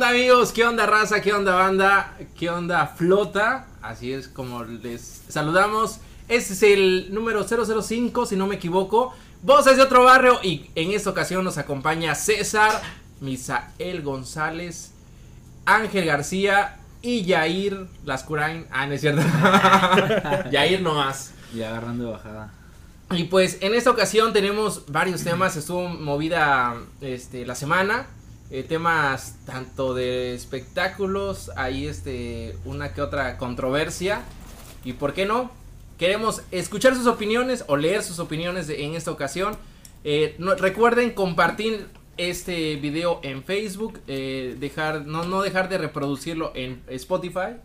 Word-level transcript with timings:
¿Qué 0.00 0.04
onda 0.04 0.16
amigos? 0.16 0.52
¿Qué 0.52 0.64
onda 0.64 0.86
raza? 0.86 1.20
¿Qué 1.20 1.34
onda 1.34 1.54
banda? 1.54 2.16
¿Qué 2.38 2.48
onda 2.48 2.86
flota? 2.86 3.66
Así 3.82 4.14
es 4.14 4.28
como 4.28 4.64
les 4.64 5.24
saludamos. 5.28 5.98
Este 6.26 6.54
es 6.54 6.62
el 6.62 7.08
número 7.12 7.46
005, 7.46 8.24
si 8.24 8.34
no 8.34 8.46
me 8.46 8.54
equivoco. 8.54 9.14
Voces 9.42 9.76
de 9.76 9.82
otro 9.82 10.02
barrio 10.04 10.40
y 10.42 10.70
en 10.74 10.92
esta 10.92 11.10
ocasión 11.10 11.44
nos 11.44 11.58
acompaña 11.58 12.14
César, 12.14 12.80
Misael 13.20 14.00
González, 14.00 14.92
Ángel 15.66 16.06
García 16.06 16.78
y 17.02 17.24
Yair 17.24 17.86
Lascurain. 18.06 18.68
Ah, 18.70 18.86
no 18.86 18.94
es 18.94 19.02
cierto. 19.02 19.20
Yair 20.50 20.80
nomás. 20.80 21.34
Y 21.54 21.60
agarrando 21.60 22.12
bajada. 22.12 22.54
Y 23.10 23.24
pues 23.24 23.58
en 23.60 23.74
esta 23.74 23.90
ocasión 23.90 24.32
tenemos 24.32 24.84
varios 24.86 25.24
temas. 25.24 25.56
Estuvo 25.56 25.90
movida 25.90 26.76
este, 27.02 27.44
la 27.44 27.54
semana. 27.54 28.06
Eh, 28.52 28.64
temas 28.64 29.36
tanto 29.46 29.94
de 29.94 30.34
espectáculos, 30.34 31.52
hay 31.56 31.86
este, 31.86 32.56
una 32.64 32.92
que 32.92 33.00
otra 33.00 33.38
controversia. 33.38 34.22
Y 34.84 34.94
por 34.94 35.14
qué 35.14 35.24
no, 35.24 35.52
queremos 35.98 36.42
escuchar 36.50 36.96
sus 36.96 37.06
opiniones 37.06 37.64
o 37.68 37.76
leer 37.76 38.02
sus 38.02 38.18
opiniones 38.18 38.68
en 38.68 38.96
esta 38.96 39.12
ocasión. 39.12 39.56
Eh, 40.02 40.34
recuerden 40.58 41.12
compartir 41.12 41.86
este 42.16 42.74
video 42.74 43.20
en 43.22 43.44
Facebook, 43.44 44.00
eh, 44.08 44.56
dejar, 44.58 45.06
no, 45.06 45.24
no 45.24 45.42
dejar 45.42 45.68
de 45.68 45.78
reproducirlo 45.78 46.50
en 46.56 46.82
Spotify 46.88 47.56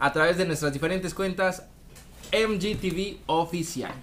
a 0.00 0.12
través 0.12 0.38
de 0.38 0.44
nuestras 0.44 0.72
diferentes 0.72 1.14
cuentas 1.14 1.66
MGTV 2.32 3.18
Oficial. 3.26 3.94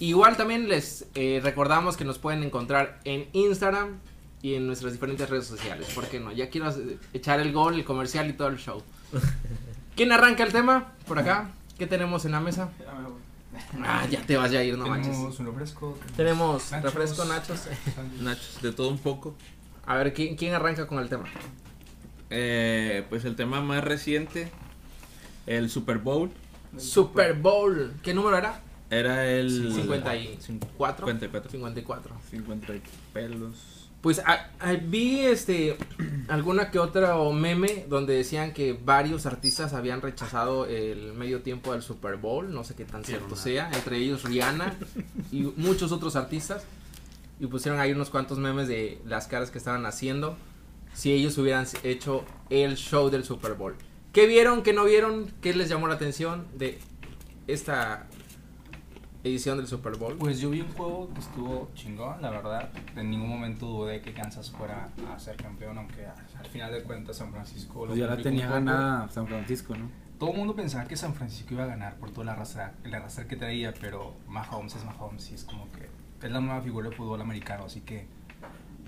Igual 0.00 0.36
también 0.36 0.68
les 0.68 1.06
recordamos 1.14 1.96
que 1.96 2.04
nos 2.04 2.18
pueden 2.18 2.42
encontrar 2.42 2.98
en 3.04 3.28
Instagram 3.32 4.00
y 4.42 4.54
en 4.54 4.66
nuestras 4.66 4.92
diferentes 4.92 5.28
redes 5.30 5.46
sociales. 5.46 5.88
¿Por 5.94 6.06
qué 6.08 6.20
no? 6.20 6.32
Ya 6.32 6.50
quiero 6.50 6.74
echar 7.12 7.40
el 7.40 7.52
gol, 7.52 7.74
el 7.74 7.84
comercial 7.84 8.28
y 8.28 8.32
todo 8.32 8.48
el 8.48 8.58
show. 8.58 8.82
¿Quién 9.96 10.12
arranca 10.12 10.42
el 10.42 10.52
tema? 10.52 10.92
Por 11.06 11.18
acá. 11.18 11.52
¿Qué 11.78 11.86
tenemos 11.86 12.24
en 12.24 12.32
la 12.32 12.40
mesa? 12.40 12.70
Ah, 13.84 14.06
ya 14.10 14.22
te 14.22 14.36
vas 14.36 14.52
a 14.52 14.62
ir, 14.62 14.76
no 14.76 14.86
manches. 14.86 15.12
Tenemos 15.12 15.38
un 15.38 15.46
refresco. 15.46 15.98
Tenemos 16.16 16.70
Nachos. 16.72 16.94
refresco, 16.94 17.24
nachos. 17.24 17.60
Nachos, 18.20 18.62
de 18.62 18.72
todo 18.72 18.88
un 18.88 18.98
poco. 18.98 19.34
A 19.86 19.96
ver, 19.96 20.12
¿quién, 20.12 20.36
quién 20.36 20.54
arranca 20.54 20.86
con 20.86 20.98
el 20.98 21.08
tema? 21.08 21.24
Eh, 22.30 23.04
pues 23.10 23.24
el 23.24 23.36
tema 23.36 23.60
más 23.60 23.84
reciente, 23.84 24.50
el 25.46 25.68
Super 25.68 25.98
Bowl, 25.98 26.30
Super 26.78 27.34
Bowl. 27.34 27.92
¿Qué 28.02 28.14
número 28.14 28.38
era? 28.38 28.60
era 28.90 29.26
el 29.26 29.72
54. 29.74 31.06
54. 31.06 31.50
54. 31.50 32.14
50 32.30 32.72
pelos. 33.12 33.71
Pues 34.02 34.18
a- 34.18 34.50
a- 34.60 34.72
vi 34.74 35.20
este 35.20 35.76
alguna 36.28 36.70
que 36.70 36.78
otra 36.80 37.16
o 37.16 37.32
meme 37.32 37.86
donde 37.88 38.14
decían 38.14 38.52
que 38.52 38.72
varios 38.72 39.26
artistas 39.26 39.72
habían 39.74 40.00
rechazado 40.02 40.66
el 40.66 41.12
medio 41.14 41.42
tiempo 41.42 41.72
del 41.72 41.82
Super 41.82 42.16
Bowl, 42.16 42.52
no 42.52 42.64
sé 42.64 42.74
qué 42.74 42.84
tan 42.84 43.04
cierto 43.04 43.36
sea, 43.36 43.70
entre 43.72 43.98
ellos 43.98 44.24
Rihanna 44.24 44.74
y 45.30 45.42
muchos 45.56 45.92
otros 45.92 46.16
artistas 46.16 46.64
y 47.38 47.46
pusieron 47.46 47.80
ahí 47.80 47.92
unos 47.92 48.10
cuantos 48.10 48.38
memes 48.38 48.66
de 48.68 49.00
las 49.06 49.28
caras 49.28 49.50
que 49.52 49.58
estaban 49.58 49.86
haciendo 49.86 50.36
si 50.94 51.12
ellos 51.12 51.38
hubieran 51.38 51.66
hecho 51.84 52.24
el 52.50 52.76
show 52.76 53.08
del 53.08 53.24
Super 53.24 53.54
Bowl. 53.54 53.74
¿Qué 54.12 54.26
vieron? 54.26 54.62
¿Qué 54.62 54.72
no 54.72 54.84
vieron? 54.84 55.32
¿Qué 55.40 55.54
les 55.54 55.68
llamó 55.68 55.86
la 55.88 55.94
atención 55.94 56.46
de 56.56 56.78
esta 57.46 58.06
edición 59.24 59.56
del 59.56 59.66
Super 59.66 59.96
Bowl? 59.96 60.16
Pues 60.16 60.40
yo 60.40 60.50
vi 60.50 60.60
un 60.60 60.72
juego 60.72 61.08
que 61.12 61.20
estuvo 61.20 61.70
chingón, 61.74 62.20
la 62.20 62.30
verdad. 62.30 62.70
En 62.96 63.10
ningún 63.10 63.28
momento 63.28 63.66
dudé 63.66 64.00
que 64.00 64.12
Kansas 64.12 64.50
fuera 64.50 64.90
a 65.12 65.18
ser 65.18 65.36
campeón, 65.36 65.78
aunque 65.78 66.06
al 66.06 66.46
final 66.46 66.72
de 66.72 66.82
cuentas 66.82 67.16
San 67.16 67.32
Francisco 67.32 67.80
lo 67.80 67.88
Pues 67.88 67.98
ya 67.98 68.06
la 68.06 68.16
tenía 68.16 68.48
ganada 68.48 69.08
San 69.08 69.26
Francisco, 69.26 69.76
¿no? 69.76 69.88
Todo 70.18 70.30
el 70.30 70.36
mundo 70.36 70.54
pensaba 70.54 70.86
que 70.86 70.96
San 70.96 71.14
Francisco 71.14 71.54
iba 71.54 71.64
a 71.64 71.66
ganar 71.66 71.96
por 71.96 72.10
toda 72.10 72.26
la 72.26 72.34
raza, 72.36 72.74
la 72.84 73.00
raza 73.00 73.26
que 73.26 73.36
traía, 73.36 73.74
pero 73.80 74.14
Mahomes 74.28 74.76
es 74.76 74.84
Mahomes 74.84 75.30
y 75.32 75.34
es 75.34 75.44
como 75.44 75.66
que 75.72 75.88
es 76.24 76.30
la 76.30 76.40
nueva 76.40 76.60
figura 76.60 76.88
del 76.88 76.96
fútbol 76.96 77.20
americano, 77.20 77.64
así 77.64 77.80
que 77.80 78.06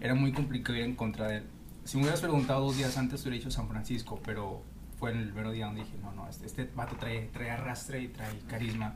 era 0.00 0.14
muy 0.14 0.32
complicado 0.32 0.78
ir 0.78 0.84
en 0.84 0.94
contra 0.94 1.26
de 1.26 1.38
él. 1.38 1.44
Si 1.84 1.96
me 1.96 2.04
hubieras 2.04 2.20
preguntado 2.20 2.60
dos 2.64 2.76
días 2.76 2.96
antes, 2.96 3.20
hubiera 3.22 3.36
dicho 3.36 3.50
San 3.50 3.68
Francisco, 3.68 4.20
pero 4.24 4.62
fue 4.98 5.10
en 5.10 5.18
el 5.18 5.32
mero 5.32 5.50
día 5.50 5.66
donde 5.66 5.82
dije, 5.82 5.96
no, 6.00 6.12
no, 6.12 6.28
este, 6.28 6.46
este 6.46 6.70
vato 6.74 6.96
trae, 6.96 7.28
trae 7.32 7.50
arrastre 7.50 8.00
y 8.00 8.08
trae 8.08 8.38
carisma. 8.48 8.94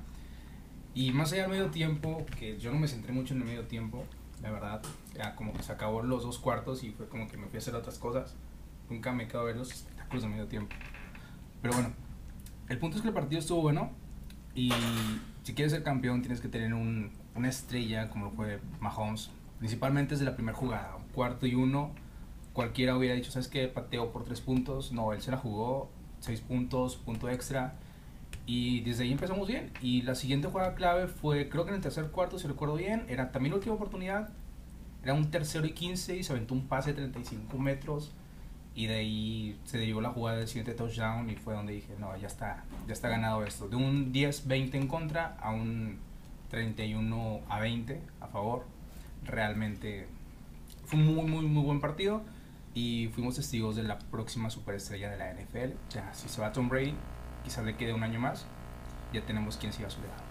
Y 0.98 1.12
más 1.12 1.32
allá 1.32 1.42
del 1.42 1.52
medio 1.52 1.70
tiempo, 1.70 2.26
que 2.40 2.58
yo 2.58 2.72
no 2.72 2.78
me 2.80 2.88
centré 2.88 3.12
mucho 3.12 3.32
en 3.32 3.42
el 3.42 3.46
medio 3.46 3.68
tiempo, 3.68 4.04
la 4.42 4.50
verdad, 4.50 4.82
ya 5.14 5.36
como 5.36 5.52
que 5.52 5.62
se 5.62 5.70
acabó 5.70 6.02
los 6.02 6.24
dos 6.24 6.40
cuartos 6.40 6.82
y 6.82 6.90
fue 6.90 7.08
como 7.08 7.28
que 7.28 7.36
me 7.36 7.46
fui 7.46 7.58
a 7.58 7.58
hacer 7.58 7.76
otras 7.76 7.98
cosas. 8.00 8.34
Nunca 8.90 9.12
me 9.12 9.28
quedo 9.28 9.42
a 9.42 9.44
ver 9.44 9.54
los 9.54 9.70
espectáculos 9.70 10.24
de 10.24 10.28
medio 10.28 10.48
tiempo. 10.48 10.74
Pero 11.62 11.74
bueno, 11.74 11.92
el 12.68 12.78
punto 12.80 12.96
es 12.96 13.02
que 13.02 13.08
el 13.10 13.14
partido 13.14 13.38
estuvo 13.38 13.62
bueno 13.62 13.92
y 14.56 14.72
si 15.44 15.54
quieres 15.54 15.70
ser 15.70 15.84
campeón 15.84 16.20
tienes 16.20 16.40
que 16.40 16.48
tener 16.48 16.74
un, 16.74 17.12
una 17.36 17.48
estrella 17.48 18.10
como 18.10 18.24
lo 18.24 18.30
fue 18.32 18.58
Mahomes, 18.80 19.30
principalmente 19.60 20.14
desde 20.14 20.24
la 20.24 20.34
primera 20.34 20.58
jugada, 20.58 20.98
cuarto 21.14 21.46
y 21.46 21.54
uno. 21.54 21.92
Cualquiera 22.52 22.96
hubiera 22.96 23.14
dicho, 23.14 23.30
¿sabes 23.30 23.46
qué? 23.46 23.68
Pateo 23.68 24.10
por 24.10 24.24
tres 24.24 24.40
puntos. 24.40 24.90
No, 24.90 25.12
él 25.12 25.22
se 25.22 25.30
la 25.30 25.36
jugó, 25.36 25.92
seis 26.18 26.40
puntos, 26.40 26.96
punto 26.96 27.28
extra. 27.28 27.78
Y 28.48 28.80
desde 28.80 29.04
ahí 29.04 29.12
empezamos 29.12 29.46
bien. 29.46 29.70
Y 29.82 30.00
la 30.02 30.14
siguiente 30.14 30.48
jugada 30.48 30.74
clave 30.74 31.06
fue, 31.06 31.50
creo 31.50 31.64
que 31.64 31.68
en 31.68 31.76
el 31.76 31.82
tercer 31.82 32.06
cuarto, 32.06 32.38
si 32.38 32.48
recuerdo 32.48 32.76
bien, 32.76 33.04
era 33.06 33.30
también 33.30 33.50
la 33.50 33.56
última 33.56 33.74
oportunidad. 33.74 34.30
Era 35.04 35.12
un 35.12 35.30
tercero 35.30 35.66
y 35.66 35.72
15 35.72 36.16
y 36.16 36.22
se 36.22 36.32
aventó 36.32 36.54
un 36.54 36.66
pase 36.66 36.94
de 36.94 37.02
35 37.02 37.58
metros. 37.58 38.10
Y 38.74 38.86
de 38.86 38.94
ahí 38.94 39.60
se 39.64 39.76
derivó 39.76 40.00
la 40.00 40.08
jugada 40.08 40.38
del 40.38 40.48
siguiente 40.48 40.72
touchdown 40.72 41.28
y 41.28 41.36
fue 41.36 41.52
donde 41.52 41.74
dije, 41.74 41.94
no, 42.00 42.16
ya 42.16 42.26
está, 42.26 42.64
ya 42.86 42.94
está 42.94 43.10
ganado 43.10 43.44
esto. 43.44 43.68
De 43.68 43.76
un 43.76 44.14
10-20 44.14 44.76
en 44.76 44.88
contra 44.88 45.36
a 45.42 45.50
un 45.50 45.98
31 46.48 47.40
a 47.50 47.60
20 47.60 48.00
a 48.22 48.28
favor. 48.28 48.64
Realmente 49.26 50.08
fue 50.86 51.00
un 51.00 51.14
muy, 51.14 51.26
muy, 51.26 51.44
muy 51.44 51.64
buen 51.64 51.82
partido. 51.82 52.22
Y 52.72 53.10
fuimos 53.12 53.34
testigos 53.34 53.76
de 53.76 53.82
la 53.82 53.98
próxima 53.98 54.48
superestrella 54.48 55.10
de 55.10 55.18
la 55.18 55.34
NFL. 55.34 55.74
Ya, 55.90 56.14
si 56.14 56.30
se 56.30 56.40
va 56.40 56.50
Tom 56.50 56.70
Brady, 56.70 56.94
quizás 57.48 57.64
le 57.64 57.76
quede 57.76 57.94
un 57.94 58.02
año 58.02 58.20
más. 58.20 58.44
Ya 59.10 59.22
tenemos 59.22 59.56
quien 59.56 59.72
siga 59.72 59.88
su 59.88 60.02
legado. 60.02 60.27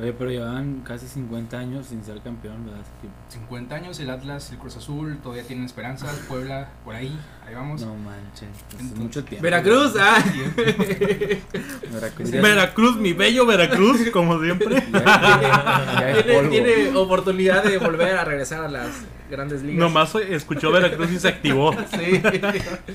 Oye, 0.00 0.12
pero 0.12 0.30
llevan 0.30 0.82
casi 0.84 1.08
50 1.08 1.58
años 1.58 1.86
sin 1.86 2.04
ser 2.04 2.20
campeón, 2.20 2.64
¿verdad? 2.64 2.80
Ese 2.82 2.90
equipo. 2.98 3.14
50 3.30 3.74
años, 3.74 3.98
el 3.98 4.10
Atlas, 4.10 4.52
el 4.52 4.58
Cruz 4.58 4.76
Azul, 4.76 5.18
todavía 5.22 5.42
tienen 5.42 5.64
esperanzas. 5.64 6.16
Puebla, 6.28 6.68
por 6.84 6.94
ahí, 6.94 7.18
ahí 7.44 7.54
vamos. 7.54 7.80
No 7.82 7.94
manches, 7.96 8.48
Entonces- 8.70 8.96
mucho 8.98 9.24
tiempo. 9.24 9.42
Veracruz, 9.42 9.94
ah. 9.98 10.22
Veracruz. 11.92 12.30
Veracruz, 12.30 12.96
mi 12.96 13.12
bello 13.12 13.44
Veracruz, 13.46 14.08
como 14.10 14.40
siempre. 14.42 14.76
ya- 14.92 15.00
ya- 15.02 16.00
ya 16.00 16.10
es 16.42 16.50
tiene, 16.50 16.96
oportunidad 16.96 17.64
de 17.64 17.78
volver 17.78 18.16
a 18.16 18.24
regresar 18.24 18.64
a 18.64 18.68
las 18.68 18.88
grandes 19.30 19.62
ligas. 19.62 19.78
Nomás 19.80 20.14
escuchó 20.14 20.70
Veracruz 20.70 21.10
y 21.10 21.18
se 21.18 21.28
activó. 21.28 21.72
Sí. 21.72 22.18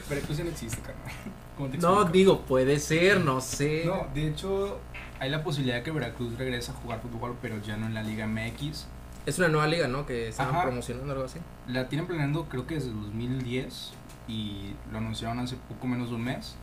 Veracruz 0.10 0.38
ya 0.38 0.44
no 0.44 0.50
existe, 0.52 0.78
carnal. 0.82 1.12
¿Cómo 1.58 1.70
te 1.70 1.78
No, 1.78 2.06
digo, 2.06 2.42
puede 2.42 2.80
ser, 2.80 3.20
no 3.22 3.40
sé. 3.42 3.84
No, 3.86 4.08
de 4.16 4.30
hecho, 4.30 4.80
hay 5.24 5.30
la 5.30 5.42
posibilidad 5.42 5.78
de 5.78 5.84
que 5.84 5.92
Veracruz 5.92 6.38
regrese 6.38 6.72
a 6.72 6.74
jugar 6.74 7.00
fútbol, 7.00 7.38
pero 7.42 7.58
ya 7.62 7.78
no 7.78 7.86
en 7.86 7.94
la 7.94 8.04
Liga 8.04 8.28
MX. 8.28 8.88
Es 9.26 9.40
una 9.40 9.48
nueva 9.48 9.68
liga, 9.68 9.88
¿no? 9.88 10.06
Que 10.06 10.28
estaban 10.28 10.54
Ajá. 10.54 10.64
promocionando 10.66 11.14
algo 11.14 11.24
así. 11.24 11.40
La 11.66 11.88
tienen 11.88 12.08
planeando, 12.08 12.50
creo 12.50 12.68
que 12.68 12.76
desde 12.76 12.90
el 12.90 13.02
2010 13.02 13.94
y 14.28 14.76
lo 14.92 14.98
anunciaron 14.98 15.40
hace 15.40 15.56
poco 15.56 15.88
menos 15.88 16.10
de 16.10 16.16
un 16.16 16.26
mes. 16.26 16.58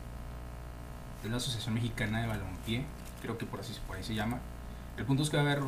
Es 1.24 1.30
la 1.30 1.38
Asociación 1.38 1.72
Mexicana 1.74 2.20
de 2.20 2.26
Balompié, 2.26 2.84
creo 3.22 3.38
que 3.38 3.46
por 3.46 3.60
así 3.60 3.72
por 3.86 3.96
ahí 3.96 4.02
se 4.02 4.14
llama. 4.14 4.40
El 4.98 5.06
punto 5.06 5.22
es 5.22 5.30
que 5.30 5.38
va 5.38 5.42
a 5.42 5.46
haber 5.46 5.62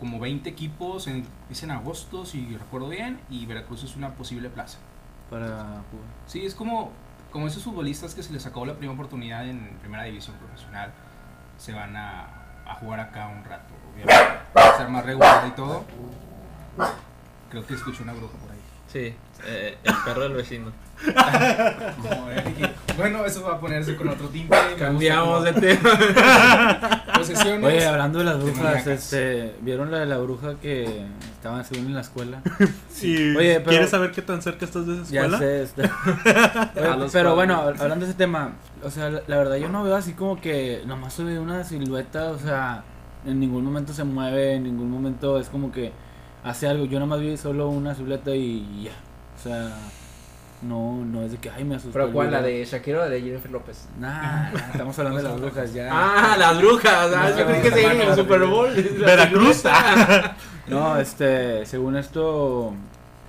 como 0.00 0.18
20 0.18 0.48
equipos, 0.48 1.06
en, 1.08 1.26
es 1.50 1.62
en 1.62 1.72
agosto, 1.72 2.24
si 2.24 2.56
recuerdo 2.56 2.88
bien, 2.88 3.20
y 3.28 3.44
Veracruz 3.44 3.84
es 3.84 3.96
una 3.96 4.14
posible 4.14 4.48
plaza. 4.48 4.78
Para 5.28 5.58
jugar. 5.90 6.06
Sí, 6.26 6.46
es 6.46 6.54
como, 6.54 6.90
como 7.30 7.46
esos 7.46 7.62
futbolistas 7.62 8.14
que 8.14 8.22
se 8.22 8.32
les 8.32 8.46
acabó 8.46 8.64
la 8.64 8.72
primera 8.72 8.94
oportunidad 8.94 9.46
en 9.46 9.76
primera 9.82 10.04
división 10.04 10.36
profesional, 10.36 10.94
se 11.58 11.72
van 11.72 11.96
a, 11.96 12.26
a 12.66 12.74
jugar 12.74 13.00
acá 13.00 13.28
un 13.28 13.44
rato, 13.44 13.74
obviamente, 13.92 14.38
para 14.52 14.76
ser 14.76 14.88
más 14.88 15.04
regular 15.04 15.46
y 15.46 15.50
todo. 15.52 15.84
Creo 17.50 17.66
que 17.66 17.74
escuché 17.74 18.02
una 18.02 18.12
bruja 18.12 18.34
por 18.38 18.50
ahí. 18.50 18.60
Sí, 18.88 19.16
eh, 19.46 19.76
el 19.84 19.94
perro 20.04 20.22
del 20.22 20.32
vecino. 20.34 20.72
Bueno, 22.96 23.24
eso 23.26 23.42
va 23.44 23.54
a 23.54 23.60
ponerse 23.60 23.94
con 23.96 24.08
otro 24.08 24.28
timbre. 24.28 24.58
Cambiamos 24.78 25.44
de 25.44 25.52
tema. 25.52 27.02
Posesiones. 27.14 27.64
Oye, 27.64 27.86
hablando 27.86 28.18
de 28.20 28.24
las 28.24 28.42
brujas, 28.42 28.86
este, 28.86 29.54
¿vieron 29.60 29.90
la 29.90 29.98
de 29.98 30.06
la 30.06 30.16
bruja 30.18 30.54
que 30.60 31.04
estaban 31.34 31.64
según 31.64 31.86
en 31.86 31.94
la 31.94 32.00
escuela? 32.00 32.42
Sí. 32.96 33.36
Oye, 33.36 33.56
pero- 33.60 33.68
¿Quieres 33.70 33.90
saber 33.90 34.10
qué 34.12 34.22
tan 34.22 34.40
cerca 34.40 34.64
estás 34.64 34.86
de 34.86 34.94
esa 35.02 35.12
Ya 35.12 35.20
escuela? 35.26 35.38
sé, 35.38 35.62
este. 35.64 35.82
Oye, 36.80 37.08
pero 37.12 37.34
bueno, 37.34 37.56
hablando 37.60 38.06
de 38.06 38.10
ese 38.10 38.14
tema, 38.14 38.52
o 38.82 38.90
sea, 38.90 39.10
la, 39.10 39.20
la 39.26 39.36
verdad 39.36 39.56
yo 39.56 39.68
no 39.68 39.84
veo 39.84 39.94
así 39.96 40.14
como 40.14 40.40
que 40.40 40.82
nomás 40.86 41.12
se 41.12 41.22
ve 41.24 41.38
una 41.38 41.62
silueta, 41.64 42.30
o 42.30 42.38
sea, 42.38 42.84
en 43.26 43.38
ningún 43.38 43.62
momento 43.66 43.92
se 43.92 44.02
mueve, 44.04 44.54
en 44.54 44.64
ningún 44.64 44.90
momento 44.90 45.38
es 45.38 45.50
como 45.50 45.70
que 45.72 45.92
hace 46.42 46.66
algo. 46.68 46.86
Yo 46.86 46.98
nomás 46.98 47.20
vi 47.20 47.36
solo 47.36 47.68
una 47.68 47.94
silueta 47.94 48.30
y 48.34 48.84
ya. 48.84 48.92
Sea, 49.46 49.70
No, 50.62 51.04
no 51.04 51.22
es 51.22 51.32
de 51.32 51.38
que, 51.38 51.50
ay, 51.50 51.64
me 51.64 51.76
asustó. 51.76 51.92
¿Pero 51.98 52.12
cuál? 52.12 52.30
¿La 52.30 52.40
de 52.42 52.64
Shakira 52.64 52.98
o 52.98 53.00
la 53.02 53.08
de 53.10 53.20
Jennifer 53.20 53.50
López? 53.50 53.86
Nah, 54.00 54.50
estamos 54.72 54.98
hablando 54.98 55.18
de 55.22 55.28
las 55.28 55.40
brujas 55.40 55.72
ya. 55.74 55.88
Ah, 55.92 56.36
las 56.38 56.58
brujas. 56.58 57.12
Ah, 57.14 57.28
No, 57.30 57.38
yo 57.38 57.46
creí 57.46 57.62
que 57.62 57.70
se 57.70 57.84
en 57.84 58.00
el 58.00 58.14
Super. 58.14 58.44
Bowl. 58.46 58.70
Veracruz. 58.98 59.62
No, 60.66 60.96
este, 60.98 61.64
según 61.64 61.96
esto, 61.96 62.72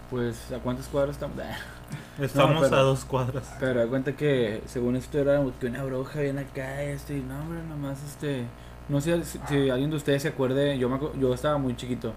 pues, 0.09 0.51
¿a 0.51 0.57
cuántas 0.57 0.87
cuadras 0.87 1.15
estamos? 1.17 1.37
Estamos 2.19 2.55
No, 2.55 2.61
pero- 2.61 2.75
a 2.77 2.79
dos 2.81 3.05
cuadras. 3.05 3.43
Pero 3.59 3.81
da 3.81 3.85
cuenta 3.87 4.13
que 4.13 4.63
según 4.65 4.95
esto 4.95 5.19
era 5.19 5.39
que 5.59 5.67
una 5.67 5.83
bruja 5.83 6.19
viene 6.21 6.41
acá, 6.41 6.81
esto 6.81 7.13
y 7.13 7.19
no, 7.21 7.39
hombre, 7.39 7.59
nomás 7.69 7.99
este. 8.03 8.43
No 8.89 8.99
sé 9.01 9.23
si, 9.23 9.37
si 9.47 9.69
alguien 9.69 9.91
de 9.91 9.97
ustedes 9.97 10.23
se 10.23 10.29
acuerde, 10.29 10.79
yo, 10.79 10.89
me, 10.89 10.97
yo 11.19 11.31
estaba 11.33 11.59
muy 11.59 11.75
chiquito. 11.75 12.13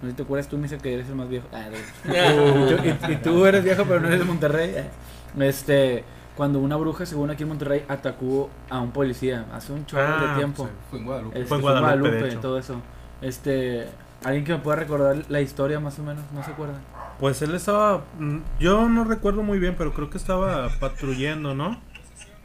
No 0.00 0.06
sé 0.06 0.10
si 0.10 0.16
te 0.16 0.22
acuerdas 0.22 0.48
tú, 0.48 0.56
me 0.56 0.64
dice 0.64 0.78
que 0.78 0.94
eres 0.94 1.08
el 1.08 1.14
más 1.16 1.28
viejo. 1.28 1.46
Ah, 1.52 1.66
no. 1.70 2.14
y, 2.14 2.68
tú- 2.76 2.82
y- 3.08 3.12
y 3.12 3.16
tú 3.16 3.46
eres 3.46 3.64
viejo, 3.64 3.84
pero 3.84 4.00
no 4.00 4.06
eres 4.08 4.20
de 4.20 4.24
Monterrey. 4.24 4.74
Este, 5.40 6.04
cuando 6.36 6.60
una 6.60 6.76
bruja, 6.76 7.04
según 7.04 7.30
aquí 7.30 7.42
en 7.42 7.48
Monterrey, 7.48 7.84
atacó 7.88 8.48
a 8.70 8.80
un 8.80 8.92
policía 8.92 9.46
hace 9.52 9.72
un 9.72 9.84
chorro 9.86 10.04
Ah, 10.06 10.30
de 10.30 10.36
tiempo. 10.36 10.68
Fue 10.90 10.98
en 11.00 11.04
Guadalupe. 11.04 11.36
Este, 11.38 11.48
Fue 11.48 11.56
en 11.58 11.62
fue 11.62 11.72
en 11.72 11.78
Guadalupe, 11.80 12.10
de 12.10 12.16
Guadalupe, 12.16 12.28
hecho. 12.32 12.40
todo 12.40 12.58
eso. 12.58 12.80
Este, 13.20 13.88
alguien 14.24 14.44
que 14.44 14.52
me 14.52 14.58
pueda 14.58 14.76
recordar 14.76 15.16
la 15.28 15.40
historia 15.40 15.80
más 15.80 15.98
o 15.98 16.02
menos, 16.04 16.22
no 16.32 16.44
se 16.44 16.52
acuerda. 16.52 16.74
Pues 17.18 17.42
él 17.42 17.54
estaba. 17.56 18.04
mm, 18.20 18.38
Yo 18.60 18.88
no 18.88 19.02
recuerdo 19.02 19.42
muy 19.42 19.58
bien, 19.58 19.74
pero 19.76 19.92
creo 19.92 20.08
que 20.10 20.18
estaba 20.18 20.68
patrullando, 20.78 21.54
¿no? 21.56 21.80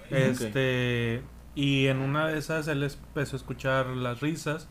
Este. 0.09 1.21
Y 1.55 1.85
en 1.87 1.99
una 1.99 2.27
de 2.27 2.39
esas 2.39 2.67
él 2.67 2.83
empezó 2.83 3.35
a 3.35 3.37
escuchar 3.37 3.85
las 3.87 4.21
risas. 4.21 4.67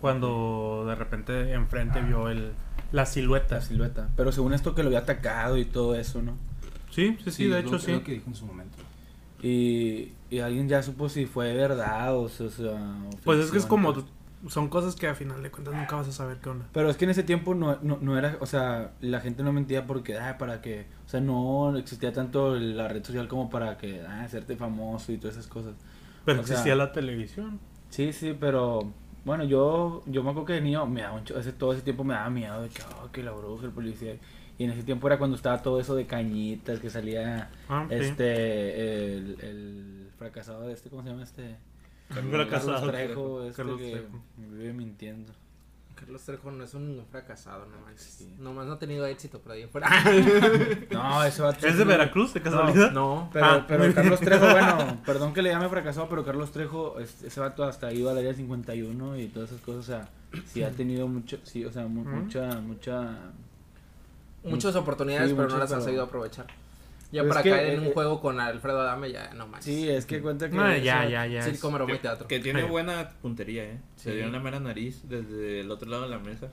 Cuando 0.00 0.84
de 0.86 0.94
repente 0.94 1.52
enfrente 1.52 2.00
vio 2.02 2.28
el, 2.28 2.52
la 2.92 3.06
silueta. 3.06 3.56
La 3.56 3.60
silueta. 3.62 4.08
Pero 4.16 4.30
según 4.32 4.52
esto 4.52 4.74
que 4.74 4.82
lo 4.82 4.88
había 4.88 5.00
atacado 5.00 5.56
y 5.56 5.64
todo 5.64 5.94
eso, 5.94 6.22
¿no? 6.22 6.36
Sí, 6.90 7.16
sí, 7.24 7.30
sí, 7.30 7.44
de 7.44 7.50
lo- 7.50 7.56
hecho 7.58 7.76
es 7.76 7.82
sí. 7.82 7.92
lo 7.92 8.02
que 8.04 8.12
dijo 8.12 8.26
en 8.28 8.34
su 8.34 8.46
momento. 8.46 8.76
Y, 9.42 10.12
y 10.30 10.38
alguien 10.40 10.68
ya 10.68 10.82
supo 10.82 11.08
si 11.08 11.26
fue 11.26 11.52
verdad 11.54 12.16
o, 12.16 12.28
sea, 12.28 12.46
o 12.46 12.50
sea, 12.50 12.72
o 12.72 13.10
Pues 13.24 13.40
es 13.40 13.50
que 13.50 13.58
es 13.58 13.66
como. 13.66 13.92
pues. 13.92 14.06
Son 14.48 14.68
cosas 14.68 14.94
que 14.94 15.08
a 15.08 15.14
final 15.14 15.42
de 15.42 15.50
cuentas 15.50 15.74
nunca 15.74 15.96
vas 15.96 16.06
a 16.08 16.12
saber 16.12 16.36
qué 16.38 16.50
onda. 16.50 16.66
Pero 16.72 16.88
es 16.90 16.96
que 16.96 17.04
en 17.04 17.10
ese 17.10 17.22
tiempo 17.24 17.54
no, 17.54 17.78
no, 17.82 17.98
no 18.00 18.16
era, 18.18 18.36
o 18.40 18.46
sea, 18.46 18.92
la 19.00 19.18
gente 19.20 19.42
no 19.42 19.52
mentía 19.52 19.86
porque, 19.86 20.18
ah, 20.18 20.36
para 20.38 20.60
que, 20.60 20.86
o 21.06 21.08
sea, 21.08 21.20
no 21.20 21.76
existía 21.76 22.12
tanto 22.12 22.54
la 22.54 22.86
red 22.86 23.02
social 23.02 23.26
como 23.28 23.50
para 23.50 23.76
que, 23.78 24.02
ah, 24.06 24.22
hacerte 24.22 24.56
famoso 24.56 25.10
y 25.10 25.16
todas 25.18 25.36
esas 25.36 25.48
cosas. 25.48 25.72
Pero 26.24 26.42
O 26.42 26.44
sea- 26.44 26.52
existía 26.54 26.76
la 26.76 26.92
televisión. 26.92 27.58
Sí, 27.88 28.12
sí, 28.12 28.36
pero, 28.38 28.92
bueno, 29.26 29.44
yo, 29.44 30.02
yo 30.06 30.22
me 30.22 30.30
acuerdo 30.30 30.46
que 30.46 30.52
de 30.54 30.60
niño, 30.62 30.86
me 30.86 31.02
daba 31.02 31.16
un 31.18 31.24
cho- 31.24 31.38
ese, 31.38 31.52
todo 31.52 31.72
ese 31.74 31.82
tiempo 31.82 32.02
me 32.04 32.14
daba 32.14 32.30
miedo 32.30 32.62
de 32.62 32.68
que, 32.70 32.80
oh, 33.02 33.10
que 33.12 33.22
la 33.22 33.32
bruja, 33.32 33.66
el 33.66 33.72
policía. 33.72 34.16
Y 34.58 34.64
en 34.64 34.70
ese 34.70 34.82
tiempo 34.84 35.06
era 35.08 35.18
cuando 35.18 35.36
estaba 35.36 35.60
todo 35.60 35.78
eso 35.80 35.94
de 35.94 36.06
cañitas, 36.06 36.80
que 36.80 36.88
salía, 36.88 37.50
Ah, 37.68 37.84
sí. 37.90 37.94
este, 37.96 39.16
el, 39.18 39.36
el 39.42 40.08
fracasado 40.16 40.62
de 40.62 40.72
este, 40.72 40.88
¿cómo 40.88 41.02
se 41.02 41.10
llama 41.10 41.24
este? 41.24 41.56
Fracasado. 42.08 42.72
Carlos 42.72 42.92
Trejo, 42.92 43.42
este 43.42 43.56
Carlos 43.56 43.78
que 43.80 43.90
Trejo. 43.90 44.22
me 44.38 44.46
vive 44.56 44.72
mintiendo. 44.72 45.32
Carlos 45.98 46.22
Trejo 46.22 46.50
no 46.50 46.62
es 46.62 46.74
un 46.74 47.02
fracasado, 47.10 47.64
no 47.66 47.78
manches. 47.84 48.04
Sí. 48.06 48.34
Nomás 48.38 48.66
no 48.66 48.74
ha 48.74 48.78
tenido 48.78 49.06
éxito 49.06 49.40
por 49.40 49.52
ahí 49.52 49.62
afuera. 49.62 49.88
No, 50.90 51.24
eso 51.24 51.44
va 51.44 51.50
¿Es 51.50 51.78
de 51.78 51.84
Veracruz, 51.84 52.34
de 52.34 52.42
casualidad? 52.42 52.92
no. 52.92 53.28
Pero, 53.32 53.46
Ah, 53.46 53.64
pero 53.66 53.94
Carlos. 53.94 54.20
Trejo, 54.20 54.46
bueno, 54.50 55.00
perdón 55.06 55.32
que 55.32 55.42
le 55.42 55.50
llame 55.50 55.68
fracasado, 55.68 56.08
pero 56.08 56.24
Carlos 56.24 56.52
Trejo, 56.52 57.00
es- 57.00 57.22
ese 57.22 57.40
vato 57.40 57.64
hasta 57.64 57.92
iba 57.92 58.10
al 58.12 58.18
área 58.18 58.34
51 58.34 59.18
y 59.18 59.26
todas 59.28 59.50
esas 59.50 59.62
cosas, 59.62 59.80
o 59.80 59.84
sea, 59.84 60.08
sí 60.46 60.62
ha 60.62 60.70
tenido 60.70 61.08
mucho, 61.08 61.38
sí, 61.44 61.64
o 61.64 61.72
sea, 61.72 61.86
mu- 61.86 62.04
mucha, 62.04 62.60
mucha... 62.60 63.16
Muchas 64.44 64.76
oportunidades, 64.76 65.30
Sí, 65.30 65.34
pero 65.36 65.48
no 65.48 65.58
las 65.58 65.70
han 65.72 65.78
pero- 65.78 65.84
sabido 65.84 66.02
aprovechar. 66.04 66.46
Ya 67.12 67.22
Pues 67.22 67.28
para 67.28 67.40
es 67.40 67.44
que, 67.44 67.50
caer 67.50 67.74
en 67.78 67.84
eh, 67.84 67.86
un 67.88 67.92
juego 67.94 68.20
con 68.20 68.40
Alfredo 68.40 68.80
Adame, 68.80 69.12
ya 69.12 69.32
no 69.34 69.46
manches. 69.46 69.64
Sí, 69.74 69.88
es 69.88 70.06
que 70.06 70.20
cuenta 70.20 70.50
que... 70.50 70.56
No, 70.56 70.68
ya, 70.76 71.02
sea, 71.02 71.08
ya, 71.08 71.26
ya. 71.26 71.70
Maroma 71.70 71.92
y 71.92 71.96
Que, 71.96 72.02
teatro. 72.02 72.26
que 72.26 72.40
tiene 72.40 72.62
Sí. 72.62 72.68
buena 72.68 73.10
puntería, 73.22 73.64
¿eh? 73.64 73.80
Se 73.96 74.10
Sí. 74.10 74.16
dio 74.16 74.26
en 74.26 74.32
la 74.32 74.40
mera 74.40 74.58
nariz 74.58 75.02
desde 75.08 75.60
el 75.60 75.70
otro 75.70 75.88
lado 75.88 76.02
de 76.04 76.08
la 76.08 76.18
mesa. 76.18 76.48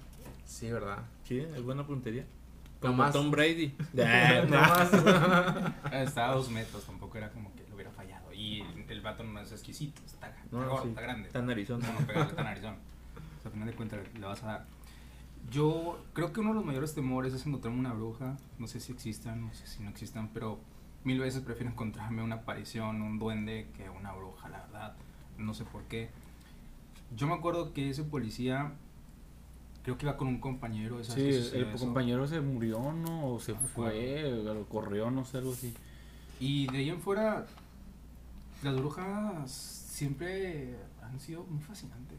Sí, 0.45 0.71
¿verdad? 0.71 0.99
Sí, 1.23 1.39
es 1.39 1.61
buena 1.63 1.85
puntería. 1.87 2.21
No 2.23 2.89
Como 2.89 2.93
más. 2.95 3.13
Tom 3.13 3.31
Brady. 3.31 3.73
No 3.93 4.59
más. 4.59 4.91
Ah, 4.93 5.73
Estaba 6.03 6.33
a 6.33 6.35
dos 6.35 6.49
metros, 6.49 6.83
tampoco 6.83 7.17
era 7.17 7.29
como 7.31 7.51
que 7.55 7.63
lo 7.69 7.75
hubiera 7.75 7.91
fallado. 7.91 8.31
Y 8.33 8.63
el 8.89 9.01
vato 9.01 9.23
no 9.23 9.39
es 9.39 9.51
exquisito, 9.51 10.01
está, 10.05 10.27
está 10.27 10.39
No, 10.51 10.81
sí. 10.83 10.89
está 10.89 11.01
grande. 11.01 11.27
Está 11.27 11.41
narizón. 11.41 11.79
No, 11.81 11.93
no 11.99 12.05
pegarle 12.05 12.33
tan 12.33 12.45
narizón. 12.45 12.73
O 12.75 13.41
sea, 13.41 13.45
al 13.49 13.51
final 13.53 13.67
de 13.69 13.73
cuentas 13.73 13.99
le 14.13 14.25
vas 14.25 14.43
a 14.43 14.45
dar. 14.47 14.65
Yo 15.53 16.03
creo 16.13 16.33
que 16.33 16.39
uno 16.39 16.49
de 16.49 16.55
los 16.55 16.65
mayores 16.65 16.95
temores 16.95 17.31
es 17.31 17.45
encontrarme 17.45 17.79
una 17.79 17.93
bruja. 17.93 18.37
No 18.57 18.65
sé 18.67 18.79
si 18.79 18.91
existan, 18.91 19.41
no 19.41 19.53
sé 19.53 19.67
si 19.67 19.83
no 19.83 19.89
existan, 19.91 20.29
pero 20.33 20.59
mil 21.03 21.19
veces 21.19 21.43
prefiero 21.43 21.69
encontrarme 21.71 22.23
una 22.23 22.35
aparición, 22.37 23.03
un 23.03 23.19
duende, 23.19 23.67
que 23.77 23.87
una 23.87 24.13
bruja, 24.13 24.49
la 24.49 24.61
verdad. 24.61 24.95
No 25.37 25.53
sé 25.53 25.63
por 25.63 25.83
qué. 25.83 26.09
Yo 27.15 27.27
me 27.27 27.33
acuerdo 27.35 27.71
que 27.71 27.91
ese 27.91 28.03
policía, 28.03 28.71
creo 29.83 29.95
que 29.99 30.07
iba 30.07 30.17
con 30.17 30.27
un 30.27 30.39
compañero. 30.39 31.03
¿sabes 31.03 31.49
Sí, 31.51 31.55
el, 31.55 31.65
eso? 31.65 31.85
compañero 31.85 32.25
se 32.25 32.41
murió, 32.41 32.91
¿no? 32.91 33.27
O 33.33 33.39
se 33.39 33.53
fue, 33.53 34.33
o 34.33 34.53
lo 34.55 34.65
corrió, 34.67 35.11
no 35.11 35.23
sé, 35.23 35.37
algo 35.37 35.53
así. 35.53 35.71
Y 36.39 36.65
de 36.71 36.79
ahí 36.79 36.89
en 36.89 36.99
fuera, 36.99 37.45
las 38.63 38.75
brujas 38.75 39.51
siempre 39.51 40.77
han 41.03 41.19
sido 41.19 41.43
muy 41.43 41.61
fascinantes. 41.61 42.17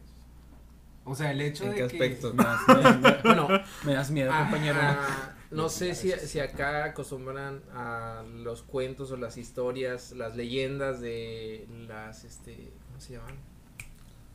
O 1.05 1.15
sea, 1.15 1.31
el 1.31 1.39
hecho 1.41 1.63
¿En 1.65 1.69
de 1.71 1.75
qué 1.75 1.81
que... 1.81 1.85
aspecto? 1.85 2.33
Me 2.33 2.43
das, 2.43 2.59
me- 2.67 2.93
me- 3.09 3.17
Bueno, 3.23 3.47
me 3.83 3.93
das 3.93 4.09
miedo, 4.11 4.31
ah, 4.33 4.39
compañero. 4.41 4.79
ah, 4.81 5.31
no 5.51 5.69
sé 5.69 5.93
si, 5.95 6.11
si 6.11 6.39
acá 6.39 6.83
acostumbran 6.85 7.61
a 7.73 8.23
los 8.43 8.63
cuentos 8.63 9.11
o 9.11 9.17
las 9.17 9.37
historias, 9.37 10.11
las 10.13 10.35
leyendas 10.35 10.99
de 11.01 11.67
las, 11.87 12.23
este, 12.23 12.71
¿cómo 12.87 12.99
se 12.99 13.13
llaman? 13.13 13.35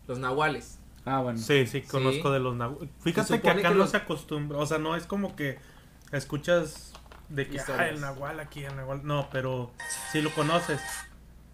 Los 0.06 0.18
nahuales. 0.20 0.78
Ah, 1.04 1.20
bueno. 1.20 1.38
Sí, 1.38 1.66
sí, 1.66 1.82
conozco 1.82 2.30
de 2.30 2.38
los 2.40 2.54
nahu- 2.54 2.88
Fíjate 3.00 3.40
que 3.40 3.50
acá 3.50 3.62
que 3.62 3.68
no 3.70 3.74
los- 3.74 3.90
se 3.90 3.96
acostumbra, 3.96 4.58
o 4.58 4.66
sea, 4.66 4.78
no 4.78 4.94
es 4.96 5.06
como 5.06 5.34
que 5.34 5.58
escuchas 6.12 6.92
de 7.28 7.48
que 7.48 7.58
ah, 7.60 7.88
el 7.88 8.00
nahual 8.00 8.38
aquí, 8.40 8.64
el 8.64 8.76
nahual. 8.76 9.00
No, 9.04 9.28
pero 9.32 9.72
si 10.12 10.20
lo 10.22 10.30
conoces. 10.34 10.80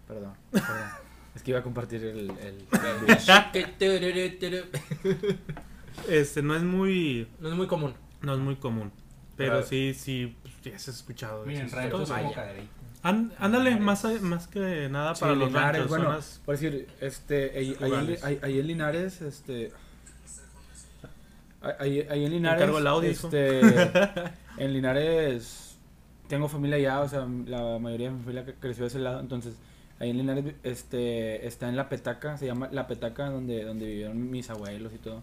Perdón, 0.07 0.33
perdón. 0.51 1.06
Es 1.37 1.43
que 1.43 1.51
iba 1.51 1.59
a 1.59 1.63
compartir 1.63 2.03
el... 2.03 2.31
Este 6.09 6.41
no 6.41 6.55
es 6.55 6.63
muy 6.63 7.27
No 7.39 7.49
es 7.49 7.55
muy 7.55 7.67
común. 7.67 7.93
no 8.23 8.33
es 8.33 8.39
muy 8.39 8.55
común, 8.55 8.91
pero 9.35 9.53
Pero- 9.57 9.67
sí 9.67 9.93
sí 9.93 10.35
pues, 10.41 10.53
sí 10.63 10.71
has 10.71 10.87
escuchado. 10.87 11.45
Miren, 11.45 11.69
ranchos 11.69 12.09
vaya. 12.09 12.31
cadereyta. 12.33 12.71
Án- 13.03 13.31
ándale, 13.37 13.75
más, 13.79 14.03
a- 14.05 14.19
más 14.21 14.47
que 14.47 14.89
nada 14.89 15.13
Sí, 15.13 15.21
para 15.21 15.35
los 15.35 15.49
Linares, 15.49 15.81
ranchos, 15.81 15.89
bueno, 15.89 16.05
zonas- 16.05 16.41
por 16.43 16.55
decir, 16.55 16.87
este, 16.99 17.51
ahí, 17.55 17.55
ahí, 17.55 17.75
en, 17.75 17.79
rurales. 17.89 18.23
ahí- 18.23 18.39
ahí 18.41 18.59
en 18.59 18.67
Linares, 18.67 19.21
este, 19.21 19.71
ahí, 21.79 22.05
en 22.09 22.31
Linares, 22.31 22.61
encargo 22.61 22.79
el 22.79 22.87
audio, 22.87 23.09
este, 23.11 23.61
en 24.57 24.73
Linares 24.73 25.75
tengo 26.27 26.49
familia 26.49 26.77
allá, 26.77 26.99
o 27.01 27.07
sea, 27.07 27.27
la 27.45 27.77
mayoría 27.79 28.09
de 28.09 28.15
mi 28.15 28.21
familia 28.23 28.45
creció 28.59 28.83
de 28.83 28.87
ese 28.89 28.99
lado, 28.99 29.19
entonces, 29.19 29.55
ahí 29.99 30.09
en 30.11 30.17
Linares, 30.17 30.55
este, 30.63 31.45
está 31.47 31.69
en 31.69 31.75
La 31.75 31.89
Petaca, 31.89 32.37
se 32.37 32.45
llama 32.45 32.69
La 32.71 32.87
Petaca, 32.87 33.29
donde, 33.29 33.63
donde 33.63 33.85
vivieron 33.85 34.29
mis 34.31 34.49
abuelos 34.49 34.93
y 34.93 34.97
todo, 34.97 35.21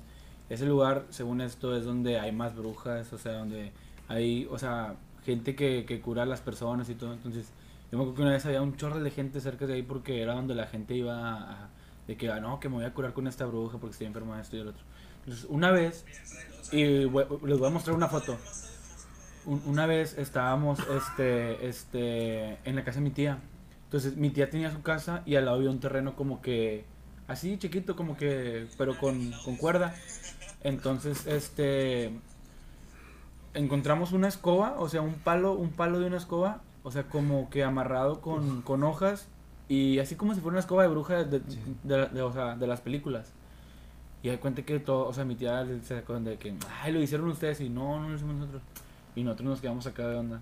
ese 0.50 0.66
lugar, 0.66 1.04
según 1.10 1.40
esto, 1.40 1.76
es 1.76 1.84
donde 1.84 2.18
hay 2.18 2.32
más 2.32 2.54
brujas, 2.56 3.12
o 3.12 3.18
sea, 3.18 3.32
donde 3.34 3.72
hay, 4.08 4.46
o 4.50 4.58
sea, 4.58 4.96
gente 5.24 5.54
que, 5.54 5.84
que 5.86 6.00
cura 6.00 6.24
a 6.24 6.26
las 6.26 6.40
personas 6.40 6.88
y 6.90 6.94
todo, 6.94 7.12
entonces, 7.14 7.46
yo 7.90 7.98
me 7.98 8.04
acuerdo 8.04 8.16
que 8.16 8.22
una 8.22 8.32
vez 8.32 8.44
había 8.46 8.60
un 8.62 8.76
chorro 8.76 9.00
de 9.00 9.10
gente 9.10 9.40
cerca 9.40 9.66
de 9.66 9.74
ahí 9.74 9.82
porque 9.82 10.20
era 10.20 10.34
donde 10.34 10.54
la 10.54 10.66
gente 10.66 10.94
iba 10.94 11.38
a, 11.38 11.68
de 12.06 12.16
que, 12.16 12.28
ah, 12.30 12.40
no, 12.40 12.58
que 12.60 12.68
me 12.68 12.74
voy 12.76 12.84
a 12.84 12.92
curar 12.92 13.12
con 13.14 13.26
esta 13.26 13.46
bruja 13.46 13.78
porque 13.78 13.92
estoy 13.92 14.06
enferma 14.08 14.36
de 14.36 14.42
esto 14.42 14.56
y 14.56 14.60
el 14.60 14.68
otro. 14.68 14.82
Entonces, 15.20 15.46
una 15.48 15.70
vez, 15.70 16.04
y 16.72 16.84
les 16.84 17.10
voy 17.10 17.66
a 17.66 17.70
mostrar 17.70 17.96
una 17.96 18.08
foto. 18.08 18.36
Un- 19.46 19.62
una 19.66 19.86
vez 19.86 20.18
estábamos 20.18 20.80
este, 20.88 21.66
este, 21.66 22.58
en 22.68 22.76
la 22.76 22.84
casa 22.84 22.98
de 22.98 23.04
mi 23.04 23.10
tía. 23.10 23.38
Entonces, 23.84 24.16
mi 24.16 24.30
tía 24.30 24.50
tenía 24.50 24.70
su 24.72 24.82
casa 24.82 25.22
y 25.26 25.36
al 25.36 25.44
lado 25.44 25.58
había 25.58 25.70
un 25.70 25.80
terreno 25.80 26.16
como 26.16 26.42
que, 26.42 26.84
así 27.28 27.58
chiquito, 27.58 27.94
como 27.96 28.16
que, 28.16 28.66
pero 28.76 28.98
con, 28.98 29.32
con 29.44 29.56
cuerda. 29.56 29.94
Entonces, 30.62 31.26
este, 31.26 32.12
encontramos 33.54 34.12
una 34.12 34.28
escoba, 34.28 34.76
o 34.78 34.88
sea, 34.88 35.00
un 35.02 35.14
palo, 35.14 35.52
un 35.52 35.70
palo 35.70 36.00
de 36.00 36.06
una 36.06 36.16
escoba, 36.16 36.60
o 36.82 36.90
sea, 36.90 37.04
como 37.04 37.50
que 37.50 37.62
amarrado 37.64 38.20
con, 38.20 38.62
con 38.62 38.82
hojas 38.82 39.26
y 39.68 39.98
así 40.00 40.16
como 40.16 40.34
si 40.34 40.40
fuera 40.40 40.54
una 40.54 40.60
escoba 40.60 40.82
de 40.82 40.88
bruja 40.88 41.24
de, 41.24 41.38
de- 41.40 41.50
Sí. 41.50 41.58
de- 41.84 42.06
de- 42.08 42.22
o 42.22 42.32
sea, 42.32 42.56
de 42.56 42.66
las 42.66 42.80
películas. 42.80 43.32
Y 44.22 44.30
hay 44.30 44.38
cuenta 44.38 44.62
que 44.62 44.80
todo, 44.80 45.06
o 45.06 45.12
sea, 45.12 45.24
mi 45.24 45.34
tía 45.36 45.64
se 45.82 45.96
sacó 45.96 46.18
de 46.18 46.36
que, 46.38 46.54
ay, 46.82 46.92
lo 46.92 47.00
hicieron 47.02 47.28
ustedes 47.28 47.60
y 47.60 47.68
no, 47.68 48.00
no 48.00 48.08
lo 48.08 48.14
hicimos 48.16 48.34
nosotros. 48.36 48.62
Y 49.14 49.22
nosotros 49.22 49.48
nos 49.50 49.60
quedamos 49.60 49.86
acá 49.86 50.08
de 50.08 50.16
onda. 50.16 50.40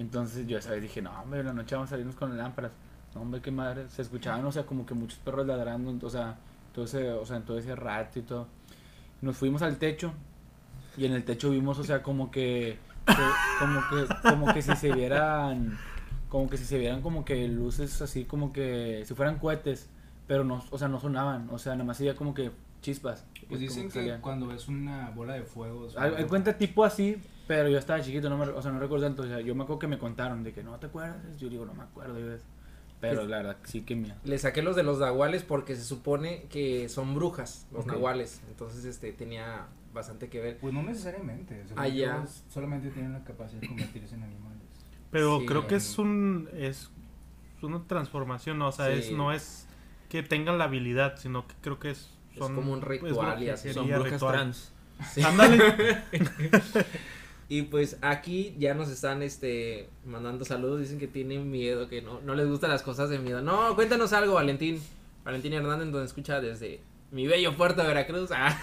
Entonces 0.00 0.46
yo 0.46 0.58
esa 0.58 0.70
vez 0.70 0.82
dije, 0.82 1.02
no, 1.02 1.10
hombre, 1.20 1.40
en 1.40 1.46
la 1.46 1.52
noche 1.52 1.74
vamos 1.74 1.88
a 1.88 1.90
salirnos 1.90 2.16
con 2.16 2.30
las 2.30 2.38
lámparas. 2.38 2.72
No, 3.14 3.20
hombre, 3.20 3.40
qué 3.40 3.50
madre. 3.50 3.88
Se 3.90 4.02
escuchaban, 4.02 4.44
o 4.46 4.50
sea, 4.52 4.64
como 4.64 4.86
que 4.86 4.94
muchos 4.94 5.18
perros 5.18 5.46
ladrando, 5.46 5.94
o 6.06 6.10
sea, 6.10 6.36
todo 6.72 6.84
ese, 6.86 7.10
o 7.12 7.26
sea, 7.26 7.36
en 7.36 7.42
todo 7.44 7.58
ese 7.58 7.76
rato 7.76 8.18
y 8.18 8.22
todo. 8.22 8.46
Nos 9.20 9.36
fuimos 9.36 9.60
al 9.62 9.76
techo 9.76 10.12
y 10.96 11.04
en 11.04 11.12
el 11.12 11.24
techo 11.24 11.50
vimos, 11.50 11.78
o 11.78 11.84
sea, 11.84 12.02
como 12.02 12.30
que, 12.30 12.78
que- 13.06 13.14
como 13.58 13.80
que, 13.90 14.14
como 14.30 14.54
que 14.54 14.62
si 14.62 14.74
se 14.76 14.92
vieran 14.92 15.78
como 16.30 16.48
que 16.48 16.56
si 16.56 16.64
se 16.64 16.78
vieran 16.78 17.02
como 17.02 17.24
que 17.24 17.48
luces 17.48 18.00
así 18.02 18.24
como 18.24 18.52
que 18.52 19.02
si 19.04 19.14
fueran 19.14 19.38
cohetes, 19.40 19.88
pero 20.28 20.44
no, 20.44 20.64
o 20.70 20.78
sea, 20.78 20.86
no 20.86 21.00
sonaban, 21.00 21.48
o 21.50 21.58
sea, 21.58 21.72
nada 21.74 21.84
más 21.84 21.96
sería 21.96 22.14
como 22.14 22.34
que 22.34 22.52
chispas. 22.82 23.26
Pues 23.48 23.60
dicen 23.60 23.78
como 23.82 23.92
que 23.92 23.98
salían. 23.98 24.20
cuando 24.20 24.46
ves 24.46 24.68
una 24.68 25.10
bola 25.10 25.34
de 25.34 25.42
fuego. 25.42 25.88
hay 25.98 26.24
cuenta 26.26 26.56
tipo 26.56 26.84
así, 26.84 27.20
pero 27.50 27.68
yo 27.68 27.78
estaba 27.78 28.00
chiquito, 28.00 28.30
no 28.30 28.38
me, 28.38 28.44
o 28.46 28.62
sea, 28.62 28.70
no 28.70 28.78
recuerdo 28.78 29.06
tanto, 29.06 29.22
o 29.22 29.26
sea, 29.26 29.40
yo 29.40 29.56
me 29.56 29.64
acuerdo 29.64 29.80
que 29.80 29.88
me 29.88 29.98
contaron 29.98 30.44
de 30.44 30.52
que 30.52 30.62
no 30.62 30.78
te 30.78 30.86
acuerdas, 30.86 31.16
yo 31.36 31.48
digo, 31.48 31.66
no 31.66 31.74
me 31.74 31.82
acuerdo, 31.82 32.14
ves. 32.14 32.42
pero 33.00 33.24
la 33.26 33.38
verdad, 33.38 33.56
sí 33.64 33.80
que 33.82 33.96
miedo. 33.96 34.14
Le 34.22 34.38
saqué 34.38 34.62
los 34.62 34.76
de 34.76 34.84
los 34.84 35.00
nahuales 35.00 35.42
porque 35.42 35.74
se 35.74 35.82
supone 35.82 36.44
que 36.48 36.88
son 36.88 37.12
brujas, 37.12 37.66
los 37.72 37.86
Ok. 37.86 37.90
nahuales. 37.94 38.40
Entonces, 38.48 38.84
este, 38.84 39.12
tenía 39.12 39.66
bastante 39.92 40.28
que 40.28 40.38
ver. 40.40 40.58
Pues 40.58 40.72
no 40.72 40.84
necesariamente. 40.84 41.64
según 41.66 41.82
Ah, 41.82 42.24
solamente 42.48 42.90
tienen 42.90 43.14
la 43.14 43.24
capacidad 43.24 43.60
de 43.60 43.66
convertirse 43.66 44.14
en 44.14 44.22
animales. 44.22 44.62
Pero 45.10 45.40
Sí. 45.40 45.46
creo 45.46 45.66
que 45.66 45.74
es 45.74 45.98
un 45.98 46.48
es 46.54 46.88
una 47.62 47.82
transformación, 47.88 48.58
¿no? 48.60 48.68
o 48.68 48.72
sea, 48.72 48.86
Sí. 48.92 49.08
es 49.08 49.10
no 49.10 49.32
es 49.32 49.66
que 50.08 50.22
tengan 50.22 50.56
la 50.56 50.64
habilidad, 50.66 51.16
sino 51.18 51.48
que 51.48 51.54
creo 51.62 51.80
que 51.80 51.90
es 51.90 52.16
Es 52.32 52.38
son 52.38 52.54
como 52.54 52.72
un 52.74 52.80
pues, 52.80 53.00
ritual 53.02 53.42
y 53.42 53.48
así. 53.48 53.72
Son 53.72 53.88
brujas 53.88 54.12
ritual. 54.12 54.34
trans. 54.34 54.72
Sí. 55.12 55.22
Ándale. 55.22 55.58
Y 57.50 57.62
pues 57.62 57.98
aquí 58.00 58.54
ya 58.58 58.74
nos 58.74 58.88
están 58.88 59.22
este 59.22 59.88
mandando 60.06 60.44
saludos, 60.44 60.78
dicen 60.80 60.98
que 61.00 61.08
tienen 61.08 61.50
miedo, 61.50 61.88
que 61.88 62.00
no, 62.00 62.20
no 62.20 62.34
les 62.36 62.46
gustan 62.46 62.70
las 62.70 62.82
cosas 62.82 63.10
de 63.10 63.18
miedo. 63.18 63.42
No, 63.42 63.74
cuéntanos 63.74 64.12
algo, 64.12 64.34
Valentín. 64.34 64.80
Valentín 65.24 65.52
Hernández 65.52 65.88
nos 65.88 66.04
escucha 66.06 66.40
desde 66.40 66.80
mi 67.10 67.26
bello 67.26 67.56
puerto 67.56 67.82
de 67.82 67.88
Veracruz. 67.88 68.30
Ah, 68.36 68.56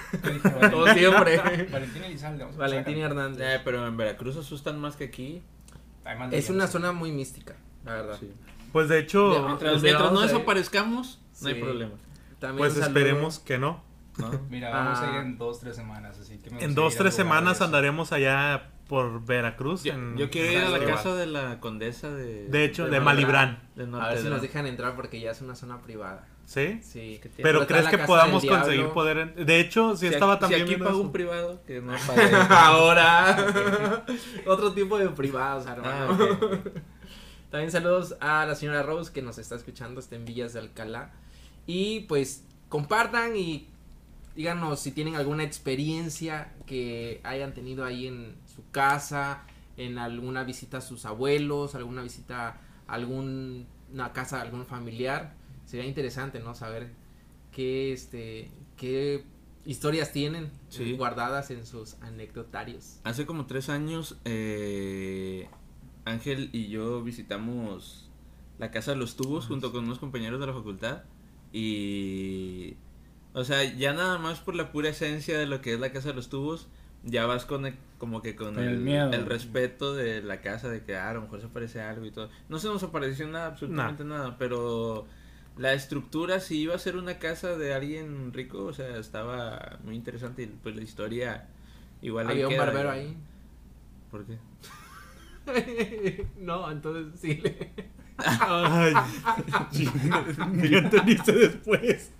como 0.71 0.87
siempre. 0.87 1.37
Valentín 1.69 2.03
Elizalde, 2.05 2.43
vamos 2.45 2.55
a 2.55 2.59
Valentín 2.59 2.97
Hernández. 2.97 3.41
Eh, 3.45 3.61
pero 3.63 3.85
en 3.85 3.97
Veracruz 3.97 4.37
asustan 4.37 4.79
más 4.79 4.95
que 4.95 5.03
aquí. 5.03 5.41
Es 6.31 6.49
una 6.49 6.67
zona 6.67 6.93
muy 6.93 7.11
mística, 7.11 7.55
la 7.83 7.93
verdad. 7.93 8.17
Sí. 8.19 8.31
Pues 8.71 8.87
de 8.87 8.99
hecho, 8.99 9.33
De- 9.33 9.41
Mientras, 9.81 10.11
no 10.13 10.21
desaparezcamos, 10.21 11.19
no 11.41 11.49
hay 11.49 11.55
Sí. 11.55 11.61
problema. 11.61 11.91
También 12.39 12.57
pues 12.69 12.77
esperemos 12.77 13.39
que 13.39 13.57
no. 13.57 13.83
¿no? 14.17 14.31
Mira, 14.49 14.69
vamos 14.69 14.99
a 14.99 15.03
ir 15.11 15.17
Ah. 15.17 15.21
en 15.23 15.37
dos, 15.37 15.59
tres 15.59 15.75
semanas, 15.75 16.17
así 16.19 16.37
que 16.37 16.49
me 16.49 16.63
En 16.63 16.73
dos, 16.73 16.95
tres 16.95 17.13
semanas 17.13 17.61
andaremos 17.61 18.13
allá 18.13 18.71
por 18.87 19.25
Veracruz. 19.25 19.83
Yo, 19.83 19.93
en- 19.93 20.15
yo 20.17 20.29
quiero 20.29 20.51
ir 20.51 20.57
a 20.59 20.69
la 20.69 20.83
casa 20.85 21.13
de 21.15 21.25
la 21.27 21.59
condesa 21.59 22.09
de... 22.13 22.47
De 22.47 22.63
hecho, 22.65 22.85
de 22.89 22.99
Malibrán. 22.99 23.59
Malibrán. 23.75 23.91
de 24.01 24.05
A 24.05 24.09
ver 24.09 24.19
si 24.21 24.29
nos 24.29 24.41
dejan 24.41 24.65
entrar 24.67 24.95
porque 24.95 25.19
ya 25.19 25.31
es 25.31 25.41
una 25.41 25.55
zona 25.55 25.81
privada. 25.81 26.27
¿Sí? 26.45 26.79
Sí. 26.81 27.19
Que 27.21 27.27
tiene- 27.29 27.43
Pero 27.43 27.67
crees 27.67 27.87
que 27.87 27.97
podamos 27.99 28.45
conseguir 28.45 28.77
diablo. 28.77 28.93
poder... 28.93 29.17
en- 29.17 29.45
De 29.45 29.59
hecho, 29.59 29.95
sí 29.97 30.07
Si 30.07 30.13
estaba 30.13 30.33
aquí, 30.33 30.41
también 30.41 30.67
si 30.67 30.73
aquí 30.75 30.81
pago 30.83 30.99
un 31.01 31.11
privado, 31.11 31.61
que 31.67 31.81
no 31.81 31.93
pague. 32.07 32.31
Ahora. 32.49 34.05
Otro 34.45 34.73
tipo 34.73 34.97
de 34.97 35.09
privados, 35.09 35.65
hermano. 35.67 36.17
Ah, 36.19 36.37
ok. 36.41 36.67
También 37.51 37.71
saludos 37.71 38.15
a 38.19 38.45
la 38.45 38.55
señora 38.55 38.83
Rose 38.83 39.11
que 39.11 39.21
nos 39.21 39.37
está 39.37 39.55
escuchando, 39.55 39.99
está 39.99 40.15
en 40.15 40.25
Villas 40.25 40.53
de 40.53 40.59
Alcalá. 40.59 41.11
Y 41.65 42.01
pues 42.01 42.45
compartan 42.69 43.35
y 43.35 43.69
díganos 44.37 44.79
si 44.79 44.91
tienen 44.91 45.15
alguna 45.15 45.43
experiencia 45.43 46.53
que 46.67 47.19
hayan 47.23 47.53
tenido 47.53 47.83
ahí 47.83 48.07
en 48.07 48.35
su 48.45 48.63
casa, 48.69 49.43
en 49.75 49.97
alguna 49.97 50.43
visita 50.43 50.77
a 50.77 50.81
sus 50.81 51.05
abuelos, 51.05 51.73
alguna 51.75 52.03
visita 52.03 52.61
a 52.87 52.93
alguna 52.93 54.13
casa 54.13 54.37
de 54.37 54.43
algún 54.43 54.65
familiar. 54.65 55.33
Sería 55.65 55.85
interesante, 55.87 56.39
¿no? 56.39 56.53
Saber 56.55 56.91
qué, 57.51 57.91
este, 57.91 58.51
qué 58.77 59.25
historias 59.65 60.13
tienen 60.13 60.51
Sí. 60.69 60.93
guardadas 60.93 61.49
en 61.51 61.65
sus 61.65 61.95
anecdotarios. 62.01 62.99
Hace 63.03 63.25
como 63.25 63.47
tres 63.47 63.69
años, 63.69 64.17
eh, 64.23 65.49
Ángel 66.05 66.51
y 66.53 66.67
yo 66.69 67.03
visitamos 67.03 68.09
la 68.59 68.69
Casa 68.71 68.91
de 68.91 68.97
los 68.97 69.15
Tubos 69.15 69.47
junto 69.47 69.71
con 69.71 69.83
unos 69.85 69.97
compañeros 69.99 70.39
de 70.39 70.45
la 70.47 70.53
facultad. 70.53 71.03
Y. 71.51 72.75
O 73.37 73.43
sea, 73.43 73.63
ya 73.63 73.93
nada 73.93 74.17
más 74.17 74.39
por 74.39 74.55
la 74.55 74.71
pura 74.71 74.89
esencia 74.89 75.37
de 75.37 75.45
lo 75.45 75.61
que 75.61 75.73
es 75.73 75.79
la 75.79 75.91
Casa 75.91 76.09
de 76.09 76.15
los 76.15 76.27
Tubos, 76.29 76.67
ya 77.03 77.25
vas 77.27 77.45
con 77.45 77.65
el- 77.67 77.75
como 77.99 78.21
que 78.21 78.35
con 78.35 78.55
Con 78.55 78.63
el 78.63 78.69
el, 78.69 78.77
miedo. 78.79 79.11
el 79.13 79.25
respeto 79.25 79.93
de 79.93 80.21
la 80.23 80.41
casa, 80.41 80.69
de 80.69 80.83
que 80.83 80.95
ah, 80.95 81.09
a 81.09 81.13
lo 81.13 81.21
mejor 81.21 81.39
se 81.41 81.45
aparece 81.47 81.79
algo 81.81 82.05
y 82.05 82.11
todo. 82.11 82.29
No 82.49 82.57
se 82.59 82.67
nos 82.67 82.81
apareció 82.83 83.27
nada, 83.27 83.47
absolutamente 83.47 84.03
nada, 84.03 84.37
pero 84.39 85.05
la 85.57 85.73
estructura, 85.73 86.39
si 86.39 86.59
iba 86.61 86.73
a 86.75 86.79
ser 86.79 86.97
una 86.97 87.19
casa 87.19 87.55
de 87.57 87.73
alguien 87.73 88.33
rico, 88.33 88.65
o 88.65 88.73
sea, 88.73 88.97
estaba 88.97 89.77
muy 89.83 89.95
interesante 89.95 90.43
y 90.43 90.47
pues 90.47 90.75
la 90.75 90.81
historia 90.81 91.47
igual 92.01 92.27
ahí 92.27 92.33
Había 92.41 92.47
un 92.47 92.53
queda, 92.53 92.65
barbero 92.65 92.89
¿no? 92.89 92.95
ahí. 92.95 93.17
¿Por 94.11 94.25
qué? 94.25 94.37
no, 96.39 96.69
entonces 96.71 97.19
sí. 97.19 97.41
Ay, 98.17 98.93
ya 99.71 100.77
entendiste 100.79 101.31
después. 101.31 102.11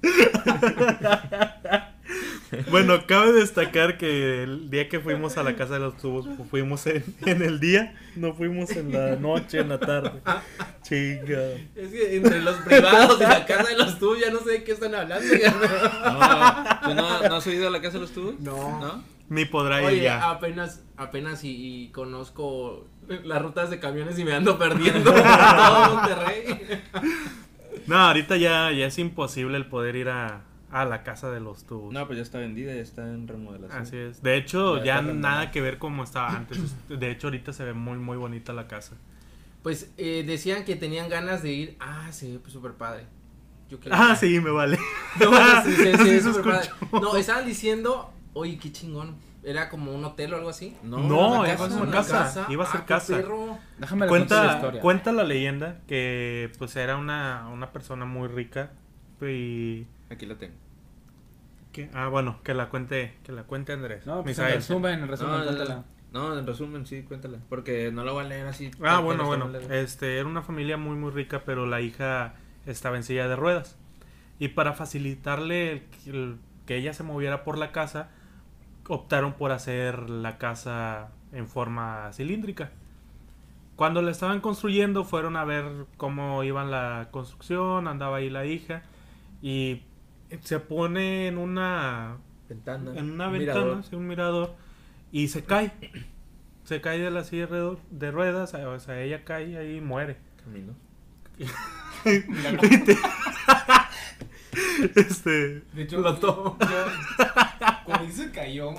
bueno, 2.72 3.06
cabe 3.08 3.34
destacar 3.34 3.98
que 3.98 4.44
el 4.44 4.70
día 4.70 4.89
que 4.89 5.00
fuimos 5.00 5.38
a 5.38 5.44
la 5.44 5.56
casa 5.56 5.75
de 5.75 5.80
los 5.80 5.98
tubos, 5.98 6.27
fuimos 6.50 6.86
en, 6.88 7.04
en 7.25 7.42
el 7.42 7.60
día, 7.60 7.96
no 8.16 8.34
fuimos 8.34 8.72
en 8.72 8.92
la 8.92 9.16
noche, 9.16 9.60
en 9.60 9.70
la 9.70 9.80
tarde. 9.80 10.12
Chinga. 10.84 11.51
Es 11.75 11.89
que 11.89 12.16
entre 12.16 12.42
los 12.42 12.56
privados 12.58 13.20
y 13.20 13.24
la 13.24 13.46
casa 13.46 13.70
de 13.70 13.77
los 13.77 14.00
tuyos 14.00 14.25
ya 14.25 14.32
no 14.32 14.39
sé 14.39 14.51
de 14.51 14.63
qué 14.63 14.72
están 14.74 14.96
hablando. 14.96 15.25
No, 15.27 16.80
¿Tú 16.84 16.94
no, 16.94 17.30
no 17.30 17.36
has 17.36 17.48
oído 17.48 17.70
la 17.70 17.82
casa 17.82 17.94
de 17.94 18.01
los 18.01 18.12
tubos? 18.12 18.39
No. 18.39 18.80
¿No? 18.80 19.16
Ni 19.29 19.46
podrá 19.46 19.81
ir 19.81 19.88
Oye, 19.88 20.01
ya. 20.03 20.29
apenas, 20.29 20.84
apenas 20.96 21.43
y, 21.43 21.84
y 21.84 21.89
conozco 21.89 22.88
las 23.07 23.41
rutas 23.41 23.69
de 23.69 23.79
camiones 23.79 24.17
y 24.19 24.24
me 24.24 24.34
ando 24.34 24.57
perdiendo 24.57 25.12
por 25.13 25.22
todo 25.24 25.96
Monterrey. 25.96 26.81
No, 27.88 27.96
ahorita 27.98 28.36
ya, 28.36 28.69
ya 28.74 28.86
es 28.88 28.98
imposible 29.00 29.55
el 29.55 29.65
poder 29.65 29.96
ir 29.96 30.10
a, 30.10 30.41
a 30.72 30.84
la 30.84 31.03
casa 31.03 31.31
de 31.31 31.39
los 31.39 31.65
tubos. 31.65 31.93
No, 31.93 32.05
pues 32.05 32.17
ya 32.17 32.24
está 32.24 32.38
vendida, 32.38 32.74
ya 32.75 32.81
está 32.81 33.03
en 33.03 33.27
remodelación. 33.29 33.81
Así 33.81 33.96
es. 33.96 34.22
De 34.22 34.36
hecho, 34.36 34.84
Ya 34.84 35.01
nada 35.01 35.51
que 35.51 35.62
ver 35.62 35.77
como 35.77 36.03
estaba 36.03 36.36
antes. 36.36 36.60
De 36.89 37.10
hecho, 37.12 37.27
ahorita 37.27 37.53
se 37.53 37.63
ve 37.63 37.72
muy, 37.74 37.98
muy 37.98 38.17
bonita 38.17 38.51
la 38.51 38.67
casa. 38.67 38.98
Pues 39.63 39.91
eh, 39.98 40.24
decían 40.27 40.65
que 40.65 40.75
tenían 40.75 41.07
ganas 41.07 41.43
de 41.43 41.53
ir. 41.53 41.77
Ah, 41.79 42.10
sí, 42.12 42.39
pues 42.41 42.51
súper 42.51 42.74
padre. 42.74 43.05
Yo 43.69 43.79
quiero 43.79 43.96
Ah, 43.98 44.15
sí, 44.17 44.38
me 44.41 44.50
vale. 44.50 44.77
No, 45.22 45.63
sí, 45.63 45.74
sí, 45.75 46.19
sí. 46.22 46.29
No, 46.91 47.15
estaban 47.15 47.46
diciendo, 47.46 48.12
oye, 48.38 48.58
qué 48.58 48.72
chingón. 48.72 49.15
Era 49.44 49.70
como 49.70 49.94
un 49.94 50.03
hotel 50.03 50.34
o 50.34 50.38
algo 50.38 50.50
así. 50.50 50.75
No, 50.84 50.98
la 51.44 51.53
iba 51.53 51.65
a 51.65 51.70
ser 51.70 51.77
Una 51.77 51.82
una 51.84 51.91
casa, 51.91 52.46
iba 52.50 52.63
a 52.65 52.67
ser 52.72 52.82
Ah, 52.82 52.86
casa. 52.86 53.15
perro. 53.15 53.58
Déjame 53.77 54.06
le 54.06 54.10
cuento 54.10 54.36
la 54.36 54.41
Cuenta, 54.41 54.56
historia. 54.58 54.82
cuenta 54.82 55.12
la 55.13 55.24
leyenda 55.24 55.79
que 55.88 56.51
pues 56.58 56.75
era 56.75 56.98
una, 56.98 57.48
una 57.53 57.72
persona 57.72 58.03
muy 58.06 58.27
rica 58.27 58.72
y 59.22 59.86
Aquí 60.10 60.25
la 60.25 60.36
tengo. 60.36 60.53
ah 61.94 62.08
bueno 62.08 62.39
que 62.44 62.53
la 62.53 62.70
cuente 62.70 63.13
que 63.24 63.32
la 63.32 63.44
cuente 63.44 63.72
Andrés 63.74 64.06
No, 64.06 64.24
pues 64.24 64.38
en 64.39 64.46
resumen, 64.48 65.00
en 65.01 65.08
resumen, 65.08 65.38
No, 65.39 65.44
cuéntala. 65.46 65.84
no, 66.12 66.38
en 66.39 66.46
resumen, 66.48 66.86
sí, 66.88 67.03
cuéntala. 67.03 67.38
Porque 67.50 67.91
no 67.91 68.03
la 68.03 68.12
voy 68.12 68.25
a 68.25 68.27
leer 68.27 68.48
así. 68.48 68.72
ah 68.84 69.00
bueno 69.00 69.25
bueno 69.25 69.50
este 69.70 70.17
era 70.17 70.27
una 70.27 70.41
familia 70.41 70.77
muy 70.77 70.96
muy 70.98 71.12
rica 71.12 71.44
pero 71.46 71.65
la 71.67 71.79
hija 71.82 72.34
estaba 72.65 72.98
en 72.98 73.03
silla 73.03 73.27
de 73.27 73.36
ruedas 73.36 73.77
y 74.39 74.50
para 74.50 74.74
facilitarle 74.74 75.72
el- 75.72 75.84
el- 76.08 76.38
que 76.65 76.75
ella 76.75 76.94
se 76.94 77.03
moviera 77.03 77.44
por 77.46 77.58
la 77.58 77.72
casa 77.72 78.10
optaron 78.88 79.34
por 79.34 79.51
hacer 79.51 80.10
la 80.10 80.38
casa 80.38 81.10
en 81.32 81.48
forma 81.48 82.10
cilíndrica 82.13 82.72
cuando 83.75 84.01
la 84.01 84.12
estaban 84.12 84.41
construyendo 84.41 85.03
fueron 85.03 85.36
a 85.36 85.46
ver 85.46 85.86
cómo 85.98 86.44
iba 86.44 86.63
la 86.65 87.10
construcción 87.12 87.88
andaba 87.88 88.17
ahí 88.17 88.29
la 88.29 88.46
hija 88.46 88.82
y 89.41 89.84
se 90.41 90.60
pone 90.60 91.27
en 91.27 91.38
una 91.38 92.17
Ventana. 92.50 92.91
en 92.96 93.12
una 93.12 93.27
un 93.27 93.34
ventana, 93.34 93.60
mirador. 93.60 93.84
sí, 93.84 93.96
un 93.96 94.08
mirador, 94.08 94.56
y 95.12 95.27
se 95.27 95.44
cae. 95.44 95.72
Se 96.63 96.82
cae 96.82 97.00
de 97.00 97.12
la 97.12 97.24
silla 97.24 97.48
de 97.91 98.12
ruedas, 98.12 98.53
o 98.53 98.79
sea, 98.79 99.01
ella 99.01 99.24
cae 99.24 99.58
ahí 99.58 99.77
y 99.77 99.82
muere. 99.82 100.17
Camino. 100.44 100.74
este, 104.96 105.62
De 105.74 105.84
hecho, 105.84 106.00
Lo 106.00 106.16
tomo. 106.18 106.58
yo, 106.60 106.68
cuando 107.86 108.06
dice 108.06 108.32
cayó, 108.32 108.72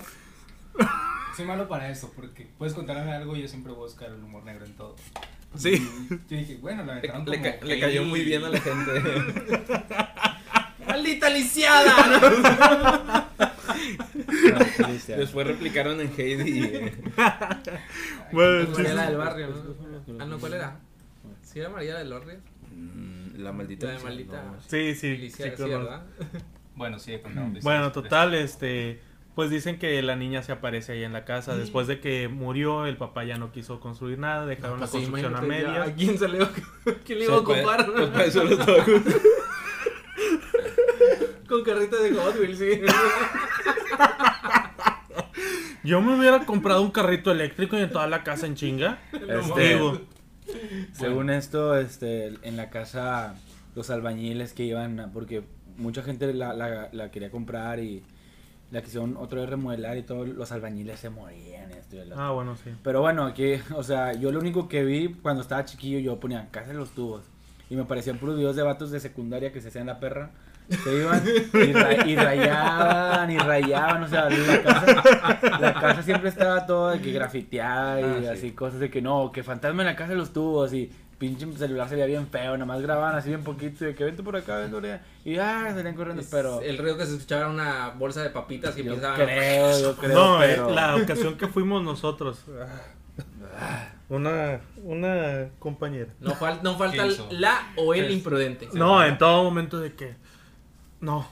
soy 1.37 1.45
malo 1.47 1.69
para 1.69 1.91
eso, 1.91 2.13
porque 2.15 2.49
puedes 2.59 2.75
contarme 2.75 3.13
algo 3.13 3.37
y 3.37 3.43
yo 3.43 3.49
siempre 3.49 3.73
voy 3.73 3.83
a 3.83 3.85
buscar 3.85 4.09
el 4.11 4.23
humor 4.23 4.45
negro 4.45 4.65
en 4.65 4.73
todo. 4.75 4.97
sí. 5.57 5.89
Yo 6.29 6.37
dije, 6.37 6.57
bueno, 6.61 6.85
la 6.85 6.95
Le, 6.97 7.09
aventaron 7.11 7.25
le 7.31 7.39
como 7.39 7.59
ca- 7.61 7.65
le 7.67 7.81
cayó 7.81 8.05
muy 8.05 8.25
bien 8.25 8.45
a 8.45 8.49
la 8.51 8.61
gente. 8.61 8.93
¡Maldita 10.87 11.29
lisiada! 11.31 13.29
Después 15.17 15.47
replicaron 15.47 16.01
en 16.01 16.13
Heidi. 16.17 16.65
eh. 16.65 16.93
Bueno, 18.33 18.51
el 18.61 18.69
María 18.69 18.75
chiste- 18.77 18.95
la 18.95 19.07
del 19.07 19.17
barrio, 19.17 19.49
¿no? 19.49 20.19
Ah, 20.21 20.25
no, 20.27 20.39
¿cuál 20.39 20.55
era? 20.55 20.77
¿Sí 21.43 21.61
era 21.61 21.69
María 21.69 21.97
del 21.99 22.11
barrio? 22.13 22.39
Mm, 22.79 23.41
La 23.43 23.53
maldita. 23.53 23.87
La 23.87 23.93
de 23.95 23.99
maldita. 24.05 24.43
no, 24.43 24.57
Sí, 24.67 24.95
sí. 24.95 25.31
¿verdad? 25.59 26.03
Bueno, 26.77 26.99
sí, 27.01 27.19
contamos. 27.21 27.61
Bueno, 27.65 27.91
total, 27.91 28.35
este, 28.35 29.01
Pues 29.35 29.51
dicen 29.51 29.79
que 29.81 30.01
la 30.03 30.15
niña 30.15 30.43
se 30.45 30.53
aparece 30.53 30.93
ahí 30.93 31.03
en 31.03 31.13
la 31.13 31.25
casa. 31.25 31.57
Después 31.57 31.87
de 31.89 31.99
que 32.01 32.29
murió, 32.29 32.87
el 32.87 32.97
papá 32.97 33.25
ya 33.25 33.37
no 33.37 33.51
quiso 33.51 33.81
construir 33.81 34.19
nada, 34.19 34.47
dejaron 34.47 34.79
Pues 34.79 34.93
la 34.93 34.99
sí, 35.01 35.05
construcción 35.07 35.37
a 35.37 35.41
medias. 35.41 35.89
¿A 35.89 35.93
quién 35.95 36.17
se 36.19 36.29
le 36.29 36.37
iba, 36.39 36.51
quién 37.05 37.19
le 37.19 37.25
iba 37.25 37.37
a 37.37 37.43
pues, 37.45 37.59
ocupar? 37.59 37.87
pues, 37.93 38.09
para 38.11 38.25
eso 38.25 38.43
tacos. 38.59 39.03
Con 41.49 41.65
carrito 41.65 42.01
de 42.03 42.13
Hot 42.15 42.37
Wheels, 42.39 42.59
sí. 42.59 42.81
Yo 45.83 46.01
me 46.03 46.19
hubiera 46.19 46.45
comprado 46.45 46.83
un 46.83 46.91
carrito 46.91 47.31
eléctrico 47.31 47.79
y 47.79 47.83
en 47.83 47.91
toda 47.91 48.07
la 48.07 48.23
casa 48.23 48.47
en 48.47 48.55
chinga. 48.55 49.01
Este, 49.13 49.81
Según 50.93 51.31
esto, 51.31 51.77
este, 51.79 52.35
en 52.43 52.57
la 52.57 52.71
casa, 52.71 53.35
los 53.75 53.91
albañiles 53.91 54.53
que 54.53 54.65
iban, 54.65 55.01
a- 55.01 55.13
porque 55.13 55.43
mucha 55.77 56.03
gente 56.03 56.33
la, 56.35 56.53
la, 56.53 56.89
la 56.93 57.11
quería 57.11 57.31
comprar 57.31 57.79
y 57.81 58.03
la 58.71 58.83
quisieron 58.83 59.17
otra 59.17 59.41
vez 59.41 59.49
remodelar 59.51 59.97
y 59.97 60.03
todos 60.03 60.29
los 60.29 60.53
albañiles 60.53 61.01
se 61.01 61.09
morían. 61.11 61.71
Esto 61.73 61.97
y 61.97 62.01
el 62.01 62.13
otro. 62.13 62.23
ah, 62.23 62.31
bueno, 62.33 62.57
sí. 62.57 62.71
Pero 62.83 63.01
bueno, 63.01 63.25
aquí, 63.25 63.55
o 63.75 63.83
sea, 63.83 64.13
yo 64.13 64.31
lo 64.33 64.41
único 64.41 64.69
que 64.69 64.85
vi 64.85 65.15
cuando 65.15 65.43
estaba 65.43 65.65
chiquillo, 65.65 65.99
yo 65.99 66.21
ponía 66.21 66.49
casa 66.51 66.69
de 66.69 66.75
los 66.75 66.91
tubos. 66.91 67.23
Y 67.71 67.77
me 67.77 67.85
parecían 67.85 68.19
puros 68.19 68.37
videos 68.37 68.57
de 68.57 68.63
vatos 68.63 68.91
de 68.91 68.99
secundaria 69.01 69.53
que 69.53 69.61
se 69.61 69.69
hacían 69.69 69.87
la 69.87 70.01
perra. 70.01 70.31
Se 70.69 70.95
iban 70.95 71.23
y, 71.27 71.73
ra- 71.73 72.07
y 72.07 72.17
rayaban 72.17 73.31
y 73.31 73.39
rayaban. 73.39 74.03
O 74.03 74.09
sea, 74.09 74.29
la 74.29 74.63
casa, 74.63 75.59
la 75.61 75.75
casa 75.75 76.03
siempre 76.03 76.29
estaba 76.29 76.67
toda 76.67 76.93
de 76.93 77.01
que 77.01 77.13
grafiteada 77.13 78.01
y 78.01 78.05
Ah, 78.05 78.17
sí. 78.21 78.27
así 78.27 78.51
cosas 78.53 78.81
de 78.81 78.91
que 78.91 79.01
no, 79.01 79.33
que 79.33 79.43
fantasma 79.43 79.83
en 79.83 79.87
la 79.87 79.97
casa 79.97 80.11
de 80.11 80.19
los 80.19 80.33
tubos 80.33 80.73
y 80.75 80.91
pinche 81.19 81.47
celular 81.57 81.89
se 81.89 81.95
veía 81.95 82.07
bien 82.07 82.27
feo. 82.29 82.53
Nada 82.53 82.67
más 82.67 82.81
grababan 82.83 83.17
así 83.17 83.29
bien 83.31 83.43
poquito 83.45 83.85
y 83.85 83.89
de 83.89 83.95
que 83.95 84.05
vente 84.05 84.23
por 84.23 84.37
acá, 84.37 84.59
vente 84.59 84.75
por 84.75 84.85
allá. 84.85 85.01
Y 85.25 85.37
ah, 85.39 85.71
salían 85.75 85.95
corriendo. 85.95 86.21
Es 86.23 86.29
Pero 86.31 86.61
El 86.61 86.77
ruido 86.79 86.97
que 86.99 87.07
se 87.07 87.15
escuchaba 87.15 87.41
era 87.43 87.51
una 87.51 87.89
bolsa 87.97 88.23
de 88.23 88.31
papitas 88.31 88.75
que 88.75 88.85
yo 88.85 88.91
empezaban. 88.93 89.21
creo, 89.21 89.81
yo 89.81 89.97
creo. 89.97 90.15
no, 90.15 90.43
eh, 90.45 90.49
pero... 90.55 90.71
la 90.71 90.97
ocasión 90.97 91.37
que 91.39 91.49
fuimos 91.49 91.83
nosotros. 91.83 92.45
ah, 93.59 93.89
Una, 94.11 94.61
una 94.85 95.49
compañera. 95.59 96.09
No, 96.21 96.35
fal- 96.35 96.61
no 96.63 96.77
falta 96.79 97.05
la 97.31 97.73
o 97.77 97.95
el 97.95 98.11
imprudente. 98.11 98.69
No, 98.75 99.05
en 99.05 99.19
todo 99.19 99.45
momento 99.45 99.79
de 99.81 99.95
que. 99.95 100.15
No. 101.01 101.29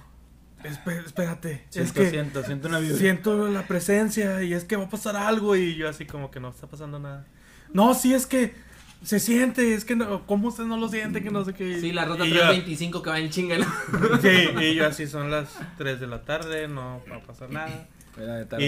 espe- 0.64 1.04
espérate. 1.04 1.52
es 1.52 1.74
Siento, 1.74 1.94
que 1.94 2.10
siento, 2.10 2.42
siento 2.42 2.68
una 2.68 2.78
vibra. 2.78 2.96
siento 2.96 3.48
la 3.48 3.66
presencia 3.66 4.42
y 4.42 4.52
es 4.52 4.64
que 4.64 4.76
va 4.76 4.84
a 4.84 4.88
pasar 4.90 5.16
algo. 5.16 5.56
Y 5.56 5.74
yo 5.76 5.88
así 5.88 6.06
como 6.06 6.30
que 6.30 6.40
no 6.40 6.48
está 6.50 6.66
pasando 6.66 6.98
nada. 6.98 7.26
No, 7.72 7.94
sí, 7.94 8.14
es 8.14 8.26
que 8.26 8.54
se 9.02 9.20
siente. 9.20 9.74
Es 9.74 9.84
que 9.84 9.96
no, 9.96 10.26
¿cómo 10.26 10.48
usted 10.48 10.64
no 10.64 10.76
lo 10.76 10.88
siente? 10.88 11.22
Que 11.22 11.30
no 11.30 11.44
sé 11.44 11.52
qué. 11.54 11.80
Sí, 11.80 11.92
la 11.92 12.04
ruta 12.04 12.24
Y 12.26 12.30
yo- 12.30 12.36
325 12.36 13.02
que 13.02 13.10
va 13.10 13.18
en 13.18 13.30
chinga. 13.30 13.56
Sí, 14.22 14.48
y 14.60 14.74
yo 14.74 14.86
así 14.86 15.06
son 15.06 15.30
las 15.30 15.48
3 15.78 16.00
de 16.00 16.06
la 16.06 16.22
tarde, 16.24 16.68
no 16.68 17.02
va 17.10 17.16
a 17.16 17.20
pasar 17.20 17.50
nada. 17.50 17.86
Era 18.16 18.36
de 18.36 18.46
tarde. 18.46 18.64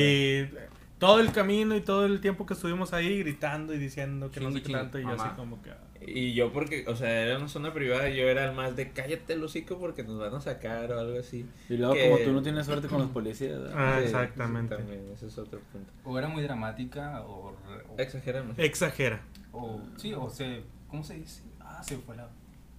Y 0.52 0.98
todo 0.98 1.20
el 1.20 1.32
camino 1.32 1.74
y 1.76 1.80
todo 1.80 2.04
el 2.06 2.20
tiempo 2.20 2.44
que 2.44 2.54
estuvimos 2.54 2.92
ahí 2.92 3.18
gritando 3.20 3.72
y 3.72 3.78
diciendo 3.78 4.30
que 4.30 4.40
no 4.40 4.50
sé 4.52 4.62
qué 4.62 4.72
tanto. 4.72 4.98
Y 4.98 5.02
yo 5.02 5.08
mamá. 5.08 5.24
así 5.26 5.36
como 5.36 5.62
que. 5.62 5.70
Y 6.00 6.32
yo 6.34 6.52
porque, 6.52 6.84
o 6.86 6.94
sea, 6.96 7.22
era 7.24 7.36
una 7.38 7.48
zona 7.48 7.72
privada, 7.74 8.08
yo 8.08 8.28
era 8.28 8.44
el 8.48 8.54
más 8.54 8.76
de 8.76 8.92
cállate 8.92 9.32
el 9.32 9.42
hocico 9.42 9.78
porque 9.78 10.04
nos 10.04 10.18
van 10.18 10.34
a 10.34 10.40
sacar 10.40 10.92
o 10.92 11.00
algo 11.00 11.18
así. 11.18 11.44
Y 11.68 11.76
luego, 11.76 11.94
que- 11.94 12.04
como 12.10 12.18
tú 12.24 12.32
no 12.32 12.42
tienes 12.42 12.66
suerte 12.66 12.86
con 12.88 13.00
los 13.00 13.10
policías. 13.10 13.58
¿verdad? 13.60 13.74
Ah, 13.76 13.96
Sí, 13.98 14.04
exactamente. 14.04 14.76
sí, 14.76 14.82
también, 14.82 15.10
ese 15.12 15.26
es 15.26 15.38
otro 15.38 15.60
punto. 15.72 15.90
O 16.04 16.16
era 16.18 16.28
muy 16.28 16.42
dramática 16.42 17.22
o... 17.22 17.48
o- 17.50 17.98
Exageramos. 17.98 18.58
Exagera. 18.58 19.20
o 19.52 19.80
sí, 19.96 20.12
o 20.14 20.28
se... 20.30 20.62
¿Cómo 20.88 21.02
se 21.02 21.14
dice? 21.14 21.42
Ah, 21.60 21.82
se 21.82 21.96
fue 21.98 22.16
la 22.16 22.28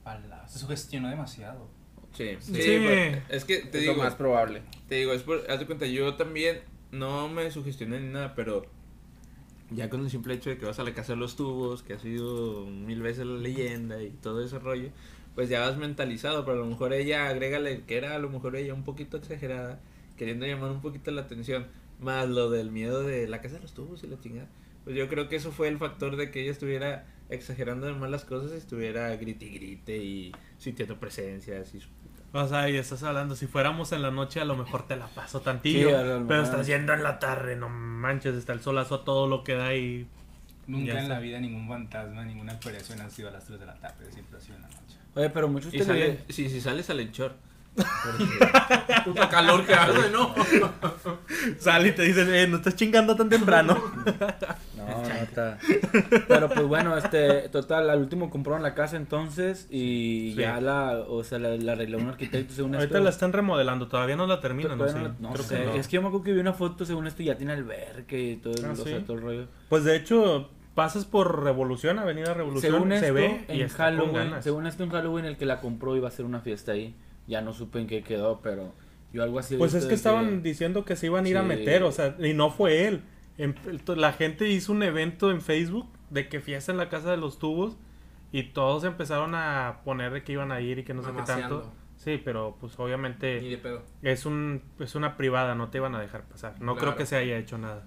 palabra. 0.04 0.48
Se 0.48 0.58
sugestionó 0.60 1.10
demasiado. 1.10 1.68
Sí, 2.14 2.38
sí, 2.40 2.54
Sí. 2.62 2.80
pues, 2.84 3.18
es 3.30 3.46
que 3.46 3.58
te 3.60 3.80
es 3.80 3.86
lo 3.86 3.92
digo, 3.92 4.04
más 4.04 4.16
probable. 4.16 4.64
te 4.88 4.96
digo, 4.96 5.14
es 5.14 5.22
por, 5.22 5.44
haz 5.52 5.60
de 5.60 5.66
cuenta, 5.68 5.86
yo 5.86 6.16
también 6.16 6.62
no 6.92 7.28
me 7.30 7.52
sugestioné 7.52 8.00
ni 8.00 8.08
nada, 8.12 8.34
pero 8.34 8.66
ya 9.72 9.90
con 9.90 10.02
el 10.02 10.10
simple 10.10 10.34
hecho 10.34 10.50
de 10.50 10.58
que 10.58 10.66
vas 10.66 10.80
a 10.80 10.84
la 10.84 10.94
casa 10.94 11.14
de 11.14 11.20
los 11.20 11.36
tubos, 11.36 11.84
que 11.84 11.94
ha 11.94 12.00
sido 12.00 12.66
mil 12.66 13.02
veces 13.02 13.26
la 13.26 13.38
leyenda 13.40 14.02
y 14.02 14.10
todo 14.10 14.44
ese 14.44 14.60
rollo, 14.60 14.90
pues 15.36 15.50
ya 15.50 15.62
vas 15.62 15.78
mentalizado, 15.78 16.46
pero 16.46 16.58
a 16.58 16.60
lo 16.62 16.66
mejor 16.66 16.94
ella, 16.94 17.28
agrégale 17.30 17.84
que 17.86 17.98
era 17.98 18.16
a 18.16 18.20
lo 18.20 18.30
mejor 18.30 18.56
ella 18.56 18.74
un 18.74 18.84
poquito 18.84 19.18
exagerada, 19.18 19.80
queriendo 20.18 20.46
llamar 20.46 20.72
un 20.72 20.82
poquito 20.82 21.12
la 21.12 21.22
atención, 21.22 21.68
más 22.00 22.28
lo 22.28 22.50
del 22.50 22.72
miedo 22.72 23.04
de 23.04 23.28
la 23.28 23.42
casa 23.42 23.56
de 23.56 23.62
los 23.62 23.74
tubos 23.74 24.04
y 24.04 24.08
la 24.08 24.20
chingada. 24.20 24.50
Pues 24.84 24.96
yo 24.96 25.08
creo 25.08 25.30
que 25.30 25.36
eso 25.36 25.52
fue 25.52 25.68
el 25.68 25.78
factor 25.78 26.16
de 26.16 26.32
que 26.32 26.42
ella 26.42 26.52
estuviera 26.52 27.06
exagerando 27.30 27.86
de 27.86 27.94
más 27.94 28.10
las 28.10 28.26
cosas 28.26 28.52
estuviera 28.52 29.16
grite 29.16 29.46
y 29.46 29.50
grite 29.50 29.98
y 29.98 30.32
sintiendo 30.58 31.00
presencias 31.00 31.76
y 31.76 31.80
su 31.80 31.90
O 32.32 32.48
sea, 32.48 32.70
y 32.70 32.78
estás 32.78 33.02
hablando, 33.04 33.36
si 33.36 33.48
fuéramos 33.48 33.92
en 33.92 34.04
la 34.04 34.12
noche 34.12 34.40
a 34.40 34.46
lo 34.46 34.56
mejor 34.56 34.86
te 34.86 34.96
la 34.96 35.08
paso 35.08 35.42
tantillo. 35.42 35.90
Sí, 35.90 36.26
pero 36.28 36.44
estás 36.44 36.68
yendo 36.68 36.94
en 36.94 37.02
la 37.02 37.18
tarde, 37.18 37.56
no 37.56 37.70
manches, 37.70 38.36
está 38.36 38.54
el 38.54 38.62
solazo 38.62 38.96
a 38.96 39.04
todo 39.04 39.28
lo 39.28 39.44
que 39.44 39.56
da 39.56 39.74
y... 39.76 40.08
Nunca 40.68 40.92
en 40.92 40.98
está. 41.00 41.16
la 41.16 41.20
vida 41.20 41.40
ningún 41.40 41.68
fantasma, 41.68 42.24
ninguna 42.24 42.54
aparición 42.54 43.02
ha 43.02 43.10
sido 43.10 43.30
a 43.30 43.32
las 43.32 43.46
3 43.46 43.60
de 43.60 43.66
la 43.66 43.74
tarde, 43.74 44.12
siempre 44.12 44.38
ha 44.38 44.42
sido 44.42 44.58
en 44.58 44.62
la 44.62 44.68
noche. 44.68 44.98
Oye, 45.16 45.30
pero 45.32 45.48
muchos 45.48 45.74
Y 45.74 45.80
sale, 45.80 46.20
sí, 46.30 46.48
si 46.48 46.62
sales 46.62 46.88
al 46.92 47.00
enchor. 47.00 47.34
Puta 49.06 49.30
calor 49.30 49.66
que 49.66 49.74
hace, 49.74 50.10
¿no? 50.12 50.34
Sale 51.60 51.90
y 51.90 51.92
te 51.94 52.04
dicen, 52.04 52.34
eh, 52.34 52.48
no 52.48 52.58
estás 52.58 52.76
chingando 52.76 53.16
tan 53.16 53.30
temprano. 53.30 53.78
No, 54.90 55.04
no 55.08 55.14
está. 55.14 55.60
Pero 56.28 56.50
pues 56.50 56.64
bueno, 56.66 56.98
este, 56.98 57.48
total, 57.50 57.92
al 57.92 58.00
último 58.00 58.32
compraron 58.32 58.64
la 58.64 58.74
casa 58.74 58.98
entonces 58.98 59.68
y 59.70 60.32
Sí. 60.36 60.42
ya 60.42 60.60
la, 60.62 61.04
o 61.08 61.24
sea, 61.24 61.38
la, 61.38 61.50
la 61.58 61.74
arregló 61.74 62.00
un 62.00 62.08
arquitecto 62.08 62.56
según 62.56 62.74
Ahorita 62.74 62.96
esto. 62.96 63.04
la 63.04 63.10
están 63.12 63.32
remodelando, 63.32 63.88
todavía 63.88 64.16
no 64.16 64.26
la 64.26 64.40
terminan, 64.40 64.80
¿no? 64.80 64.86
No, 64.88 65.16
no 65.20 65.34
creo 65.34 65.44
sé, 65.46 65.58
que 65.60 65.66
no. 65.66 65.74
es 65.76 65.88
que 65.88 65.96
yo 65.98 66.02
me 66.02 66.08
acuerdo 66.08 66.24
que 66.24 66.34
vi 66.34 66.40
una 66.40 66.54
foto 66.54 66.86
según 66.86 67.06
esto 67.06 67.22
y 67.22 67.26
ya 67.28 67.36
tiene 67.38 67.54
albergue 67.54 68.20
y 68.32 68.36
todo, 68.38 68.54
el, 68.54 68.66
Ah, 68.66 68.72
o 68.72 68.76
sea, 68.78 68.98
¿sí? 68.98 69.04
todo 69.06 69.18
el 69.18 69.22
rollo. 69.24 69.46
Pues 69.70 69.84
de 69.84 69.96
hecho, 69.96 70.50
pasas 70.74 71.06
por 71.06 71.44
Revolución, 71.44 72.00
Avenida 72.00 72.34
Revolución, 72.34 72.72
Según 72.74 72.90
se 72.90 72.96
esto, 72.96 73.14
ve 73.14 73.46
y 73.50 73.62
en 73.62 73.70
Halloween, 73.70 74.14
ganas. 74.14 74.44
según 74.44 74.66
esto 74.66 74.84
en 74.84 74.90
Halloween 74.90 75.26
el 75.26 75.38
que 75.38 75.46
la 75.46 75.60
compró 75.62 75.96
iba 75.98 76.08
a 76.08 76.10
hacer 76.10 76.26
una 76.26 76.40
fiesta 76.40 76.72
ahí. 76.72 76.96
Ya 77.30 77.42
no 77.42 77.54
supe 77.54 77.80
en 77.80 77.88
qué 77.88 78.04
quedó, 78.04 78.42
pero 78.42 78.74
yo 79.14 79.24
algo 79.24 79.40
así 79.40 79.56
Pues 79.56 79.74
es 79.74 79.86
que 79.86 79.94
estaban 79.94 80.44
diciendo 80.44 80.84
que 80.84 80.96
se 80.98 81.06
iban 81.06 81.26
a 81.26 81.30
ir 81.30 81.38
a 81.38 81.44
meter, 81.44 81.84
o 81.84 81.92
sea, 81.94 82.16
y 82.20 82.34
no 82.34 82.50
fue 82.52 82.88
él. 82.88 83.02
En- 83.38 83.56
la 83.96 84.12
gente 84.12 84.50
hizo 84.50 84.74
un 84.74 84.84
evento 84.84 85.32
en 85.32 85.40
Facebook 85.42 85.88
de 86.10 86.28
que 86.28 86.42
fiesta 86.42 86.72
en 86.74 86.78
la 86.78 86.90
casa 86.90 87.12
de 87.12 87.18
los 87.18 87.40
tubos 87.40 87.78
y 88.32 88.44
todos 88.52 88.84
empezaron 88.84 89.34
a 89.36 89.82
poner 89.86 90.12
de 90.12 90.24
que 90.24 90.34
iban 90.34 90.52
a 90.52 90.60
ir 90.60 90.80
y 90.80 90.84
que 90.84 90.94
no 90.94 91.04
sé 91.04 91.12
qué 91.16 91.22
tanto. 91.24 91.72
Sí, 91.96 92.22
pero 92.24 92.58
pues 92.60 92.78
obviamente 92.80 93.40
de 93.42 93.58
pedo. 93.58 93.84
es 94.02 94.26
un 94.26 94.62
es 94.80 94.96
una 94.96 95.18
privada, 95.18 95.54
no 95.56 95.70
te 95.70 95.78
iban 95.80 95.96
a 95.96 96.02
dejar 96.02 96.24
pasar. 96.24 96.54
No 96.62 96.74
Claro. 96.74 96.80
creo 96.80 96.96
que 96.96 97.06
se 97.06 97.16
haya 97.18 97.38
hecho 97.38 97.58
nada. 97.58 97.86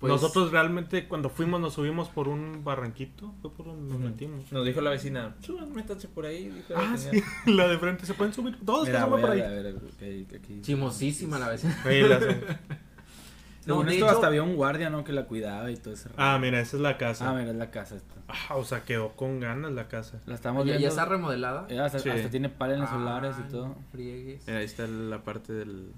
Pues- 0.00 0.10
Nosotros 0.12 0.50
realmente 0.50 1.06
cuando 1.06 1.28
fuimos 1.28 1.60
nos 1.60 1.74
subimos 1.74 2.08
por 2.08 2.26
un 2.26 2.64
barranquito, 2.64 3.34
fue 3.42 3.52
por 3.52 3.66
donde 3.66 3.92
nos 3.92 4.00
metimos. 4.00 4.50
Nos 4.50 4.64
dijo 4.64 4.80
la 4.80 4.88
vecina, 4.90 5.36
suban, 5.40 5.70
métanse 5.74 6.08
por 6.08 6.24
ahí. 6.24 6.48
Dijo 6.48 6.72
la 6.72 6.80
Ah, 6.80 6.92
vecina. 6.92 7.12
sí, 7.12 7.22
la 7.52 7.68
de 7.68 7.78
frente 7.78 8.06
se 8.06 8.14
pueden 8.14 8.32
subir, 8.32 8.58
todos 8.64 8.86
Mira, 8.88 9.04
que 9.04 9.10
por 9.10 9.24
a 9.28 9.32
ahí. 9.34 9.40
ver, 9.40 9.48
a 9.48 9.62
ver, 9.62 9.76
ok, 9.76 10.34
aquí. 10.36 10.60
Chimosísima 10.62 11.38
la. 11.38 11.56
Según 11.58 11.74
No, 13.66 13.82
esto 13.82 13.92
hecho- 13.92 14.08
hasta 14.08 14.26
había 14.26 14.42
un 14.42 14.56
guardia, 14.56 14.88
¿no? 14.88 15.04
Que 15.04 15.12
la 15.12 15.26
cuidaba 15.26 15.70
y 15.70 15.76
todo 15.76 15.92
ese. 15.92 16.08
Ah, 16.16 16.38
mira, 16.40 16.60
esa 16.60 16.76
es 16.78 16.82
la 16.82 16.96
casa. 16.96 17.28
Ah, 17.28 17.34
mira, 17.34 17.50
es 17.50 17.56
la 17.56 17.70
casa 17.70 17.96
esta. 17.96 18.14
Ah, 18.26 18.56
o 18.56 18.64
sea, 18.64 18.84
quedó 18.84 19.10
con 19.16 19.38
ganas 19.38 19.70
la 19.72 19.86
casa. 19.88 20.18
La 20.24 20.34
estamos 20.34 20.64
¿Ya, 20.64 20.72
viendo. 20.72 20.82
ya 20.82 20.88
está 20.88 21.04
remodelada? 21.04 21.66
Eh, 21.68 21.78
hasta, 21.78 21.98
Sí. 21.98 22.08
hasta 22.08 22.30
tiene 22.30 22.48
paneles 22.48 22.88
solares 22.88 23.34
Ah, 23.38 23.44
y 23.46 23.50
todo. 23.52 23.76
friegues. 23.92 24.46
Mira, 24.46 24.60
ahí 24.60 24.64
está 24.64 24.86
la 24.86 25.22
parte 25.22 25.52
del... 25.52 25.92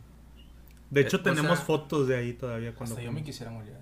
De 0.90 1.00
hecho, 1.02 1.18
o 1.18 1.20
tenemos 1.20 1.56
sea- 1.58 1.66
fotos 1.66 2.08
de 2.08 2.16
ahí 2.16 2.32
todavía 2.32 2.74
cuando 2.74 2.94
Hasta 2.96 3.04
yo 3.04 3.12
me 3.12 3.22
quisiera 3.22 3.50
morir. 3.52 3.72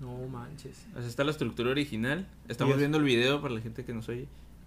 No 0.00 0.16
manches. 0.28 0.86
Así 0.96 1.06
está 1.08 1.24
la 1.24 1.30
estructura 1.30 1.70
original. 1.70 2.26
Estamos 2.48 2.76
viendo 2.78 2.98
el 2.98 3.04
video 3.04 3.40
para 3.40 3.54
la 3.54 3.60
gente 3.60 3.84
que 3.84 3.92
nos 3.92 4.08
oye. 4.08 4.26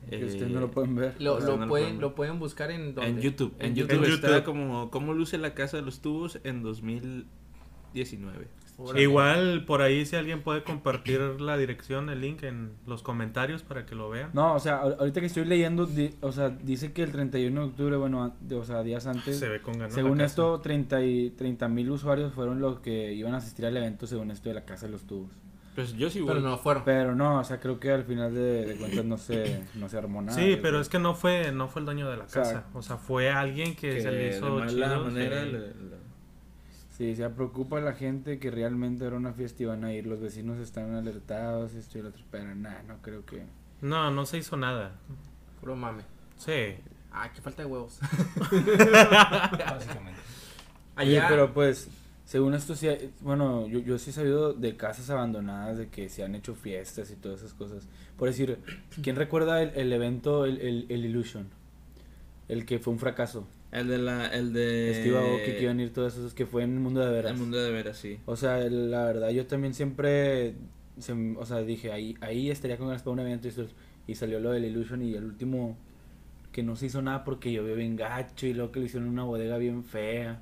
Que 0.10 0.18
Eh, 0.22 0.26
ustedes 0.26 0.52
no 0.52 0.60
lo 0.60 0.70
pueden 0.70 0.96
ver. 0.96 1.16
Lo, 1.20 1.36
O 1.36 1.40
sea, 1.40 1.50
lo 1.50 1.58
no 1.58 1.66
lo 1.66 1.70
pueden, 1.70 2.00
lo 2.00 2.14
pueden 2.14 2.38
buscar 2.40 2.72
en 2.72 2.94
dónde? 2.94 3.10
En 3.10 3.20
YouTube. 3.22 3.54
En, 3.60 3.68
En 3.68 3.76
YouTube, 3.76 3.94
YouTube. 4.02 4.14
está 4.16 4.28
En 4.28 4.34
YouTube. 4.34 4.46
como 4.46 4.92
cómo 4.92 5.14
luce 5.14 5.38
la 5.38 5.54
casa 5.54 5.78
de 5.78 5.84
los 5.84 6.02
tubos 6.02 6.40
en 6.44 6.62
2019. 6.62 8.48
Órale. 8.84 9.02
Igual 9.04 9.66
por 9.66 9.82
ahí 9.82 10.06
si 10.06 10.16
alguien 10.16 10.42
puede 10.42 10.64
compartir 10.64 11.20
la 11.40 11.58
dirección, 11.58 12.10
el 12.10 12.22
link 12.22 12.44
en 12.44 12.72
los 12.86 13.02
comentarios 13.04 13.64
para 13.64 13.86
que 13.86 13.96
lo 13.96 14.10
vean. 14.10 14.32
No, 14.34 14.54
o 14.56 14.60
sea, 14.60 14.82
ahor- 14.84 14.98
ahorita 15.00 15.20
que 15.22 15.28
estoy 15.28 15.46
leyendo, 15.46 15.86
di- 15.86 16.14
o 16.22 16.32
sea, 16.32 16.50
dice 16.50 16.92
que 16.94 17.04
el 17.04 17.12
31 17.12 17.62
de 17.62 17.68
octubre, 17.68 17.96
bueno, 17.98 18.36
de- 18.42 18.56
o 18.56 18.66
sea, 18.66 18.84
días 18.84 19.08
antes, 19.08 19.40
Se 19.40 19.48
ve 19.50 19.62
con 19.62 19.74
ganas. 19.78 19.94
según 19.94 20.22
esto, 20.22 20.60
30 20.60 21.04
y 21.04 21.30
30 21.32 21.68
mil 21.68 21.90
usuarios 21.92 22.34
fueron 22.34 22.60
los 22.60 22.80
que 22.80 23.14
iban 23.14 23.34
a 23.34 23.38
asistir 23.38 23.66
al 23.66 23.76
evento, 23.78 24.06
según 24.08 24.32
esto 24.32 24.50
de 24.50 24.56
la 24.56 24.66
Casa 24.66 24.86
de 24.86 24.92
los 24.92 25.04
Tubos. 25.08 25.32
Pues 25.76 25.94
yo 25.94 26.08
sí 26.12 26.20
voy. 26.20 26.28
Pero 26.36 26.42
no 26.42 26.56
fueron. 26.60 26.84
Pero 26.86 27.16
no, 27.16 27.40
o 27.40 27.44
sea, 27.44 27.60
creo 27.60 27.80
que 27.80 27.92
al 27.92 28.04
final 28.04 28.32
de, 28.36 28.64
de 28.66 28.76
cuentas 28.76 29.06
no 29.06 29.18
se, 29.18 29.64
no 29.74 29.90
se 29.90 29.98
armó 29.98 30.22
nada. 30.22 30.38
Sí, 30.38 30.56
pero 30.62 30.80
es 30.80 30.88
que 30.88 31.00
no 31.00 31.16
fue 31.16 31.52
no 31.52 31.68
fue 31.68 31.80
el 31.80 31.86
dueño 31.88 32.08
de 32.12 32.18
la 32.18 32.26
O 32.26 32.30
sea, 32.30 32.44
casa. 32.44 32.66
O 32.76 32.84
sea, 32.84 32.98
fue 32.98 33.32
alguien 33.32 33.76
que, 33.76 33.90
que 33.96 34.02
se 34.02 34.12
le 34.12 34.18
de 34.18 34.38
hizo 34.38 34.50
mala 34.52 34.68
chido, 34.68 35.04
manera 35.06 35.44
sí. 35.44 35.52
le- 35.52 35.60
le- 35.60 36.03
Sí, 36.98 37.16
se 37.16 37.28
preocupa 37.30 37.80
a 37.80 37.82
la 37.82 37.94
gente 37.94 38.38
que 38.40 38.52
realmente 38.52 39.04
era 39.06 39.16
una 39.16 39.34
fiesta 39.34 39.64
y 39.64 39.66
van 39.66 39.84
a 39.84 39.92
ir, 39.94 40.06
los 40.06 40.20
vecinos 40.22 40.60
están 40.60 40.94
alertados, 40.94 41.74
esto 41.74 41.98
y 41.98 42.02
lo 42.04 42.10
otro, 42.10 42.24
pero 42.30 42.54
nada, 42.56 42.84
no 42.88 43.02
creo 43.02 43.26
que... 43.26 43.44
No, 43.82 44.12
no 44.12 44.26
se 44.28 44.38
hizo 44.38 44.56
nada. 44.58 44.92
Puro 45.60 45.76
mame. 45.76 46.04
Sí. 46.38 46.76
Ah, 47.12 47.32
qué 47.34 47.42
falta 47.42 47.64
de 47.64 47.68
huevos. 47.70 48.00
Básicamente. 48.52 50.20
Oye, 50.98 51.18
Allá. 51.20 51.28
pero 51.30 51.54
pues, 51.54 51.90
Según 52.26 52.54
esto, 52.54 52.76
sí, 52.76 52.88
hay- 52.88 53.12
bueno, 53.22 53.68
yo, 53.68 53.80
yo 53.80 53.98
sí 54.00 54.12
he 54.12 54.14
sabido 54.14 54.54
de 54.54 54.78
casas 54.78 55.10
abandonadas, 55.10 55.78
de 55.78 55.90
que 55.90 56.10
se 56.10 56.24
han 56.24 56.36
hecho 56.36 56.56
fiestas 56.56 57.12
y 57.12 57.16
todas 57.16 57.40
esas 57.42 57.54
cosas. 57.54 57.88
Por 58.18 58.28
decir, 58.30 58.60
¿quién 59.02 59.16
recuerda 59.18 59.62
el, 59.62 59.72
el 59.76 59.92
evento, 59.92 60.46
el, 60.46 60.60
el, 60.62 60.86
el 60.90 61.06
Illusion? 61.06 61.48
El 62.48 62.66
que 62.66 62.80
fue 62.80 62.94
un 62.94 63.00
fracaso. 63.00 63.46
El 63.74 63.88
de 63.88 63.98
la, 63.98 64.28
el 64.28 64.54
de... 64.54 64.94
Steve 65.02 65.18
Aoki, 65.18 65.52
que 65.58 65.64
iban 65.64 65.80
a 65.80 65.84
ir 65.84 65.92
todos 65.94 66.14
esos, 66.16 66.34
que 66.34 66.46
fue 66.46 66.64
en 66.64 66.74
el 66.76 66.80
mundo 66.80 67.02
de 67.02 67.12
veras. 67.12 67.32
El 67.34 67.38
mundo 67.40 67.58
de 67.58 67.72
veras, 67.72 67.98
sí. 67.98 68.20
O 68.26 68.36
sea, 68.36 68.58
la 68.60 69.04
verdad, 69.06 69.30
yo 69.32 69.48
también 69.48 69.74
siempre, 69.74 70.54
se- 71.00 71.14
o 71.38 71.46
sea, 71.46 71.58
dije, 71.64 71.92
ahí, 71.92 72.16
ahí 72.22 72.52
estaría 72.52 72.78
con 72.78 72.88
ganas 72.88 73.02
para 73.02 73.14
un 73.14 73.20
evento 73.22 73.48
y, 74.08 74.16
salió 74.16 74.40
lo 74.40 74.52
del 74.52 74.66
Illusion 74.66 75.02
y 75.02 75.16
el 75.16 75.24
último 75.26 75.76
que 76.52 76.62
no 76.62 76.76
se 76.76 76.86
hizo 76.86 77.02
nada 77.02 77.24
porque 77.24 77.52
llovió 77.52 77.76
bien 77.76 77.96
gacho 77.96 78.46
y 78.46 78.54
luego 78.54 78.72
que 78.72 78.80
lo 78.80 78.86
hicieron 78.86 79.08
en 79.08 79.14
una 79.14 79.24
bodega 79.24 79.58
bien 79.58 79.84
fea. 79.84 80.42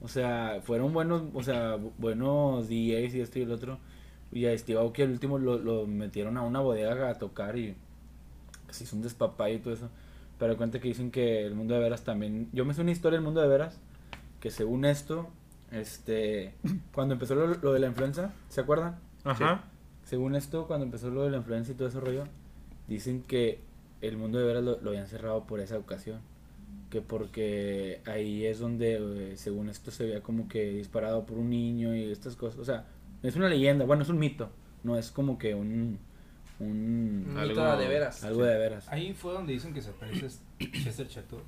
O 0.00 0.06
sea, 0.08 0.60
fueron 0.62 0.92
buenos, 0.92 1.24
o 1.34 1.42
sea, 1.42 1.76
bu- 1.76 1.92
buenos 1.98 2.68
DJs 2.68 3.14
y 3.16 3.20
esto 3.20 3.38
y 3.40 3.42
el 3.42 3.50
otro. 3.50 3.78
Y 4.30 4.46
a 4.46 4.56
Steve 4.56 4.78
Aoki 4.78 5.02
al 5.02 5.10
último 5.10 5.38
lo, 5.38 5.58
lo 5.58 5.86
metieron 5.86 6.36
a 6.36 6.42
una 6.42 6.60
bodega 6.60 7.10
a 7.10 7.18
tocar 7.18 7.58
y 7.58 7.74
se 8.70 8.84
hizo 8.84 8.94
un 8.96 9.02
despapayo 9.02 9.56
y 9.56 9.58
todo 9.58 9.74
eso. 9.74 9.88
Pero 10.42 10.56
cuenta 10.56 10.80
que 10.80 10.88
dicen 10.88 11.12
que 11.12 11.46
el 11.46 11.54
mundo 11.54 11.74
de 11.74 11.78
veras 11.78 12.02
también... 12.02 12.48
Yo 12.52 12.64
me 12.64 12.74
sé 12.74 12.80
una 12.80 12.90
historia 12.90 13.16
del 13.16 13.24
mundo 13.24 13.40
de 13.40 13.46
veras 13.46 13.78
que 14.40 14.50
según 14.50 14.84
esto, 14.84 15.28
este, 15.70 16.54
cuando 16.92 17.14
empezó 17.14 17.36
lo, 17.36 17.46
lo 17.46 17.72
de 17.72 17.78
la 17.78 17.86
influenza, 17.86 18.32
¿se 18.48 18.60
acuerdan? 18.60 18.98
Ajá. 19.22 19.62
Según 20.02 20.34
esto, 20.34 20.66
cuando 20.66 20.84
empezó 20.84 21.10
lo 21.10 21.22
de 21.22 21.30
la 21.30 21.36
influenza 21.36 21.70
y 21.70 21.76
todo 21.76 21.86
ese 21.86 22.00
rollo, 22.00 22.24
dicen 22.88 23.22
que 23.22 23.60
el 24.00 24.16
mundo 24.16 24.40
de 24.40 24.44
veras 24.44 24.64
lo, 24.64 24.80
lo 24.80 24.90
habían 24.90 25.06
cerrado 25.06 25.44
por 25.44 25.60
esa 25.60 25.78
ocasión. 25.78 26.18
Que 26.90 27.00
porque 27.02 28.00
ahí 28.06 28.44
es 28.44 28.58
donde, 28.58 28.96
eh, 29.34 29.36
según 29.36 29.68
esto, 29.68 29.92
se 29.92 30.02
había 30.02 30.22
como 30.24 30.48
que 30.48 30.70
disparado 30.70 31.24
por 31.24 31.38
un 31.38 31.50
niño 31.50 31.94
y 31.94 32.10
estas 32.10 32.34
cosas. 32.34 32.58
O 32.58 32.64
sea, 32.64 32.86
es 33.22 33.36
una 33.36 33.48
leyenda, 33.48 33.84
bueno, 33.84 34.02
es 34.02 34.08
un 34.08 34.18
mito. 34.18 34.50
No 34.82 34.98
es 34.98 35.12
como 35.12 35.38
que 35.38 35.54
un. 35.54 36.00
Un 36.58 37.26
Un 37.30 37.36
Algo- 37.38 37.48
mito 37.50 37.76
de 37.78 37.88
veras. 37.88 38.24
algo 38.24 38.44
de 38.44 38.58
veras. 38.58 38.88
Ahí 38.88 39.12
fue 39.14 39.32
donde 39.32 39.52
dicen 39.52 39.72
que 39.74 39.82
se 39.82 39.90
aparece 39.90 40.28
Chester 40.58 41.08
Chetos. 41.08 41.42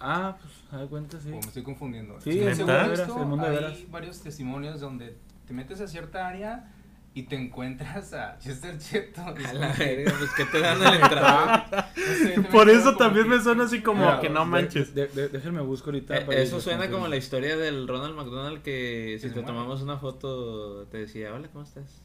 Ah, 0.00 0.36
pues, 0.40 0.52
a 0.72 0.78
ver, 0.78 0.88
cuenta, 0.88 1.18
sí. 1.20 1.28
O 1.28 1.32
me 1.34 1.38
estoy 1.40 1.62
confundiendo. 1.62 2.20
Sí, 2.20 2.32
Según 2.32 2.48
el 2.48 2.56
mundo 2.56 2.72
de 2.72 2.78
esto, 2.94 3.06
veras, 3.06 3.16
el 3.22 3.26
mundo 3.26 3.50
de 3.50 3.66
hay 3.66 3.88
varios 3.90 4.20
testimonios 4.20 4.80
donde 4.80 5.16
te 5.46 5.54
metes 5.54 5.80
a 5.80 5.86
cierta 5.88 6.26
área 6.28 6.70
y 7.14 7.22
te 7.22 7.36
encuentras 7.36 8.12
a 8.12 8.36
Chester 8.40 8.76
Chetos. 8.78 9.24
A 9.24 9.52
la 9.54 9.72
verga, 9.72 10.12
pues 10.18 10.30
que 10.32 10.44
te 10.46 10.58
dan 10.60 10.80
la 10.82 10.94
entrada. 10.96 11.90
Por 12.50 12.68
eso 12.68 12.96
también 12.96 13.28
me 13.28 13.40
suena 13.40 13.64
así 13.64 13.82
como 13.82 14.00
Mira, 14.00 14.20
que 14.20 14.28
no 14.30 14.44
manches. 14.44 14.94
de- 14.94 15.06
de- 15.06 15.28
déjenme 15.28 15.60
busco 15.62 15.90
ahorita. 15.90 16.18
Eh, 16.18 16.20
para 16.22 16.38
Eso 16.40 16.60
suena 16.60 16.90
como 16.90 17.06
la 17.06 17.16
historia 17.16 17.56
del 17.56 17.86
Ronald 17.86 18.16
McDonald 18.16 18.62
que 18.62 19.16
si 19.20 19.28
te 19.28 19.34
muere. 19.34 19.46
tomamos 19.46 19.80
una 19.80 19.96
foto 19.98 20.86
te 20.90 20.98
decía, 20.98 21.32
hola, 21.32 21.48
¿cómo 21.52 21.64
estás? 21.64 22.02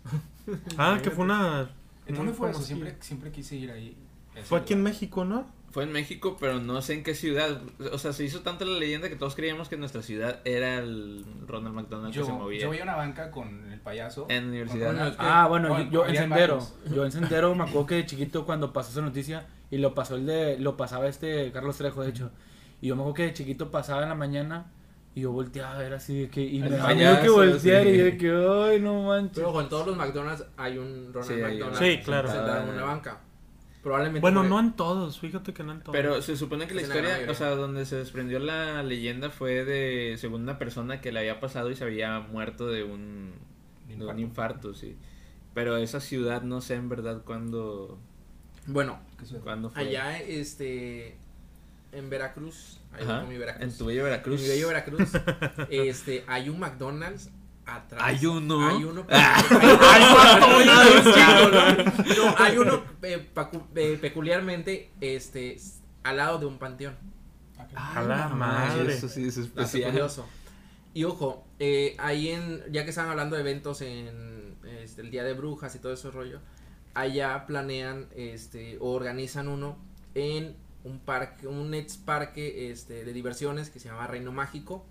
Ah, 0.78 1.00
que 1.02 1.10
fue 1.12 1.26
una. 1.26 1.70
¿En 2.10 2.16
dónde 2.16 2.34
fue 2.34 2.52
eso? 2.52 2.62
Siempre, 2.62 2.96
siempre 3.00 3.32
quise 3.32 3.56
ir 3.56 3.72
ahí. 3.72 3.98
Fue 4.44 4.60
aquí 4.60 4.74
en. 4.74 4.84
México, 4.84 5.26
¿no? 5.26 5.48
Fue 5.72 5.84
en 5.84 5.92
México, 5.92 6.36
pero 6.40 6.60
no 6.60 6.82
sé 6.82 6.96
en 6.96 7.04
qué 7.04 7.14
ciudad. 7.14 7.62
O 7.92 7.98
sea, 8.00 8.12
se 8.12 8.24
hizo 8.24 8.42
tanto 8.42 8.66
la 8.66 8.80
leyenda 8.80 9.08
que 9.08 9.16
todos 9.16 9.36
creíamos 9.36 9.70
que 9.70 9.78
nuestra 9.78 10.02
ciudad 10.02 10.40
era 10.44 10.80
el 10.80 11.24
Ronald 11.46 11.76
McDonald 11.76 12.12
que 12.14 12.22
se 12.22 12.28
Yo, 12.28 12.34
movía. 12.36 12.60
yo 12.62 12.70
veía 12.72 12.84
una 12.84 12.96
banca 12.96 13.30
con 13.30 13.72
el 13.72 13.80
payaso. 13.80 14.26
En 14.30 14.46
la 14.46 14.50
universidad. 14.50 15.16
Ah, 15.20 15.46
bueno, 15.48 15.70
Bueno, 15.70 15.92
yo, 15.92 16.06
yo 16.06 16.10
en 16.10 16.16
Sendero. 16.16 16.68
Yo 16.94 17.06
en 17.06 17.12
Sendero 17.12 17.54
me 17.54 17.64
acuerdo 17.64 17.86
que 17.86 17.96
de 17.96 18.06
chiquito 18.08 18.46
cuando 18.46 18.74
pasó 18.74 18.92
esa 18.92 19.02
noticia 19.02 19.46
y 19.70 19.78
lo 19.78 19.94
pasó 19.94 20.16
el 20.16 20.26
de 20.26 20.58
lo 20.58 20.76
pasaba 20.76 21.08
este 21.08 21.52
Carlos 21.52 21.78
Trejo 21.78 22.02
de 22.02 22.10
hecho. 22.10 22.32
Y 22.82 22.88
yo 22.88 22.96
me 22.96 23.02
acuerdo 23.02 23.16
que 23.16 23.24
de 23.24 23.34
chiquito 23.34 23.70
pasaba 23.70 24.02
en 24.02 24.10
la 24.10 24.16
mañana 24.16 24.72
y 25.20 25.22
yo 25.22 25.32
volteaba 25.32 25.76
a 25.76 25.78
ver 25.80 25.94
así 25.94 26.22
de 26.22 26.30
que 26.30 26.42
y 26.42 26.62
El 26.62 26.70
me 26.72 26.96
miedo 26.96 27.22
que 27.22 27.30
volteara 27.30 27.84
sí. 27.84 27.90
y 27.90 27.98
de 27.98 28.18
que 28.18 28.30
ay, 28.30 28.80
no 28.82 29.04
manches. 29.04 29.36
Pero 29.44 29.62
en 29.62 29.70
todos 29.70 29.88
los 29.88 29.98
McDonald's 29.98 30.46
hay 30.58 30.78
un 30.78 31.14
Ronald 31.14 31.32
Sí, 31.36 31.42
McDonald. 31.42 31.78
Sí, 31.78 32.00
claro. 32.04 32.28
sentado 32.30 32.64
en 32.64 32.70
una 32.70 32.84
banca. 32.84 33.22
Probablemente. 33.84 34.20
Bueno, 34.20 34.42
fue- 34.42 34.50
no 34.50 34.60
en 34.60 34.74
todos, 34.74 35.20
fíjate 35.20 35.54
que 35.54 35.64
no 35.64 35.72
en 35.72 35.80
todos. 35.82 35.94
Pero 35.94 36.22
se 36.22 36.36
supone 36.36 36.68
que 36.68 36.74
la 36.76 36.82
historia, 36.82 37.18
o 37.30 37.34
sea, 37.34 37.52
donde 37.52 37.86
se 37.86 37.96
desprendió 37.96 38.40
la 38.40 38.84
leyenda 38.84 39.30
fue 39.30 39.64
de, 39.64 40.16
según 40.18 40.42
una 40.42 40.58
persona 40.60 41.00
que 41.00 41.12
le 41.14 41.20
había 41.20 41.40
pasado 41.40 41.72
y 41.72 41.76
se 41.76 41.86
había 41.86 42.20
muerto 42.20 42.68
de 42.68 42.84
un, 42.84 43.32
de 43.88 43.96
un 43.96 44.02
infarto. 44.02 44.20
infarto, 44.22 44.74
sí. 44.74 44.98
Pero 45.54 45.78
esa 45.78 46.02
ciudad 46.02 46.42
no 46.42 46.60
sé 46.60 46.76
en 46.76 46.90
verdad 46.90 47.22
cuándo, 47.24 47.98
Bueno, 48.68 49.00
cuándo 49.44 49.70
fue. 49.70 49.82
allá 49.82 50.20
este. 50.20 51.16
En 51.94 52.10
Veracruz. 52.10 52.79
Ahí 52.92 53.04
Ajá, 53.04 53.14
va 53.14 53.20
con 53.22 53.30
mi 53.30 53.38
Veracruz. 53.38 53.64
en 53.64 53.78
tu 53.78 53.86
bello 53.86 54.04
Veracruz. 54.04 54.42
En 54.42 54.48
mi 54.48 54.50
bello 54.54 54.68
Veracruz. 54.68 55.10
este, 55.70 56.24
hay 56.28 56.50
un 56.50 56.60
McDonald's 56.60 57.30
atrás. 57.66 58.02
Hay 58.04 58.26
uno. 58.26 58.68
Hay 58.68 58.84
uno. 58.84 59.06
hay, 62.38 62.58
uno 62.58 62.84
peculiarmente 64.02 64.90
este 65.02 65.58
al 66.04 66.18
lado 66.18 66.40
de 66.40 66.46
un 66.46 66.58
panteón. 66.58 66.96
A 67.76 68.02
la 68.02 68.30
madre. 68.30 68.94
Eso 68.94 69.08
sí 69.08 69.28
es 69.28 69.38
especial. 69.38 69.92
curioso. 69.92 70.28
Y 70.94 71.04
ojo, 71.04 71.46
eh, 71.60 71.96
ahí 72.00 72.30
en, 72.30 72.64
ya 72.72 72.84
que 72.84 72.90
estaban 72.90 73.12
hablando 73.12 73.36
de 73.36 73.42
eventos 73.42 73.82
en 73.82 74.58
este, 74.82 75.02
el 75.02 75.12
Día 75.12 75.24
de 75.24 75.34
Brujas 75.34 75.76
y 75.76 75.80
todo 75.80 75.94
ese 75.94 76.10
rollo, 76.10 76.40
allá 76.94 77.46
planean 77.46 78.08
este, 78.16 78.78
o 78.80 78.92
organizan 78.94 79.48
uno 79.48 79.78
en 80.16 80.56
un 80.84 81.00
parque, 81.00 81.48
un 81.48 81.74
ex 81.74 81.98
parque 81.98 82.72
este, 82.72 83.06
de 83.06 83.14
diversiones 83.14 83.70
que 83.70 83.80
se 83.80 83.90
llama 83.90 84.08
Reino 84.08 84.32
Mágico. 84.32 84.86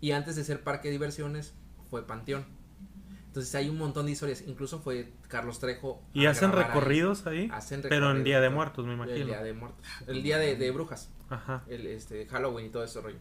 Y 0.00 0.12
antes 0.12 0.36
de 0.36 0.44
ser 0.44 0.62
parque 0.62 0.88
de 0.88 0.92
diversiones 0.92 1.54
fue 1.90 2.06
Panteón. 2.06 2.44
Entonces 3.26 3.54
hay 3.54 3.68
un 3.70 3.78
montón 3.78 4.06
de 4.06 4.12
historias. 4.12 4.44
Incluso 4.46 4.80
fue 4.80 5.10
Carlos 5.28 5.58
Trejo. 5.58 6.02
¿Y 6.12 6.26
hacen 6.26 6.50
ahí. 6.50 6.56
recorridos 6.56 7.26
ahí? 7.26 7.48
Hacen 7.52 7.80
Pero 7.82 8.10
en 8.10 8.24
Día 8.24 8.40
de. 8.40 8.50
Muertos, 8.50 8.84
me 8.86 8.92
imagino. 8.94 9.16
El 9.16 9.26
Día 9.26 9.42
de 9.42 9.52
Muertos. 9.54 9.86
El 10.06 10.22
Día 10.22 10.38
de, 10.38 10.56
de 10.56 10.70
Brujas 10.70 11.08
Ajá. 11.30 11.62
el 11.66 11.86
este 11.86 12.26
Halloween 12.26 12.66
y 12.66 12.68
todo 12.68 12.84
ese 12.84 13.00
rollo. 13.00 13.16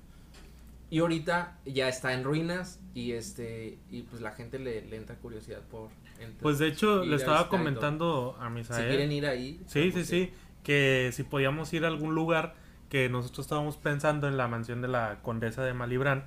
Y 0.89 0.99
ahorita 0.99 1.57
ya 1.65 1.87
está 1.87 2.11
en 2.13 2.25
ruinas 2.25 2.81
y 2.93 3.13
este 3.13 3.77
y 3.89 4.01
pues 4.01 4.21
la 4.21 4.31
gente 4.31 4.59
le, 4.59 4.81
le 4.81 4.97
entra 4.97 5.15
curiosidad 5.15 5.61
por 5.61 5.89
entrar. 6.19 6.41
Pues 6.41 6.59
de 6.59 6.67
hecho, 6.67 7.05
le 7.05 7.15
estaba 7.15 7.47
comentando 7.47 8.35
a 8.41 8.49
si 8.49 8.53
Misael. 8.53 8.89
quieren 8.89 9.11
ir 9.13 9.25
ahí. 9.25 9.61
Sí, 9.67 9.83
sí, 9.83 9.91
pues, 9.91 10.07
sí. 10.07 10.33
Que 10.63 11.09
si 11.13 11.23
podíamos 11.23 11.71
ir 11.73 11.85
a 11.85 11.87
algún 11.87 12.13
lugar 12.15 12.55
que 12.89 13.09
nosotros 13.09 13.45
estábamos 13.45 13.77
pensando 13.77 14.27
en 14.27 14.37
la 14.37 14.47
mansión 14.47 14.81
de 14.81 14.87
la 14.89 15.19
condesa 15.21 15.63
de 15.63 15.73
Malibrán, 15.73 16.25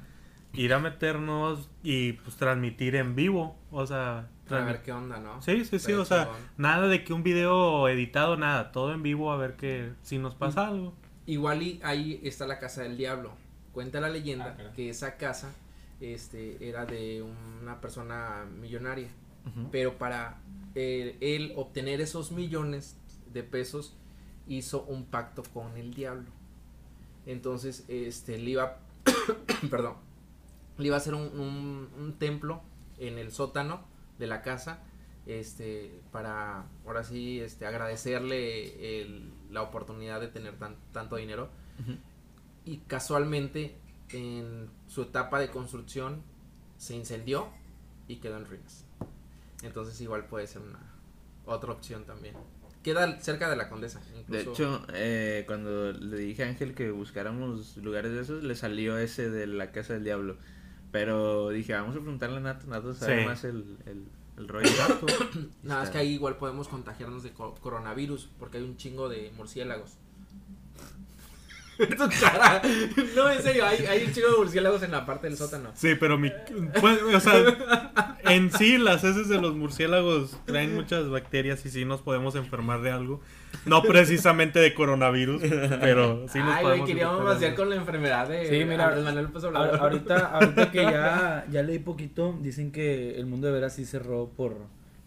ir 0.54 0.72
a 0.72 0.78
meternos 0.78 1.68
y 1.82 2.12
pues 2.14 2.36
transmitir 2.36 2.96
en 2.96 3.14
vivo. 3.14 3.56
O 3.70 3.86
sea, 3.86 4.28
A 4.50 4.54
ver 4.60 4.82
qué 4.82 4.92
onda, 4.92 5.18
¿no? 5.18 5.40
Sí, 5.42 5.64
sí, 5.64 5.78
sí, 5.78 5.92
o 5.92 6.04
sea, 6.04 6.24
chingón. 6.24 6.40
nada 6.56 6.88
de 6.88 7.04
que 7.04 7.12
un 7.12 7.22
video 7.22 7.88
editado, 7.88 8.36
nada, 8.36 8.72
todo 8.72 8.92
en 8.92 9.02
vivo 9.02 9.30
a 9.32 9.36
ver 9.36 9.56
que 9.56 9.92
si 10.02 10.18
nos 10.18 10.34
pasa 10.34 10.68
algo. 10.68 10.94
Igual 11.26 11.62
y 11.62 11.80
ahí 11.82 12.20
está 12.22 12.46
la 12.46 12.58
casa 12.58 12.82
del 12.82 12.96
diablo. 12.96 13.32
Cuenta 13.72 14.00
la 14.00 14.08
leyenda 14.08 14.56
Ah, 14.58 14.72
que 14.74 14.88
esa 14.90 15.16
casa 15.16 15.52
este 16.00 16.68
era 16.68 16.84
de 16.86 17.22
una 17.22 17.80
persona 17.80 18.44
millonaria. 18.60 19.08
Pero 19.70 19.98
para 19.98 20.38
eh, 20.74 21.16
él 21.20 21.52
obtener 21.56 22.00
esos 22.00 22.32
millones 22.32 22.96
de 23.32 23.42
pesos 23.42 23.94
hizo 24.46 24.84
un 24.84 25.04
pacto 25.06 25.42
con 25.52 25.76
el 25.76 25.94
diablo. 25.94 26.30
Entonces, 27.26 27.84
este, 27.88 28.38
le 28.38 28.50
iba, 28.50 28.78
perdón, 29.70 29.94
le 30.78 30.86
iba 30.86 30.96
a 30.96 30.98
hacer 30.98 31.14
un, 31.14 31.22
un- 31.38 31.88
un 31.98 32.12
templo 32.18 32.62
en 32.98 33.18
el 33.18 33.32
sótano 33.32 33.82
de 34.18 34.26
la 34.26 34.42
casa, 34.42 34.80
este, 35.26 36.00
para, 36.12 36.66
ahora 36.86 37.02
sí, 37.04 37.40
este, 37.40 37.66
agradecerle 37.66 39.00
el- 39.00 39.32
la 39.50 39.62
oportunidad 39.62 40.20
de 40.20 40.28
tener 40.28 40.58
tan- 40.58 40.76
tanto 40.92 41.16
dinero. 41.16 41.48
Y 42.66 42.78
casualmente, 42.78 43.76
en 44.10 44.68
su 44.86 45.02
etapa 45.02 45.38
de 45.38 45.48
construcción, 45.50 46.22
se 46.76 46.94
incendió 46.94 47.48
y 48.08 48.16
quedó 48.16 48.36
en 48.36 48.46
ruinas. 48.46 48.84
Entonces 49.62 49.98
igual 50.00 50.26
puede 50.26 50.46
ser 50.46 50.60
una 50.62 50.78
otra 51.46 51.72
opción 51.72 52.04
también. 52.04 52.34
Queda 52.84 53.18
cerca 53.20 53.50
de 53.50 53.56
la 53.56 53.68
Condesa. 53.68 54.00
De 54.28 54.40
Incluso, 54.42 54.52
hecho, 54.52 54.86
eh, 54.94 55.42
cuando 55.48 55.92
le 55.92 56.16
dije 56.18 56.44
a 56.44 56.48
Ángel 56.48 56.74
que 56.74 56.90
buscáramos 56.92 57.76
lugares 57.78 58.12
de 58.12 58.20
esos, 58.20 58.44
le 58.44 58.54
salió 58.54 58.96
ese 58.98 59.28
de 59.30 59.48
la 59.48 59.72
Casa 59.72 59.94
del 59.94 60.04
Diablo. 60.04 60.36
Pero 60.92 61.48
dije, 61.48 61.72
vamos 61.72 61.96
a 61.96 62.00
preguntarle 62.00 62.36
a 62.36 62.40
Nato, 62.40 62.66
Nato 62.68 62.94
sabe 62.94 63.22
Sí. 63.22 63.26
más 63.26 63.42
el, 63.44 63.76
el, 63.86 64.04
el 64.38 64.48
rollo. 64.48 64.68
nada 65.64 65.80
más 65.80 65.88
está- 65.88 65.92
que 65.92 65.98
ahí 65.98 66.12
igual 66.14 66.36
podemos 66.36 66.68
contagiarnos 66.68 67.22
de 67.24 67.32
co- 67.32 67.54
coronavirus 67.56 68.28
porque 68.38 68.58
hay 68.58 68.64
un 68.64 68.76
chingo 68.76 69.08
de 69.08 69.32
murciélagos. 69.36 69.92
tu 71.78 72.08
cara. 72.20 72.62
No, 73.16 73.30
en 73.30 73.42
serio, 73.42 73.66
hay, 73.66 73.84
hay 73.86 74.04
un 74.04 74.12
chico 74.12 74.30
de 74.30 74.36
murciélagos 74.38 74.82
en 74.82 74.92
la 74.92 75.04
parte 75.04 75.28
del 75.28 75.36
sótano. 75.36 75.70
Sí, 75.74 75.94
pero 75.98 76.18
mi. 76.18 76.30
pues, 76.80 77.02
o 77.02 77.20
sea, 77.20 78.14
en 78.24 78.52
sí, 78.52 78.78
las 78.78 79.04
heces 79.04 79.28
de 79.28 79.40
los 79.40 79.54
murciélagos 79.54 80.38
traen 80.44 80.74
muchas 80.74 81.08
bacterias 81.08 81.64
y 81.66 81.70
sí 81.70 81.84
nos 81.84 82.00
podemos 82.02 82.34
enfermar 82.36 82.82
de 82.82 82.90
algo. 82.90 83.20
No 83.66 83.82
precisamente 83.82 84.58
de 84.58 84.74
coronavirus, 84.74 85.42
pero 85.80 86.28
sí 86.28 86.38
nos 86.38 86.48
Ay, 86.48 86.62
güey, 86.62 86.62
podemos 86.62 86.88
queríamos 86.88 87.12
enfermar 87.14 87.34
de 87.38 87.46
vaciar 87.46 87.54
con 87.54 87.70
la 87.70 87.76
enfermedad 87.76 88.28
de 88.28 88.48
Sí, 88.48 88.64
mira, 88.64 88.86
Andrés 88.86 89.04
Manuel 89.04 89.24
López 89.26 89.44
Obrador. 89.44 89.80
ahorita, 89.80 90.18
ahorita 90.26 90.70
que 90.70 90.82
ya, 90.82 91.46
ya 91.50 91.62
leí 91.62 91.78
poquito, 91.78 92.38
dicen 92.40 92.72
que 92.72 93.16
el 93.16 93.26
mundo 93.26 93.46
de 93.46 93.52
veras 93.52 93.74
sí 93.74 93.84
cerró 93.84 94.28
por, 94.28 94.56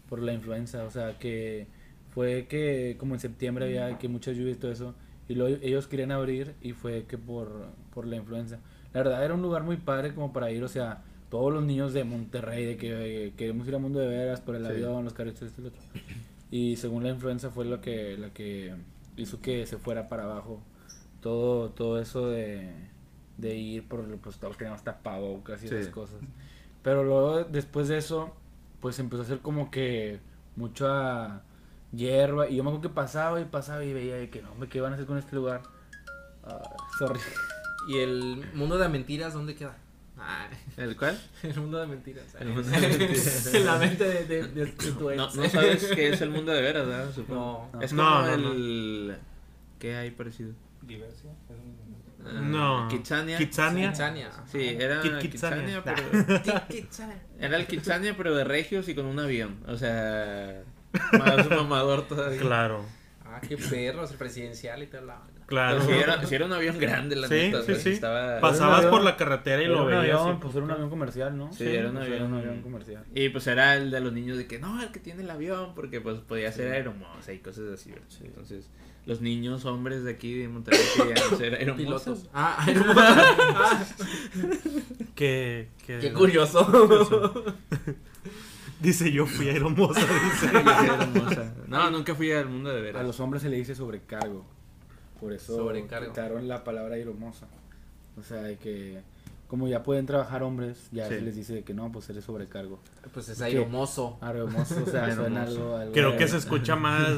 por 0.08 0.20
la 0.20 0.32
influenza. 0.32 0.84
O 0.84 0.90
sea, 0.90 1.18
que 1.18 1.66
fue 2.14 2.46
que 2.48 2.96
como 2.98 3.14
en 3.14 3.20
septiembre 3.20 3.66
había 3.66 3.98
que 3.98 4.08
muchas 4.08 4.36
lluvias 4.36 4.56
y 4.56 4.60
todo 4.60 4.72
eso. 4.72 4.94
Y 5.28 5.34
luego 5.34 5.58
ellos 5.62 5.86
querían 5.86 6.10
abrir 6.10 6.54
y 6.62 6.72
fue 6.72 7.04
que 7.04 7.18
por, 7.18 7.66
por 7.94 8.06
la 8.06 8.16
influenza. 8.16 8.58
La 8.94 9.02
verdad 9.02 9.24
era 9.24 9.34
un 9.34 9.42
lugar 9.42 9.62
muy 9.62 9.76
padre 9.76 10.14
como 10.14 10.32
para 10.32 10.50
ir, 10.50 10.64
o 10.64 10.68
sea, 10.68 11.02
todos 11.30 11.52
los 11.52 11.62
niños 11.62 11.92
de 11.92 12.04
Monterrey, 12.04 12.64
de 12.64 12.76
que 12.78 13.34
queremos 13.36 13.68
ir 13.68 13.74
al 13.74 13.82
mundo 13.82 13.98
de 13.98 14.06
veras 14.08 14.40
por 14.40 14.54
el 14.56 14.62
Sí. 14.64 14.70
avión, 14.72 15.04
los 15.04 15.12
carritos, 15.12 15.42
esto 15.42 15.60
y 15.62 15.66
otro. 15.66 15.80
Y 16.50 16.76
según 16.76 17.02
la 17.04 17.10
influenza 17.10 17.50
fue 17.50 17.66
lo 17.66 17.80
que, 17.82 18.16
la 18.16 18.30
que 18.30 18.74
hizo 19.18 19.40
que 19.42 19.66
se 19.66 19.76
fuera 19.76 20.08
para 20.08 20.22
abajo 20.24 20.62
todo, 21.20 21.70
todo 21.70 22.00
eso 22.00 22.28
de, 22.30 22.70
de 23.36 23.56
ir 23.56 23.86
por 23.86 24.06
pues 24.18 24.38
todos 24.38 24.56
teníamos 24.56 24.82
tapabocas 24.82 25.62
y 25.62 25.68
Sí. 25.68 25.74
esas 25.74 25.92
cosas. 25.92 26.20
Pero 26.82 27.04
luego 27.04 27.44
después 27.44 27.88
de 27.88 27.98
eso, 27.98 28.32
pues 28.80 28.98
empezó 28.98 29.22
a 29.22 29.26
ser 29.26 29.40
como 29.40 29.70
que 29.70 30.20
mucha 30.56 31.42
hierba. 31.92 32.48
Y 32.48 32.56
yo 32.56 32.64
me 32.64 32.70
acuerdo 32.70 32.88
que 32.88 32.94
pasaba 32.94 33.40
y 33.40 33.44
pasaba 33.44 33.84
y 33.84 33.92
veía 33.92 34.16
de 34.16 34.30
que 34.30 34.42
no, 34.42 34.52
hombre, 34.52 34.68
¿qué 34.68 34.80
van 34.80 34.92
a 34.92 34.94
hacer 34.94 35.06
con 35.06 35.18
este 35.18 35.34
lugar? 35.36 35.62
Ah, 36.44 36.62
sorry. 36.98 37.20
¿Y 37.88 37.98
el 37.98 38.44
mundo 38.54 38.78
de 38.78 38.88
mentiras 38.88 39.32
dónde 39.32 39.54
queda? 39.54 39.76
Ay, 40.20 40.48
¿El 40.76 40.96
cuál? 40.96 41.16
el 41.44 41.54
mundo 41.60 41.78
de 41.78 41.86
mentiras. 41.86 42.34
El 42.40 42.48
mundo 42.48 42.68
de 42.68 42.80
mentiras. 42.88 43.54
en 43.54 43.64
la 43.66 43.78
mente 43.78 44.04
de, 44.04 44.24
de, 44.24 44.42
de- 44.48 44.66
de 44.66 44.72
tu 44.92 45.10
ex. 45.10 45.16
No, 45.16 45.30
no 45.42 45.48
sabes 45.48 45.84
qué 45.94 46.08
es 46.10 46.20
el 46.20 46.30
mundo 46.30 46.50
de 46.52 46.60
veras, 46.60 46.86
¿verdad? 46.86 47.12
Supongo. 47.14 47.70
No. 47.72 47.80
Es 47.80 47.92
No, 47.92 48.02
como 48.04 48.26
no, 48.26 48.36
no. 48.36 48.52
el... 48.52 49.16
¿Qué 49.78 49.96
hay 49.96 50.10
parecido? 50.10 50.52
Mismo. 50.82 51.04
Ah, 52.26 52.32
No. 52.42 52.88
Kitsania. 52.90 53.38
Kitsania. 53.38 53.90
Kitsania. 53.90 54.30
Sí, 54.50 54.66
era 54.78 55.00
Kit- 55.02 55.18
Kitsania. 55.20 55.82
Kitsania, 55.82 55.84
pero... 55.84 56.64
Kitsania. 56.68 57.22
Era 57.38 57.56
el 57.56 57.66
Kitsania, 57.68 58.16
pero 58.16 58.34
de 58.34 58.42
regios 58.42 58.88
y 58.88 58.94
con 58.96 59.06
un 59.06 59.20
avión. 59.20 59.60
O 59.68 59.76
sea, 59.76 60.62
más 61.12 61.50
mamador 61.50 62.06
todavía. 62.08 62.40
Claro, 62.40 62.84
Ah, 63.30 63.40
qué 63.46 63.56
perros, 63.58 64.10
el 64.10 64.16
presidencial 64.16 64.82
y 64.82 64.86
tal. 64.86 65.06
la- 65.06 65.20
claro. 65.46 65.82
Si 65.82 65.92
era, 65.92 66.24
sí 66.24 66.34
era 66.34 66.46
un 66.46 66.52
avión 66.54 66.78
grande, 66.78 67.14
la 67.14 67.28
Sí, 67.28 67.34
neta. 67.34 67.62
sí, 67.62 67.74
sí. 67.76 67.90
Estaba... 67.90 68.40
Pasabas 68.40 68.80
Era 68.80 68.90
por 68.90 69.02
la 69.04 69.16
carretera 69.18 69.60
y 69.62 69.66
Era 69.66 69.74
lo 69.74 69.84
veías. 69.84 70.16
avión, 70.18 70.36
y- 70.36 70.40
pues 70.40 70.54
era 70.54 70.64
un 70.64 70.70
avión 70.70 70.88
comercial, 70.90 71.36
¿no? 71.36 71.52
Sí, 71.52 71.64
era 71.66 71.88
un 71.90 71.96
pues, 71.96 72.08
avión- 72.08 72.22
un 72.32 72.34
avión 72.38 72.62
comercial. 72.62 73.04
Y 73.14 73.28
pues 73.28 73.46
era 73.46 73.76
el 73.76 73.90
de 73.90 74.00
los 74.00 74.12
niños 74.14 74.38
de 74.38 74.46
que 74.46 74.58
no, 74.58 74.82
el 74.82 74.88
que 74.90 74.98
tiene 74.98 75.22
el 75.24 75.30
avión, 75.30 75.74
porque 75.74 76.00
pues 76.00 76.18
podía 76.20 76.50
ser 76.52 76.72
aeromoza 76.72 77.32
y 77.32 77.38
cosas 77.40 77.64
así. 77.74 77.90
¿verdad? 77.90 78.06
Entonces, 78.24 78.70
los 79.04 79.20
niños 79.20 79.64
hombres 79.66 80.04
de 80.04 80.10
aquí 80.12 80.32
de 80.34 80.48
Monterrey 80.48 80.80
querían 80.96 81.38
ser 81.38 81.54
aeromosas. 81.54 82.20
Pilotos. 82.20 82.30
Ah. 82.32 82.66
Ah, 82.96 83.84
Que, 85.14 85.68
que- 85.86 85.98
qué 85.98 86.12
curioso. 86.12 86.64
Dice 88.80 89.10
yo 89.10 89.26
fui 89.26 89.48
aeromosa. 89.48 90.00
dice. 90.32 90.56
Aeromosa. 90.56 91.54
No, 91.66 91.90
nunca 91.90 92.14
fui 92.14 92.30
al 92.32 92.48
mundo 92.48 92.70
de 92.70 92.78
A 92.78 92.82
veras. 92.82 93.04
los 93.06 93.18
hombres 93.20 93.42
se 93.42 93.48
le 93.48 93.56
dice 93.56 93.74
sobrecargo. 93.74 94.44
Por 95.20 95.32
eso 95.32 95.56
Sobrecargo. 95.56 96.10
quitaron 96.10 96.46
la 96.46 96.62
palabra 96.62 96.96
hermosa. 96.96 97.48
O 98.16 98.22
sea, 98.22 98.42
de 98.42 98.56
que 98.56 99.00
como 99.48 99.66
ya 99.66 99.82
pueden 99.82 100.04
trabajar 100.06 100.42
hombres, 100.42 100.88
ya 100.92 101.08
Sí. 101.08 101.14
se 101.14 101.20
les 101.22 101.34
dice 101.34 101.64
que 101.64 101.74
no, 101.74 101.90
pues 101.90 102.08
eres 102.10 102.24
sobrecargo. 102.24 102.78
Pues 103.12 103.28
es 103.30 103.40
aeromoso. 103.40 104.18
Aeromoso, 104.20 104.82
o 104.86 104.90
sea, 104.90 105.12
suena 105.14 105.42
algo, 105.42 105.76
algo 105.76 105.92
Creo 105.92 106.16
que 106.16 106.28
se 106.28 106.36
escucha 106.36 106.76
más 106.76 107.08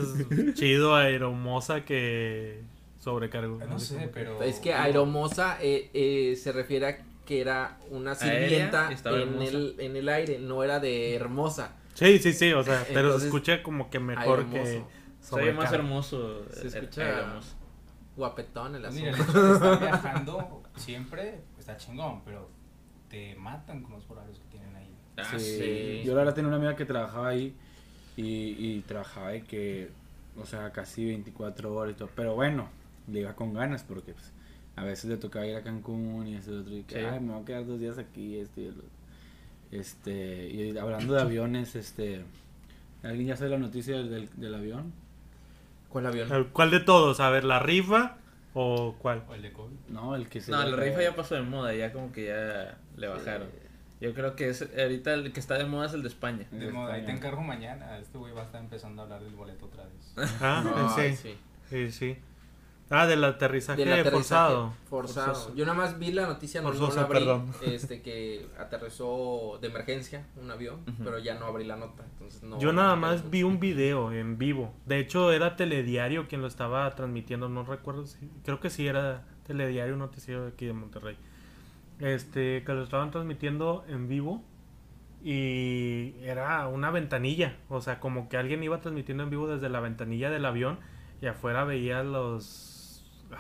chido 0.55 0.95
aeromosa 0.95 1.85
que 1.85 2.63
sobrecargo. 3.01 3.59
No 3.69 3.79
sé, 3.79 4.09
pero. 4.15 4.43
Es 4.43 4.61
que 4.61 4.73
aeromosa 4.73 5.59
eh, 5.61 5.91
eh, 5.93 6.37
se 6.37 6.53
refiere 6.53 6.87
a 6.87 6.99
que 7.31 7.41
era 7.41 7.79
una 7.91 8.17
sirvienta 8.17 8.91
en 8.91 9.41
el, 9.41 9.77
en 9.79 9.95
el 9.95 10.09
aire, 10.09 10.41
no 10.41 10.65
era 10.65 10.81
de 10.81 11.15
hermosa. 11.15 11.77
Sí, 11.95 12.19
sí, 12.19 12.33
sí, 12.33 12.53
o 12.53 12.65
sea, 12.65 12.83
pero 12.89 13.03
Entonces, 13.03 13.21
se 13.23 13.27
escucha 13.29 13.63
como 13.63 13.89
que 13.89 14.01
mejor 14.01 14.47
que. 14.51 14.83
Soy 15.21 15.53
más 15.53 15.73
hermoso. 15.73 16.45
Se 16.53 16.65
eh, 16.65 16.67
escucha 16.67 17.03
aeromoso. 17.03 17.55
guapetón 18.17 18.75
el 18.75 18.83
Pues 18.83 18.95
mira, 18.95 19.11
el 19.11 19.15
asunto. 19.15 19.31
hecho 19.31 19.47
de 19.47 19.53
estar 19.55 19.81
viajando 20.03 20.63
siempre 20.75 21.41
está 21.57 21.77
chingón, 21.77 22.23
pero 22.25 22.51
te 23.09 23.37
matan 23.37 23.85
con 23.85 23.93
los 23.93 24.11
horarios 24.11 24.37
que 24.41 24.47
tienen 24.59 24.75
ahí. 24.75 24.93
Ah, 25.17 25.25
Sí. 25.39 25.39
sí. 25.39 26.03
Yo 26.05 26.15
la 26.15 26.19
verdad 26.23 26.35
tenía 26.35 26.49
una 26.49 26.57
amiga 26.57 26.75
que 26.75 26.85
trabajaba 26.85 27.29
ahí 27.29 27.55
y, 28.17 28.57
y 28.59 28.81
trabajaba 28.89 29.29
de 29.29 29.43
que, 29.43 29.91
o 30.37 30.45
sea, 30.47 30.73
casi 30.73 31.05
24 31.05 31.73
horas 31.73 31.95
y 31.95 31.97
todo. 31.97 32.11
Pero 32.17 32.35
bueno, 32.35 32.69
le 33.07 33.21
iba 33.21 33.35
con 33.37 33.55
ganas 33.55 33.85
porque 33.85 34.15
pues, 34.15 34.33
a 34.77 34.85
veces 34.85 35.07
le 35.11 35.17
tocaba 35.17 35.47
ir 35.47 35.57
a 35.57 35.63
Cancún 35.63 36.27
y 36.27 36.37
ese 36.37 36.53
otro. 36.53 36.75
Y 36.77 36.83
que, 36.85 36.95
Sí. 36.97 37.05
ay, 37.05 37.21
me 37.21 37.33
voy 37.33 37.43
a 37.43 37.45
quedar 37.45 37.67
dos 37.67 37.79
días 37.81 37.99
aquí. 37.99 38.39
Este, 38.39 38.61
y 38.63 38.65
el 38.67 38.71
otro". 38.79 38.89
este 39.73 40.49
y 40.51 40.79
hablando 40.79 41.15
de 41.15 41.21
aviones, 41.23 41.77
este. 41.77 42.23
¿Alguien 43.03 43.29
ya 43.29 43.37
sabe 43.37 43.51
la 43.51 43.59
noticia 43.59 43.97
del, 43.97 44.11
del, 44.11 44.29
del 44.37 44.55
avión? 44.55 44.93
¿Cuál 45.89 46.07
avión? 46.07 46.49
¿Cuál 46.53 46.71
de 46.71 46.81
todos? 46.81 47.21
A 47.21 47.31
ver, 47.31 47.45
¿la 47.45 47.59
rifa 47.59 48.17
o 48.55 48.95
cuál? 48.99 49.23
O 49.29 49.35
el 49.35 49.43
de 49.43 49.53
COVID. 49.53 49.77
No, 49.89 50.15
el 50.17 50.29
que 50.29 50.41
se. 50.41 50.51
No, 50.51 50.63
la 50.63 50.77
rifa 50.77 51.03
ya 51.03 51.15
pasó 51.17 51.35
de 51.35 51.43
moda, 51.43 51.75
ya 51.75 51.93
como 51.93 52.13
que 52.13 52.27
ya 52.27 52.79
le 52.97 53.07
bajaron. 53.09 53.49
Yo 54.01 54.15
creo 54.15 54.35
que 54.35 54.49
es 54.49 54.63
ahorita 54.63 55.13
el 55.13 55.33
que 55.33 55.41
está 55.41 55.59
de 55.59 55.67
moda 55.67 55.87
es 55.87 55.93
el 55.93 56.03
de 56.03 56.09
España. 56.09 56.43
Es 56.43 56.51
De 56.59 56.67
de 56.67 56.73
moda, 56.73 56.95
ahí 56.95 57.05
te 57.05 57.13
encargo 57.13 57.43
mañana. 57.43 57.99
Este 57.99 58.17
güey 58.19 58.33
va 58.33 58.43
a 58.43 58.45
estar 58.45 58.61
empezando 58.63 59.03
a 59.03 59.05
hablar 59.05 59.23
del 59.23 59.35
boleto 59.35 59.67
otra 59.67 59.85
vez. 59.85 60.15
Ah, 60.41 60.95
Ay, 60.97 61.15
sí, 61.17 61.37
sí, 61.69 61.91
sí. 61.91 62.17
Ah, 62.93 63.07
del 63.07 63.23
aterrizaje, 63.23 63.85
Del 63.85 63.93
aterrizaje 63.93 64.17
forzado. 64.17 64.73
forzado. 64.89 65.27
Forzoso. 65.35 65.55
Yo 65.55 65.65
nada 65.65 65.79
más 65.79 65.99
vi 66.01 66.11
la 66.11 66.27
noticia, 66.27 66.61
no, 66.61 66.69
no 66.69 66.75
Forzoso, 66.75 66.97
la 66.97 67.07
abrí, 67.07 67.19
perdón. 67.21 67.53
este 67.63 68.03
que 68.03 68.49
aterrizó 68.59 69.59
de 69.63 69.69
emergencia 69.69 70.27
un 70.43 70.51
avión, 70.51 70.81
pero 70.99 71.21
ya 71.21 71.39
no 71.39 71.47
abrí 71.47 71.65
la 71.65 71.77
nota, 71.77 72.05
entonces 72.13 72.43
no. 72.43 72.59
Yo 72.59 72.73
nada 72.73 72.97
más 72.97 73.31
vi 73.31 73.45
un 73.45 73.61
video 73.61 74.13
en 74.13 74.39
vivo. 74.39 74.75
De 74.87 74.99
hecho, 74.99 75.31
era 75.33 75.55
Telediario 75.55 76.27
quien 76.27 76.41
lo 76.41 76.49
estaba 76.49 76.93
transmitiendo. 76.97 77.49
No 77.49 77.63
recuerdo 77.63 78.07
si. 78.09 78.29
Creo 78.45 78.59
que 78.59 78.71
sí 78.71 78.89
era 78.89 79.25
Telediario, 79.47 79.93
un 79.95 80.01
noticiero 80.01 80.43
de 80.43 80.49
aquí 80.49 80.67
de 80.67 80.73
Monterrey. 80.73 81.17
Este, 82.01 82.65
que 82.65 82.73
lo 82.73 82.83
estaban 82.83 83.13
transmitiendo 83.13 83.85
en 83.89 84.09
vivo. 84.09 84.43
Y 85.23 86.15
era 86.23 86.67
una 86.67 86.91
ventanilla. 86.91 87.57
O 87.69 87.81
sea, 87.81 88.01
como 88.01 88.29
que 88.29 88.37
alguien 88.37 88.63
iba 88.65 88.81
transmitiendo 88.81 89.23
en 89.23 89.31
vivo 89.31 89.47
desde 89.47 89.69
la 89.69 89.79
ventanilla 89.79 90.29
del 90.31 90.45
avión. 90.45 90.79
Y 91.21 91.27
afuera 91.27 91.65
veía 91.65 92.03
los. 92.03 92.70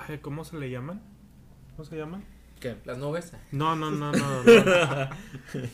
Ay, 0.08 0.18
¿Cómo 0.18 0.44
se 0.44 0.58
le 0.58 0.70
llaman? 0.70 1.00
¿Cómo 1.76 1.84
se 1.88 1.96
llaman? 1.96 2.24
¿Qué? 2.60 2.76
Las 2.84 2.98
nubes. 2.98 3.32
No, 3.52 3.74
no, 3.76 3.90
no, 3.90 4.12
no. 4.12 4.42
no. 4.44 5.08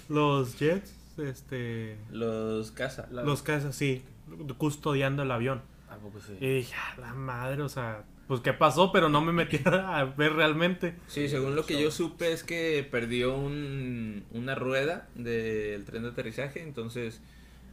los 0.09 0.59
jets. 0.59 0.94
Este. 1.18 1.96
Los 2.11 2.70
casa. 2.72 3.09
La- 3.11 3.22
Los 3.22 3.42
casas, 3.42 3.74
sí. 3.74 4.05
Custodiando 4.59 5.22
el 5.22 5.31
avión. 5.31 5.62
¿A 5.88 5.96
poco 5.96 6.20
sí? 6.20 6.37
Y 6.40 6.57
dije, 6.57 6.74
"A 6.74 7.00
la 7.00 7.14
madre, 7.14 7.62
o 7.62 7.68
sea, 7.68 8.05
pues 8.29 8.40
qué 8.40 8.52
pasó, 8.52 8.92
pero 8.92 9.09
no 9.09 9.20
me 9.20 9.33
metí 9.33 9.59
a 9.66 10.05
ver 10.05 10.35
realmente. 10.35 10.94
Sí, 11.09 11.29
según 11.29 11.57
lo 11.57 11.64
que 11.64 11.81
yo 11.81 11.90
supe 11.90 12.33
es 12.33 12.44
que 12.44 12.87
perdió 12.90 13.37
un, 13.37 14.24
una 14.33 14.55
rueda 14.55 15.09
del 15.14 15.85
tren 15.85 16.02
de 16.02 16.09
aterrizaje, 16.11 16.62
entonces 16.62 17.20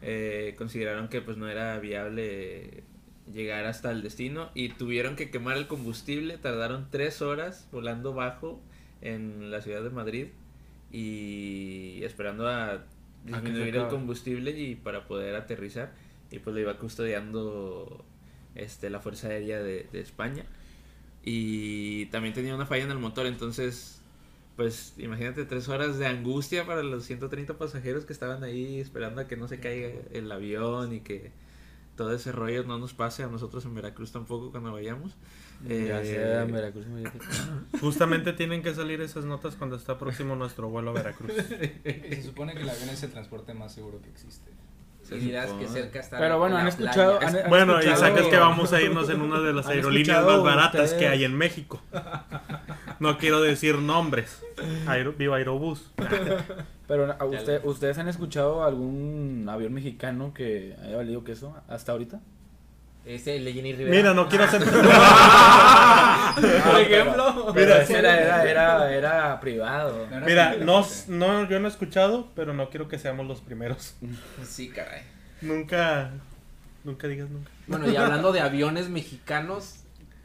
eh, 0.01 0.55
consideraron 0.57 1.07
que 1.09 1.21
pues 1.21 1.37
no 1.37 1.47
era 1.49 1.77
viable 1.79 2.83
llegar 3.31 3.65
hasta 3.65 3.91
el 3.91 4.01
destino 4.01 4.49
y 4.53 4.69
tuvieron 4.69 5.15
que 5.15 5.29
quemar 5.29 5.57
el 5.57 5.67
combustible, 5.67 6.37
tardaron 6.37 6.87
tres 6.91 7.21
horas 7.21 7.67
volando 7.71 8.13
bajo 8.13 8.59
en 9.01 9.51
la 9.51 9.61
ciudad 9.61 9.83
de 9.83 9.89
Madrid 9.89 10.27
y 10.91 12.03
esperando 12.03 12.47
a 12.47 12.83
disminuir 13.25 13.75
el 13.75 13.87
combustible 13.87 14.51
y 14.51 14.75
para 14.75 15.05
poder 15.05 15.35
aterrizar 15.35 15.93
y 16.31 16.39
pues 16.39 16.53
lo 16.53 16.61
iba 16.61 16.77
custodiando 16.77 18.03
este 18.55 18.89
la 18.89 18.99
Fuerza 18.99 19.27
Aérea 19.27 19.61
de, 19.61 19.87
de 19.91 19.99
España. 20.01 20.45
Y 21.25 22.07
también 22.07 22.33
tenía 22.33 22.53
una 22.53 22.65
falla 22.65 22.83
en 22.83 22.91
el 22.91 22.99
motor, 22.99 23.25
entonces 23.25 24.01
pues 24.55 24.93
imagínate 24.97 25.45
tres 25.45 25.67
horas 25.67 25.97
de 25.97 26.05
angustia 26.05 26.65
para 26.65 26.83
los 26.83 27.05
130 27.05 27.57
pasajeros 27.57 28.05
que 28.05 28.13
estaban 28.13 28.43
ahí 28.43 28.79
esperando 28.79 29.21
a 29.21 29.27
que 29.27 29.35
no 29.35 29.47
se 29.47 29.59
caiga 29.59 29.89
el 30.11 30.31
avión 30.31 30.93
y 30.93 30.99
que 30.99 31.31
todo 31.95 32.13
ese 32.13 32.31
rollo 32.31 32.63
no 32.63 32.77
nos 32.79 32.93
pase 32.93 33.23
a 33.23 33.27
nosotros 33.27 33.65
en 33.65 33.75
Veracruz 33.75 34.11
tampoco 34.11 34.51
cuando 34.51 34.71
vayamos. 34.71 35.15
Ya 35.67 36.01
Eh, 36.01 36.05
sea 36.05 36.41
en 36.43 36.51
Veracruz. 36.51 36.85
Justamente 37.81 38.33
tienen 38.33 38.61
que 38.63 38.73
salir 38.73 38.99
esas 39.01 39.25
notas 39.25 39.55
cuando 39.55 39.75
está 39.75 39.97
próximo 39.97 40.35
nuestro 40.35 40.69
vuelo 40.69 40.91
a 40.91 40.93
Veracruz. 40.93 41.31
Y 41.85 42.15
se 42.15 42.23
supone 42.23 42.53
que 42.53 42.61
el 42.63 42.69
avión 42.69 42.89
es 42.89 43.01
el 43.03 43.11
transporte 43.11 43.53
más 43.53 43.73
seguro 43.73 44.01
que 44.01 44.09
existe. 44.09 44.51
se 45.03 45.15
Y 45.17 45.19
dirás 45.19 45.47
supone. 45.49 45.65
que 45.65 45.71
cerca 45.71 45.99
está 45.99 46.17
Pero 46.17 46.39
bueno, 46.39 46.57
han 46.57 46.67
escuchado. 46.67 47.19
han- 47.21 47.35
han 47.37 47.49
Bueno, 47.49 47.73
y 47.75 47.85
escuchado- 47.85 47.99
sacas 48.01 48.27
que 48.27 48.37
vamos 48.37 48.73
a 48.73 48.81
irnos 48.81 49.09
en 49.09 49.21
una 49.21 49.39
de 49.39 49.53
las 49.53 49.65
¿Han 49.67 49.71
aerolíneas 49.73 50.25
más 50.25 50.43
baratas 50.43 50.81
ustedes? 50.85 50.93
que 50.99 51.07
hay 51.07 51.23
en 51.23 51.37
México. 51.37 51.81
No 52.99 53.17
quiero 53.17 53.41
decir 53.41 53.77
nombres. 53.79 54.41
Aero, 54.87 55.13
viva 55.13 55.37
Aerobús. 55.37 55.91
Pero 56.93 57.15
¿a 57.17 57.25
usted, 57.25 57.65
¿ustedes 57.65 57.97
han 57.97 58.07
escuchado 58.07 58.63
algún 58.63 59.47
avión 59.49 59.73
mexicano 59.73 60.31
que 60.31 60.75
haya 60.79 60.95
valido 60.95 61.23
queso 61.23 61.57
hasta 61.67 61.91
ahorita? 61.91 62.19
Ese, 63.03 63.37
el 63.37 63.45
de 63.45 63.53
Jenny 63.53 63.73
Rivera. 63.73 63.95
Mira, 63.95 64.13
no 64.13 64.29
quiero 64.29 64.43
hacer... 64.43 64.61
Por 66.63 66.79
ejemplo. 66.79 67.51
Pero 67.51 67.65
Mira, 67.65 67.81
ese 67.81 67.97
era, 67.97 68.21
era, 68.21 68.43
era, 68.47 68.93
era 68.93 69.39
privado. 69.39 70.05
No 70.07 70.17
era 70.17 70.25
Mira, 70.27 70.55
no, 70.63 70.85
no, 71.07 71.49
yo 71.49 71.59
no 71.59 71.67
he 71.67 71.71
escuchado, 71.71 72.27
pero 72.35 72.53
no 72.53 72.69
quiero 72.69 72.87
que 72.87 72.99
seamos 72.99 73.25
los 73.25 73.41
primeros. 73.41 73.95
Sí, 74.45 74.69
caray. 74.69 75.01
Nunca, 75.41 76.11
nunca 76.83 77.07
digas 77.07 77.27
nunca. 77.31 77.49
Bueno, 77.65 77.89
y 77.89 77.95
hablando 77.95 78.31
de 78.31 78.41
aviones 78.41 78.87
mexicanos, 78.89 79.77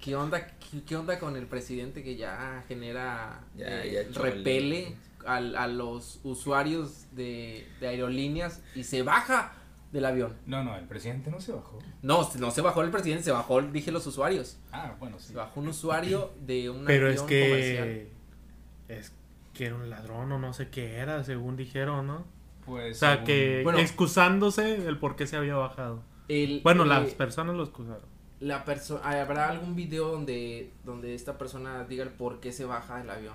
¿qué 0.03 0.17
onda, 0.17 0.47
qué, 0.47 0.83
qué 0.87 0.97
onda 0.97 1.19
con 1.19 1.35
el 1.37 1.47
presidente 1.47 2.05
que 2.05 2.17
ya 2.17 2.63
genera 2.69 3.41
Ya, 3.57 3.85
eh, 3.85 4.05
ya 4.07 4.13
chole. 4.13 4.33
repele 4.33 4.97
al- 5.29 5.57
a, 5.57 5.67
los 5.67 6.21
usuarios 6.25 7.07
de, 7.13 7.67
de 7.81 7.89
aerolíneas 7.89 8.63
y 8.75 8.85
se 8.85 9.03
baja 9.03 9.53
del 9.93 10.05
avión? 10.05 10.35
No, 10.47 10.63
no, 10.65 10.77
el 10.77 10.87
presidente 10.87 11.31
no 11.31 11.41
se 11.41 11.53
bajó. 11.53 11.79
No, 12.03 12.29
no 12.39 12.51
se 12.51 12.61
bajó 12.61 12.83
el 12.83 12.91
presidente, 12.91 13.25
se 13.25 13.33
bajó, 13.33 13.61
dije 13.63 13.91
los 13.93 14.07
usuarios. 14.07 14.59
Ah, 14.73 14.95
bueno, 14.99 15.19
sí. 15.19 15.29
Se 15.29 15.35
bajó 15.35 15.61
un 15.61 15.69
usuario 15.69 16.31
de 16.45 16.71
un 16.71 16.85
Pero 16.85 17.07
avión 17.07 17.23
es 17.23 17.23
que 17.29 17.49
comercial. 17.49 18.99
es 19.01 19.13
que 19.55 19.67
era 19.67 19.75
un 19.77 19.89
ladrón 19.91 20.31
o 20.33 20.39
no 20.39 20.53
sé 20.53 20.69
qué 20.69 20.97
era, 20.97 21.25
según 21.25 21.57
dijeron, 21.57 22.07
¿no? 22.07 22.25
Pues, 22.67 22.97
O 22.97 23.01
sea, 23.01 23.11
según- 23.13 23.27
que 23.27 23.61
Bueno. 23.65 23.79
excusándose 23.79 24.87
el 24.87 24.99
por 24.99 25.17
qué 25.17 25.27
se 25.27 25.37
había 25.37 25.55
bajado. 25.57 26.03
El- 26.29 26.61
Bueno, 26.63 26.85
eh, 26.85 26.87
las 26.87 27.15
personas 27.15 27.57
lo 27.57 27.63
excusaron. 27.65 28.03
la 28.41 28.65
perso- 28.65 29.01
¿Habrá 29.03 29.49
algún 29.49 29.75
video 29.75 30.09
donde, 30.13 30.71
donde 30.85 31.15
esta 31.15 31.39
persona 31.39 31.83
diga 31.85 32.05
el 32.05 32.11
por 32.11 32.39
qué 32.41 32.53
se 32.53 32.65
baja 32.67 32.99
del 32.99 33.11
avión? 33.11 33.35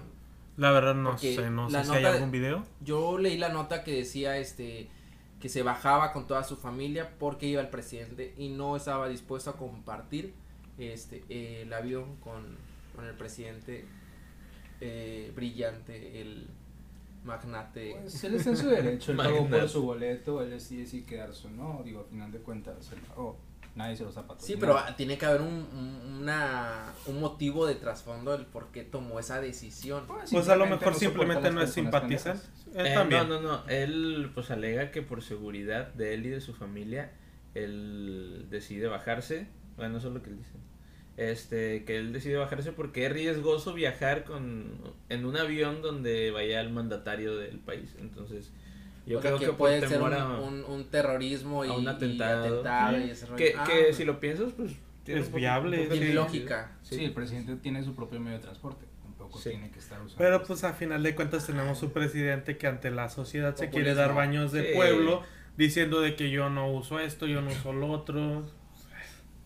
La 0.58 0.72
verdad 0.72 0.96
no 0.96 1.12
porque 1.12 1.36
sé, 1.36 1.50
no 1.50 1.70
sé 1.70 1.84
si 1.84 1.92
hay 1.92 2.06
algún 2.06 2.32
video. 2.32 2.64
Yo 2.82 3.18
leí 3.18 3.38
la 3.38 3.50
nota 3.50 3.84
que 3.84 3.96
decía 3.96 4.38
este 4.38 4.90
que 5.40 5.50
se 5.50 5.62
bajaba 5.62 6.14
con 6.14 6.26
toda 6.26 6.44
su 6.44 6.56
familia 6.56 7.16
porque 7.20 7.48
iba 7.48 7.62
el 7.62 7.70
presidente 7.70 8.34
y 8.38 8.50
no 8.50 8.78
estaba 8.78 9.10
dispuesto 9.10 9.50
a 9.50 9.58
compartir 9.58 10.34
este 10.78 11.24
el 11.30 11.74
avión 11.74 12.16
con, 12.18 12.58
con 12.96 13.06
el 13.06 13.16
presidente 13.16 13.86
eh, 14.80 15.32
brillante, 15.36 16.22
el 16.22 16.48
magnate. 17.24 17.98
Pues 18.02 18.24
él 18.24 18.36
está 18.36 18.52
en 18.52 18.58
su 18.58 18.68
derecho, 18.70 19.12
él 19.12 19.18
pagó 19.18 19.48
por 19.48 19.70
su 19.70 19.82
boleto, 19.82 20.42
él 20.42 20.52
decide 20.52 20.86
si 20.86 21.04
quedarse 21.04 21.48
o 21.48 21.52
no, 21.52 21.82
digo, 21.84 22.02
a 22.02 22.04
final 22.04 22.32
de 22.32 22.40
cuentas, 22.40 22.92
él 22.92 23.00
pagó, 23.08 23.38
nadie 23.76 23.96
se 23.96 24.04
los 24.04 24.16
ha 24.18 24.26
Sí, 24.38 24.56
pero 24.60 24.78
tiene 24.98 25.18
que 25.18 25.26
haber 25.26 25.42
un, 25.42 25.48
un- 25.74 26.18
una, 26.22 26.94
un 27.08 27.20
motivo 27.20 27.66
de 27.66 27.76
trasfondo 27.76 28.32
del 28.32 28.46
por 28.46 28.68
qué 28.72 28.84
tomó 28.84 29.20
esa 29.20 29.42
decisión. 29.42 30.06
Pues 30.32 30.48
a 30.50 30.56
lo 30.56 30.66
mejor 30.66 30.96
simplemente 30.96 31.52
no 31.52 31.62
es 31.62 31.72
simpatizante. 31.74 32.46
Él 32.76 32.88
Eh, 32.88 32.94
también. 32.94 33.28
No, 33.28 33.42
no, 33.42 33.58
no. 33.58 33.68
Él 33.70 34.32
pues 34.34 34.50
alega 34.52 34.90
que 34.92 35.02
por 35.02 35.22
seguridad 35.22 35.94
de 35.94 36.14
él 36.14 36.26
y 36.26 36.30
de 36.30 36.42
su 36.42 36.54
familia, 36.54 37.12
él 37.54 38.48
decide 38.50 38.88
bajarse. 38.88 39.48
Bueno, 39.76 39.98
eso 39.98 40.08
es 40.10 40.14
lo 40.14 40.22
que 40.24 40.30
él 40.30 40.38
dice. 40.38 40.52
Este, 41.16 41.84
que 41.86 41.98
él 41.98 42.12
decide 42.12 42.38
bajarse 42.38 42.72
porque 42.72 43.06
es 43.06 43.12
riesgoso 43.12 43.74
viajar 43.74 44.24
con 44.24 44.72
en 45.10 45.26
un 45.26 45.38
avión 45.38 45.82
donde 45.84 46.32
vaya 46.32 46.60
el 46.62 46.72
mandatario 46.72 47.36
del 47.38 47.60
país. 47.60 47.96
Entonces, 48.00 48.52
yo 49.06 49.20
O 49.20 49.22
sea, 49.22 49.32
creo 49.32 49.40
que, 49.40 49.46
por 49.48 49.58
puede 49.58 49.88
ser 49.88 50.02
un, 50.02 50.14
un- 50.14 50.64
un 50.66 50.86
terrorismo 50.90 51.66
y, 51.66 51.70
un 51.70 51.84
y 51.84 51.88
atentado. 51.88 52.46
atentado 52.46 52.98
Sí. 52.98 53.04
y 53.04 53.10
ese 53.10 53.26
rollo. 53.26 53.36
que, 53.38 53.54
Ah, 53.58 53.64
que 53.66 53.94
si 53.94 54.06
lo 54.06 54.20
piensas, 54.20 54.54
pues 54.54 54.74
tiene 55.04 55.22
Es 55.22 55.34
viable, 55.34 55.88
tiene 55.88 56.08
sí. 56.08 56.14
lógica. 56.14 56.78
Sí, 56.82 57.04
el 57.04 57.14
presidente 57.14 57.56
tiene 57.58 57.84
su 57.84 57.94
propio 57.96 58.20
medio 58.22 58.38
de 58.38 58.44
transporte, 58.44 58.86
tampoco 59.02 59.40
Sí. 59.40 59.50
tiene 59.50 59.70
que 59.72 59.80
estar 59.80 60.00
usando. 60.02 60.18
Pero 60.18 60.44
pues 60.44 60.64
a 60.64 60.74
final 60.74 61.04
de 61.04 61.14
cuentas 61.16 61.46
tenemos 61.46 61.84
un 61.84 61.92
presidente 61.92 62.58
que 62.58 62.68
ante 62.68 62.90
la 62.92 63.10
sociedad 63.10 63.56
se 63.56 63.70
quiere 63.70 63.90
Populismo. 63.92 64.02
dar 64.02 64.16
baños 64.16 64.52
de 64.54 64.70
Sí. 64.70 64.76
pueblo 64.76 65.22
diciendo 65.58 66.00
de 66.02 66.16
que 66.16 66.30
yo 66.32 66.50
no 66.50 66.72
uso 66.72 67.00
esto, 67.00 67.28
yo 67.28 67.42
no 67.42 67.50
uso 67.52 67.74
lo 67.74 67.90
otro. 67.92 68.46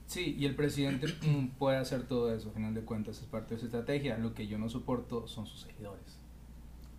Sí, 0.05 0.35
y 0.39 0.45
el 0.45 0.55
presidente 0.55 1.07
puede 1.59 1.77
hacer 1.77 2.03
todo 2.03 2.33
eso, 2.33 2.49
a 2.49 2.53
final 2.53 2.73
de 2.73 2.81
cuentas, 2.81 3.19
es 3.19 3.25
parte 3.25 3.55
de 3.55 3.59
su 3.59 3.65
estrategia. 3.65 4.17
Lo 4.17 4.33
que 4.33 4.47
yo 4.47 4.57
no 4.57 4.69
soporto 4.69 5.27
son 5.27 5.45
sus 5.47 5.61
seguidores. 5.61 6.16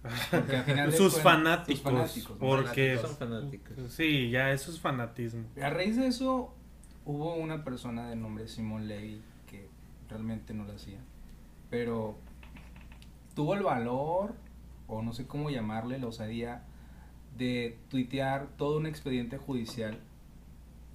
Sus 0.97 1.21
fanáticos, 1.21 1.83
sus 1.83 1.83
fanáticos, 1.83 2.37
porque 2.39 2.99
Son 2.99 3.17
fanáticos. 3.17 3.93
sí, 3.93 4.31
ya 4.31 4.53
eso 4.53 4.71
es 4.71 4.81
fanatismo. 4.81 5.45
A 5.61 5.71
raíz 5.71 5.97
de 5.97 6.07
eso, 6.07 6.55
hubo 7.05 7.35
una 7.35 7.65
persona 7.65 8.09
de 8.09 8.17
nombre 8.17 8.49
Simón 8.49 8.87
Levy 8.87 9.21
que 9.49 9.69
realmente 10.09 10.55
no 10.55 10.65
lo 10.65 10.75
hacía. 10.75 10.99
Pero 11.71 12.17
tuvo 13.35 13.55
el 13.55 13.63
valor, 13.63 14.35
o 14.87 15.03
no 15.03 15.13
sé 15.13 15.27
cómo 15.27 15.51
llamarle, 15.51 15.99
la 15.99 16.07
osadía, 16.07 16.63
de 17.37 17.79
tuitear 17.89 18.49
todo 18.57 18.79
un 18.79 18.87
expediente 18.87 19.39
judicial 19.39 19.99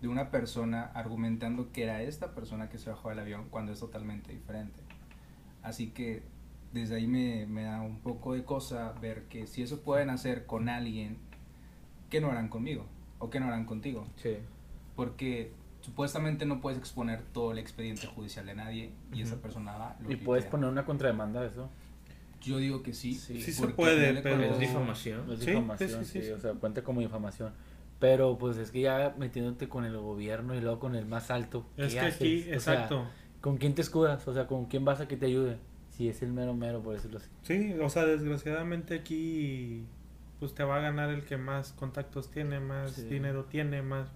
de 0.02 0.08
una 0.10 0.32
persona 0.32 0.92
argumentando 0.94 1.72
que 1.72 1.84
era 1.84 2.02
esta 2.02 2.36
persona 2.36 2.70
que 2.70 2.78
se 2.78 2.90
bajó 2.90 3.10
del 3.10 3.20
avión 3.20 3.48
cuando 3.50 3.72
es 3.72 3.80
totalmente 3.80 4.34
diferente. 4.34 4.82
Así 5.62 5.92
que 5.92 6.24
desde 6.74 6.96
ahí 6.96 7.08
me, 7.08 7.46
me 7.46 7.64
da 7.64 7.82
un 7.82 8.00
poco 8.00 8.34
de 8.34 8.44
cosa 8.44 8.94
ver 9.02 9.24
que 9.30 9.48
si 9.48 9.62
eso 9.64 9.82
pueden 9.82 10.10
hacer 10.10 10.46
con 10.46 10.70
alguien, 10.70 11.18
¿qué 12.10 12.20
no 12.20 12.30
harán 12.32 12.50
conmigo? 12.50 12.86
¿O 13.20 13.30
qué 13.30 13.40
no 13.40 13.46
harán 13.48 13.66
contigo? 13.66 14.06
Sí. 14.18 14.38
Porque 14.96 15.52
supuestamente 15.82 16.46
no 16.46 16.62
puedes 16.62 16.80
exponer 16.80 17.22
todo 17.34 17.52
el 17.52 17.58
expediente 17.60 18.08
judicial 18.08 18.46
de 18.46 18.56
nadie 18.56 18.92
y 19.14 19.22
esa 19.22 19.42
persona 19.42 19.78
va. 19.78 19.96
lo 20.02 20.12
Y 20.12 20.18
que 20.18 20.26
puedes 20.26 20.46
poner 20.46 20.70
una 20.70 20.86
contrademanda 20.86 21.42
de 21.42 21.48
eso. 21.48 21.70
Yo 22.42 22.58
digo 22.58 22.84
que 22.84 22.94
sí. 22.94 23.14
Sí. 23.14 23.42
Sí 23.42 23.54
se 23.54 23.68
puede, 23.70 24.22
pero- 24.22 24.42
Es 24.44 24.60
difamación. 24.60 25.32
Es 25.32 25.40
Sí, 25.40 25.46
difamación, 25.52 25.90
sí, 25.90 25.96
sí, 25.98 26.06
sí, 26.06 26.20
sí, 26.22 26.26
sí. 26.28 26.32
o 26.34 26.40
sea, 26.40 26.54
cuenta 26.54 26.84
como 26.84 27.00
difamación. 27.02 27.54
Pero 28.00 28.38
pues 28.38 28.58
es 28.58 28.72
que 28.72 28.82
ya 28.82 29.16
metiéndote 29.18 29.70
con 29.70 29.86
el 29.86 29.96
gobierno 29.98 30.54
y 30.56 30.60
luego 30.60 30.80
con 30.80 30.96
el 30.96 31.06
más 31.06 31.32
alto. 31.32 31.66
¿qué 31.78 31.86
Es 31.86 31.94
que 31.94 32.00
haces? 32.02 32.16
aquí, 32.16 32.40
O 32.42 32.44
sea, 32.60 32.74
exacto. 32.74 33.06
¿Con 33.40 33.58
quién 33.58 33.76
te 33.76 33.82
escudas? 33.82 34.28
O 34.28 34.34
sea, 34.34 34.48
¿con 34.48 34.66
quién 34.66 34.84
vas 34.84 35.00
a 35.00 35.08
que 35.08 35.16
te 35.16 35.26
ayude? 35.28 35.58
Si 35.98 36.10
es 36.10 36.22
el 36.24 36.34
mero 36.34 36.54
mero, 36.56 36.82
por 36.82 36.94
decirlo 36.96 37.18
así. 37.20 37.30
Sí, 37.44 37.74
o 37.80 37.90
sea, 37.90 38.06
desgraciadamente 38.06 38.96
aquí 38.96 39.86
pues 40.40 40.54
te 40.56 40.64
va 40.64 40.78
a 40.78 40.82
ganar 40.82 41.10
el 41.10 41.24
que 41.24 41.38
más 41.38 41.72
contactos 41.74 42.30
tiene, 42.32 42.60
más 42.60 42.94
Sí. 42.94 43.04
dinero 43.04 43.46
tiene, 43.46 43.82
más 43.82 44.10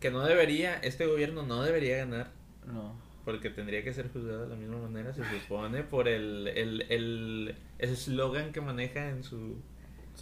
Que 0.00 0.10
no 0.10 0.20
debería, 0.24 0.74
este 0.78 1.06
gobierno 1.06 1.42
no 1.44 1.62
debería 1.62 1.96
ganar. 1.98 2.30
No. 2.66 2.94
Porque 3.24 3.48
tendría 3.50 3.82
que 3.84 3.92
ser 3.94 4.10
juzgado 4.12 4.42
de 4.42 4.48
la 4.48 4.56
misma 4.56 4.78
manera, 4.78 5.14
se 5.14 5.22
supone, 5.40 5.82
por 5.82 6.08
el 6.08 6.48
el 6.48 6.82
el 6.90 7.54
eslogan 7.78 8.52
que 8.52 8.60
maneja 8.60 9.08
en 9.10 9.22
su 9.24 9.56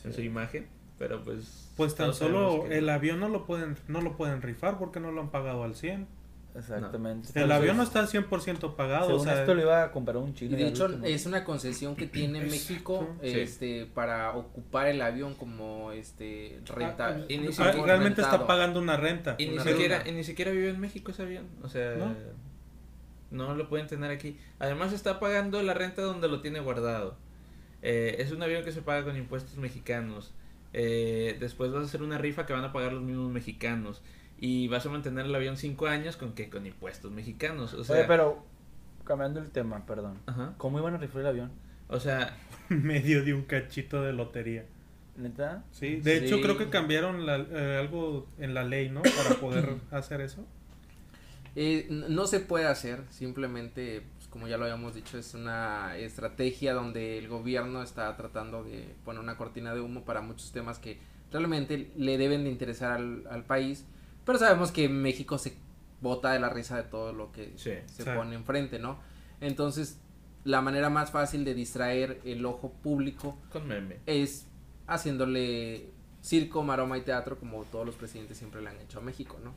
en 0.05 0.13
su 0.13 0.21
imagen, 0.23 0.67
pero 0.99 1.23
pues 1.25 1.73
pues 1.77 1.95
tan 1.97 2.15
solo 2.15 2.67
el 2.67 2.87
no. 2.87 2.93
avión 2.93 3.19
no 3.21 3.29
lo 3.29 3.45
pueden 3.47 3.77
no 3.89 4.01
lo 4.03 4.17
pueden 4.17 4.41
rifar 4.43 4.79
porque 4.79 5.01
no 5.01 5.11
lo 5.11 5.21
han 5.21 5.31
pagado 5.31 5.65
al 5.65 5.75
100. 5.75 6.07
Exactamente. 6.55 7.29
El 7.29 7.35
Entonces, 7.45 7.51
avión 7.51 7.77
no 7.79 7.83
está 7.83 8.01
al 8.01 8.09
100% 8.09 8.77
pagado, 8.77 9.07
Según 9.07 9.21
o 9.21 9.25
sea, 9.25 9.41
esto 9.41 9.55
lo 9.55 9.63
iba 9.63 9.85
a 9.85 9.91
comprar 9.91 10.19
un 10.19 10.31
Y 10.31 10.35
chino. 10.35 10.57
de 10.57 10.63
ya 10.65 10.69
hecho 10.69 10.85
último. 10.85 11.07
es 11.07 11.25
una 11.27 11.45
concesión 11.45 11.97
que 11.97 12.07
tiene 12.07 12.41
Exacto. 12.43 12.53
México 12.53 13.17
Sí. 13.23 13.29
este 13.41 13.87
para 13.87 14.33
ocupar 14.37 14.89
el 14.89 15.01
avión 15.01 15.35
como 15.35 15.93
este 15.93 16.61
renta 16.67 17.07
Ah, 17.09 17.25
y 17.29 17.39
ni 17.39 17.47
ah, 17.49 17.53
siquiera- 17.53 17.83
realmente 17.87 18.21
está 18.21 18.47
pagando 18.47 18.81
una 18.81 18.97
renta. 18.99 19.35
y 19.39 19.47
ni 19.49 19.59
siquiera 19.61 20.07
y 20.07 20.13
ni 20.13 20.25
siquiera 20.25 20.51
vive 20.51 20.69
en 20.71 20.79
México 20.81 21.11
ese 21.11 21.23
avión, 21.23 21.47
o 21.63 21.69
sea, 21.69 21.95
¿No? 21.97 22.15
no, 23.31 23.55
lo 23.55 23.69
pueden 23.69 23.87
tener 23.87 24.11
aquí. 24.11 24.37
Además 24.59 24.93
está 24.93 25.19
pagando 25.21 25.63
la 25.63 25.73
renta 25.75 26.03
donde 26.03 26.29
lo 26.29 26.41
tiene 26.43 26.61
guardado. 26.61 27.17
Eh, 27.81 28.17
es 28.19 28.31
un 28.31 28.43
avión 28.43 28.63
que 28.65 28.73
se 28.73 28.83
paga 28.83 29.05
con 29.05 29.17
impuestos 29.17 29.57
mexicanos. 29.57 30.33
Eh, 30.75 31.37
después 31.41 31.73
vas 31.73 31.83
a 31.83 31.85
hacer 31.87 32.03
una 32.03 32.19
rifa 32.19 32.47
que 32.47 32.53
van 32.53 32.65
a 32.65 32.73
pagar 32.73 32.93
los 32.93 33.03
mismos 33.03 33.31
mexicanos. 33.33 34.03
Y 34.45 34.67
vas 34.67 34.85
a 34.85 34.89
mantener 34.91 35.27
el 35.27 35.35
avión 35.37 35.57
cinco 35.57 35.87
años 35.87 36.17
con 36.17 36.33
que 36.33 36.51
con 36.51 36.67
impuestos 36.67 37.13
mexicanos. 37.13 37.75
O 37.75 37.85
sea, 37.85 37.95
Oye, 37.97 38.05
pero 38.09 38.45
cambiando 39.05 39.39
el 39.39 39.51
tema, 39.51 39.87
perdón. 39.87 40.19
ajá. 40.27 40.55
¿Cómo 40.59 40.81
iban 40.81 40.95
a 40.95 40.99
rifar 40.99 41.21
el 41.21 41.29
avión? 41.29 41.53
O 41.89 42.01
sea, 42.01 42.37
medio 42.69 43.25
de 43.25 43.35
un 43.35 43.43
cachito 43.43 44.03
de 44.03 44.13
lotería. 44.13 44.67
¿Neta? 45.17 45.63
Sí, 45.71 45.97
de 46.01 46.19
Sí. 46.19 46.25
hecho 46.25 46.41
creo 46.41 46.59
que 46.59 46.71
cambiaron 46.71 47.25
la- 47.25 47.37
eh, 47.39 47.77
algo 47.79 48.27
en 48.39 48.53
la 48.55 48.65
ley, 48.65 48.89
¿no? 48.91 49.03
Para 49.03 49.37
poder 49.41 49.77
hacer 49.93 50.21
eso. 50.21 50.45
Eh, 51.55 51.87
no 51.91 52.27
se 52.27 52.41
puede 52.41 52.65
hacer, 52.67 53.03
simplemente, 53.11 54.03
pues, 54.17 54.27
como 54.29 54.49
ya 54.49 54.57
lo 54.57 54.65
habíamos 54.65 54.95
dicho, 54.95 55.19
es 55.19 55.35
una 55.35 55.97
estrategia 55.99 56.73
donde 56.73 57.19
el 57.19 57.29
gobierno 57.29 57.83
está 57.83 58.17
tratando 58.17 58.65
de 58.65 58.95
poner 59.05 59.21
una 59.23 59.37
cortina 59.37 59.75
de 59.75 59.81
humo 59.83 60.05
para 60.07 60.23
muchos 60.23 60.51
temas 60.51 60.79
que 60.79 60.99
realmente 61.31 61.93
le 61.97 62.17
deben 62.17 62.45
de 62.45 62.51
interesar 62.51 62.93
al, 62.93 63.27
al 63.31 63.45
país, 63.45 63.85
pero 64.25 64.39
sabemos 64.39 64.71
que 64.73 64.89
México 64.89 65.39
se 65.39 65.57
bota 66.01 66.33
de 66.33 66.41
la 66.41 66.49
risa 66.49 66.77
de 66.77 66.83
todo 66.85 67.13
lo 67.13 67.31
que 67.33 67.53
Sí. 67.57 67.73
se 67.87 68.03
Sí. 68.05 68.11
pone 68.15 68.35
enfrente, 68.35 68.79
¿no? 68.79 68.99
Entonces, 69.41 69.99
la 70.45 70.61
manera 70.61 70.91
más 70.91 71.11
fácil 71.13 71.45
de 71.45 71.55
distraer 71.55 72.21
el 72.25 72.45
ojo 72.45 72.73
público 72.83 73.39
con 73.51 73.67
meme. 73.69 73.99
es 74.07 74.47
haciéndole 74.89 75.91
circo, 76.21 76.63
maroma 76.63 76.97
y 76.99 77.01
teatro 77.03 77.37
como 77.37 77.65
todos 77.65 77.85
los 77.85 77.97
presidentes 77.97 78.37
siempre 78.39 78.63
le 78.63 78.69
han 78.71 78.81
hecho 78.81 78.99
a 79.01 79.03
México, 79.03 79.39
¿no? 79.43 79.55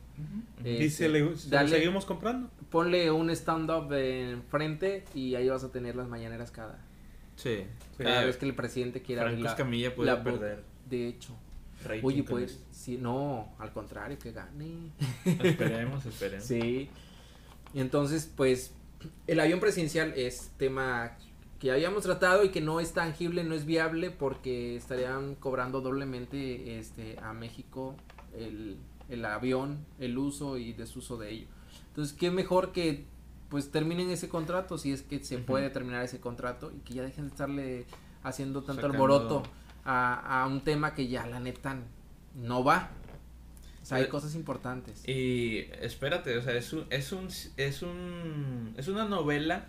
Y 0.68 0.90
se 0.90 1.08
le, 1.08 1.36
se 1.36 1.48
lo 1.48 1.56
dale- 1.56 1.68
seguimos 1.68 2.04
comprando. 2.04 2.50
ponle 2.70 3.10
un 3.12 3.30
stand-up 3.30 3.92
enfrente 3.92 5.04
y 5.14 5.34
ahí 5.36 5.48
vas 5.48 5.62
a 5.64 5.70
tener 5.70 5.94
las 5.96 6.08
mañaneras 6.08 6.50
cada, 6.50 6.78
Sí. 7.36 7.64
Cada 7.98 8.22
Eh, 8.22 8.26
vez 8.26 8.36
que 8.38 8.46
el 8.46 8.54
presidente 8.54 9.02
quiera 9.02 9.22
Franco 9.24 9.42
la, 9.42 9.50
Escamilla 9.50 9.94
puede 9.94 10.10
la 10.10 10.22
perder. 10.24 10.64
De 10.88 11.06
hecho. 11.08 11.36
Oye, 12.02 12.24
con 12.24 12.38
pues, 12.40 12.60
sí, 12.70 12.98
no, 13.00 13.54
al 13.58 13.72
contrario, 13.72 14.18
que 14.18 14.32
gane. 14.32 14.90
Esperemos, 15.24 16.04
esperemos. 16.06 16.46
Sí. 16.46 16.88
Entonces, 17.74 18.30
pues, 18.36 18.72
el 19.26 19.40
avión 19.40 19.60
presidencial 19.60 20.12
es 20.16 20.50
tema 20.56 21.16
que 21.58 21.70
habíamos 21.72 22.02
tratado 22.02 22.44
y 22.44 22.50
que 22.50 22.60
no 22.60 22.80
es 22.80 22.92
tangible, 22.92 23.42
no 23.44 23.54
es 23.54 23.64
viable 23.64 24.10
porque 24.10 24.76
estarían 24.76 25.34
cobrando 25.36 25.80
doblemente 25.80 26.78
este 26.78 27.18
a 27.20 27.32
México 27.32 27.94
el, 28.36 28.76
el 29.08 29.24
avión, 29.24 29.84
el 29.98 30.18
uso 30.18 30.58
y 30.58 30.72
desuso 30.72 31.16
de 31.16 31.30
ello. 31.32 31.46
Entonces, 31.88 32.14
qué 32.16 32.30
mejor 32.30 32.72
que 32.72 33.04
pues 33.48 33.70
terminen 33.70 34.10
ese 34.10 34.28
contrato 34.28 34.76
si 34.76 34.92
es 34.92 35.02
que 35.02 35.22
se 35.24 35.38
puede 35.38 35.70
terminar 35.70 36.02
ese 36.04 36.20
contrato 36.20 36.72
y 36.76 36.80
que 36.80 36.94
ya 36.94 37.02
dejen 37.02 37.24
de 37.26 37.30
estarle 37.30 37.86
haciendo 38.22 38.62
tanto 38.62 38.82
Sacando- 38.82 38.94
alboroto 39.04 39.42
a, 39.86 40.42
a 40.42 40.46
un 40.46 40.62
tema 40.62 40.94
que 40.94 41.08
ya 41.08 41.26
la 41.26 41.40
neta 41.40 41.76
no 42.34 42.62
va. 42.64 42.90
O 43.82 43.86
sea, 43.86 43.98
hay 43.98 44.04
Eh, 44.04 44.08
cosas 44.08 44.34
importantes. 44.34 45.02
Y 45.08 45.58
espérate, 45.80 46.36
o 46.36 46.42
sea, 46.42 46.54
es 46.54 46.72
un, 46.72 46.86
es 46.90 47.12
un, 47.12 47.28
es 47.56 47.82
un, 47.82 48.74
es 48.76 48.88
una 48.88 49.04
novela 49.04 49.66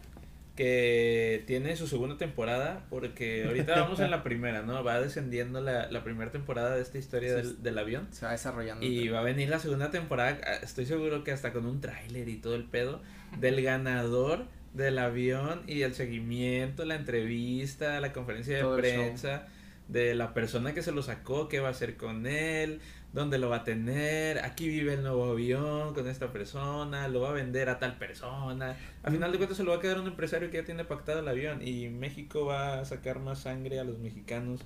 que 0.56 1.44
tiene 1.46 1.76
su 1.76 1.86
segunda 1.88 2.18
temporada, 2.18 2.88
porque 2.90 3.46
ahorita 3.46 3.80
vamos 3.80 4.00
en 4.00 4.10
la 4.10 4.24
primera, 4.24 4.64
¿no? 4.64 4.84
Va 4.84 5.00
descendiendo 5.00 5.62
la, 5.62 5.92
la 5.92 6.04
primera 6.04 6.32
temporada 6.32 6.76
de 6.76 6.82
esta 6.82 6.98
historia 6.98 7.30
Sí, 7.30 7.36
del, 7.36 7.62
del 7.62 7.78
avión. 7.78 8.08
Se 8.12 8.26
va 8.26 8.32
desarrollando. 8.32 8.84
Y 8.84 9.08
va 9.10 9.20
a 9.20 9.24
venir 9.24 9.50
la 9.50 9.60
segunda 9.60 9.92
temporada, 9.92 10.40
ah, 10.48 10.56
estoy 10.64 10.88
seguro 10.88 11.24
que 11.24 11.32
hasta 11.32 11.54
con 11.54 11.68
un 11.68 11.80
tráiler 11.80 12.28
y 12.28 12.38
todo 12.38 12.56
el 12.56 12.64
pedo, 12.64 13.04
del 13.40 13.62
ganador 13.62 14.46
del 14.74 14.98
avión 14.98 15.62
y 15.68 15.84
el 15.84 15.94
seguimiento, 15.94 16.86
la 16.86 16.96
entrevista, 16.96 18.00
la 18.02 18.12
conferencia 18.12 18.56
de 18.58 18.62
Todo 18.64 18.78
prensa, 18.78 19.48
de 19.88 20.16
la 20.16 20.34
persona 20.34 20.74
que 20.74 20.82
se 20.82 20.92
lo 20.92 21.02
sacó, 21.02 21.48
qué 21.48 21.60
va 21.60 21.70
a 21.70 21.72
hacer 21.72 21.96
con 21.96 22.28
él, 22.28 22.82
dónde 23.14 23.38
lo 23.38 23.50
va 23.50 23.58
a 23.58 23.64
tener, 23.64 24.40
aquí 24.40 24.68
vive 24.68 24.94
el 24.94 25.04
nuevo 25.04 25.32
avión 25.32 25.94
con 25.94 26.08
esta 26.08 26.32
persona, 26.32 27.08
lo 27.08 27.22
va 27.22 27.30
a 27.30 27.34
vender 27.34 27.70
a 27.70 27.80
tal 27.80 27.98
persona. 27.98 28.76
Al 29.04 29.12
final 29.14 29.32
de 29.32 29.38
cuentas 29.38 29.58
se 29.58 29.64
lo 29.64 29.72
va 29.72 29.78
a 29.78 29.80
quedar 29.80 30.00
un 30.00 30.08
empresario 30.08 30.52
que 30.52 30.58
ya 30.58 30.66
tiene 30.66 30.84
pactado 30.84 31.20
el 31.20 31.28
avión 31.28 31.66
y 31.66 31.90
México 31.90 32.46
va 32.46 32.80
a 32.80 32.86
sacar 32.86 33.20
más 33.20 33.40
sangre 33.40 33.80
a 33.80 33.84
los 33.84 33.98
mexicanos 34.00 34.62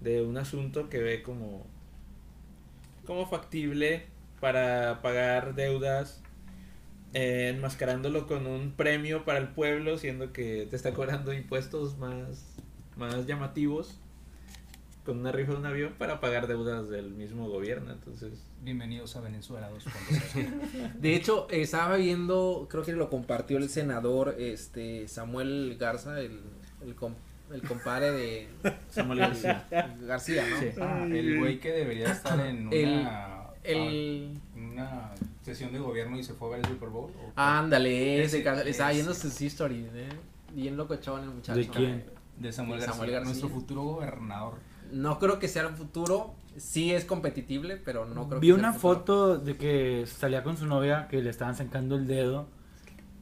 de 0.00 0.22
un 0.22 0.36
asunto 0.36 0.88
que 0.88 0.98
ve 0.98 1.22
como 1.22 1.66
como 3.06 3.26
factible 3.26 4.06
para 4.40 5.00
pagar 5.02 5.54
deudas 5.54 6.22
eh, 7.12 7.52
enmascarándolo 7.54 8.26
con 8.26 8.46
un 8.46 8.72
premio 8.72 9.24
para 9.24 9.38
el 9.38 9.48
pueblo 9.48 9.98
siendo 9.98 10.32
que 10.32 10.66
te 10.68 10.76
está 10.76 10.92
cobrando 10.94 11.32
impuestos 11.32 11.98
más 11.98 12.56
más 12.96 13.26
llamativos 13.26 14.00
con 15.04 15.18
una 15.18 15.32
rifa 15.32 15.52
de 15.52 15.58
un 15.58 15.66
avión 15.66 15.92
para 15.98 16.20
pagar 16.20 16.46
deudas 16.46 16.88
del 16.88 17.10
mismo 17.10 17.48
gobierno 17.48 17.92
entonces 17.92 18.32
Bienvenidos 18.62 19.14
a 19.16 19.20
Venezuela 19.20 19.70
2.0. 19.70 20.92
De 20.98 21.14
hecho, 21.14 21.46
estaba 21.50 21.96
viendo, 21.96 22.66
creo 22.70 22.82
que 22.82 22.92
lo 22.92 23.10
compartió 23.10 23.58
el 23.58 23.68
senador 23.68 24.36
este 24.38 25.06
Samuel 25.08 25.76
Garza, 25.78 26.18
el, 26.20 26.40
el, 26.82 26.94
com- 26.94 27.14
el 27.52 27.60
compadre 27.60 28.10
de 28.12 28.48
Samuel 28.88 29.18
García 29.18 29.66
García, 30.06 30.46
¿no? 30.48 30.58
Sí. 30.60 30.66
Ah, 30.80 31.04
el 31.06 31.38
güey 31.38 31.60
que 31.60 31.72
debería 31.72 32.10
estar 32.10 32.40
en 32.40 32.68
una, 32.68 32.74
El- 32.76 32.94
ah, 33.06 33.50
El... 33.62 34.40
una 34.56 35.10
sesión 35.42 35.70
de 35.74 35.78
gobierno 35.80 36.18
y 36.18 36.24
se 36.24 36.32
fue 36.32 36.48
a 36.48 36.50
ver 36.52 36.60
el 36.60 36.66
Super 36.72 36.88
Bowl. 36.88 37.10
Ándale, 37.36 38.22
ese, 38.24 38.38
Ese- 38.38 38.44
caso, 38.44 38.62
estaba 38.62 38.90
ese. 38.92 38.96
viendo 39.02 39.12
sus 39.14 39.38
stories, 39.42 39.88
¿eh? 39.94 40.08
Bien 40.54 40.74
locochón 40.78 41.22
el 41.24 41.28
muchacho. 41.30 41.58
¿De 41.58 41.68
quién? 41.68 42.04
De 42.38 42.50
Samuel, 42.50 42.80
de 42.80 42.86
García, 42.86 42.92
Samuel 42.94 43.10
García. 43.10 43.28
nuestro 43.28 43.48
futuro 43.50 43.82
gobernador. 43.82 44.54
No 44.92 45.18
creo 45.18 45.38
que 45.38 45.48
sea 45.48 45.62
el 45.62 45.74
futuro, 45.74 46.34
sí 46.56 46.92
es 46.92 47.04
competitible, 47.04 47.76
pero 47.76 48.06
no 48.06 48.28
creo 48.28 48.40
Vi 48.40 48.48
que 48.48 48.52
sea 48.54 48.58
una 48.60 48.68
el 48.68 48.74
futuro. 48.74 48.94
foto 48.98 49.38
de 49.38 49.56
que 49.56 50.04
salía 50.06 50.42
con 50.42 50.56
su 50.56 50.66
novia 50.66 51.08
que 51.08 51.20
le 51.22 51.30
estaban 51.30 51.54
sacando 51.56 51.96
el 51.96 52.06
dedo 52.06 52.48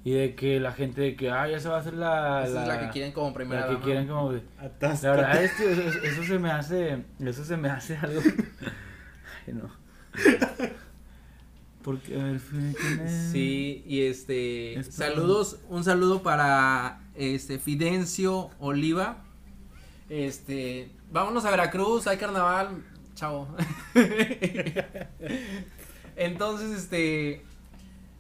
y 0.04 0.10
de 0.12 0.34
que 0.34 0.58
la 0.60 0.72
gente 0.72 1.00
de 1.00 1.14
que 1.16 1.30
ah 1.30 1.48
ya 1.48 1.60
se 1.60 1.68
va 1.68 1.76
a 1.76 1.80
hacer 1.80 1.94
la 1.94 2.44
Esa 2.46 2.62
es 2.62 2.68
la 2.68 2.80
que 2.80 2.88
quieren 2.90 3.12
como 3.12 3.32
primera 3.32 3.60
la 3.62 3.66
que 3.68 3.72
dama. 3.74 3.84
quieren 3.84 4.06
como 4.08 4.32
la 4.32 4.40
verdad 5.12 5.44
es 5.44 5.52
que 5.52 5.72
eso, 5.72 5.98
eso 6.02 6.24
se 6.24 6.38
me 6.38 6.50
hace 6.50 7.04
eso 7.20 7.44
se 7.44 7.56
me 7.56 7.68
hace 7.70 7.96
algo 7.96 8.20
Ay, 9.46 9.54
no 9.54 9.70
porque 11.82 12.20
a 12.20 12.24
ver, 12.24 12.38
fue- 12.38 12.74
¿quién 12.80 13.00
es? 13.00 13.30
Sí, 13.32 13.82
y 13.86 14.02
este 14.02 14.74
Esto- 14.78 14.92
saludos, 14.92 15.58
un 15.68 15.82
saludo 15.82 16.22
para 16.22 17.00
este 17.16 17.58
Fidencio 17.58 18.50
Oliva. 18.60 19.24
Este, 20.08 20.90
vámonos 21.12 21.44
a 21.44 21.50
Veracruz, 21.50 22.06
hay 22.06 22.16
carnaval, 22.16 22.82
chao. 23.14 23.46
Entonces, 26.16 26.70
este 26.70 27.42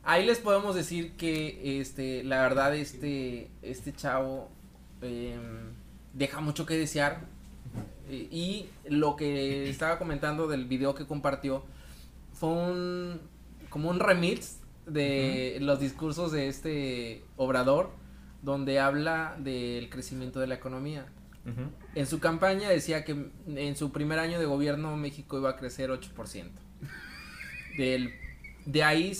ahí 0.04 0.26
les 0.26 0.38
podemos 0.38 0.74
decir 0.74 1.16
que 1.16 1.80
este 1.80 2.24
la 2.24 2.42
verdad 2.42 2.74
este 2.74 3.50
este 3.62 3.92
chavo 3.92 4.50
em, 5.00 5.72
deja 6.12 6.40
mucho 6.40 6.66
que 6.66 6.76
desear 6.76 7.20
Eh, 8.08 8.28
y 8.30 8.68
lo 8.88 9.16
que 9.16 9.70
estaba 9.70 9.98
comentando 9.98 10.48
del 10.48 10.66
video 10.66 10.94
que 10.94 11.06
compartió 11.06 11.64
fue 12.34 12.50
un 12.50 13.20
como 13.70 13.90
un 13.90 14.00
remix 14.00 14.58
de 14.86 15.58
los 15.60 15.78
discursos 15.78 16.32
de 16.32 16.48
este 16.48 17.24
obrador 17.36 17.90
donde 18.42 18.80
habla 18.80 19.36
del 19.38 19.88
crecimiento 19.88 20.40
de 20.40 20.48
la 20.48 20.56
economía. 20.56 21.06
En 21.94 22.06
su 22.06 22.20
campaña 22.20 22.68
decía 22.68 23.04
que 23.04 23.26
en 23.48 23.76
su 23.76 23.90
primer 23.92 24.18
año 24.18 24.38
de 24.38 24.46
gobierno 24.46 24.96
México 24.96 25.38
iba 25.38 25.50
a 25.50 25.56
crecer 25.56 25.90
8%. 25.90 26.50
Del, 27.76 28.12
de 28.66 28.82
ahí, 28.84 29.12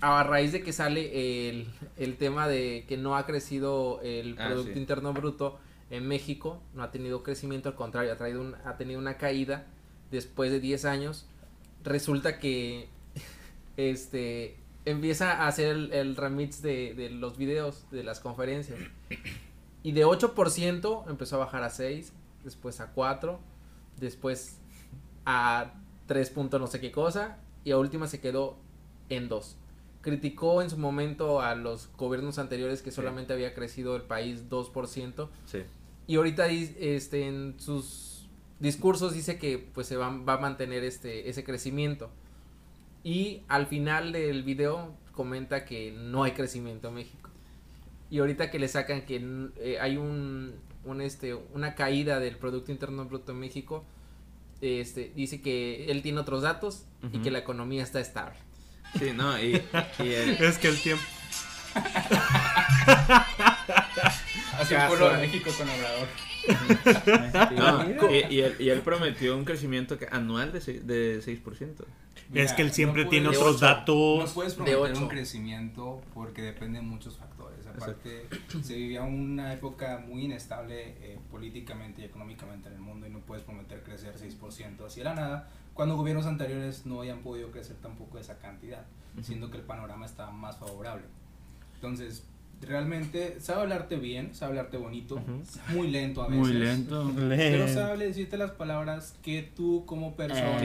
a 0.00 0.22
raíz 0.24 0.52
de 0.52 0.62
que 0.62 0.72
sale 0.72 1.48
el, 1.48 1.68
el 1.96 2.16
tema 2.16 2.48
de 2.48 2.84
que 2.88 2.96
no 2.96 3.16
ha 3.16 3.24
crecido 3.24 4.00
el 4.02 4.36
Ah, 4.38 4.48
Producto 4.48 4.72
sí. 4.74 4.78
Interno 4.78 5.12
Bruto 5.14 5.58
en 5.90 6.06
México, 6.08 6.60
no 6.74 6.82
ha 6.82 6.90
tenido 6.90 7.22
crecimiento, 7.22 7.68
al 7.68 7.76
contrario, 7.76 8.12
ha, 8.12 8.16
traído 8.16 8.40
un- 8.40 8.56
ha 8.64 8.76
tenido 8.76 8.98
una 8.98 9.16
caída 9.16 9.66
después 10.10 10.50
de 10.50 10.60
10 10.60 10.84
años. 10.84 11.26
Resulta 11.84 12.38
que 12.40 12.88
este 13.76 14.56
empieza 14.84 15.32
a 15.32 15.48
hacer 15.48 15.68
el, 15.68 15.92
el 15.92 16.16
remix 16.16 16.60
de, 16.62 16.92
de 16.94 17.08
los 17.10 17.38
videos, 17.38 17.86
de 17.90 18.02
las 18.04 18.20
conferencias. 18.20 18.78
Y 19.84 19.92
de 19.92 20.04
8% 20.04 21.04
empezó 21.08 21.36
a 21.36 21.38
bajar 21.40 21.62
a 21.62 21.70
6, 21.70 22.12
después 22.42 22.80
a 22.80 22.90
4, 22.92 23.38
después 24.00 24.58
a 25.24 25.74
3 26.06 26.30
punto 26.30 26.58
no 26.58 26.66
sé 26.66 26.80
qué 26.80 26.90
cosa, 26.90 27.38
y 27.62 27.70
a 27.70 27.78
última 27.78 28.08
se 28.08 28.20
quedó 28.20 28.56
en 29.08 29.28
2. 29.28 29.56
Criticó 30.00 30.60
en 30.62 30.70
su 30.70 30.78
momento 30.78 31.40
a 31.40 31.54
los 31.54 31.88
gobiernos 31.96 32.38
anteriores 32.38 32.82
que 32.82 32.90
Sí. 32.90 32.96
solamente 32.96 33.32
había 33.32 33.54
crecido 33.54 33.94
el 33.94 34.02
país 34.02 34.48
2%, 34.50 35.28
sí 35.46 35.62
y 36.06 36.16
ahorita 36.16 36.48
este, 36.48 37.26
en 37.26 37.54
sus 37.58 38.28
discursos 38.60 39.14
dice 39.14 39.38
que 39.38 39.58
pues 39.58 39.86
se 39.86 39.96
va, 39.96 40.10
va 40.10 40.34
a 40.34 40.38
mantener 40.38 40.84
este, 40.84 41.28
ese 41.30 41.44
crecimiento. 41.44 42.10
Y 43.02 43.42
al 43.48 43.66
final 43.66 44.12
del 44.12 44.42
video 44.42 44.94
comenta 45.12 45.64
que 45.64 45.92
no 45.92 46.22
hay 46.24 46.32
crecimiento 46.32 46.88
en 46.88 46.94
México. 46.94 47.23
Y 48.10 48.18
ahorita 48.18 48.50
que 48.50 48.58
le 48.58 48.68
sacan 48.68 49.02
que 49.02 49.16
eh, 49.58 49.78
hay 49.80 49.96
un, 49.96 50.54
un, 50.84 51.00
este, 51.00 51.34
una 51.34 51.74
caída 51.74 52.20
del 52.20 52.36
Producto 52.36 52.70
Interno 52.70 53.04
Bruto 53.06 53.32
en 53.32 53.38
México, 53.40 53.84
este, 54.60 55.12
dice 55.16 55.40
que 55.40 55.86
él 55.90 56.02
tiene 56.02 56.20
otros 56.20 56.42
datos 56.42 56.84
y 57.02 57.06
Ujú. 57.16 57.22
que 57.22 57.30
la 57.30 57.38
economía 57.40 57.82
está 57.82 58.00
estable. 58.00 58.36
sí 58.98 59.10
no 59.14 59.38
y, 59.42 59.54
y 59.98 60.02
el- 60.12 60.30
Es 60.42 60.58
que 60.58 60.68
el 60.68 60.78
tiempo. 60.80 61.02
Así 64.58 64.74
Caso. 64.74 64.88
fue 64.96 64.98
lo 65.00 65.10
de 65.14 65.18
México 65.26 65.50
con 65.58 65.68
Obrador. 65.68 66.08
no, 67.98 68.10
y, 68.10 68.16
y 68.34 68.40
él, 68.40 68.54
y 68.60 68.68
él 68.68 68.80
prometió 68.82 69.36
un 69.36 69.44
crecimiento 69.44 69.98
anual 70.10 70.52
de, 70.52 70.60
se- 70.60 70.80
de 70.80 71.20
6%. 71.20 71.84
Es 72.32 72.52
que 72.52 72.62
él 72.62 72.72
siempre 72.72 73.04
tiene 73.06 73.26
puedes- 73.28 73.40
otros 73.40 73.60
de 73.60 73.66
ocho. 73.66 73.74
No 73.74 74.16
datos. 74.20 74.32
puedes 74.32 74.52
De 74.52 74.56
prometer 74.56 74.78
ocho. 74.92 75.00
un 75.02 75.08
crecimiento 75.08 76.02
porque 76.14 76.42
depende 76.42 76.78
de 76.78 76.84
muchos 76.84 77.16
factores. 77.16 77.33
Aparte, 77.76 78.28
se 78.62 78.74
vivía 78.74 79.02
una 79.02 79.52
época 79.52 80.04
muy 80.06 80.24
inestable 80.24 80.96
eh, 81.00 81.18
políticamente 81.30 82.02
y 82.02 82.04
económicamente 82.04 82.68
en 82.68 82.74
el 82.74 82.80
mundo 82.80 83.06
y 83.06 83.10
no 83.10 83.20
puedes 83.20 83.44
prometer 83.44 83.82
crecer 83.82 84.14
6% 84.16 84.86
así 84.86 85.00
de 85.00 85.04
la 85.04 85.14
nada 85.14 85.48
cuando 85.74 85.96
gobiernos 85.96 86.26
anteriores 86.26 86.86
no 86.86 87.00
hayan 87.00 87.20
podido 87.22 87.50
crecer 87.50 87.76
tampoco 87.76 88.18
esa 88.18 88.38
cantidad, 88.38 88.86
Ujú. 89.14 89.24
siendo 89.24 89.50
que 89.50 89.58
el 89.58 89.64
panorama 89.64 90.06
está 90.06 90.30
más 90.30 90.56
favorable. 90.56 91.04
Entonces, 91.74 92.24
realmente 92.64 93.40
sabe 93.40 93.62
hablarte 93.62 93.96
bien, 93.96 94.34
sabe 94.34 94.50
hablarte 94.50 94.76
bonito, 94.76 95.20
muy 95.68 95.90
lento 95.90 96.22
a 96.22 96.28
veces. 96.28 96.40
muy 96.40 96.52
lento 96.52 97.12
Pero 97.16 97.68
sabe 97.68 98.06
decirte 98.06 98.36
las 98.36 98.52
palabras 98.52 99.14
que 99.22 99.42
tú 99.42 99.84
como 99.86 100.14
persona 100.14 100.58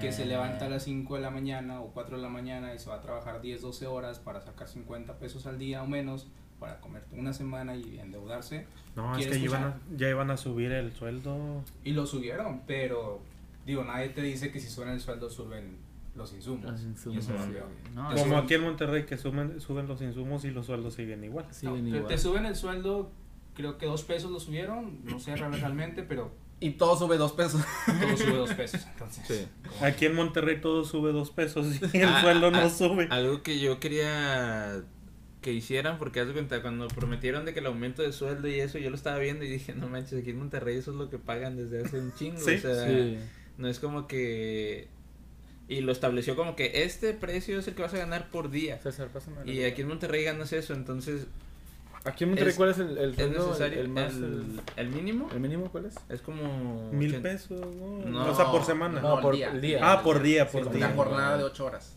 que 0.00 0.12
se 0.12 0.26
levanta 0.26 0.66
a 0.66 0.68
las 0.68 0.84
5 0.84 1.16
de 1.16 1.20
la 1.20 1.30
mañana 1.30 1.80
o 1.80 1.88
4 1.92 2.16
de 2.16 2.22
la 2.22 2.28
mañana 2.28 2.74
y 2.74 2.78
se 2.78 2.88
va 2.88 2.96
a 2.96 3.00
trabajar 3.00 3.40
10, 3.40 3.62
12 3.62 3.86
horas 3.86 4.18
para 4.18 4.40
sacar 4.40 4.68
50 4.68 5.18
pesos 5.18 5.46
al 5.46 5.58
día 5.58 5.82
o 5.82 5.86
menos, 5.86 6.26
para 6.58 6.80
comer 6.80 7.04
una 7.12 7.32
semana 7.32 7.76
y 7.76 7.98
endeudarse. 7.98 8.66
No, 8.94 9.12
es 9.12 9.18
¿Quieres 9.18 9.38
que 9.38 9.44
iban, 9.44 9.64
a, 9.64 9.80
ya 9.96 10.08
iban 10.08 10.30
a 10.30 10.36
subir 10.36 10.72
el 10.72 10.92
sueldo. 10.92 11.62
Y 11.84 11.92
lo 11.92 12.06
subieron, 12.06 12.62
pero 12.66 13.20
digo, 13.66 13.84
nadie 13.84 14.08
te 14.10 14.22
dice 14.22 14.50
que 14.50 14.60
si 14.60 14.68
suben 14.68 14.90
el 14.90 15.00
sueldo 15.00 15.28
suben 15.28 15.76
los 16.16 16.32
insumos. 16.32 16.64
Los 16.70 16.82
insumos, 16.82 17.16
Y 17.16 17.18
eso 17.20 17.34
es 17.36 17.44
sí. 17.44 17.50
peor. 17.52 17.68
No, 17.94 18.08
Te 18.08 18.20
Como 18.20 18.34
suben- 18.36 18.44
aquí 18.44 18.54
en 18.54 18.62
Monterrey 18.62 19.06
que 19.06 19.16
suben, 19.16 19.60
suben 19.60 19.86
los 19.86 20.00
insumos 20.02 20.44
y 20.44 20.50
los 20.50 20.66
sueldos 20.66 20.94
siguen 20.94 21.22
igual. 21.24 21.46
siguen 21.52 21.84
te- 21.84 21.88
igual. 21.90 22.06
te 22.06 22.18
suben 22.18 22.46
el 22.46 22.56
sueldo, 22.56 23.10
creo 23.54 23.78
que 23.78 23.86
dos 23.86 24.02
pesos 24.04 24.30
lo 24.30 24.40
subieron, 24.40 25.00
no 25.04 25.18
sé 25.20 25.36
realmente, 25.36 26.02
pero 26.02 26.32
Y 26.60 26.70
todo 26.70 26.96
sube 26.96 27.18
dos 27.18 27.32
pesos. 27.32 27.62
todo 27.86 28.16
sube 28.16 28.36
dos 28.36 28.52
pesos. 28.54 28.86
Entonces, 28.92 29.26
Sí. 29.26 29.46
Aquí 29.84 30.06
en 30.06 30.14
Monterrey 30.14 30.60
todo 30.60 30.84
sube 30.84 31.12
dos 31.12 31.30
pesos 31.30 31.66
y 31.92 31.98
el 31.98 32.08
Ah, 32.08 32.20
sueldo 32.22 32.50
no 32.50 32.58
ah, 32.58 32.70
sube. 32.70 33.08
Algo 33.10 33.42
que 33.42 33.58
yo 33.60 33.78
quería 33.78 34.82
que 35.42 35.52
hicieran, 35.52 35.98
porque 35.98 36.18
haz 36.20 36.26
de 36.26 36.32
cuenta, 36.32 36.60
cuando 36.60 36.88
prometieron 36.88 37.44
de 37.44 37.52
que 37.54 37.60
el 37.60 37.66
aumento 37.66 38.02
de 38.02 38.12
sueldo 38.12 38.48
y 38.48 38.58
eso, 38.58 38.78
yo 38.78 38.90
lo 38.90 38.96
estaba 38.96 39.18
viendo 39.18 39.44
y 39.44 39.48
dije, 39.48 39.74
no 39.74 39.86
manches, 39.86 40.20
aquí 40.20 40.30
en 40.30 40.38
Monterrey 40.38 40.76
eso 40.76 40.90
es 40.90 40.96
lo 40.96 41.08
que 41.08 41.18
pagan 41.18 41.56
desde 41.56 41.84
hace 41.84 42.00
un 42.00 42.12
chingo. 42.14 42.38
Sí. 42.40 42.54
o 42.54 42.58
sea, 42.58 42.88
Sí. 42.88 43.18
no 43.58 43.68
es 43.68 43.78
como 43.78 44.08
que... 44.08 44.88
Y 45.68 45.80
lo 45.80 45.90
estableció 45.92 46.36
como 46.36 46.54
que 46.54 46.84
este 46.84 47.12
precio 47.12 47.58
es 47.58 47.66
el 47.66 47.74
que 47.74 47.82
vas 47.82 47.92
a 47.94 47.98
ganar 47.98 48.30
por 48.30 48.50
día. 48.50 48.78
César, 48.78 49.08
pásame. 49.08 49.38
Y 49.50 49.64
aquí 49.64 49.82
en 49.82 49.88
Monterrey 49.88 50.22
ganas 50.24 50.52
eso, 50.52 50.74
entonces 50.74 51.26
Aquí 52.04 52.22
en 52.22 52.30
Monterrey, 52.30 52.52
es- 52.52 52.56
¿cuál 52.56 52.70
es 52.70 52.78
el, 52.78 52.96
el 52.98 53.10
es 53.10 53.16
sueldo? 53.16 53.46
necesario. 53.48 53.80
El, 53.80 53.88
más, 53.88 54.14
el, 54.14 54.22
el, 54.24 54.60
el 54.76 54.88
mínimo 54.90 55.28
el 55.32 55.40
mínimo 55.40 55.68
cuál 55.72 55.86
es? 55.86 55.94
es 56.08 56.20
como... 56.22 56.92
Mil 56.92 57.08
ochenta- 57.10 57.28
pesos, 57.30 57.60
¿no? 57.76 57.98
No. 58.06 58.30
o 58.30 58.34
sea, 58.36 58.46
por 58.52 58.64
semana. 58.64 59.00
No, 59.00 59.20
por 59.20 59.34
el 59.34 59.38
día. 59.40 59.50
el 59.50 59.60
día. 59.60 59.78
Ah, 59.82 60.02
por 60.04 60.22
día, 60.22 60.44
Sí, 60.46 60.52
por 60.52 60.62
como 60.64 60.76
día. 60.76 60.88
La 60.88 60.94
jornada 60.94 61.36
de 61.38 61.42
8 61.44 61.64
horas. 61.64 61.92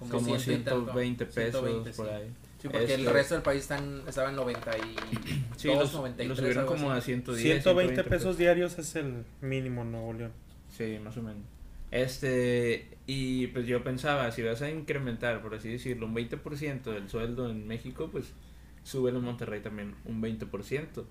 Como 0.00 0.38
ciento 0.38 0.50
y 0.52 0.56
tanto. 0.64 0.92
120 0.92 1.26
pesos 1.26 1.60
120, 1.60 1.90
por 1.92 2.06
sí. 2.06 2.12
ahí. 2.12 2.28
Sí, 2.60 2.68
porque 2.68 2.94
el 2.94 3.00
Este- 3.00 3.12
resto 3.12 3.34
del 3.34 3.42
país 3.44 3.60
están, 3.62 4.02
estaba 4.08 4.30
en 4.30 4.34
92, 4.36 4.90
Sí, 5.56 5.68
los, 5.68 5.92
93, 5.94 6.28
los 6.28 6.38
subieron 6.38 6.66
como 6.66 6.90
así. 6.90 6.98
a 6.98 7.14
110. 7.14 7.42
120 7.62 8.02
pesos 8.04 8.36
diarios 8.38 8.76
es 8.80 8.96
el 8.96 9.24
mínimo 9.40 9.82
en 9.82 9.92
Nuevo 9.92 10.12
León. 10.14 10.32
Sí, 10.76 10.98
más 11.00 11.16
o 11.16 11.22
menos. 11.22 11.42
Este, 11.90 12.98
y 13.06 13.46
pues 13.48 13.66
yo 13.66 13.82
pensaba, 13.82 14.30
si 14.32 14.42
vas 14.42 14.60
a 14.62 14.70
incrementar, 14.70 15.42
por 15.42 15.54
así 15.54 15.68
decirlo, 15.68 16.06
un 16.06 16.14
20% 16.14 16.92
del 16.92 17.08
sueldo 17.08 17.50
en 17.50 17.66
México, 17.66 18.08
pues 18.12 18.32
súbelo 18.82 19.18
en 19.18 19.24
Monterrey 19.24 19.60
también 19.60 19.94
un 20.04 20.20
20%. 20.22 21.04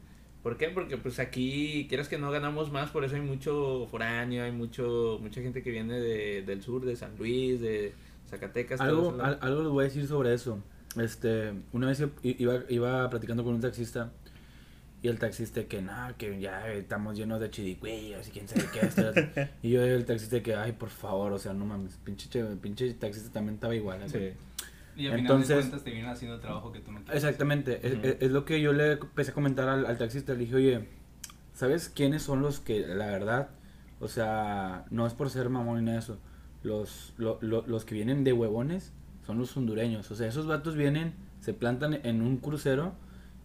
¿Por 0.43 0.57
qué? 0.57 0.69
Porque 0.69 0.97
pues 0.97 1.19
aquí, 1.19 1.87
quieras 1.89 2.07
que 2.07 2.17
no 2.17 2.31
ganamos 2.31 2.71
más, 2.71 2.91
por 2.91 3.03
eso 3.03 3.15
hay 3.15 3.21
mucho 3.21 3.87
foráneo, 3.89 4.43
hay 4.43 4.51
mucho 4.51 5.17
mucha 5.21 5.41
gente 5.41 5.61
que 5.63 5.71
viene 5.71 5.99
de, 5.99 6.43
del 6.43 6.61
sur, 6.61 6.85
de 6.85 6.95
San 6.95 7.17
Luis, 7.17 7.59
de 7.59 7.93
Zacatecas. 8.29 8.79
Algo, 8.79 9.17
al- 9.21 9.39
algo 9.41 9.63
les 9.63 9.71
voy 9.71 9.81
a 9.83 9.87
decir 9.87 10.07
sobre 10.07 10.33
eso. 10.33 10.59
Este, 10.95 11.53
una 11.73 11.87
vez 11.87 12.03
iba, 12.23 12.63
iba 12.69 13.09
platicando 13.09 13.43
con 13.43 13.55
un 13.55 13.61
taxista 13.61 14.11
y 15.01 15.07
el 15.09 15.19
taxista 15.19 15.63
que 15.65 15.81
no, 15.81 15.93
que 16.17 16.39
ya 16.39 16.67
estamos 16.71 17.15
llenos 17.17 17.39
de 17.39 17.49
chiricuillos 17.51 18.27
y 18.27 18.31
quién 18.31 18.47
sabe 18.47 18.65
qué. 18.73 18.79
esto 18.85 19.01
y 19.01 19.03
lo 19.03 19.09
otro". 19.11 19.23
y 19.61 19.69
yo 19.69 19.83
el 19.83 20.05
taxista 20.05 20.41
que, 20.41 20.55
ay, 20.55 20.71
por 20.73 20.89
favor, 20.89 21.31
o 21.33 21.37
sea, 21.37 21.53
no 21.53 21.65
mames, 21.65 21.97
pinche, 22.03 22.29
che- 22.29 22.43
pinche 22.61 22.93
taxista 22.95 23.31
también 23.31 23.55
estaba 23.55 23.75
igual. 23.75 24.01
así. 24.03 24.17
Sí. 24.17 24.33
Y 24.95 25.05
al 25.05 25.11
final 25.13 25.19
Entonces- 25.19 25.49
de 25.49 25.55
cuentas 25.61 25.83
te 25.83 25.91
vienen 25.91 26.09
haciendo 26.09 26.35
el 26.35 26.41
trabajo 26.41 26.71
que 26.71 26.79
tú 26.79 26.91
no 26.91 26.99
quieres. 27.03 27.23
Exactamente, 27.23 27.79
es, 28.19 28.31
lo 28.31 28.45
que 28.45 28.59
yo 28.59 28.73
le 28.73 28.93
empecé 28.93 29.29
a 29.31 29.33
comentar 29.35 29.69
al, 29.69 29.85
al 29.85 29.97
taxista, 29.99 30.33
le 30.33 30.39
dije, 30.39 30.55
oye, 30.55 30.87
¿sabes 31.53 31.89
quiénes 31.89 32.23
son 32.23 32.41
los 32.41 32.59
que, 32.59 32.79
la 32.87 33.05
verdad, 33.05 33.49
o 33.99 34.07
sea, 34.07 34.85
no 34.89 35.05
es 35.05 35.13
por 35.13 35.29
ser 35.29 35.49
mamón 35.49 35.77
ni 35.79 35.85
nada 35.85 35.97
de 35.97 36.03
eso, 36.03 36.17
los, 36.63 37.13
lo- 37.17 37.37
lo- 37.41 37.65
los 37.67 37.85
que 37.85 37.93
vienen 37.93 38.23
de 38.23 38.33
huevones 38.33 38.91
son 39.27 39.37
los 39.37 39.55
hondureños, 39.55 40.09
o 40.09 40.15
sea, 40.15 40.27
esos 40.27 40.47
vatos 40.47 40.75
vienen, 40.75 41.13
se 41.41 41.53
plantan 41.53 41.99
en 42.03 42.21
un 42.23 42.37
crucero 42.37 42.95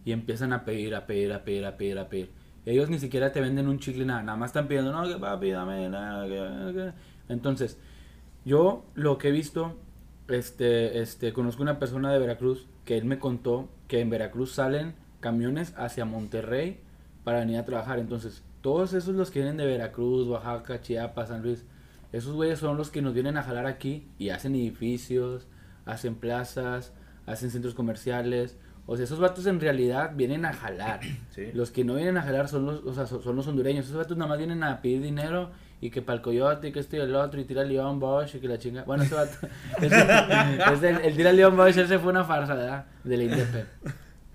y 0.05 0.11
empiezan 0.11 0.53
a 0.53 0.65
pedir, 0.65 0.95
a 0.95 1.05
pedir, 1.07 1.33
a 1.33 1.43
pedir, 1.43 1.65
a 1.65 1.77
pedir, 1.77 1.99
a 1.99 2.09
pedir. 2.09 2.31
Ellos 2.65 2.89
ni 2.89 2.99
siquiera 2.99 3.31
te 3.31 3.41
venden 3.41 3.67
un 3.67 3.79
chicle, 3.79 4.05
nada, 4.05 4.23
nada 4.23 4.37
más 4.37 4.49
están 4.49 4.67
pidiendo, 4.67 4.91
no, 4.91 5.07
que 5.07 5.17
papi, 5.19 5.51
dame, 5.51 5.89
nada, 5.89 6.25
que- 6.27 6.73
que-". 6.73 6.93
Entonces, 7.33 7.77
yo 8.45 8.85
lo 8.95 9.17
que 9.17 9.29
he 9.29 9.31
visto, 9.31 9.77
este, 10.27 11.01
este, 11.01 11.33
conozco 11.33 11.61
una 11.63 11.79
persona 11.79 12.11
de 12.11 12.19
Veracruz 12.19 12.67
que 12.85 12.97
él 12.97 13.05
me 13.05 13.19
contó 13.19 13.69
que 13.87 13.99
en 14.01 14.09
Veracruz 14.09 14.51
salen 14.53 14.95
camiones 15.19 15.73
hacia 15.77 16.05
Monterrey 16.05 16.79
para 17.23 17.39
venir 17.39 17.57
a 17.57 17.65
trabajar. 17.65 17.99
Entonces, 17.99 18.43
todos 18.61 18.93
esos 18.93 19.15
los 19.15 19.31
que 19.31 19.39
vienen 19.39 19.57
de 19.57 19.65
Veracruz, 19.65 20.27
Oaxaca, 20.27 20.81
Chiapas, 20.81 21.29
San 21.29 21.41
Luis, 21.43 21.65
esos 22.11 22.33
güeyes 22.33 22.59
son 22.59 22.77
los 22.77 22.91
que 22.91 23.01
nos 23.01 23.13
vienen 23.13 23.37
a 23.37 23.43
jalar 23.43 23.65
aquí 23.65 24.07
y 24.19 24.29
hacen 24.29 24.55
edificios, 24.55 25.47
hacen 25.85 26.15
plazas, 26.15 26.93
hacen 27.25 27.51
centros 27.51 27.73
comerciales. 27.73 28.57
O 28.85 28.95
sea, 28.97 29.05
esos 29.05 29.19
vatos 29.19 29.45
en 29.45 29.59
realidad 29.61 30.11
vienen 30.15 30.45
a 30.45 30.53
jalar. 30.53 30.99
Sí. 31.33 31.49
Los 31.53 31.71
que 31.71 31.83
no 31.83 31.95
vienen 31.95 32.17
a 32.17 32.21
jalar 32.21 32.47
son 32.47 32.65
los, 32.65 32.83
o 32.85 32.93
sea, 32.93 33.07
son, 33.07 33.35
los 33.35 33.47
hondureños. 33.47 33.85
Esos 33.85 33.97
vatos 33.97 34.15
nada 34.17 34.29
más 34.29 34.37
vienen 34.37 34.61
a 34.63 34.81
pedir 34.81 35.01
dinero 35.01 35.49
y 35.81 35.89
que 35.89 36.01
para 36.03 36.17
el 36.17 36.21
coyote 36.21 36.67
y 36.67 36.71
que 36.71 36.79
esto 36.79 36.95
y 36.95 36.99
el 36.99 37.15
otro 37.15 37.41
y 37.41 37.45
tira 37.45 37.63
el 37.63 37.69
León 37.69 37.99
Bosch 37.99 38.35
y 38.35 38.39
que 38.39 38.47
la 38.47 38.59
chinga. 38.59 38.83
Bueno, 38.83 39.03
ese 39.03 39.15
vato. 39.15 39.35
ese- 39.81 40.73
ese- 40.73 40.89
el, 40.89 40.97
el 40.97 41.15
tira 41.15 41.29
el 41.31 41.37
León 41.37 41.57
Bosch, 41.57 41.75
ese 41.77 41.97
fue 41.97 42.11
una 42.11 42.23
farsa, 42.23 42.53
¿verdad? 42.53 42.85
De 43.03 43.17
la 43.17 43.23
INDEP. 43.23 43.65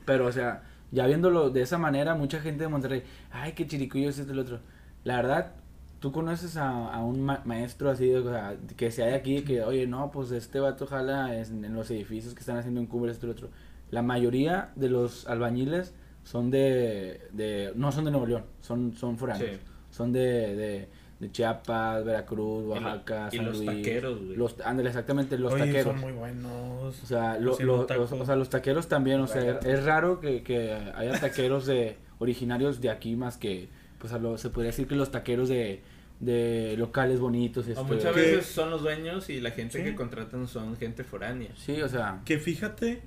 Pero, 0.05 0.27
o 0.27 0.33
sea, 0.33 0.63
ya 0.91 1.07
viéndolo 1.07 1.51
de 1.51 1.63
esa 1.63 1.79
manera, 1.79 2.15
mucha 2.15 2.41
gente 2.41 2.65
de 2.65 2.69
Monterrey, 2.69 3.03
ay, 3.31 3.53
qué 3.53 3.67
chiricuyo 3.67 4.09
es 4.09 4.19
este 4.19 4.33
el 4.33 4.39
otro. 4.41 4.59
La 5.05 5.17
verdad, 5.17 5.53
tú 6.01 6.11
conoces 6.13 6.57
a, 6.57 6.93
a 6.93 7.05
un 7.05 7.21
ma- 7.21 7.43
maestro 7.45 7.91
así, 7.91 8.13
o 8.13 8.25
sea, 8.29 8.57
que 8.77 8.91
sea 8.91 9.07
de 9.07 9.15
aquí, 9.15 9.43
que, 9.43 9.63
oye, 9.63 9.87
no, 9.87 10.11
pues 10.11 10.33
este 10.33 10.59
vato 10.61 10.87
jala 10.87 11.37
en, 11.39 11.65
en 11.65 11.75
los 11.75 11.91
edificios 11.93 12.35
que 12.35 12.41
están 12.41 12.57
haciendo 12.57 12.81
en 12.81 12.87
Cuba, 12.87 13.11
esto 13.11 13.27
y 13.27 13.31
el 13.31 13.37
otro. 13.37 13.51
La 13.91 14.03
mayoría 14.03 14.71
de 14.77 14.89
los 14.91 15.27
albañiles 15.27 15.95
son 16.25 16.51
de, 16.51 17.21
de 17.33 17.73
no 17.75 17.91
son 17.93 18.05
de 18.05 18.11
Nuevo 18.11 18.27
León, 18.27 18.45
son, 18.61 18.93
son 18.95 19.17
foráneos. 19.19 19.51
Sí. 19.53 19.57
Son 19.91 20.13
de, 20.13 20.21
de, 20.55 20.89
de 21.21 21.33
Chiapas, 21.33 22.05
Veracruz, 22.05 22.65
Y 22.65 22.69
Oaxaca, 22.69 23.29
y 23.33 23.37
San 23.37 23.47
los 23.47 23.57
Luis. 23.57 23.67
taqueros, 23.67 24.19
güey. 24.25 24.37
Los, 24.37 24.61
ándale, 24.63 24.91
exactamente, 24.91 25.39
los 25.39 25.53
Oye, 25.55 25.65
taqueros. 25.67 25.85
son 25.93 26.01
muy 26.01 26.13
buenos. 26.13 27.03
O 27.03 27.07
sea, 27.07 27.39
lo- 27.39 27.59
lo- 27.59 27.87
los, 27.89 28.13
o 28.13 28.27
sea, 28.27 28.37
los 28.37 28.51
taqueros 28.51 28.89
también, 28.89 29.21
o 29.21 29.27
sea, 29.27 29.59
es 29.61 29.85
raro 29.85 30.21
que, 30.21 30.43
que 30.43 30.73
haya 30.95 31.19
taqueros 31.19 31.65
de 31.67 31.97
originarios 32.19 32.81
de 32.83 32.91
aquí 32.91 33.17
más 33.17 33.39
que, 33.39 33.69
pues 33.99 34.13
a 34.13 34.19
lo, 34.19 34.37
se 34.37 34.51
podría 34.51 34.71
decir 34.73 34.87
que 34.87 34.95
los 34.97 35.11
taqueros 35.11 35.49
de, 35.49 35.81
de 36.21 36.75
locales 36.77 37.19
bonitos. 37.21 37.67
O 37.67 37.71
este, 37.71 37.83
muchas 37.85 38.13
Que- 38.15 38.21
veces 38.21 38.47
son 38.47 38.69
los 38.71 38.83
dueños 38.83 39.31
y 39.31 39.41
la 39.41 39.53
gente 39.53 39.79
Sí. 39.79 39.85
que 39.85 39.95
contratan 39.95 40.47
son 40.47 40.77
gente 40.77 41.03
foránea. 41.05 41.51
Sí, 41.57 41.81
o 41.81 41.89
sea, 41.89 42.21
Que 42.27 42.39
fíjate 42.39 43.03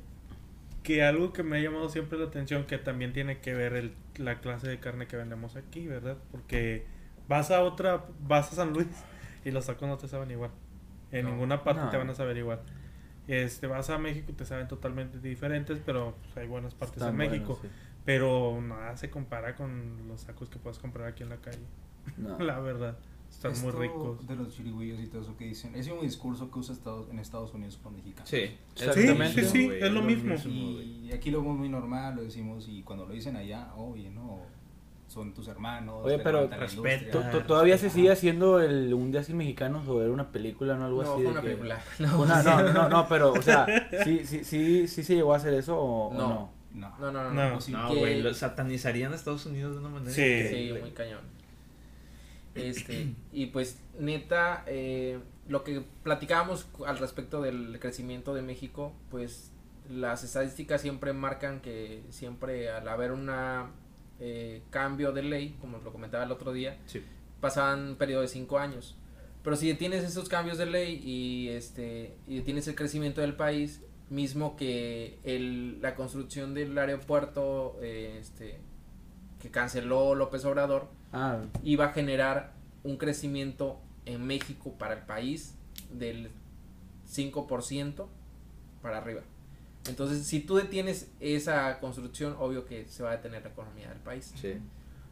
que 0.84 1.04
algo 1.04 1.32
que 1.34 1.44
me 1.44 1.58
ha 1.58 1.62
llamado 1.62 1.90
siempre 1.90 2.18
la 2.18 2.26
atención 2.26 2.66
que 2.66 2.78
también 2.78 3.14
tiene 3.14 3.40
que 3.40 3.54
ver 3.54 3.74
el, 3.74 3.94
la 4.18 4.40
clase 4.42 4.68
de 4.68 4.80
carne 4.80 5.08
que 5.08 5.16
vendemos 5.18 5.56
aquí, 5.56 5.88
¿verdad? 5.88 6.18
Porque 6.32 6.86
vas 7.28 7.52
a 7.52 7.62
otra, 7.62 8.06
vas 8.22 8.52
a 8.52 8.56
San 8.56 8.74
Luis 8.74 8.88
y 9.46 9.52
los 9.52 9.66
tacos 9.68 9.88
no 9.88 9.98
te 9.98 10.08
saben 10.08 10.32
igual. 10.32 10.52
En 11.12 11.26
No. 11.26 11.32
ninguna 11.32 11.64
parte 11.64 11.82
No. 11.84 11.90
te 11.90 11.98
van 11.98 12.10
a 12.10 12.16
saber 12.16 12.38
igual. 12.38 12.62
Este, 13.28 13.68
vas 13.68 13.90
a 13.90 13.98
México 13.98 14.32
y 14.32 14.34
te 14.36 14.46
saben 14.46 14.68
totalmente 14.68 15.20
diferentes, 15.20 15.80
pero 15.86 16.16
pues, 16.22 16.38
hay 16.38 16.48
buenas 16.48 16.74
partes 16.74 16.98
están 16.98 17.12
en 17.12 17.18
México. 17.18 17.60
Pero 18.04 18.60
nada 18.62 18.98
se 18.98 19.10
compara 19.12 19.56
con 19.56 20.08
los 20.08 20.26
tacos 20.26 20.50
que 20.50 20.58
puedes 20.58 20.80
comprar 20.80 21.08
aquí 21.08 21.22
en 21.24 21.30
la 21.30 21.38
calle. 21.38 21.60
No. 22.18 22.40
La 22.44 22.60
verdad, 22.60 22.98
están 23.32 23.54
muy 23.62 23.72
ricos. 23.72 24.28
De 24.28 24.36
los 24.36 24.56
chirigüillos 24.56 25.00
y 25.00 25.08
todo 25.08 25.22
eso 25.22 25.36
que 25.38 25.46
dicen. 25.46 25.74
Es 25.76 25.88
un 25.88 26.02
discurso 26.02 26.52
que 26.52 26.60
usa 26.60 26.76
Estados, 26.76 27.10
en 27.10 27.18
Estados 27.20 27.54
Unidos 27.54 27.80
con 27.82 27.96
mexicanos. 27.96 28.30
Sí, 28.30 28.56
Exactamente. 28.76 29.42
Sí, 29.42 29.48
sí, 29.48 29.52
sí, 29.52 29.66
güey, 29.66 29.82
es 29.84 29.92
lo 29.92 30.02
mismo. 30.04 30.36
güey. 30.36 31.08
Y 31.08 31.12
aquí 31.14 31.32
lo 31.32 31.42
vemos 31.42 31.58
muy 31.58 31.70
normal, 31.70 32.16
lo 32.16 32.24
decimos, 32.24 32.68
y 32.70 32.84
cuando 32.84 33.06
lo 33.08 33.14
dicen 33.14 33.36
allá, 33.36 33.74
oye, 33.76 34.10
no, 34.12 34.40
son 35.08 35.34
tus 35.34 35.48
hermanos. 35.50 36.02
Oye, 36.06 36.18
te 36.18 36.24
pero 36.24 36.48
respeto. 36.48 37.22
¿Todavía 37.48 37.78
se 37.78 37.90
sigue 37.90 38.12
haciendo 38.12 38.62
el 38.62 38.94
Un 38.94 39.12
día 39.12 39.24
sin 39.24 39.36
mexicanos 39.38 39.86
o 39.88 40.02
era 40.02 40.12
una 40.12 40.32
película 40.32 40.76
no 40.78 40.86
algo 40.86 41.04
No, 41.04 41.14
así? 41.14 41.16
fue 41.16 41.24
de 41.24 41.30
una 41.32 41.42
que- 41.42 41.48
película. 41.48 41.82
Una- 42.18 42.44
no, 42.44 42.74
no, 42.74 42.90
no, 42.90 43.08
pero, 43.10 43.34
o 43.34 43.42
sea, 43.42 43.66
¿sí, 44.06 44.22
sí, 44.26 44.44
sí, 44.44 44.88
sí 44.88 45.04
se 45.04 45.16
llegó 45.16 45.34
a 45.34 45.38
hacer 45.38 45.54
eso 45.56 45.78
o 45.78 46.08
o 46.10 46.14
No. 46.14 46.20
no? 46.20 46.52
No. 46.74 46.98
No, 47.00 47.12
no, 47.12 47.24
no. 47.26 47.34
No. 47.34 47.50
no. 47.56 47.60
Sí, 47.62 47.74
No, 47.74 47.90
que- 47.92 48.00
güey, 48.00 48.22
lo 48.22 48.34
satanizarían 48.34 49.12
a 49.12 49.16
Estados 49.18 49.46
Unidos 49.46 49.74
de 49.74 49.80
una 49.82 49.90
manera 49.90 50.12
Sí. 50.12 50.48
Sí, 50.48 50.74
muy 50.80 50.92
cañón. 50.92 51.20
Este, 52.56 53.14
y 53.32 53.48
pues 53.48 53.80
neta, 54.00 54.64
eh, 54.68 55.20
lo 55.48 55.64
que 55.64 55.84
platicábamos 56.04 56.68
al 56.86 56.98
respecto 56.98 57.42
del 57.42 57.80
crecimiento 57.80 58.34
de 58.34 58.42
México, 58.42 58.94
pues 59.10 59.52
las 59.90 60.24
estadísticas 60.24 60.82
siempre 60.82 61.14
marcan 61.14 61.62
que 61.62 62.04
siempre 62.10 62.70
al 62.70 62.88
haber 62.88 63.12
una 63.12 63.72
eh, 64.20 64.62
cambio 64.70 65.12
de 65.12 65.24
ley, 65.24 65.58
como 65.60 65.80
lo 65.80 65.92
comentaba 65.92 66.24
el 66.24 66.32
otro 66.32 66.54
día, 66.54 66.78
Sí. 66.86 67.02
pasaban 67.40 67.90
un 67.90 67.96
periodo 67.96 68.22
de 68.22 68.28
cinco 68.28 68.60
años. 68.60 68.96
Pero 69.44 69.56
si 69.56 69.74
tienes 69.74 70.04
esos 70.04 70.30
cambios 70.30 70.58
de 70.60 70.68
ley 70.68 71.02
y 71.04 71.50
este 71.50 72.16
y 72.28 72.42
tienes 72.42 72.68
el 72.68 72.76
crecimiento 72.76 73.22
del 73.22 73.36
país, 73.36 73.82
mismo 74.10 74.56
que 74.56 75.18
el, 75.24 75.82
la 75.82 75.96
construcción 75.96 76.54
del 76.54 76.78
aeropuerto 76.78 77.80
eh, 77.82 78.18
este 78.20 78.60
que 79.40 79.50
canceló 79.50 80.14
López 80.14 80.46
Obrador, 80.46 80.90
Ah, 81.14 81.42
iba 81.64 81.86
a 81.86 81.94
generar 81.94 82.54
un 82.84 82.98
crecimiento 82.98 83.80
en 84.06 84.26
México 84.26 84.74
para 84.78 84.94
el 84.96 85.02
país 85.02 85.56
del 85.92 86.32
5% 87.10 88.08
para 88.82 88.98
arriba. 88.98 89.22
Entonces, 89.88 90.26
si 90.26 90.40
tú 90.42 90.56
detienes 90.56 91.12
esa 91.20 91.80
construcción, 91.80 92.36
obvio 92.40 92.66
que 92.66 92.86
se 92.86 93.04
va 93.04 93.10
a 93.12 93.18
detener 93.18 93.44
la 93.44 93.50
economía 93.50 93.90
del 93.90 94.00
país. 94.00 94.32
Sí. 94.36 94.54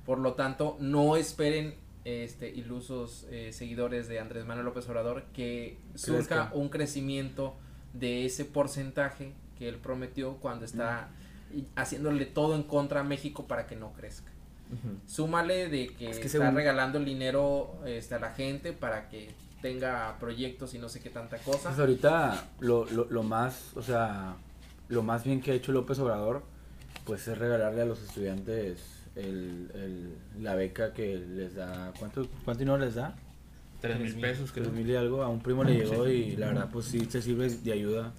Por 0.06 0.20
lo 0.20 0.34
tanto, 0.34 0.78
no 0.80 1.16
esperen 1.16 1.76
este 2.06 2.50
ilusos 2.50 3.28
eh, 3.30 3.52
seguidores 3.52 4.08
de 4.08 4.20
Andrés 4.20 4.46
Manuel 4.46 4.66
López 4.66 4.88
Obrador 4.88 5.26
que 5.34 5.78
surja 5.96 6.18
Crezca. 6.44 6.52
un 6.54 6.70
crecimiento 6.70 7.56
de 7.94 8.26
ese 8.26 8.46
porcentaje 8.46 9.34
que 9.58 9.68
él 9.68 9.78
prometió 9.78 10.36
cuando 10.38 10.66
está 10.66 11.10
y- 11.54 11.66
haciéndole 11.76 12.26
todo 12.26 12.56
en 12.56 12.64
contra 12.64 13.02
a 13.02 13.04
México 13.04 13.48
para 13.48 13.68
que 13.68 13.76
no 13.76 13.92
crezca. 13.94 14.29
Ujú. 14.72 14.98
Súmale 15.08 15.68
de 15.70 15.88
que, 15.90 16.10
Es 16.10 16.20
que 16.20 16.28
está 16.28 16.40
según- 16.40 16.56
regalando 16.56 16.98
el 17.00 17.06
dinero 17.06 17.80
este, 17.86 18.16
a 18.16 18.20
la 18.20 18.32
gente 18.32 18.72
para 18.74 19.10
que 19.10 19.30
tenga 19.62 20.18
proyectos 20.20 20.74
y 20.74 20.80
no 20.80 20.88
sé 20.90 21.00
qué 21.02 21.10
tanta 21.10 21.38
cosa. 21.40 21.70
Pues 21.70 21.80
ahorita 21.80 22.46
lo, 22.60 22.86
lo, 22.92 23.06
lo 23.10 23.24
más, 23.24 23.72
o 23.76 23.82
sea, 23.82 24.36
lo 24.88 25.04
más 25.04 25.24
bien 25.24 25.42
que 25.42 25.52
ha 25.52 25.54
hecho 25.56 25.72
López 25.72 26.00
Obrador, 26.00 26.44
pues 27.06 27.28
es 27.28 27.38
regalarle 27.38 27.82
a 27.82 27.86
los 27.86 28.02
estudiantes 28.02 28.80
el, 29.16 29.70
el, 29.74 30.44
la 30.44 30.56
beca 30.56 30.94
que 30.94 31.18
les 31.18 31.56
da, 31.56 31.92
¿cuánto, 32.00 32.28
cuánto 32.46 32.60
dinero 32.60 32.78
les 32.78 32.96
da? 32.96 33.16
Tres 33.82 34.00
mil 34.00 34.16
pesos, 34.20 34.52
creo. 34.52 34.66
Tres 34.66 34.76
mil 34.78 34.90
y 34.90 34.96
algo, 34.96 35.24
a 35.24 35.30
un 35.30 35.42
primo 35.42 35.64
le 35.64 35.74
llegó 35.76 36.08
y 36.08 36.36
la 36.36 36.48
verdad 36.48 36.70
pues 36.72 36.86
sí 36.86 37.06
se 37.10 37.22
sirve 37.22 37.50
de 37.50 37.72
ayuda. 37.74 38.14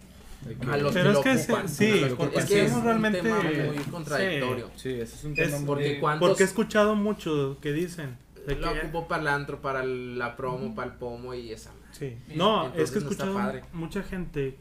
A 0.71 0.77
los 0.79 0.93
Pero 0.93 0.93
que 0.93 0.99
es 1.01 1.15
lo 1.15 1.23
que 1.23 1.31
ocupan, 1.37 1.69
sí, 1.69 1.91
los 1.91 1.99
sí, 2.01 2.09
que- 2.09 2.15
porque 2.17 2.39
es 2.39 2.45
que 2.47 2.65
es 2.65 2.71
sí, 2.71 2.77
un 2.79 2.85
realmente- 2.85 3.21
tema 3.23 3.43
muy 3.43 3.77
contradictorio. 3.91 4.71
Sí, 4.77 4.89
ese 4.89 5.03
es 5.03 5.25
un 5.25 5.33
Es- 5.33 5.39
tema 5.39 5.57
muy- 5.59 5.67
Porque 5.67 6.01
cuántos 6.01 6.29
Porque 6.29 6.43
he 6.43 6.47
escuchado 6.47 6.95
mucho 6.97 7.59
que 7.61 7.73
dicen. 7.73 8.17
de 8.47 8.57
lo 8.57 8.73
que- 8.73 8.79
ocupó 8.81 9.07
para 9.07 9.21
el 9.23 9.29
antro, 9.29 9.61
para 9.61 9.83
el- 9.83 10.19
la 10.19 10.35
promo, 10.37 10.75
para 10.75 10.91
el 10.93 10.97
pomo 10.97 11.35
y 11.35 11.53
esa. 11.53 11.71
madre. 11.73 11.81
Sí. 11.93 12.07
Bien, 12.27 12.39
No, 12.39 12.67
es 12.75 12.91
que 12.91 12.99
he 12.99 13.03
no 13.03 13.09
escuchado 13.11 13.35
padre. 13.35 13.65
mucha 13.75 14.03
gente, 14.03 14.57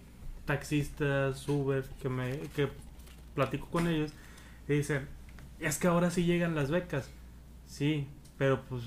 taxistas, 0.45 1.47
Uber, 1.47 1.85
que 2.01 2.09
me 2.09 2.39
que 2.55 2.67
platico 3.35 3.67
con 3.69 3.87
ellos 3.87 4.11
y 4.67 4.73
dicen, 4.73 5.07
es 5.59 5.77
que 5.77 5.87
ahora 5.87 6.09
sí 6.11 6.25
llegan 6.25 6.55
las 6.55 6.71
becas. 6.71 7.09
Sí, 7.67 8.07
pero 8.37 8.61
pues 8.67 8.81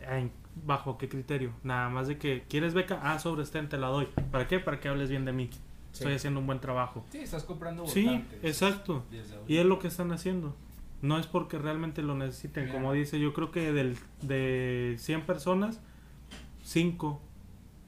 ¿en- 0.00 0.30
bajo 0.66 0.98
qué 0.98 1.08
criterio? 1.08 1.52
Nada 1.62 1.88
más 1.88 2.06
de 2.08 2.18
que 2.18 2.44
quieres 2.48 2.74
beca, 2.74 3.00
ah, 3.02 3.18
sobre 3.18 3.42
este 3.44 3.62
te 3.62 3.78
la 3.78 3.86
doy. 3.88 4.08
¿Para 4.30 4.46
qué? 4.46 4.58
Para 4.60 4.78
que 4.80 4.88
hables 4.88 5.08
bien 5.08 5.24
de 5.24 5.32
mí. 5.32 5.48
Estoy 5.94 6.08
Sí. 6.12 6.16
haciendo 6.16 6.40
un 6.40 6.46
buen 6.46 6.60
trabajo. 6.60 7.04
Sí, 7.10 7.18
estás 7.18 7.44
comprando 7.44 7.86
Sí, 7.86 8.24
exacto. 8.42 9.04
Y 9.48 9.56
es 9.56 9.64
lo 9.66 9.78
que 9.78 9.88
están 9.88 10.12
haciendo. 10.12 10.54
No 11.02 11.18
es 11.18 11.26
porque 11.26 11.58
realmente 11.58 12.02
lo 12.02 12.14
necesiten. 12.14 12.64
Mira. 12.64 12.74
Como 12.74 12.92
dice, 12.92 13.18
yo 13.20 13.32
creo 13.32 13.50
que 13.50 13.72
del, 13.72 13.96
de 14.22 14.96
100 14.98 15.22
personas, 15.26 15.80
5 16.62 17.20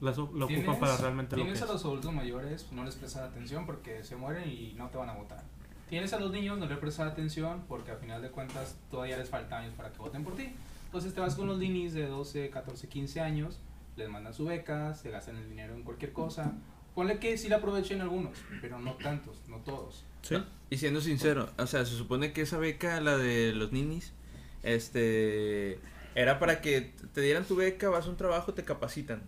las, 0.01 0.17
o- 0.19 0.31
lo 0.33 0.45
ocupan 0.45 0.79
para 0.79 0.95
realmente 0.97 1.35
lo 1.35 1.41
que 1.41 1.45
Tienes 1.51 1.61
es. 1.63 1.69
a 1.69 1.73
los 1.73 1.83
adultos 1.83 2.13
mayores, 2.13 2.71
no 2.71 2.83
les 2.83 2.95
prestas 2.95 3.23
atención 3.29 3.65
porque 3.65 4.03
se 4.03 4.15
mueren 4.15 4.47
y 4.49 4.73
no 4.77 4.89
te 4.89 4.97
van 4.97 5.09
a 5.09 5.13
votar. 5.13 5.43
Tienes 5.89 6.13
a 6.13 6.19
los 6.19 6.31
niños, 6.31 6.57
no 6.59 6.65
les 6.67 6.77
prestas 6.77 7.11
atención 7.11 7.63
porque 7.67 7.91
al 7.91 7.97
final 7.97 8.21
de 8.21 8.29
cuentas 8.29 8.77
todavía 8.91 9.17
les 9.17 9.29
falta 9.29 9.57
años 9.57 9.73
para 9.75 9.91
que 9.91 9.97
voten 9.97 10.23
por 10.23 10.35
ti. 10.35 10.53
Entonces 10.85 11.13
te 11.13 11.19
vas 11.19 11.35
con 11.35 11.47
los 11.47 11.57
ninis 11.57 11.93
de 11.93 12.05
12, 12.07 12.49
14, 12.51 12.87
15 12.87 13.19
años, 13.21 13.59
les 13.95 14.09
mandan 14.09 14.33
su 14.33 14.45
beca, 14.45 14.93
se 14.93 15.09
gastan 15.09 15.37
el 15.37 15.49
dinero 15.49 15.73
en 15.75 15.83
cualquier 15.83 16.13
cosa. 16.13 16.53
Ponle 16.97 17.19
que 17.19 17.37
sí 17.37 17.47
la 17.47 17.57
aprovechen 17.57 18.01
algunos, 18.01 18.35
pero 18.59 18.79
no 18.79 18.93
tantos, 18.95 19.37
no 19.47 19.57
todos. 19.57 20.03
Sí. 20.23 20.35
Y 20.71 20.77
siendo 20.77 20.99
sincero, 20.99 21.47
o 21.55 21.67
sea, 21.67 21.85
se 21.85 21.95
supone 21.95 22.33
que 22.33 22.41
esa 22.41 22.57
beca, 22.57 22.99
la 23.01 23.17
de 23.17 23.53
los 23.53 23.71
ninis, 23.71 24.13
este, 24.63 25.77
era 26.15 26.39
para 26.39 26.59
que 26.59 26.93
te 27.13 27.21
dieran 27.21 27.43
tu 27.45 27.55
beca, 27.55 27.89
vas 27.89 28.07
a 28.07 28.09
un 28.09 28.17
trabajo, 28.17 28.55
te 28.55 28.63
capacitan. 28.63 29.21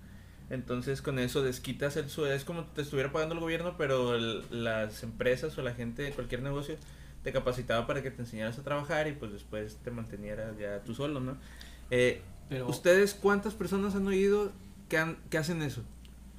Entonces 0.50 1.04
con 1.04 1.20
eso 1.20 1.44
desquitas 1.44 1.96
el 1.96 2.10
sueldo, 2.10 2.34
es 2.34 2.44
como 2.44 2.64
te 2.66 2.82
estuviera 2.82 3.12
pagando 3.12 3.36
el 3.36 3.40
gobierno, 3.42 3.76
pero 3.78 4.16
el- 4.16 4.44
las 4.50 5.04
empresas 5.04 5.56
o 5.60 5.62
la 5.62 5.76
gente 5.76 6.02
de 6.02 6.12
cualquier 6.12 6.42
negocio 6.42 6.76
te 7.24 7.32
capacitaba 7.32 7.86
para 7.86 8.02
que 8.02 8.10
te 8.10 8.24
enseñaras 8.24 8.58
a 8.58 8.64
trabajar 8.64 9.08
y 9.08 9.12
pues 9.12 9.32
después 9.32 9.78
te 9.84 9.92
mantenieras 9.92 10.58
ya 10.58 10.80
tú 10.84 10.96
solo, 10.96 11.20
¿no? 11.20 11.38
Eh, 11.92 12.24
Pero 12.50 12.68
¿Ustedes 12.68 13.14
cuántas 13.14 13.54
personas 13.54 13.94
han 13.94 14.08
oído 14.08 14.52
que, 14.90 14.98
han, 14.98 15.18
que 15.30 15.38
hacen 15.38 15.62
eso? 15.62 15.84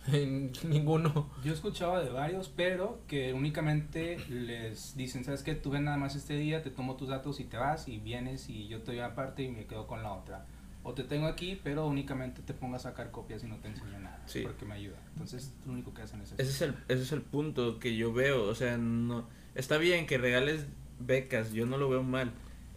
Ninguno. 0.65 1.31
yo 1.45 1.53
escuchaba 1.53 2.03
de 2.03 2.11
varios, 2.11 2.49
pero 2.49 3.01
que 3.07 3.33
únicamente 3.33 4.19
les 4.29 4.97
dicen, 4.97 5.25
¿sabes 5.25 5.43
qué? 5.43 5.55
Tú 5.55 5.71
ven 5.71 5.85
nada 5.85 5.97
más 5.97 6.17
este 6.17 6.35
día, 6.37 6.63
te 6.63 6.71
tomo 6.71 6.97
tus 6.97 7.09
datos 7.09 7.41
y 7.41 7.45
te 7.45 7.57
vas 7.57 7.89
y 7.89 7.99
vienes 7.99 8.49
y 8.49 8.69
yo 8.69 8.81
te 8.83 8.93
doy 8.93 9.01
aparte 9.01 9.43
y 9.43 9.49
me 9.49 9.67
quedo 9.67 9.87
con 9.87 10.03
la 10.03 10.13
otra. 10.13 10.47
O 10.83 10.95
te 10.95 11.05
tengo 11.05 11.27
aquí, 11.27 11.61
pero 11.63 11.87
únicamente 11.87 12.41
te 12.41 12.55
pongo 12.55 12.77
a 12.77 12.79
sacar 12.79 13.11
copias 13.11 13.45
y 13.45 13.47
no 13.47 13.57
te 13.57 13.69
enseño 13.69 13.99
nada, 14.01 14.23
Sí. 14.27 14.41
porque 14.43 14.65
me 14.65 14.75
ayuda. 14.75 14.97
Entonces, 15.13 15.53
lo 15.67 15.73
único 15.75 15.93
que 15.93 16.01
hacen 16.03 16.23
es 16.23 16.33
eso. 16.33 16.37
Ese 16.43 16.51
es 16.51 16.63
el, 16.63 16.75
ese 16.89 17.03
es 17.03 17.13
el 17.13 17.21
punto 17.21 17.79
que 17.79 17.97
yo 17.97 18.13
veo. 18.15 18.45
O 18.45 18.55
sea, 18.55 18.79
no 18.79 19.29
está 19.55 19.77
bien 19.77 20.07
que 20.07 20.17
regales 20.17 20.65
becas, 20.99 21.53
yo 21.53 21.67
no 21.67 21.77
lo 21.77 21.91
veo 21.91 22.03
mal. 22.03 22.33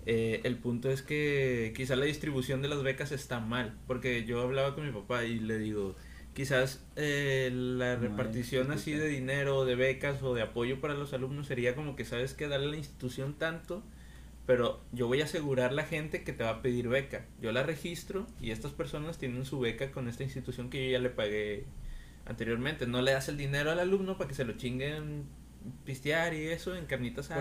Eh, 0.05 0.41
el 0.43 0.57
punto 0.57 0.91
es 0.91 1.01
que 1.01 1.71
quizá 1.77 1.95
la 1.95 2.03
distribución 2.03 2.61
de 2.61 2.67
las 2.67 2.83
becas 2.83 3.13
está 3.13 3.39
mal. 3.39 3.73
Porque 3.87 4.25
yo 4.25 4.41
hablaba 4.41 4.75
con 4.75 4.85
mi 4.85 4.91
papá 4.91 5.23
y 5.23 5.39
le 5.39 5.57
digo, 5.57 5.95
quizás 6.33 6.83
eh, 6.95 7.49
la 7.53 7.95
repartición 7.95 8.71
así 8.71 8.91
de 8.91 9.07
dinero, 9.07 9.65
de 9.65 9.75
becas 9.75 10.21
o 10.23 10.33
de 10.33 10.41
apoyo 10.41 10.81
para 10.81 10.93
los 10.93 11.13
alumnos 11.13 11.47
sería 11.47 11.75
como 11.75 11.95
que 11.95 12.05
sabes 12.05 12.33
que 12.33 12.47
darle 12.47 12.67
a 12.67 12.71
la 12.71 12.77
institución 12.77 13.33
tanto. 13.33 13.83
Pero 14.45 14.81
yo 14.91 15.07
voy 15.07 15.21
a 15.21 15.25
asegurar 15.25 15.71
la 15.71 15.85
gente 15.85 16.23
que 16.23 16.33
te 16.33 16.43
va 16.43 16.49
a 16.49 16.61
pedir 16.61 16.89
beca. 16.89 17.25
Yo 17.41 17.53
la 17.53 17.63
registro 17.63 18.27
y 18.41 18.51
estas 18.51 18.73
personas 18.73 19.17
tienen 19.17 19.45
su 19.45 19.59
beca 19.59 19.91
con 19.91 20.09
esta 20.09 20.23
institución 20.23 20.69
que 20.69 20.85
yo 20.85 20.91
ya 20.91 20.99
le 20.99 21.09
pagué 21.09 21.65
anteriormente. 22.25 22.85
No 22.85 23.01
le 23.01 23.13
das 23.13 23.29
el 23.29 23.37
dinero 23.37 23.71
al 23.71 23.79
alumno 23.79 24.17
para 24.17 24.27
que 24.27 24.35
se 24.35 24.43
lo 24.43 24.53
chinguen 24.53 25.23
pistear 25.85 26.33
y 26.33 26.47
eso 26.47 26.75
en 26.75 26.85
carnitas 26.85 27.29
y 27.29 27.33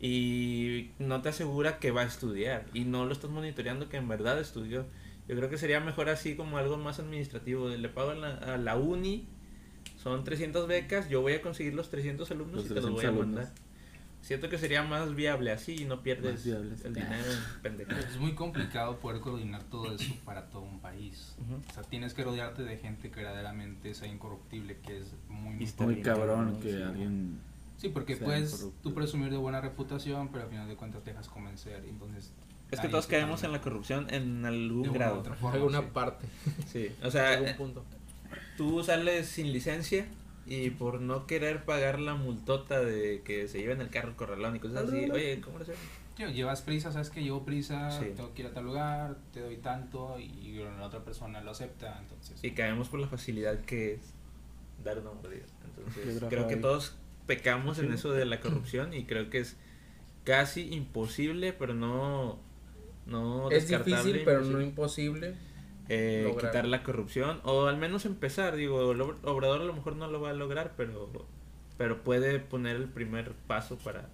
y 0.00 0.90
no 0.98 1.22
te 1.22 1.30
asegura 1.30 1.78
que 1.78 1.90
va 1.90 2.02
a 2.02 2.04
estudiar 2.04 2.66
y 2.74 2.84
no 2.84 3.06
lo 3.06 3.12
estás 3.12 3.30
monitoreando 3.30 3.88
que 3.88 3.96
en 3.96 4.08
verdad 4.08 4.38
estudió. 4.38 4.84
Yo 5.28 5.36
creo 5.36 5.48
que 5.48 5.56
sería 5.58 5.80
mejor 5.80 6.08
así 6.08 6.36
como 6.36 6.58
algo 6.58 6.76
más 6.76 6.98
administrativo. 6.98 7.68
Le 7.68 7.88
pago 7.88 8.10
a 8.10 8.14
la, 8.14 8.34
a 8.34 8.58
la 8.58 8.76
uni, 8.76 9.26
son 9.96 10.22
300 10.24 10.68
becas, 10.68 11.08
yo 11.08 11.22
voy 11.22 11.32
a 11.34 11.42
conseguir 11.42 11.74
los 11.74 11.90
300 11.90 12.30
alumnos 12.30 12.56
Los 12.56 12.64
y 12.66 12.68
te 12.68 12.74
los 12.74 12.84
300 12.84 12.94
voy 12.94 13.04
a 13.04 13.08
alumnos. 13.08 13.36
mandar. 13.46 13.64
Siento 14.20 14.48
que 14.48 14.56
sería 14.56 14.82
más 14.82 15.14
viable 15.14 15.52
así 15.52 15.82
y 15.82 15.84
no 15.84 16.02
pierdes 16.02 16.46
el 16.46 16.94
dinero 16.94 17.30
en 17.30 17.60
pendejadas. 17.62 18.06
Es 18.06 18.16
muy 18.18 18.34
complicado 18.34 18.98
poder 18.98 19.20
coordinar 19.20 19.62
todo 19.64 19.94
eso 19.94 20.14
para 20.24 20.48
todo 20.48 20.62
un 20.62 20.80
país. 20.80 21.34
Ujú. 21.42 21.60
O 21.68 21.72
sea, 21.74 21.82
tienes 21.82 22.14
que 22.14 22.24
rodearte 22.24 22.62
de 22.62 22.78
gente 22.78 23.10
que 23.10 23.16
verdaderamente 23.16 23.92
sea 23.92 24.08
incorruptible, 24.08 24.78
que 24.78 24.98
es 25.00 25.12
muy... 25.28 25.54
Muy 25.56 25.72
Muy 25.78 26.00
cabrón 26.02 26.58
que 26.58 26.72
sí. 26.72 26.82
alguien... 26.82 27.38
Sí, 27.76 27.90
porque 27.90 28.16
puedes 28.16 28.70
tú 28.82 28.94
presumir 28.94 29.30
de 29.30 29.36
buena 29.36 29.60
reputación, 29.60 30.28
pero 30.32 30.44
al 30.44 30.50
final 30.50 30.68
de 30.68 30.76
cuentas 30.76 31.02
te 31.02 31.10
dejas 31.10 31.28
convencer. 31.28 31.84
Entonces, 31.86 32.32
Es 32.74 32.80
que 32.80 32.86
ahí 32.86 32.90
todos 32.90 33.06
caemos 33.06 33.42
en 33.42 33.52
la 33.52 33.60
corrupción 33.60 34.06
en 34.10 34.44
algún 34.44 34.82
de 34.82 34.90
grado. 34.90 35.20
otra 35.20 35.34
forma, 35.34 35.54
alguna 35.56 35.80
sí. 35.80 35.86
parte, 35.92 36.26
Sí, 36.70 36.90
o 37.02 37.10
sea, 37.10 37.32
algún 37.34 37.48
eh, 37.48 37.54
punto. 37.56 37.84
tú 38.56 38.82
sales 38.84 39.26
sin 39.28 39.52
licencia 39.52 40.06
y 40.46 40.70
por 40.70 41.00
no 41.00 41.26
querer 41.26 41.64
pagar 41.64 41.98
la 42.00 42.14
multota 42.14 42.80
de 42.80 43.22
que 43.24 43.48
se 43.48 43.58
lleven 43.58 43.80
el 43.80 43.88
carro 43.88 44.08
al 44.10 44.16
corralón 44.16 44.56
y 44.56 44.58
cosas 44.60 44.88
así, 44.88 45.10
oye, 45.10 45.40
¿cómo 45.40 45.58
lo 45.58 45.62
hacemos? 45.64 45.80
Tío, 46.16 46.28
llevas 46.30 46.62
prisa, 46.62 46.92
sabes 46.92 47.10
que 47.10 47.22
llevo 47.24 47.44
prisa, 47.44 47.90
Sí. 47.90 48.12
tengo 48.14 48.32
que 48.34 48.42
ir 48.42 48.48
a 48.48 48.52
tal 48.52 48.64
lugar, 48.66 49.16
te 49.32 49.40
doy 49.40 49.56
tanto 49.56 50.16
y 50.20 50.52
la 50.78 50.86
otra 50.86 51.00
persona 51.02 51.40
lo 51.40 51.50
acepta, 51.50 51.98
entonces... 52.00 52.38
Y 52.44 52.52
caemos 52.52 52.88
por 52.88 53.00
la 53.00 53.08
facilidad 53.08 53.58
que 53.62 53.94
es 53.94 54.00
dar 54.84 54.98
una 55.00 55.10
mordida. 55.12 55.42
Entonces, 55.64 56.22
creo 56.28 56.46
que 56.46 56.56
todos 56.56 56.94
pecamos 57.26 57.78
en 57.80 57.92
eso 57.92 58.12
de 58.12 58.26
la 58.26 58.38
corrupción 58.40 58.94
y 58.94 59.04
creo 59.06 59.28
que 59.30 59.38
es 59.38 59.56
casi 60.24 60.72
imposible, 60.72 61.52
pero 61.52 61.74
no 61.74 62.38
no 63.06 63.50
Es 63.50 63.68
descartable, 63.68 63.96
difícil, 63.96 64.22
pero 64.24 64.40
no 64.42 64.60
imposible, 64.60 65.34
eh, 65.88 66.34
quitar 66.40 66.66
la 66.66 66.82
corrupción 66.82 67.40
o 67.44 67.66
al 67.66 67.76
menos 67.76 68.06
empezar, 68.06 68.56
digo, 68.56 68.92
el 68.92 69.00
Ob- 69.00 69.16
Obrador 69.24 69.60
a 69.60 69.64
lo 69.64 69.72
mejor 69.74 69.96
no 69.96 70.06
lo 70.08 70.20
va 70.20 70.30
a 70.30 70.34
lograr, 70.34 70.72
pero 70.76 71.10
pero 71.76 72.02
puede 72.04 72.38
poner 72.38 72.76
el 72.76 72.88
primer 72.88 73.32
paso 73.32 73.76
para, 73.78 74.08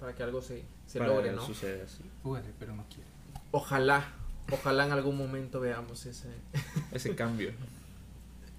Para 0.00 0.14
que 0.14 0.22
algo 0.22 0.40
se, 0.40 0.64
se 0.86 0.98
para 0.98 1.12
logre, 1.14 1.32
¿no? 1.32 1.44
suceda 1.46 1.84
así. 1.84 2.02
Puede, 2.22 2.46
pero 2.58 2.74
no 2.74 2.84
quiere. 2.88 3.08
Ojalá, 3.50 4.08
ojalá 4.50 4.86
en 4.86 4.92
algún 4.92 5.16
momento 5.18 5.60
veamos 5.60 6.06
ese, 6.06 6.30
Ese 6.92 7.14
cambio. 7.14 7.52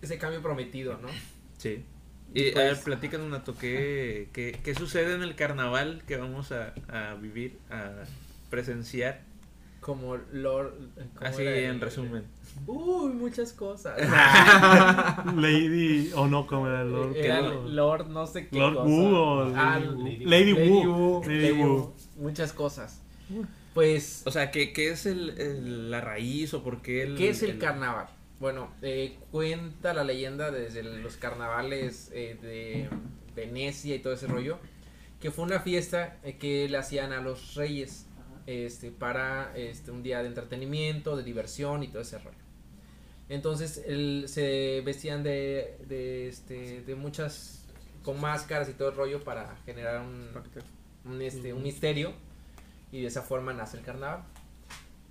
ese 0.01 0.17
cambio 0.19 0.41
prometido, 0.43 0.97
¿no? 1.01 1.07
Sí. 1.57 1.83
Y 2.33 2.43
Y 2.43 2.51
a 2.51 2.55
ver, 2.59 2.69
pues- 2.73 2.79
platícanos, 2.85 3.27
Nato, 3.27 3.57
¿qué, 3.57 4.29
qué, 4.31 4.57
qué 4.63 4.75
sucede 4.75 5.15
en 5.15 5.23
el 5.23 5.35
carnaval 5.35 6.03
que 6.07 6.17
vamos 6.17 6.51
a, 6.51 6.73
a 6.87 7.15
vivir, 7.15 7.57
a 7.71 8.03
presenciar? 8.51 9.21
Como 9.79 10.15
Lord. 10.31 10.73
¿cómo 11.15 11.27
Así 11.27 11.41
era 11.41 11.55
el- 11.57 11.63
en 11.65 11.81
resumen. 11.81 12.23
Uy, 12.67 13.13
muchas 13.13 13.51
cosas. 13.53 13.97
Lady 15.35 16.11
o 16.15 16.27
no 16.27 16.45
como 16.45 16.67
era 16.67 16.83
Lord. 16.83 17.15
Era. 17.15 17.41
Lord 17.41 18.07
no 18.09 18.27
sé 18.27 18.47
qué 18.47 18.59
Lord 18.59 18.75
cosa. 18.75 18.87
Wu 18.89 19.15
o 19.15 19.55
Ah, 19.55 19.79
Lady, 19.79 20.17
Lady 20.17 20.25
Lady 20.25 20.53
Lady 20.53 20.69
Wu. 20.69 20.93
Wu, 21.17 21.23
Lady 21.25 21.51
Wu. 21.51 21.65
Wu, 21.67 21.93
Muchas 22.17 22.53
cosas. 22.53 23.01
Pues, 23.73 24.23
O 24.25 24.31
sea, 24.31 24.51
¿qué, 24.51 24.73
qué 24.73 24.91
es 24.91 25.05
el, 25.05 25.29
el- 25.39 25.89
la 25.91 26.01
raíz 26.01 26.53
o 26.53 26.61
por 26.63 26.81
qué 26.81 27.03
el... 27.03 27.15
¿qué 27.15 27.29
es 27.29 27.41
el 27.43 27.57
carnaval? 27.57 28.07
Bueno, 28.39 28.71
eh, 28.81 29.17
cuenta 29.31 29.93
la 29.93 30.03
leyenda 30.03 30.51
desde 30.51 30.83
los 30.83 31.15
carnavales 31.17 32.11
eh, 32.13 32.37
de 32.41 32.89
Venecia 33.35 33.95
y 33.95 33.99
todo 33.99 34.13
ese 34.13 34.27
rollo, 34.27 34.57
que 35.21 35.31
fue 35.31 35.45
una 35.45 35.59
fiesta 35.59 36.17
eh, 36.23 36.37
que 36.37 36.67
le 36.67 36.77
hacían 36.77 37.13
a 37.13 37.21
los 37.21 37.53
reyes 37.55 38.07
este, 38.47 38.91
para 38.91 39.55
este, 39.55 39.91
un 39.91 40.03
día 40.03 40.21
de 40.21 40.27
entretenimiento, 40.27 41.15
de 41.15 41.23
diversión 41.23 41.83
y 41.83 41.87
todo 41.87 42.01
ese 42.01 42.17
rollo. 42.19 42.37
Entonces 43.29 43.81
el- 43.85 44.25
se 44.27 44.81
vestían 44.85 45.23
de, 45.23 45.77
de, 45.87 46.27
este, 46.27 46.81
de 46.81 46.95
muchas, 46.95 47.65
con 48.03 48.19
máscaras 48.19 48.67
y 48.69 48.73
todo 48.73 48.89
el 48.89 48.95
rollo 48.95 49.23
para 49.23 49.55
generar 49.65 50.01
un, 50.01 50.27
un, 51.05 51.21
este, 51.21 51.53
un 51.53 51.63
misterio 51.63 52.13
y 52.91 53.01
de 53.01 53.07
esa 53.07 53.21
forma 53.21 53.53
nace 53.53 53.77
el 53.77 53.83
carnaval. 53.83 54.23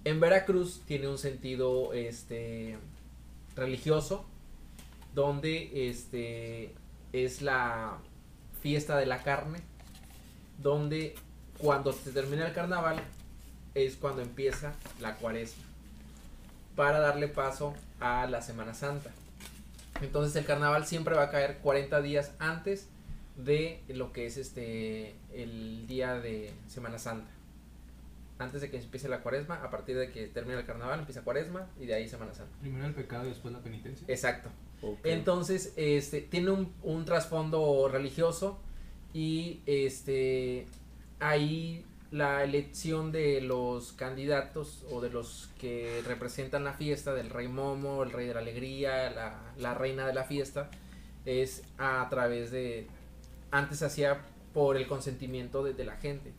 En 0.04 0.20
Veracruz 0.20 0.82
tiene 0.86 1.08
un 1.08 1.18
sentido 1.18 1.92
este, 1.92 2.76
religioso 3.56 4.26
donde 5.14 5.88
este, 5.88 6.74
es 7.12 7.42
la 7.42 7.98
fiesta 8.62 8.96
de 8.98 9.06
la 9.06 9.22
carne, 9.22 9.60
donde 10.62 11.14
cuando 11.58 11.92
se 11.92 12.12
termina 12.12 12.46
el 12.46 12.52
carnaval 12.54 13.02
es 13.74 13.96
cuando 13.96 14.22
empieza 14.22 14.72
la 15.00 15.16
cuaresma 15.16 15.64
para 16.76 16.98
darle 16.98 17.28
paso 17.28 17.74
a 18.00 18.26
la 18.26 18.42
Semana 18.42 18.74
Santa. 18.74 19.10
Entonces 20.00 20.34
el 20.36 20.44
carnaval 20.44 20.86
siempre 20.86 21.14
va 21.14 21.24
a 21.24 21.30
caer 21.30 21.58
40 21.58 22.00
días 22.00 22.32
antes 22.38 22.88
de 23.36 23.82
lo 23.88 24.12
que 24.12 24.26
es 24.26 24.36
este 24.36 25.14
el 25.32 25.86
día 25.86 26.14
de 26.14 26.52
Semana 26.68 26.98
Santa. 26.98 27.30
Antes 28.38 28.62
de 28.62 28.70
que 28.70 28.78
empiece 28.78 29.08
la 29.08 29.20
cuaresma, 29.20 29.56
a 29.56 29.70
partir 29.70 29.98
de 29.98 30.10
que 30.10 30.26
termina 30.26 30.58
el 30.58 30.64
carnaval, 30.64 31.00
empieza 31.00 31.22
cuaresma 31.22 31.66
y 31.78 31.84
de 31.84 31.94
ahí 31.94 32.08
Semana 32.08 32.32
Santa. 32.32 32.52
Primero 32.62 32.86
el 32.86 32.94
pecado 32.94 33.26
y 33.26 33.28
después 33.28 33.52
la 33.52 33.60
penitencia. 33.60 34.06
Exacto. 34.08 34.48
Entonces, 35.04 35.74
este, 35.76 36.22
tiene 36.22 36.50
un, 36.50 36.72
un 36.82 37.04
trasfondo 37.04 37.88
religioso 37.92 38.58
y 39.12 39.60
este, 39.66 40.66
ahí 41.18 41.84
la 42.10 42.42
elección 42.42 43.12
de 43.12 43.40
los 43.40 43.92
candidatos 43.92 44.84
o 44.90 45.00
de 45.00 45.10
los 45.10 45.50
que 45.58 46.02
representan 46.06 46.64
la 46.64 46.72
fiesta, 46.72 47.14
del 47.14 47.30
rey 47.30 47.46
Momo, 47.46 48.02
el 48.02 48.10
rey 48.10 48.26
de 48.26 48.34
la 48.34 48.40
alegría, 48.40 49.10
la, 49.10 49.52
la 49.56 49.74
reina 49.74 50.06
de 50.06 50.14
la 50.14 50.24
fiesta, 50.24 50.70
es 51.24 51.62
a 51.78 52.06
través 52.10 52.50
de, 52.50 52.88
antes 53.50 53.82
hacía 53.82 54.24
por 54.52 54.76
el 54.76 54.86
consentimiento 54.88 55.62
de, 55.62 55.72
de 55.74 55.84
la 55.84 55.96
gente. 55.96 56.32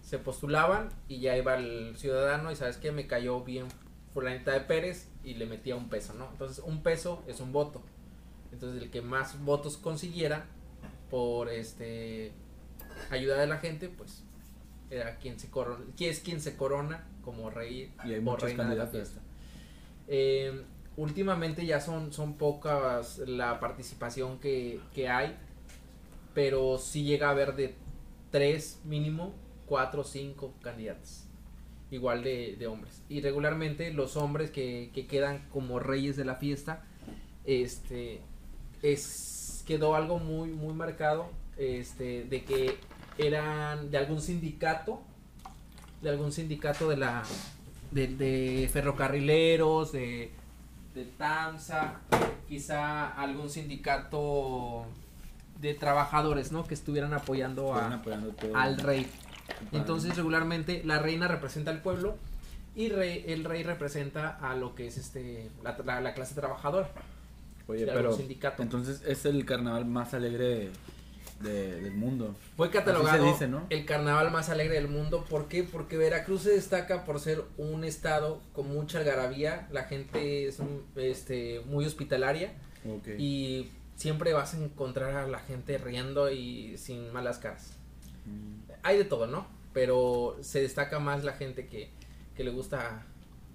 Se 0.00 0.18
postulaban 0.18 0.88
y 1.08 1.20
ya 1.20 1.36
iba 1.36 1.56
el 1.56 1.96
ciudadano 1.96 2.50
y 2.50 2.56
sabes 2.56 2.76
que 2.78 2.92
me 2.92 3.06
cayó 3.06 3.42
bien 3.42 3.66
fulanita 4.14 4.52
de 4.52 4.60
Pérez 4.60 5.08
y 5.24 5.34
le 5.34 5.46
metía 5.46 5.76
un 5.76 5.88
peso, 5.90 6.14
¿no? 6.14 6.28
Entonces 6.30 6.64
un 6.64 6.82
peso 6.82 7.22
es 7.26 7.40
un 7.40 7.52
voto. 7.52 7.82
Entonces 8.52 8.82
el 8.82 8.90
que 8.90 9.02
más 9.02 9.44
votos 9.44 9.76
consiguiera 9.76 10.46
por 11.10 11.50
este 11.50 12.32
ayuda 13.10 13.38
de 13.38 13.46
la 13.46 13.58
gente, 13.58 13.88
pues 13.88 14.22
era 14.90 15.16
quien 15.18 15.38
se 15.38 15.50
corona, 15.50 15.84
es 15.98 16.20
quien 16.20 16.40
se 16.40 16.56
corona 16.56 17.06
como 17.22 17.50
rey 17.50 17.92
Y 18.04 18.12
hay 18.12 18.22
o 18.24 18.36
reina 18.36 18.68
de 18.68 18.76
la 18.76 18.86
fiesta. 18.86 19.20
Eh, 20.08 20.62
últimamente 20.96 21.66
ya 21.66 21.80
son, 21.80 22.12
son 22.12 22.34
pocas 22.34 23.18
la 23.18 23.58
participación 23.60 24.38
que, 24.38 24.80
que 24.94 25.08
hay, 25.08 25.36
pero 26.34 26.78
sí 26.78 27.04
llega 27.04 27.28
a 27.28 27.30
haber 27.30 27.56
de 27.56 27.74
tres 28.30 28.80
mínimo, 28.84 29.34
cuatro 29.66 30.02
o 30.02 30.04
cinco 30.04 30.54
candidatos 30.62 31.26
igual 31.90 32.22
de, 32.22 32.56
de 32.58 32.66
hombres. 32.66 33.02
Y 33.08 33.20
regularmente 33.20 33.92
los 33.92 34.16
hombres 34.16 34.50
que, 34.50 34.90
que 34.92 35.06
quedan 35.06 35.46
como 35.50 35.78
reyes 35.78 36.16
de 36.16 36.24
la 36.24 36.36
fiesta, 36.36 36.84
este, 37.44 38.20
es, 38.82 39.62
quedó 39.66 39.94
algo 39.94 40.18
muy, 40.18 40.50
muy 40.50 40.74
marcado, 40.74 41.30
este, 41.56 42.24
de 42.24 42.44
que 42.44 42.76
eran 43.18 43.90
de 43.90 43.98
algún 43.98 44.20
sindicato, 44.20 45.00
de 46.02 46.10
algún 46.10 46.32
sindicato 46.32 46.88
de 46.88 46.96
la, 46.96 47.22
de, 47.90 48.08
de 48.08 48.68
ferrocarrileros, 48.72 49.92
de, 49.92 50.30
de 50.94 51.04
TAMSA, 51.04 52.00
quizá 52.48 53.08
algún 53.20 53.48
sindicato 53.50 54.84
de 55.60 55.74
trabajadores, 55.74 56.52
¿no? 56.52 56.66
Que 56.66 56.74
estuvieran 56.74 57.14
apoyando 57.14 57.74
a, 57.74 57.94
apoyando 57.94 58.34
al 58.54 58.76
rey. 58.78 59.06
Entonces 59.72 60.16
regularmente 60.16 60.82
la 60.84 60.98
reina 60.98 61.28
representa 61.28 61.70
al 61.70 61.80
pueblo 61.80 62.16
y 62.74 62.88
rey- 62.90 63.24
el 63.28 63.44
rey 63.44 63.62
representa 63.62 64.36
a 64.40 64.54
lo 64.54 64.74
que 64.74 64.86
es 64.88 64.98
este 64.98 65.50
la, 65.62 65.76
la- 65.84 66.00
la 66.00 66.12
clase 66.14 66.34
trabajadora. 66.34 66.90
Oye, 67.68 67.86
pero 67.86 68.14
sindicato. 68.14 68.62
entonces 68.62 69.02
es 69.06 69.24
el 69.24 69.44
carnaval 69.44 69.86
más 69.86 70.14
alegre 70.14 70.44
de- 70.44 70.70
del 71.40 71.92
mundo. 71.92 72.34
Fue 72.56 72.70
catalogado 72.70 73.24
el 73.70 73.84
carnaval 73.84 74.30
más 74.30 74.48
alegre 74.48 74.74
del 74.76 74.88
mundo. 74.88 75.24
¿Por 75.28 75.48
qué? 75.48 75.62
Porque 75.64 75.96
Veracruz 75.96 76.42
se 76.42 76.50
destaca 76.50 77.04
por 77.04 77.20
ser 77.20 77.44
un 77.58 77.84
estado 77.84 78.40
con 78.52 78.68
mucha 78.68 78.98
algarabía. 78.98 79.68
La 79.70 79.84
gente 79.84 80.46
es 80.48 80.58
un- 80.60 80.84
este, 80.96 81.60
muy 81.66 81.84
hospitalaria 81.84 82.52
y 83.18 83.70
siempre 83.96 84.32
vas 84.32 84.54
a 84.54 84.58
encontrar 84.58 85.14
a 85.16 85.26
la 85.26 85.38
gente 85.40 85.76
riendo 85.78 86.30
y 86.30 86.76
sin 86.78 87.12
malas 87.12 87.38
caras. 87.38 87.72
Mm. 88.24 88.70
Hay 88.82 88.98
de 88.98 89.04
todo, 89.04 89.26
¿no? 89.26 89.46
Pero 89.72 90.36
se 90.40 90.62
destaca 90.62 90.98
más 91.00 91.22
la 91.24 91.32
gente 91.34 91.66
que, 91.66 91.90
que 92.36 92.44
le 92.44 92.50
gusta 92.50 93.04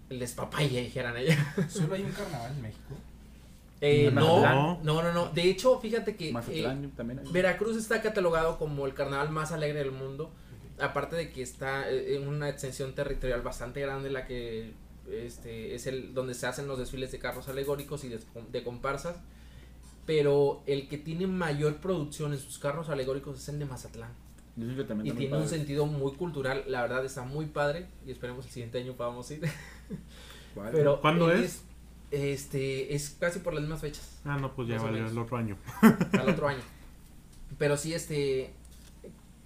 el 0.10 0.20
despapalle, 0.20 0.82
dijeran 0.84 1.18
ella. 1.18 1.56
Solo 1.70 1.96
hay 1.96 2.04
un 2.04 2.12
carnaval 2.12 2.52
en 2.52 2.62
México. 2.62 2.96
Eh, 3.82 4.08
¿En 4.08 4.16
no, 4.16 4.80
no, 4.84 5.02
no, 5.02 5.12
no. 5.12 5.30
De 5.30 5.50
hecho, 5.50 5.80
fíjate 5.80 6.16
que 6.16 6.30
eh. 6.30 6.90
Veracruz 7.32 7.76
está 7.76 8.02
catalogado 8.02 8.58
como 8.60 8.86
el 8.86 8.94
carnaval 8.94 9.32
más 9.32 9.52
alegre 9.52 9.80
del 9.80 9.92
mundo. 9.92 10.32
Aparte 10.80 11.16
de 11.16 11.32
que 11.32 11.42
está 11.42 11.90
eh, 11.90 12.16
en 12.16 12.28
una 12.28 12.48
extensión 12.48 12.94
territorial 12.94 13.42
bastante 13.42 13.82
grande, 13.82 14.12
la 14.12 14.26
que 14.26 14.74
este 15.12 15.74
es 15.74 15.88
el 15.88 16.14
donde 16.14 16.36
se 16.36 16.46
hacen 16.46 16.68
los 16.68 16.78
desfiles 16.78 17.12
de 17.12 17.20
carros 17.20 17.50
alegóricos 17.50 18.04
y 18.04 18.10
de, 18.10 18.20
de 18.52 18.64
comparsas. 18.64 19.18
Pero 20.06 20.62
el 20.68 20.88
que 20.88 20.98
tiene 20.98 21.26
mayor 21.26 21.78
producción 21.78 22.34
en 22.34 22.40
sus 22.40 22.60
carros 22.60 22.90
alegóricos 22.90 23.40
es 23.40 23.50
el 23.50 23.60
de 23.60 23.66
Mazatlán. 23.66 24.12
También 24.88 25.16
Y 25.16 25.18
tiene 25.18 25.38
un 25.38 25.48
sentido 25.48 25.86
muy 25.86 26.14
cultural, 26.14 26.66
la 26.68 26.82
verdad 26.82 27.06
está 27.06 27.24
muy 27.24 27.46
padre 27.48 27.88
y 28.06 28.12
esperemos 28.12 28.46
el 28.46 28.52
siguiente 28.52 28.80
año 28.80 28.94
podamos 28.94 29.30
ir. 29.32 29.42
Vale. 30.56 30.72
Pero 30.72 31.00
¿Cuándo 31.00 31.32
es? 31.32 31.64
Este, 32.12 32.93
es 32.93 33.16
casi 33.20 33.39
por 33.39 33.53
las 33.53 33.62
mismas 33.62 33.82
fechas, 33.82 34.20
Ah, 34.26 34.38
no, 34.38 34.53
pues 34.53 34.68
ya 34.68 34.78
valió 34.78 35.07
el 35.07 35.18
otro 35.18 35.38
año. 35.38 35.57
al 35.82 36.30
otro 36.30 36.47
año. 36.49 36.62
Pero 37.57 37.78
sí, 37.78 37.93
este, 37.93 38.53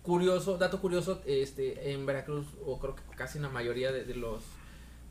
curioso, 0.02 0.58
dato 0.58 0.82
curioso, 0.82 1.22
este, 1.26 1.92
en 1.94 2.06
Veracruz, 2.06 2.48
o 2.66 2.80
creo 2.80 2.96
que 2.96 3.04
casi 3.16 3.38
en 3.38 3.44
la 3.44 3.50
mayoría 3.50 3.92
de, 3.92 4.04
de 4.04 4.16
los, 4.16 4.44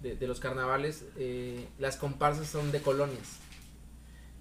de, 0.03 0.17
de 0.17 0.27
los 0.27 0.41
carnavales, 0.41 1.05
eh, 1.17 1.69
las 1.79 1.97
comparsas 1.97 2.49
son 2.49 2.73
de 2.73 2.81
colonias. 2.83 3.39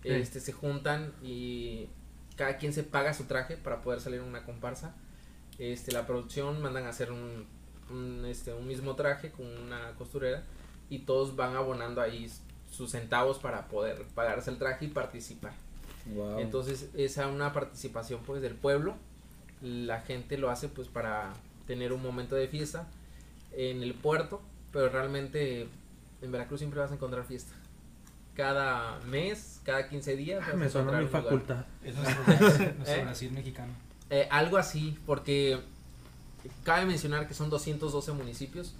Sí. 0.01 0.09
Este, 0.09 0.39
se 0.39 0.51
juntan 0.51 1.14
y 1.22 1.89
cada 2.36 2.57
quien 2.57 2.74
se 2.74 2.84
paga 2.84 3.14
su 3.14 3.26
traje 3.26 3.57
para 3.57 3.82
poder 3.82 4.01
salir 4.01 4.20
en 4.22 4.26
una 4.28 4.43
comparsa. 4.43 4.95
Este, 5.59 5.91
la 5.91 6.05
producción 6.07 6.61
mandan 6.64 6.86
a 6.86 6.89
hacer 6.89 7.11
un, 7.11 7.45
un, 7.91 8.26
este, 8.26 8.53
un 8.53 8.68
mismo 8.68 8.95
traje 8.95 9.32
con 9.32 9.45
una 9.45 9.91
costurera 9.93 10.43
y 10.89 10.99
todos 10.99 11.36
van 11.36 11.55
abonando 11.55 12.01
ahí 12.01 12.30
sus 12.74 12.92
centavos 12.92 13.38
para 13.38 13.68
poder 13.68 14.04
pagarse 14.16 14.50
el 14.50 14.58
traje 14.58 14.86
y 14.86 14.88
participar. 14.88 15.54
Wow. 16.14 16.40
Entonces, 16.40 16.90
esa 16.96 17.28
una 17.28 17.54
participación 17.54 18.22
pues 18.26 18.42
del 18.42 18.56
pueblo. 18.56 18.96
La 19.62 20.02
gente 20.02 20.38
lo 20.38 20.50
hace 20.50 20.68
pues 20.68 20.88
para 20.88 21.34
tener 21.68 21.94
un 21.94 22.02
momento 22.02 22.36
de 22.36 22.48
fiesta 22.48 22.88
en 23.54 23.84
el 23.84 23.94
puerto, 23.94 24.42
pero 24.72 24.90
realmente 24.90 25.68
en 26.22 26.32
Veracruz 26.32 26.60
siempre 26.60 26.80
vas 26.80 26.92
a 26.92 26.96
encontrar 26.96 27.26
fiesta. 27.26 27.54
Cada 28.36 29.00
mes, 29.02 29.62
cada 29.64 29.88
15 29.88 30.16
días. 30.16 30.44
Ah, 30.52 30.56
Me 30.56 30.68
suena 30.68 31.00
mi 31.00 31.08
facultad. 31.08 31.66
Es 31.84 31.96
Brasil, 31.96 32.74
nuestro 32.78 32.94
¿Eh? 32.96 33.04
Brasil 33.04 33.32
mexicano. 33.32 33.74
Eh, 34.10 34.28
algo 34.32 34.58
así, 34.58 34.98
porque 35.06 35.60
cabe 36.64 36.86
mencionar 36.86 37.28
que 37.28 37.34
son 37.34 37.50
212 37.50 38.12
municipios 38.14 38.74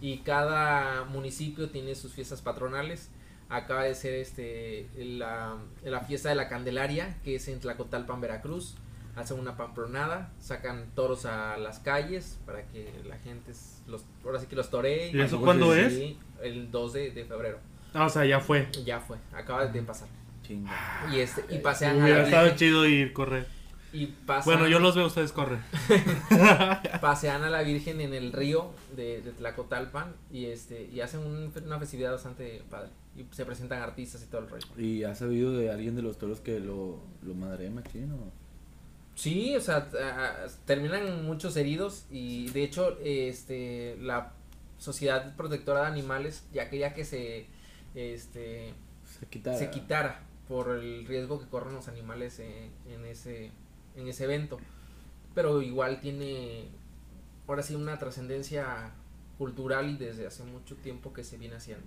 y 0.00 0.18
cada 0.18 1.04
municipio 1.04 1.68
tiene 1.68 1.94
sus 1.94 2.12
fiestas 2.12 2.40
patronales. 2.40 3.08
Acaba 3.50 3.82
de 3.84 3.94
ser 3.94 4.14
este 4.14 4.88
la, 4.96 5.56
la 5.84 6.00
fiesta 6.00 6.28
de 6.28 6.36
la 6.36 6.48
Candelaria, 6.48 7.16
que 7.24 7.34
es 7.34 7.48
en 7.48 7.60
Tlacotalpan, 7.60 8.20
Veracruz. 8.20 8.76
Hacen 9.16 9.40
una 9.40 9.56
pamplonada, 9.56 10.32
sacan 10.38 10.86
toros 10.94 11.26
a 11.26 11.56
las 11.56 11.80
calles 11.80 12.38
para 12.46 12.62
que 12.68 12.92
la 13.06 13.18
gente 13.18 13.52
los, 13.88 14.04
ahora 14.24 14.38
sí 14.38 14.46
que 14.46 14.54
los 14.54 14.70
toree. 14.70 15.10
¿Y 15.12 15.20
eso 15.20 15.40
cuándo 15.40 15.74
es? 15.74 15.92
Sí, 15.92 16.16
el 16.42 16.70
2 16.70 16.92
de, 16.92 17.10
de 17.10 17.24
febrero. 17.24 17.58
Ah, 17.92 18.06
o 18.06 18.08
sea, 18.08 18.24
ya 18.24 18.38
fue. 18.38 18.68
Ya 18.84 19.00
fue, 19.00 19.18
acaba 19.32 19.66
de 19.66 19.82
pasar. 19.82 20.06
Chinga. 20.46 20.70
Y 21.12 21.18
este 21.18 21.44
y 21.52 21.58
pasean 21.58 22.00
a 22.00 22.08
la 22.08 22.22
estado 22.22 22.50
chido 22.56 22.86
ir 22.86 23.12
correr. 23.12 23.48
y 23.92 24.06
pasan- 24.06 24.44
Bueno, 24.44 24.68
yo 24.68 24.78
los 24.78 24.94
veo, 24.94 25.06
ustedes 25.06 25.32
corren. 25.32 25.60
pasean 27.00 27.42
a 27.42 27.50
la 27.50 27.62
Virgen 27.62 28.00
en 28.00 28.14
el 28.14 28.32
río 28.32 28.70
de, 28.96 29.20
de 29.22 29.32
Tlacotalpan 29.32 30.14
y 30.32 30.46
este 30.46 30.84
y 30.84 31.00
hacen 31.00 31.20
un- 31.20 31.52
una 31.66 31.78
festividad 31.80 32.12
bastante 32.12 32.62
padre 32.70 32.90
y 33.16 33.26
se 33.34 33.44
presentan 33.44 33.82
artistas 33.82 34.22
y 34.22 34.26
todo 34.26 34.42
el 34.42 34.48
rollo. 34.48 34.66
¿Y 34.76 35.04
has 35.04 35.18
sabido 35.18 35.52
de 35.52 35.70
alguien 35.70 35.96
de 35.96 36.02
los 36.02 36.18
toros 36.18 36.40
que 36.40 36.60
lo, 36.60 37.00
lo 37.22 37.34
madre 37.34 37.70
machín 37.70 38.12
o? 38.12 38.32
Sí, 39.14 39.54
o 39.56 39.60
sea, 39.60 39.88
terminan 40.64 41.24
muchos 41.24 41.56
heridos 41.56 42.06
y 42.10 42.48
de 42.50 42.64
hecho, 42.64 42.98
este, 43.04 43.96
la 44.00 44.32
Sociedad 44.78 45.36
Protectora 45.36 45.82
de 45.82 45.86
Animales 45.88 46.44
ya 46.52 46.70
quería 46.70 46.94
que 46.94 47.04
se, 47.04 47.46
este, 47.94 48.72
Se 49.04 49.26
quitara. 49.26 49.58
se 49.58 49.70
quitara 49.70 50.22
por 50.48 50.70
el 50.70 51.06
riesgo 51.06 51.38
que 51.38 51.46
corren 51.46 51.74
los 51.74 51.88
animales 51.88 52.38
en, 52.38 52.70
en 52.88 53.04
ese, 53.04 53.50
en 53.96 54.08
ese 54.08 54.24
evento. 54.24 54.58
Pero 55.34 55.60
igual 55.60 56.00
tiene, 56.00 56.68
ahora 57.46 57.62
sí, 57.62 57.74
una 57.74 57.98
trascendencia 57.98 58.92
cultural 59.36 59.90
y 59.90 59.96
desde 59.96 60.26
hace 60.26 60.44
mucho 60.44 60.76
tiempo 60.76 61.12
que 61.12 61.24
se 61.24 61.36
viene 61.36 61.56
haciendo. 61.56 61.86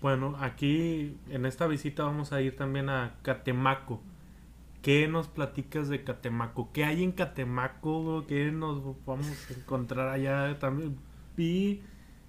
Bueno, 0.00 0.36
aquí 0.40 1.16
en 1.28 1.44
esta 1.44 1.66
visita 1.66 2.04
vamos 2.04 2.32
a 2.32 2.40
ir 2.40 2.56
también 2.56 2.88
a 2.88 3.16
Catemaco. 3.22 4.00
¿Qué 4.82 5.08
nos 5.08 5.26
platicas 5.26 5.88
de 5.88 6.04
Catemaco? 6.04 6.70
¿Qué 6.72 6.84
hay 6.84 7.02
en 7.02 7.12
Catemaco? 7.12 8.24
¿Qué 8.28 8.52
nos 8.52 8.80
vamos 9.04 9.26
a 9.26 9.52
encontrar 9.54 10.08
allá 10.08 10.58
también? 10.58 10.96
Vi 11.36 11.82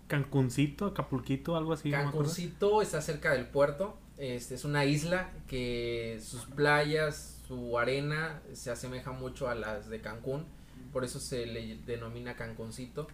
Cancuncito, 0.07 0.87
Acapulquito, 0.87 1.55
algo 1.55 1.73
así. 1.73 1.91
Cancuncito 1.91 2.81
está 2.81 3.01
cerca 3.01 3.33
del 3.33 3.45
puerto. 3.45 3.97
Este 4.17 4.55
es 4.55 4.65
una 4.65 4.83
isla 4.85 5.29
que 5.47 6.19
sus 6.21 6.45
playas, 6.45 7.41
su 7.47 7.77
arena 7.77 8.41
se 8.53 8.71
asemeja 8.71 9.11
mucho 9.11 9.47
a 9.47 9.55
las 9.55 9.87
de 9.87 10.01
Cancún, 10.01 10.45
por 10.91 11.05
eso 11.05 11.19
se 11.19 11.45
le 11.45 11.77
denomina 11.85 12.35
Cancuncito. 12.35 13.07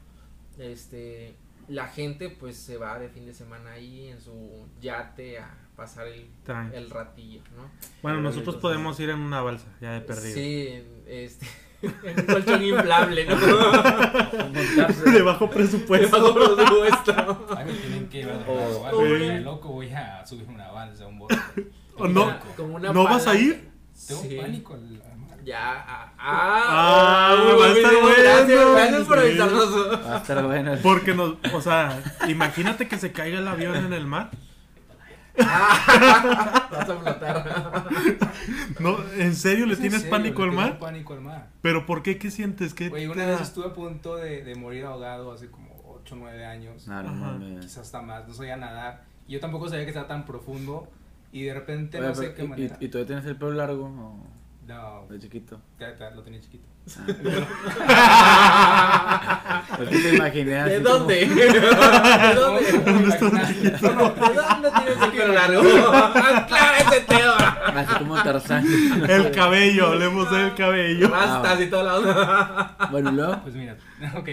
Este, 0.58 1.36
la 1.68 1.88
gente 1.88 2.30
pues 2.30 2.58
se 2.58 2.78
va 2.78 3.00
de 3.00 3.10
fin 3.10 3.26
de 3.26 3.34
semana 3.34 3.72
ahí 3.72 4.08
en 4.10 4.22
su 4.22 4.66
yate 4.82 5.40
a 5.40 5.54
pasar 5.76 6.08
el, 6.08 6.28
el 6.74 6.90
ratillo, 6.90 7.42
¿no? 7.56 7.70
Bueno, 8.02 8.22
nosotros 8.22 8.56
Entonces, 8.56 8.62
podemos 8.62 9.00
ir 9.00 9.10
en 9.10 9.20
una 9.20 9.42
balsa, 9.42 9.68
ya 9.82 9.94
de 9.94 10.02
perdido. 10.02 10.34
Sí, 10.34 10.84
este, 11.08 11.48
en 11.82 12.20
un 12.20 12.26
colchón 12.26 12.64
inflable, 12.64 13.26
¿no? 13.26 13.36
De 15.12 15.22
bajo 15.22 15.50
presupuesto. 15.50 16.20
Bajo 16.22 16.34
presupuesto. 16.34 17.48
Ay, 17.58 17.66
me 17.66 17.74
tienen 17.74 18.10
que 18.10 18.18
llevar 18.20 18.40
de 18.40 18.46
Oh, 18.48 18.90
oh, 18.92 19.40
loco 19.44 19.70
voy 19.70 19.92
a 19.92 20.26
subir 20.26 20.48
una 20.48 20.72
balsa, 20.72 21.08
un 21.08 21.20
bote. 21.20 21.36
¿O 21.98 22.08
no? 22.08 22.26
Tengo 22.26 22.56
Como 22.56 22.76
una 22.76 22.94
¿No 22.94 23.04
vas 23.04 23.28
a 23.28 23.36
ir? 23.36 23.70
Sí. 23.94 24.38
pánico 24.40 24.74
mar. 24.74 25.15
Ya, 25.46 25.86
ah, 25.88 26.12
Ah, 26.18 27.30
ah, 27.30 27.56
va 27.60 27.66
a 27.66 27.70
estar 27.70 27.92
bien, 27.92 28.04
Gracias, 28.18 28.48
bueno. 28.48 28.74
gracias 28.74 29.04
por 29.04 29.20
avisarnos. 29.20 30.02
Va 30.06 30.16
a 30.16 30.18
estar 30.18 30.44
bueno. 30.44 30.72
Porque 30.82 31.14
nos, 31.14 31.36
o 31.54 31.62
sea, 31.62 32.02
imagínate 32.28 32.88
que 32.88 32.98
se 32.98 33.12
caiga 33.12 33.38
el 33.40 33.48
avión 33.48 33.76
en 33.76 33.94
el 33.94 34.08
mar. 34.08 34.32
Ah, 35.40 36.68
Vas 36.72 36.90
a 36.90 36.96
flotar. 36.98 37.86
No, 38.80 38.98
¿en 39.18 39.36
serio 39.36 39.66
le 39.66 39.74
¿Es 39.74 39.80
en 39.80 39.82
tienes 39.84 40.02
serio? 40.02 40.12
pánico 40.18 40.44
al 40.44 40.50
tengo 40.50 40.62
mar? 40.62 40.80
pánico 40.80 41.14
al 41.14 41.22
mar. 41.22 41.48
¿Pero 41.62 41.86
por 41.86 42.02
qué? 42.04 42.18
¿Qué 42.18 42.32
sientes? 42.32 42.74
¿Qué 42.74 42.88
una 42.90 43.26
vez 43.28 43.42
estuve 43.42 43.66
a 43.68 43.74
punto 43.74 44.16
de, 44.16 44.44
de 44.44 44.56
morir 44.56 44.86
ahogado 44.86 45.32
hace 45.32 45.52
como 45.52 45.76
8 46.02 46.16
o 46.16 46.18
9 46.18 46.46
años. 46.46 46.88
No, 46.88 47.04
no. 47.04 47.60
Quizás 47.60 47.80
hasta 47.80 48.02
más, 48.02 48.28
no 48.28 48.34
sabía 48.34 48.58
nadar. 48.58 49.04
Y 49.28 49.34
yo 49.34 49.40
tampoco 49.40 49.68
sabía 49.70 49.84
que 49.84 49.90
estaba 49.92 50.08
tan 50.08 50.26
profundo. 50.26 50.88
Y 51.32 51.44
de 51.44 51.54
repente 51.54 52.00
Oye, 52.00 52.08
no 52.08 52.16
sé 52.16 52.22
pero, 52.22 52.36
qué 52.36 52.44
y- 52.44 52.48
manera. 52.48 52.78
y, 52.80 52.86
y 52.86 52.88
todavía 52.88 53.08
tienes 53.08 53.26
el 53.26 53.36
pelo 53.36 53.52
largo 53.52 53.86
o 53.86 54.35
No, 54.68 55.06
de 55.10 55.20
chiquito? 55.20 55.62
ya- 55.80 55.96
ya 55.98 56.10
lo 56.12 56.24
tenía 56.24 56.42
chiquito. 56.42 56.68
Pues 59.78 59.90
que 59.90 59.98
te 59.98 60.16
imaginé 60.16 60.56
así 60.60 60.70
¿De 60.74 60.84
como- 60.84 60.96
dónde? 61.00 61.26
¿De 61.26 61.60
dónde? 62.36 62.62
No, 63.82 63.94
no, 63.94 64.10
¿De 64.12 64.36
dónde 64.36 64.72
tienes 64.72 65.02
el 65.04 65.12
pelo 65.12 65.34
largo? 65.34 65.62
Aclara 65.62 66.78
ese 66.78 67.02
tema. 67.02 67.36
Así 67.76 67.96
como 67.96 68.24
Tarzán. 68.24 68.66
El 69.10 69.32
cabello, 69.32 69.88
hablemos 69.88 70.32
del 70.32 70.54
cabello. 70.56 71.10
Rastas 71.10 71.62
y 71.62 71.68
toda 71.70 71.84
la 71.84 71.96
onda. 71.98 72.78
Bueno, 72.92 73.12
luego. 73.12 73.40
Pues 73.44 73.56
mira, 73.56 73.76
ok. 74.16 74.30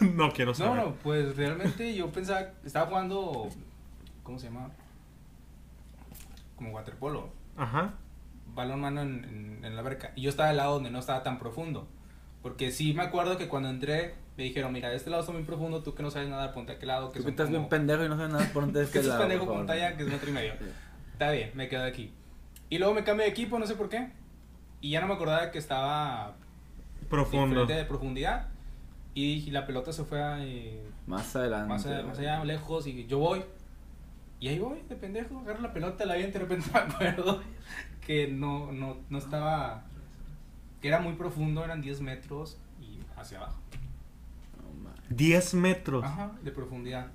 No 0.00 0.32
quiero 0.32 0.50
No, 0.50 0.54
saber. 0.56 0.82
no, 0.84 0.94
pues 1.02 1.36
realmente 1.36 1.94
yo 1.94 2.10
pensaba, 2.10 2.40
estaba 2.64 2.86
jugando, 2.86 3.48
¿cómo 4.22 4.38
se 4.38 4.46
llama? 4.46 4.68
Como 6.56 6.70
waterpolo, 6.72 7.30
Ajá. 7.56 7.92
Balón 8.54 8.80
mano 8.80 9.02
en, 9.02 9.24
en, 9.24 9.64
en 9.64 9.74
la 9.74 9.80
alberca. 9.80 10.12
Y 10.16 10.22
yo 10.22 10.30
estaba 10.30 10.50
al 10.50 10.56
lado 10.56 10.74
donde 10.74 10.90
no 10.90 10.98
estaba 10.98 11.22
tan 11.22 11.38
profundo. 11.38 11.88
Porque 12.42 12.70
sí 12.72 12.92
me 12.94 13.02
acuerdo 13.02 13.38
que 13.38 13.48
cuando 13.48 13.68
entré 13.68 14.14
me 14.36 14.44
dijeron, 14.44 14.72
mira, 14.72 14.88
de 14.90 14.96
este 14.96 15.10
lado 15.10 15.22
está 15.22 15.32
muy 15.32 15.44
profundo, 15.44 15.82
tú 15.82 15.94
que 15.94 16.02
no 16.02 16.10
sabes 16.10 16.28
nadar, 16.28 16.52
ponte 16.52 16.72
a 16.72 16.74
aquel 16.76 16.88
lado. 16.88 17.12
Que 17.12 17.18
Tú 17.20 17.24
que 17.26 17.30
estás 17.30 17.48
bien 17.48 17.60
como- 17.62 17.68
pendejo 17.68 18.04
y 18.04 18.08
no 18.08 18.16
sabes 18.16 18.32
nada, 18.32 18.50
ponte 18.52 18.78
de 18.80 18.84
que 18.84 18.86
este 18.86 18.98
estás 19.00 19.10
lado. 19.14 19.20
pendejo, 19.22 19.44
por 19.46 19.54
ponte 19.56 19.72
favor. 19.72 19.84
allá, 19.86 19.96
que 19.96 20.02
es 20.04 20.08
metro 20.08 20.30
y 20.30 20.32
medio. 20.32 20.52
Está 21.12 21.30
bien, 21.30 21.50
me 21.54 21.68
quedo 21.68 21.84
aquí. 21.84 22.12
Y 22.68 22.78
luego 22.78 22.94
me 22.94 23.04
cambié 23.04 23.26
de 23.26 23.30
equipo, 23.32 23.58
no 23.58 23.66
sé 23.66 23.74
por 23.76 23.88
qué. 23.88 24.10
Y 24.80 24.90
ya 24.90 25.00
no 25.00 25.06
me 25.06 25.14
acordaba 25.14 25.50
que 25.52 25.58
estaba 25.58 26.34
Profundo. 27.08 27.66
de 27.66 27.84
profundidad. 27.84 28.48
Y 29.14 29.50
la 29.50 29.66
pelota 29.66 29.92
se 29.92 30.04
fue 30.04 30.20
a, 30.22 30.42
eh, 30.44 30.82
Más 31.06 31.36
adelante. 31.36 31.68
más, 31.68 31.86
allá, 31.86 32.02
más 32.02 32.18
allá, 32.18 32.44
lejos, 32.44 32.86
y 32.86 33.06
yo 33.06 33.18
voy. 33.18 33.42
Y 34.40 34.48
ahí 34.48 34.58
voy, 34.58 34.80
de 34.88 34.96
pendejo, 34.96 35.38
agarro 35.38 35.60
la 35.60 35.72
pelota, 35.72 36.04
la 36.06 36.14
vi, 36.16 36.24
y 36.24 36.30
de 36.30 36.38
repente 36.38 36.66
me 36.72 36.78
acuerdo 36.80 37.42
que 38.06 38.28
no, 38.28 38.72
no, 38.72 38.98
no 39.08 39.18
estaba, 39.18 39.84
que 40.80 40.88
era 40.88 41.00
muy 41.00 41.14
profundo, 41.14 41.64
eran 41.64 41.80
10 41.80 42.00
metros 42.00 42.58
y 42.80 43.00
hacia 43.16 43.38
abajo. 43.38 43.60
No, 44.62 44.82
mames. 44.82 45.02
10 45.08 45.54
metros. 45.54 46.04
Ajá, 46.04 46.32
de 46.42 46.50
profundidad. 46.50 47.08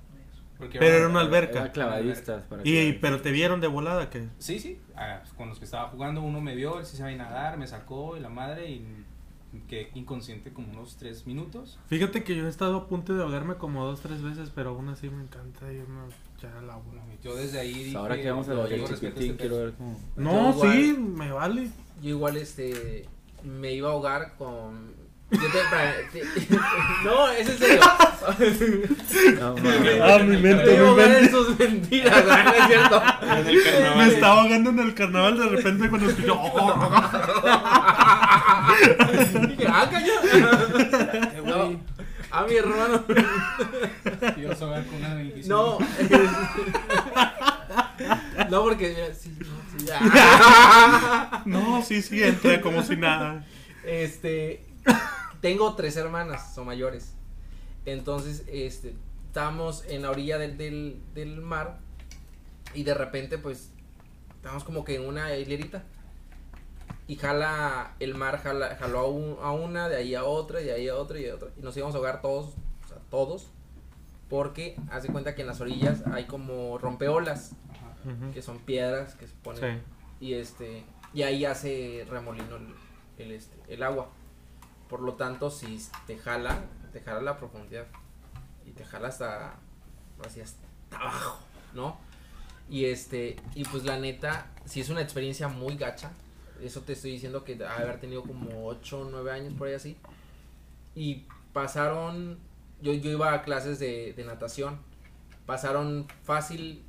Porque 0.58 0.80
Pero 0.80 0.96
era 0.96 1.08
una 1.08 1.20
alberca. 1.20 1.60
Era 1.60 1.72
clavadistas. 1.72 2.42
Para 2.44 2.62
Y, 2.64 2.94
pero 3.00 3.20
te 3.20 3.30
vieron 3.30 3.60
de 3.60 3.68
volada 3.68 4.10
que 4.10 4.28
Sí, 4.38 4.58
sí, 4.58 4.80
ah, 4.96 5.18
pues, 5.20 5.32
con 5.34 5.48
los 5.48 5.58
que 5.58 5.64
estaba 5.64 5.88
jugando 5.88 6.20
uno 6.20 6.40
me 6.40 6.56
vio, 6.56 6.80
él 6.80 6.86
sí 6.86 6.96
sabía 6.96 7.16
nadar, 7.16 7.58
me 7.58 7.66
sacó 7.66 8.16
y 8.16 8.20
la 8.20 8.28
madre 8.28 8.68
y 8.68 9.04
quedé 9.68 9.90
inconsciente 9.94 10.52
como 10.52 10.70
unos 10.72 10.96
3 10.96 11.26
minutos. 11.26 11.78
Fíjate 11.88 12.22
que 12.24 12.36
yo 12.36 12.46
he 12.46 12.48
estado 12.50 12.76
a 12.76 12.86
punto 12.88 13.14
de 13.14 13.22
ahogarme 13.22 13.54
como 13.56 13.84
dos, 13.84 14.00
tres 14.00 14.22
veces, 14.22 14.50
pero 14.54 14.70
aún 14.70 14.88
así 14.88 15.08
me 15.08 15.22
encanta 15.22 15.72
irme 15.72 16.00
a 16.00 16.36
echar 16.36 16.56
al 16.56 16.70
agua. 16.70 16.94
Yo 17.22 17.34
desde 17.34 17.58
ahí 17.60 17.72
dije, 17.84 17.96
Ahora 17.96 18.16
que 18.20 18.30
vamos 18.30 18.48
a 18.48 18.54
"No, 18.54 18.62
ver 18.62 18.70
yo 18.70 18.76
el 18.76 18.80
respeto 18.88 19.14
chiquitín, 19.20 19.30
este 19.32 19.40
quiero 19.40 19.56
pedo". 19.56 19.64
ver 19.64 19.74
cómo. 19.74 20.00
No, 20.16 20.50
igual. 20.50 20.72
sí, 20.72 20.92
me 20.98 21.32
vale. 21.32 21.70
Yo 22.02 22.10
igual, 22.10 22.36
este, 22.36 23.06
me 23.42 23.72
iba 23.72 23.88
a 23.88 23.92
ahogar 23.92 24.36
con... 24.36 24.97
Yo 25.30 25.38
te- 25.40 26.18
no, 27.04 27.28
es 27.28 27.48
en 27.50 27.58
serio. 27.58 27.82
No. 29.38 29.54
Ah, 30.02 30.18
mi 30.20 30.36
mente, 30.38 30.78
mi 30.78 30.94
mente. 30.94 31.18
en 31.18 31.30
sus 31.30 31.58
mentiras, 31.58 32.24
¿no? 32.24 32.32
Es 32.54 32.66
cierto. 32.66 33.02
Me 33.96 34.06
estaba 34.06 34.40
ahogando 34.42 34.70
en 34.70 34.78
el 34.78 34.94
carnaval 34.94 35.38
de 35.38 35.48
repente 35.48 35.88
cuando 35.90 36.08
escuchó. 36.10 36.34
Dije, 39.48 39.66
ah, 39.68 39.88
calla. 39.90 40.12
No, 41.44 41.80
a 42.30 42.44
mi 42.44 42.54
hermano. 42.54 43.04
yo 44.36 44.54
soy 44.54 44.82
con 44.84 44.94
una 44.96 45.14
25. 45.14 45.48
No. 45.48 45.78
No, 48.50 48.62
porque 48.62 48.88
mira, 48.90 49.14
sí, 49.14 49.34
no, 49.40 49.78
sí, 49.78 49.86
ya. 49.86 51.42
No, 51.44 51.82
sí, 51.82 52.02
sí, 52.02 52.22
entré 52.22 52.60
como 52.60 52.82
si 52.82 52.96
nada. 52.96 53.44
Este, 53.84 54.64
tengo 55.40 55.74
tres 55.74 55.96
hermanas, 55.96 56.54
son 56.54 56.66
mayores. 56.66 57.14
Entonces, 57.86 58.44
este, 58.48 58.94
estábamos 59.26 59.84
en 59.86 60.02
la 60.02 60.10
orilla 60.10 60.38
del, 60.38 60.56
del, 60.58 61.00
del 61.14 61.40
mar 61.40 61.78
y 62.74 62.82
de 62.82 62.94
repente, 62.94 63.38
pues, 63.38 63.70
estamos 64.36 64.64
como 64.64 64.84
que 64.84 64.96
en 64.96 65.06
una 65.06 65.34
hilerita. 65.36 65.84
Y 67.06 67.16
jala, 67.16 67.94
el 68.00 68.14
mar 68.14 68.38
jala, 68.42 68.76
jaló 68.78 68.98
a, 69.00 69.06
un- 69.08 69.36
a 69.40 69.50
una, 69.52 69.88
de 69.88 69.96
ahí 69.96 70.14
a 70.14 70.24
otra, 70.24 70.60
de 70.60 70.72
ahí 70.72 70.88
a 70.88 70.96
otra 70.96 71.18
y 71.18 71.28
a 71.28 71.34
otra. 71.34 71.48
Y 71.56 71.62
nos 71.62 71.74
íbamos 71.76 71.94
a 71.94 71.98
ahogar 71.98 72.20
todos, 72.20 72.54
o 72.84 72.88
sea, 72.88 72.98
todos. 73.10 73.48
Porque, 74.28 74.76
hace 74.90 75.08
cuenta 75.08 75.34
que 75.34 75.40
en 75.40 75.46
las 75.46 75.60
orillas 75.62 76.02
hay 76.12 76.26
como 76.26 76.76
rompeolas, 76.76 77.52
que 78.34 78.42
son 78.42 78.58
piedras 78.58 79.14
que 79.14 79.26
se 79.26 79.34
ponen 79.42 79.60
Sí. 80.20 80.26
y 80.26 80.34
este 80.34 80.84
y 81.14 81.22
ahí 81.22 81.44
hace 81.44 82.06
remolino 82.08 82.56
el, 82.56 82.74
el, 83.24 83.32
este 83.32 83.56
el 83.68 83.82
agua 83.82 84.08
por 84.88 85.00
lo 85.00 85.14
tanto 85.14 85.50
si 85.50 85.80
te 86.06 86.18
jala 86.18 86.64
te 86.92 87.00
jala 87.00 87.20
la 87.20 87.38
profundidad 87.38 87.86
y 88.66 88.70
te 88.70 88.84
jala 88.84 89.08
hasta 89.08 89.56
así 90.24 90.42
abajo 90.90 91.38
no 91.74 91.98
y 92.70 92.84
este 92.86 93.36
y 93.54 93.64
pues 93.64 93.84
la 93.84 93.98
neta 93.98 94.46
si 94.68 94.80
es 94.80 94.90
una 94.90 95.00
experiencia 95.00 95.48
muy 95.48 95.76
gacha. 95.76 96.10
Eso 96.62 96.82
te 96.82 96.92
estoy 96.92 97.12
diciendo 97.12 97.44
que 97.44 97.58
haber 97.64 98.00
tenido 98.00 98.22
como 98.22 98.66
8 98.66 99.00
o 99.00 99.04
9 99.10 99.30
años 99.30 99.54
por 99.54 99.68
ahí 99.68 99.74
así. 99.74 99.96
Y 100.94 101.26
pasaron 101.52 102.38
yo, 102.82 102.92
yo 102.92 103.10
iba 103.10 103.32
a 103.32 103.42
clases 103.42 103.78
de, 103.78 104.12
de 104.12 104.24
natación. 104.24 104.78
Pasaron 105.46 106.06
fácil 106.24 106.82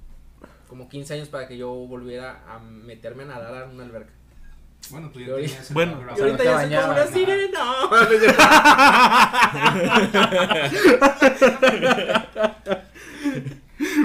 como 0.68 0.90
15 0.90 1.14
años 1.14 1.30
para 1.30 1.48
que 1.48 1.58
yo 1.58 1.72
volviera 1.72 2.44
a 2.54 2.60
meterme 2.60 3.24
a 3.24 3.28
nadar 3.28 3.64
a 3.64 3.70
una 3.70 3.84
alberca. 3.84 4.12
Bueno, 4.90 5.12
tú 5.12 5.20
ya 5.20 5.36
tenías 5.36 5.70
el 5.70 5.74
Bueno. 5.74 6.00
Y 6.18 6.22
ahorita 6.22 6.44
ya 6.44 6.62
soy 6.62 6.76
como 6.76 6.92
una 6.94 7.08
sirena. 7.08 7.64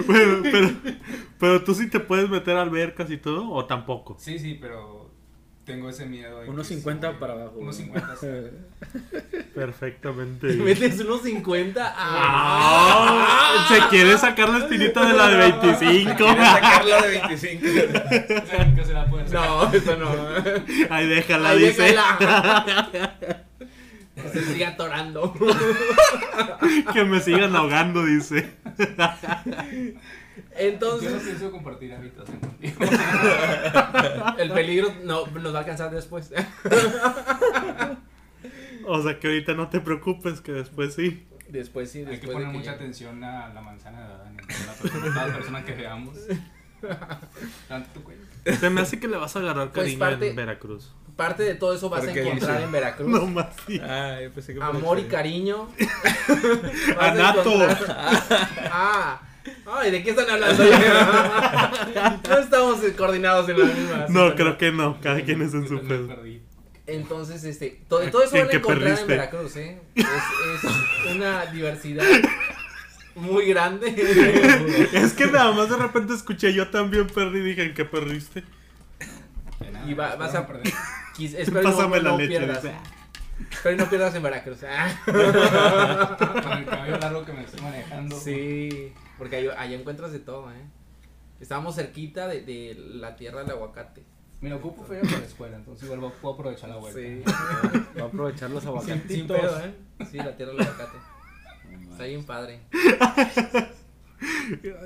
Bueno, 0.06 0.38
pero, 0.42 0.70
pero 1.38 1.64
tú 1.64 1.74
sí 1.74 1.88
te 1.88 1.98
puedes 2.00 2.28
meter 2.28 2.56
a 2.56 2.62
albercas 2.62 3.10
y 3.10 3.16
todo, 3.16 3.50
o 3.50 3.64
tampoco. 3.64 4.16
Sí, 4.18 4.38
sí, 4.38 4.56
pero 4.60 5.03
tengo 5.64 5.88
ese 5.88 6.06
miedo. 6.06 6.40
de 6.40 6.48
Unos 6.48 6.68
que 6.68 6.74
50 6.74 7.10
sí, 7.10 7.16
para 7.18 7.32
abajo. 7.34 7.54
Unos 7.56 7.76
güey. 7.76 7.86
50. 7.86 8.16
sí. 8.16 8.26
Perfectamente. 9.54 10.48
¿Te 10.48 10.54
metes 10.56 11.00
unos 11.00 11.22
50? 11.22 11.94
Ah, 11.96 13.66
se 13.68 13.88
quiere 13.88 14.18
sacar 14.18 14.48
la 14.48 14.58
espinita 14.58 15.06
de 15.06 15.14
la 15.14 15.28
de 15.28 15.36
25. 15.36 16.16
Quiere 16.16 16.44
sacarla 16.44 17.02
de 17.02 17.08
25. 17.20 17.66
Saben 18.50 18.76
que 18.76 18.84
se 18.84 18.92
la 18.92 19.06
sacar. 19.06 19.32
No, 19.32 19.72
eso 19.72 19.96
no. 19.96 20.10
Ahí 20.90 21.06
déjala, 21.08 21.50
Ahí 21.50 21.58
dice. 21.66 21.82
déjala. 21.82 23.12
Que 24.14 24.28
se 24.28 24.44
siga 24.44 24.68
atorando. 24.68 25.34
Que 26.92 27.04
me 27.04 27.20
sigan 27.20 27.54
ahogando, 27.56 28.04
dice. 28.04 28.52
Yo 30.56 30.60
no 30.62 30.68
Entonces, 30.68 31.22
pienso 31.22 31.50
compartir 31.50 31.92
habitación 31.92 32.38
contigo. 32.38 32.76
el 34.38 34.52
peligro 34.52 34.94
no, 35.04 35.26
nos 35.26 35.52
va 35.52 35.58
a 35.58 35.60
alcanzar 35.60 35.90
después. 35.90 36.32
O 38.86 39.02
sea 39.02 39.18
que 39.18 39.28
ahorita 39.28 39.54
no 39.54 39.68
te 39.70 39.80
preocupes, 39.80 40.42
que 40.42 40.52
después 40.52 40.94
sí. 40.94 41.26
Después 41.48 41.90
sí, 41.90 42.00
Hay 42.00 42.04
que 42.04 42.10
después 42.12 42.32
poner 42.34 42.48
de 42.48 42.52
que 42.52 42.58
mucha 42.58 42.70
ya- 42.72 42.76
atención 42.76 43.24
a 43.24 43.48
la 43.54 43.60
manzana 43.62 44.06
de 44.06 44.12
Adán 44.12 44.36
toda 44.36 44.66
la 44.66 44.72
persona- 44.74 45.04
todas 45.14 45.26
las 45.28 45.36
personas 45.36 45.64
que 45.64 45.72
veamos. 45.72 46.14
Tanto 47.68 47.88
tu 47.94 48.02
cuello. 48.02 48.20
Se 48.60 48.68
me 48.68 48.82
hace 48.82 49.00
que 49.00 49.08
le 49.08 49.16
vas 49.16 49.34
a 49.36 49.38
agarrar 49.38 49.70
Pues 49.72 49.84
cariño 49.84 49.98
parte- 49.98 50.28
en 50.30 50.36
Veracruz. 50.36 50.92
Parte 51.16 51.44
de 51.44 51.54
todo 51.54 51.74
eso 51.74 51.88
vas 51.88 52.02
a 52.02 52.04
¿Por 52.06 52.12
qué 52.14 52.22
encontrar 52.26 52.52
dice? 52.56 52.64
en 52.64 52.72
Veracruz. 52.72 53.08
No 53.08 53.26
más 53.26 53.46
sí. 53.66 53.80
Ah, 53.82 54.18
yo 54.22 54.30
pensé 54.32 54.52
que 54.52 54.60
por 54.60 54.68
Amor 54.68 54.98
y 54.98 55.04
cariño. 55.04 55.68
A 56.98 57.10
Anato. 57.10 57.52
Ah. 58.70 59.20
Ay, 59.66 59.90
¿de 59.90 60.02
qué 60.02 60.10
están 60.10 60.28
hablando? 60.30 60.64
no 62.28 62.38
estamos 62.38 62.80
coordinados 62.96 63.48
en 63.48 63.58
la 63.58 63.64
misma. 63.66 64.06
No, 64.08 64.34
creo 64.34 64.56
que 64.58 64.72
no. 64.72 65.00
Cada 65.00 65.20
quien 65.22 65.42
es 65.42 65.54
en 65.54 65.68
su 65.68 65.80
pedo. 65.82 66.08
Entonces, 66.86 67.44
este, 67.44 67.80
todo, 67.88 68.02
todo 68.10 68.22
eso 68.24 68.36
¿En 68.36 68.42
van 68.42 68.48
a 68.48 68.50
qué 68.50 68.56
encontrar 68.58 68.88
en 68.88 68.94
perdiste? 68.94 69.12
Veracruz, 69.12 69.56
¿eh? 69.56 69.80
Es, 69.94 70.04
es 70.04 71.16
una 71.16 71.46
diversidad 71.46 72.04
muy 73.14 73.46
grande. 73.46 73.88
Es 74.92 75.12
que 75.14 75.26
nada 75.26 75.52
más 75.52 75.70
de 75.70 75.76
repente 75.76 76.12
escuché 76.14 76.52
yo 76.52 76.68
también 76.68 77.06
perdí 77.06 77.38
y 77.38 77.42
dije, 77.42 77.64
¿en 77.64 77.74
qué 77.74 77.84
perdiste? 77.86 78.44
Nada, 79.72 79.88
Y 79.90 79.94
va- 79.94 80.16
vas 80.16 80.34
a- 80.34 80.46
perder. 80.46 80.72
Quis- 81.16 81.34
espero 81.38 81.62
Pásame 81.62 81.96
no, 81.98 82.02
la 82.02 82.10
no 82.10 82.18
leche, 82.18 82.28
pierdas. 82.38 82.62
dice. 82.62 82.74
Espero 83.50 83.74
y 83.74 83.78
no 83.78 83.88
pierdas 83.88 84.14
en 84.14 84.22
Veracruz. 84.22 84.58
Con 85.06 85.16
el 85.16 86.66
cabello 86.66 86.98
largo 86.98 87.24
que 87.24 87.32
me 87.32 87.44
estoy 87.44 87.60
manejando. 87.62 88.18
Sí, 88.20 88.92
porque 89.18 89.36
allá, 89.36 89.60
allá 89.60 89.76
encuentras 89.76 90.12
de 90.12 90.18
todo, 90.20 90.50
¿eh? 90.52 90.64
Estábamos 91.40 91.74
cerquita 91.76 92.26
de, 92.28 92.42
de 92.42 92.74
la 92.78 93.16
tierra 93.16 93.40
del 93.40 93.50
aguacate. 93.50 94.02
Me 94.40 94.52
ocupo 94.52 94.84
feria 94.84 95.02
para 95.04 95.18
la 95.20 95.26
escuela, 95.26 95.56
entonces 95.56 95.88
igual 95.88 96.12
puedo 96.20 96.34
aprovechar 96.34 96.68
la 96.68 96.76
vuelta. 96.76 97.00
Sí. 97.00 97.22
Va 97.98 98.02
a 98.04 98.06
aprovechar 98.06 98.50
los 98.50 98.64
aguacates. 98.66 99.10
sin 99.10 99.26
pedo, 99.26 99.58
¿eh? 99.60 99.74
Sí, 100.10 100.16
la 100.18 100.36
tierra 100.36 100.52
del 100.52 100.60
aguacate. 100.62 100.98
Está 101.90 102.04
bien 102.04 102.24
padre. 102.24 102.60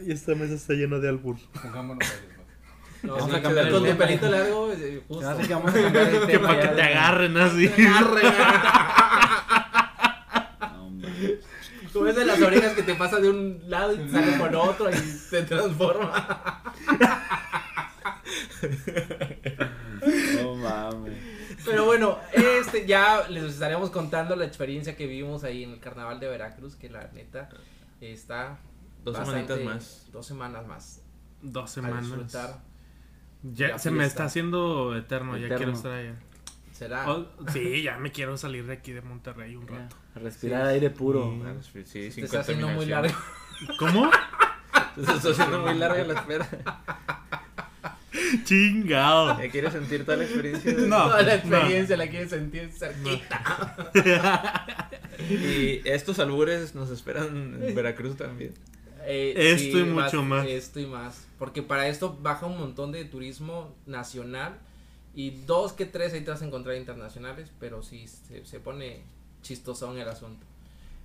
Y 0.06 0.10
esta 0.12 0.34
mesa 0.34 0.54
está 0.54 0.72
llena 0.74 0.98
de 0.98 1.08
albur. 1.08 1.36
Pongámonos 1.62 2.04
serios, 2.06 2.38
¿no? 3.02 3.08
No, 3.08 3.14
Vamos 3.16 3.34
a 3.34 3.42
cambiar 3.42 3.70
con 3.70 3.84
tu 3.84 3.96
pelito 3.96 4.28
largo, 4.28 4.72
eh, 4.72 5.02
justo. 5.06 5.24
vamos 5.24 5.44
a 5.44 5.48
cambiar 5.82 6.08
el 6.08 6.26
Que 6.26 6.38
para 6.40 6.60
que 6.60 6.68
te 6.68 6.82
agarren 6.82 7.36
así. 7.36 7.66
Arre. 7.68 8.22
No, 10.60 10.84
hombre. 10.86 11.40
Como 12.08 12.20
es 12.20 12.26
de 12.26 12.32
las 12.32 12.40
orejas 12.42 12.72
que 12.74 12.82
te 12.82 12.94
pasa 12.94 13.18
de 13.20 13.28
un 13.30 13.62
lado 13.68 13.92
y 13.94 13.98
te 13.98 14.10
sale 14.10 14.32
por 14.38 14.54
otro 14.56 14.90
y 14.90 14.94
se 14.94 15.42
transforma. 15.42 16.62
No 20.42 20.54
mames. 20.54 21.14
Pero 21.64 21.84
bueno, 21.86 22.18
este 22.32 22.86
ya 22.86 23.28
les 23.28 23.44
estaremos 23.44 23.90
contando 23.90 24.36
la 24.36 24.44
experiencia 24.44 24.96
que 24.96 25.06
vivimos 25.06 25.44
ahí 25.44 25.64
en 25.64 25.70
el 25.72 25.80
carnaval 25.80 26.20
de 26.20 26.28
Veracruz, 26.28 26.76
que 26.76 26.88
la 26.88 27.08
neta 27.12 27.48
está 28.00 28.58
Dos 29.04 29.16
bastante- 29.18 29.54
semanitas 29.54 29.74
más. 29.74 30.08
Dos 30.12 30.26
semanas 30.26 30.66
más. 30.66 31.02
Dos 31.42 31.64
A 31.64 31.68
semanas. 31.74 32.04
disfrutar. 32.04 32.60
Ya 33.42 33.78
se 33.78 33.90
me 33.90 34.04
está 34.04 34.24
haciendo 34.24 34.96
eterno, 34.96 35.36
ya 35.36 35.46
Eterno. 35.46 35.56
quiero 35.58 35.72
estar 35.72 35.92
allá. 35.92 36.14
Será. 36.78 37.10
Oh, 37.10 37.26
sí, 37.52 37.82
ya 37.82 37.98
me 37.98 38.12
quiero 38.12 38.36
salir 38.36 38.64
de 38.66 38.74
aquí 38.74 38.92
de 38.92 39.00
Monterrey 39.02 39.56
un 39.56 39.66
rato. 39.66 39.96
a 40.14 40.18
respirar 40.20 40.64
aire 40.66 40.90
puro. 40.90 41.36
Sí. 41.72 41.82
Sí, 41.84 41.84
Se 41.84 42.10
sin 42.12 42.20
te 42.22 42.26
está 42.26 42.40
haciendo 42.40 42.68
muy 42.68 42.86
largo. 42.86 43.12
¿Cómo? 43.80 44.08
Se 44.94 45.12
está 45.12 45.30
haciendo 45.30 45.58
muy 45.60 45.74
larga 45.74 46.04
la 46.04 46.14
espera. 46.20 46.48
Chingado. 48.44 49.42
¿Ya 49.42 49.50
quieres 49.50 49.72
sentir 49.72 50.04
toda 50.04 50.18
la 50.18 50.24
experiencia? 50.24 50.72
No. 50.72 51.04
Toda 51.08 51.22
la 51.22 51.34
experiencia 51.34 51.96
la 51.96 52.08
quieres 52.08 52.30
sentir 52.30 52.70
cerquita. 52.72 53.90
Y 55.28 55.80
estos 55.84 56.20
albures 56.20 56.76
nos 56.76 56.90
esperan 56.90 57.60
en 57.60 57.74
Veracruz 57.74 58.16
también. 58.16 58.54
Eh, 59.04 59.34
Esto 59.36 59.80
y 59.80 59.82
mucho 59.82 60.22
más. 60.22 60.46
Esto 60.46 60.78
y 60.78 60.86
más. 60.86 61.26
Porque 61.40 61.60
para 61.60 61.88
esto 61.88 62.16
baja 62.22 62.46
un 62.46 62.56
montón 62.56 62.92
de 62.92 63.04
turismo 63.04 63.74
nacional. 63.84 64.60
Y 65.18 65.30
dos 65.46 65.72
que 65.72 65.84
tres 65.84 66.12
ahí 66.14 66.20
te 66.22 66.30
vas 66.30 66.42
a 66.42 66.46
encontrar 66.46 66.76
internacionales. 66.76 67.50
Pero 67.58 67.82
sí 67.82 68.06
se, 68.06 68.44
se 68.46 68.60
pone 68.60 69.02
chistosón 69.42 69.98
el 69.98 70.08
asunto. 70.08 70.46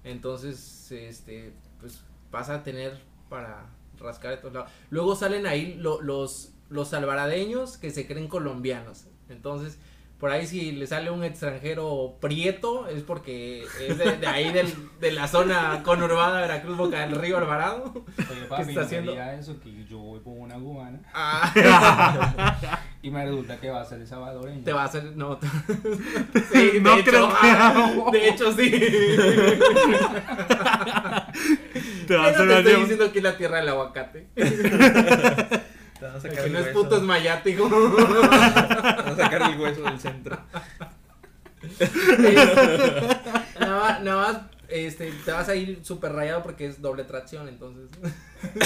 Entonces, 0.03 0.91
este, 0.91 1.53
pues 1.79 1.99
vas 2.31 2.49
a 2.49 2.63
tener 2.63 2.99
para 3.29 3.65
rascar 3.99 4.31
de 4.31 4.37
todos 4.37 4.53
lados. 4.53 4.71
Luego 4.89 5.15
salen 5.15 5.47
ahí 5.47 5.75
lo- 5.75 6.01
los, 6.01 6.51
los 6.69 6.93
alvaradeños 6.93 7.77
que 7.77 7.91
se 7.91 8.05
creen 8.05 8.27
colombianos. 8.27 9.05
Entonces, 9.29 9.77
por 10.23 10.31
ahí 10.31 10.47
si 10.47 10.71
le 10.71 10.87
sale 10.87 11.11
un 11.11 11.21
extranjero 11.25 12.15
prieto, 12.21 12.87
es 12.87 13.03
porque 13.03 13.65
es 13.85 13.97
de, 13.97 14.15
de 14.19 14.25
ahí 14.27 14.53
del- 14.53 14.73
de 15.01 15.11
la 15.11 15.27
zona 15.27 15.81
conurbada 15.83 16.37
de 16.37 16.41
Veracruz, 16.43 16.77
Boca 16.77 17.01
del 17.05 17.15
Río 17.19 17.39
Alvarado. 17.39 17.91
Oye, 17.93 18.45
papi, 18.47 18.61
está 18.61 18.73
no 18.79 18.81
haciendo? 18.85 19.11
eso, 19.21 19.59
que 19.59 19.83
yo 19.85 19.97
voy 19.97 20.21
por 20.21 20.31
una 20.37 20.55
cubana 20.55 20.99
Ah, 21.13 21.51
y 23.01 23.11
me 23.11 23.25
resulta 23.25 23.57
que 23.59 23.69
va 23.69 23.81
a 23.81 23.83
ser 23.85 23.99
el 23.99 24.07
salvadoreño. 24.07 24.63
te 24.63 24.71
va 24.71 24.83
a 24.83 24.85
hacer, 24.85 25.11
no. 25.17 25.37
Sí, 26.53 26.71
de 26.75 26.79
No 26.79 26.93
hecho, 26.95 27.11
creo 27.11 27.29
ah, 27.29 28.05
De 28.13 28.29
hecho, 28.29 28.53
sí. 28.53 28.71
Te 32.07 32.15
va 32.15 32.27
a 32.27 32.29
hacer 32.29 32.47
te 32.47 32.59
estoy 32.59 32.75
diciendo 32.79 33.11
que 33.11 33.17
es 33.17 33.23
la 33.25 33.35
tierra 33.35 33.57
del 33.57 33.67
aguacate. 33.67 34.27
Te 36.03 36.07
van 36.09 36.17
a 36.17 36.19
sacar 36.19 36.37
Que 36.37 36.45
el 36.47 36.51
no 36.51 36.59
es 36.59 36.67
puto 36.67 36.97
es 36.97 37.01
mayate, 37.01 37.51
hijo. 37.51 37.69
Te 37.69 37.75
van 38.27 39.07
a 39.07 39.15
sacar 39.15 39.53
el 39.53 39.57
hueso 39.57 39.83
del 39.83 39.97
centro. 39.97 40.37
nada 43.57 43.79
más, 43.79 44.01
nada 44.01 44.15
más, 44.17 44.41
este, 44.67 45.13
te 45.23 45.31
vas 45.31 45.47
a 45.47 45.55
ir 45.55 45.79
súper 45.81 46.11
rayado 46.11 46.43
porque 46.43 46.65
es 46.65 46.81
doble 46.81 47.05
tracción, 47.05 47.47
entonces. 47.47 47.89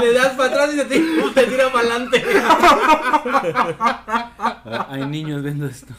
Le 0.00 0.12
das 0.12 0.34
para 0.36 0.50
atrás 0.50 0.70
y 0.74 0.76
te 0.76 0.84
tira, 0.84 1.04
te 1.34 1.44
tira 1.44 1.72
para 1.72 1.88
adelante. 1.88 2.22
Hay 4.88 5.04
niños 5.06 5.42
viendo 5.42 5.66
esto. 5.66 5.94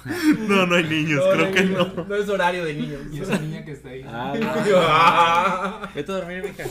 No, 0.47 0.65
no 0.65 0.75
hay 0.75 0.83
niños, 0.83 1.23
creo 1.33 1.51
que 1.51 1.63
no. 1.63 1.85
No 2.07 2.15
es 2.15 2.29
horario 2.29 2.63
de 2.65 2.73
niños. 2.73 3.01
Y 3.11 3.21
esa 3.21 3.37
niña 3.39 3.63
que 3.65 3.71
está 3.71 3.89
ahí. 3.89 4.03
Ah, 4.07 4.33
Ah. 4.75 5.89
Vete 5.95 6.11
a 6.11 6.15
dormir, 6.15 6.43
mija. 6.43 6.63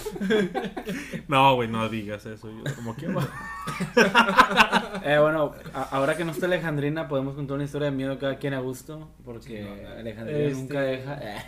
No, 1.29 1.55
güey, 1.55 1.69
no 1.69 1.89
digas 1.89 2.25
eso. 2.27 2.51
Yo 2.51 2.75
como 2.77 2.95
que 2.97 3.09
va. 3.09 3.27
Eh, 5.05 5.19
bueno, 5.21 5.53
ahora 5.93 6.17
que 6.17 6.25
no 6.25 6.33
está 6.33 6.47
Alejandrina, 6.47 7.07
podemos 7.09 7.35
contar 7.35 7.55
una 7.57 7.65
historia 7.65 7.91
de 7.91 7.97
miedo 7.97 8.19
cada 8.19 8.37
quien 8.39 8.55
a 8.55 8.61
gusto. 8.61 9.11
Porque 9.25 9.63
no. 9.63 9.71
Alejandrina 10.01 10.39
Este- 10.41 10.55
nunca 10.61 10.81
deja. 10.81 11.15
eh, 11.23 11.43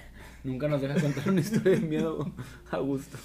nunca 0.44 0.68
nos 0.68 0.80
deja 0.80 0.94
contar 1.00 1.28
una 1.30 1.40
historia 1.40 1.72
de 1.72 1.80
miedo 1.80 2.30
a 2.70 2.76
gusto. 2.78 3.18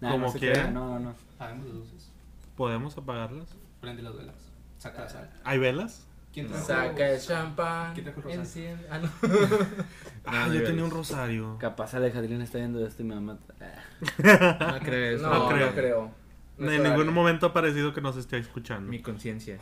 Nah, 0.00 0.10
Como 0.12 0.26
no 0.26 0.32
se 0.32 0.38
quiera. 0.38 0.54
crea, 0.54 0.70
No, 0.70 0.94
no, 0.94 1.00
no. 1.00 1.14
Apagamos 1.36 1.66
las 1.66 1.74
luces. 1.76 2.10
¿Podemos 2.56 2.96
apagarlas? 2.98 3.48
Prende 3.80 4.02
las 4.02 4.16
velas. 4.16 4.34
Saca 4.78 5.02
la 5.02 5.08
sal. 5.08 5.30
¿Hay 5.44 5.58
velas? 5.58 6.04
¿Quién 6.32 6.48
trajo? 6.48 6.66
Saca 6.66 7.10
el 7.10 7.20
champán. 7.20 7.94
¿Quién 7.94 8.04
trajo 8.04 8.20
el 8.20 8.24
rosario? 8.24 8.42
enciende- 8.42 8.86
Ah, 8.90 8.98
no. 8.98 9.08
Ah, 10.26 10.46
no 10.48 10.54
yo 10.54 10.62
tenía 10.64 10.84
un 10.84 10.90
rosario. 10.90 11.56
Capaz 11.58 11.94
Alejandrina 11.94 12.44
está 12.44 12.58
viendo 12.58 12.86
esto 12.86 13.02
y 13.02 13.06
me 13.06 13.14
va 13.14 13.18
a 13.18 13.22
matar. 13.22 13.56
Eh, 13.60 14.58
No 14.60 14.78
crees. 14.80 15.22
No, 15.22 15.30
No 15.30 15.38
no 15.44 15.48
creo. 15.48 15.74
creo. 15.74 16.10
No 16.58 16.66
en 16.70 16.82
ningún 16.82 16.92
horario. 16.96 17.12
momento 17.12 17.46
ha 17.46 17.52
parecido 17.52 17.94
que 17.94 18.00
nos 18.00 18.16
esté 18.16 18.36
escuchando. 18.38 18.90
Mi 18.90 19.00
conciencia. 19.00 19.58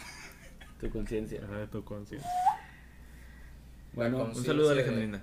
tu 0.80 0.90
conciencia. 0.90 1.40
Ajá, 1.44 1.58
de 1.58 1.66
tu 1.68 1.84
conciencia. 1.84 2.28
Bueno, 3.92 4.24
Un 4.24 4.44
saludo 4.44 4.70
a 4.70 4.74
de- 4.74 4.80
Alejandrina. 4.80 5.22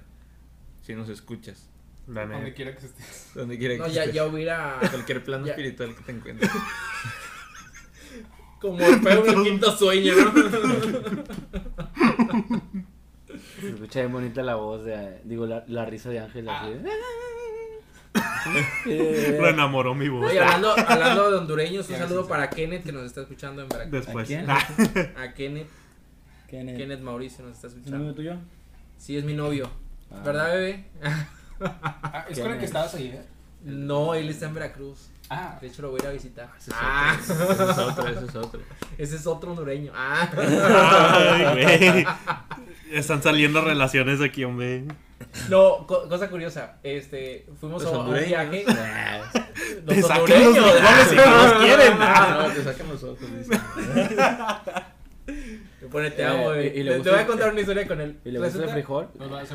Si 0.82 0.96
nos 0.96 1.10
escuchas. 1.10 1.70
La 2.08 2.26
Donde 2.26 2.54
quiera 2.54 2.76
que 2.76 2.86
estés. 2.86 3.32
Donde 3.34 3.58
quiera 3.58 3.76
que 3.76 3.80
No, 3.80 3.88
ya, 3.88 4.01
estés. 4.01 4.16
ya 4.16 4.26
hubiera. 4.26 4.78
Cualquier 4.89 5.24
plano 5.24 5.45
ya- 5.45 5.51
espiritual 5.54 5.95
que 5.95 6.04
te 6.04 6.12
encuentres. 6.12 6.51
Como 8.60 8.76
Orfeo 8.86 9.26
en 9.26 9.38
el 9.39 9.43
quinto 9.43 9.76
sueño, 9.76 10.14
¿no? 10.16 10.32
se 13.60 13.70
escucha 13.70 13.99
bien 14.01 14.12
bonita 14.12 14.41
la 14.43 14.56
voz 14.56 14.84
de. 14.86 15.22
Digo, 15.24 15.45
la, 15.45 15.64
la 15.68 15.86
risa 15.86 16.10
de 16.10 16.20
Ángel. 16.20 16.47
Así. 16.49 16.74
Eh, 18.86 19.38
Lo 19.41 19.47
enamoró 19.49 19.95
mi 19.95 20.08
voz. 20.10 20.30
Oye, 20.30 20.39
hablando, 20.39 20.74
hablando 20.78 21.32
de 21.32 21.38
hondureños, 21.38 21.89
un 21.89 21.95
saludo 21.97 22.28
para 22.28 22.49
Kenneth 22.49 22.84
que 22.84 22.91
nos 22.91 23.04
está 23.06 23.22
escuchando 23.22 23.62
en 23.64 23.70
Veracruz. 23.70 23.91
Después. 24.06 24.26
¿A 24.26 24.28
quién? 24.28 24.45
Ah, 24.49 24.68
A 25.24 25.34
Kenneth. 25.34 25.68
¿Quién 26.49 26.70
es? 26.70 26.78
Kenneth 26.78 27.01
Mauricio 27.01 27.43
nos 27.45 27.56
está 27.56 27.68
¿Es 27.68 27.74
escuchando. 27.74 27.99
novio 27.99 28.14
tuyo? 28.14 28.36
Sí, 28.97 29.18
es 29.18 29.24
mi 29.26 29.34
novio. 29.34 29.70
Ah. 30.12 30.22
¿Verdad, 30.24 30.51
bebé? 30.54 30.86
Ah, 31.82 32.26
es 32.30 32.34
¿Quién 32.36 32.45
con 32.45 32.51
el 32.53 32.59
que 32.59 32.66
es? 32.66 32.70
estabas 32.72 32.93
ahí, 32.95 33.07
¿eh? 33.07 33.22
No, 33.64 34.14
él 34.14 34.30
está 34.30 34.45
en 34.47 34.53
Veracruz. 34.55 35.07
Ah, 35.30 35.57
De 35.61 35.68
hecho, 35.68 35.82
lo 35.84 35.91
voy 35.91 35.99
a 36.01 36.03
ir 36.03 36.09
a 36.09 36.14
visitar. 36.14 36.49
Ese 36.59 36.72
es 36.72 36.78
Ah, 36.80 37.18
otro, 37.18 37.34
ese 37.34 37.53
es 37.72 37.78
otro, 37.80 38.07
ese 38.07 38.26
es 38.26 38.36
otro. 38.36 38.59
ese 38.97 39.16
es 39.16 39.28
otro 39.28 39.49
hondureño. 39.51 39.91
Ah. 39.95 40.30
Ay, 40.38 41.66
güey. 41.66 42.05
Están 42.91 43.24
saliendo 43.24 43.61
relaciones 43.61 44.20
aquí, 44.22 44.43
hombre. 44.43 44.84
No, 45.49 45.88
co- 45.88 46.07
cosa 46.09 46.30
curiosa. 46.30 46.76
Este, 46.84 47.47
fuimos 47.59 47.82
Los 47.84 47.93
a 47.93 47.99
un 47.99 48.14
viaje. 48.14 48.66
Los 48.68 48.76
Te 49.86 50.01
los 50.01 50.11
hondureños. 50.11 50.66
si 51.09 51.16
no 51.16 51.38
los 51.47 51.53
quieren. 51.64 51.97
no, 51.99 52.45
te 52.53 52.64
sacan 52.64 52.89
los 52.89 53.03
ojos, 53.03 53.20
dice. 55.84 55.86
Me 55.86 55.90
pone, 55.90 56.12
te 56.12 56.22
Eh, 56.22 56.26
amo, 56.26 56.56
y- 56.56 56.84
le 56.84 57.00
te 57.00 57.10
voy 57.10 57.20
a 57.20 57.26
contar 57.28 57.52
una 57.52 57.60
historia 57.62 57.88
con 57.88 58.02
él. 58.02 58.20
¿Y 58.26 58.32
le 58.32 58.40
gusta 58.40 58.64
el 58.64 58.70
frijol? 58.70 59.10
nos 59.20 59.32
va 59.32 59.42
a. 59.42 59.46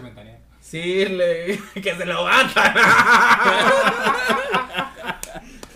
Sí, 0.61 1.05
le, 1.07 1.59
que 1.83 1.95
se 1.95 2.05
lo 2.05 2.15
aguanta. 2.19 2.75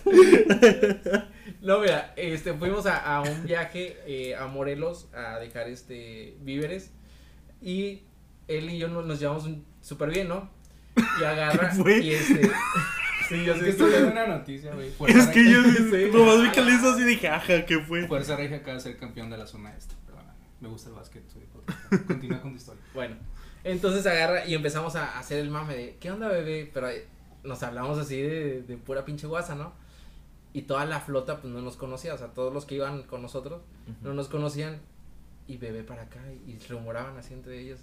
No, 1.61 1.79
mira, 1.79 2.13
este, 2.17 2.53
fuimos 2.53 2.85
a, 2.87 2.97
a 2.97 3.21
un 3.21 3.45
viaje 3.45 3.97
eh, 4.05 4.35
a 4.35 4.47
Morelos 4.47 5.07
a 5.13 5.39
dejar 5.39 5.69
este 5.69 6.35
víveres 6.41 6.91
y 7.61 8.01
él 8.49 8.69
y 8.69 8.77
yo 8.79 8.89
no- 8.89 9.01
nos 9.01 9.17
llevamos 9.21 9.47
súper 9.81 10.09
bien, 10.09 10.27
¿no? 10.27 10.51
Y 11.21 11.23
agarra 11.23 11.69
¿Qué 11.75 11.75
fue? 11.75 11.99
y 11.99 12.11
este, 12.11 12.51
sí, 13.29 13.45
yo 13.45 13.53
Es 13.53 13.59
sé 13.59 13.63
que 13.63 13.69
estoy 13.71 13.91
viendo 13.91 14.11
una 14.11 14.27
noticia, 14.27 14.73
güey. 14.73 14.89
Es 15.07 15.27
que 15.27 15.49
yo 15.49 15.61
nomás 16.11 16.41
vi 16.41 16.49
que 16.51 16.61
le 16.63 16.73
hizo 16.73 16.89
así 16.91 17.03
y 17.03 17.05
dije, 17.05 17.29
ajá, 17.29 17.65
¿qué 17.65 17.79
fue? 17.79 18.07
Fuerza 18.07 18.35
Regia 18.35 18.57
acaba 18.57 18.73
de 18.73 18.79
ser 18.81 18.97
campeón 18.97 19.29
de 19.29 19.37
la 19.37 19.47
zona 19.47 19.73
este. 19.77 19.95
Me 20.63 20.69
gusta 20.69 20.89
el 20.89 20.95
básquet. 20.95 21.23
soy 21.29 21.41
deportista. 21.41 22.05
Continúa 22.07 22.41
con 22.41 22.51
tu 22.51 22.57
historia. 22.57 22.81
Bueno, 22.93 23.15
entonces 23.65 24.05
agarra 24.07 24.45
y 24.45 24.53
empezamos 24.55 24.95
a 24.95 25.19
hacer 25.19 25.39
el 25.39 25.49
mame 25.49 25.75
de, 25.75 25.97
¿qué 25.99 26.09
onda, 26.11 26.27
bebé? 26.29 26.69
Pero 26.73 26.87
nos 27.43 27.61
hablamos 27.63 27.97
así 27.97 28.21
de, 28.21 28.61
de 28.63 28.77
pura 28.77 29.03
pinche 29.05 29.27
guasa, 29.27 29.55
¿no? 29.55 29.73
Y 30.53 30.61
toda 30.63 30.85
la 30.85 30.99
flota, 31.01 31.41
pues 31.41 31.51
no 31.53 31.61
nos 31.61 31.75
conocía, 31.77 32.13
o 32.13 32.17
sea, 32.17 32.27
todos 32.27 32.53
los 32.53 32.65
que 32.65 32.75
iban 32.75 33.03
con 33.03 33.21
nosotros 33.21 33.61
no 34.01 34.13
nos 34.13 34.27
conocían. 34.29 34.79
Y 35.45 35.57
bebé 35.57 35.83
para 35.83 36.03
acá, 36.03 36.21
y, 36.47 36.57
rumoraban 36.69 37.17
así 37.17 37.33
entre 37.33 37.59
ellos. 37.59 37.79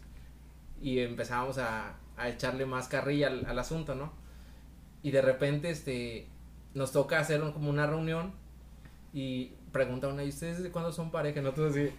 Y 0.81 1.01
empezábamos 1.01 1.59
a, 1.59 1.97
a 2.17 2.29
echarle 2.31 2.65
más 2.65 2.89
carrilla 2.89 3.27
al, 3.27 3.45
al 3.45 3.59
asunto, 3.59 3.95
¿no? 3.95 4.13
Y 5.03 5.11
de 5.11 5.21
repente, 5.21 5.69
este, 5.69 6.27
nos 6.73 6.93
toca 6.93 7.19
hacer 7.19 7.43
un- 7.43 7.53
como 7.53 7.69
una 7.69 7.87
reunión 7.87 8.33
y 9.13 9.53
pregunta 9.73 10.09
una, 10.09 10.25
¿y 10.25 10.31
ustedes 10.31 10.57
desde 10.59 10.71
cuándo 10.71 10.91
son 10.93 11.11
pareja? 11.11 11.43
Nosotros 11.43 11.73
así, 11.73 11.91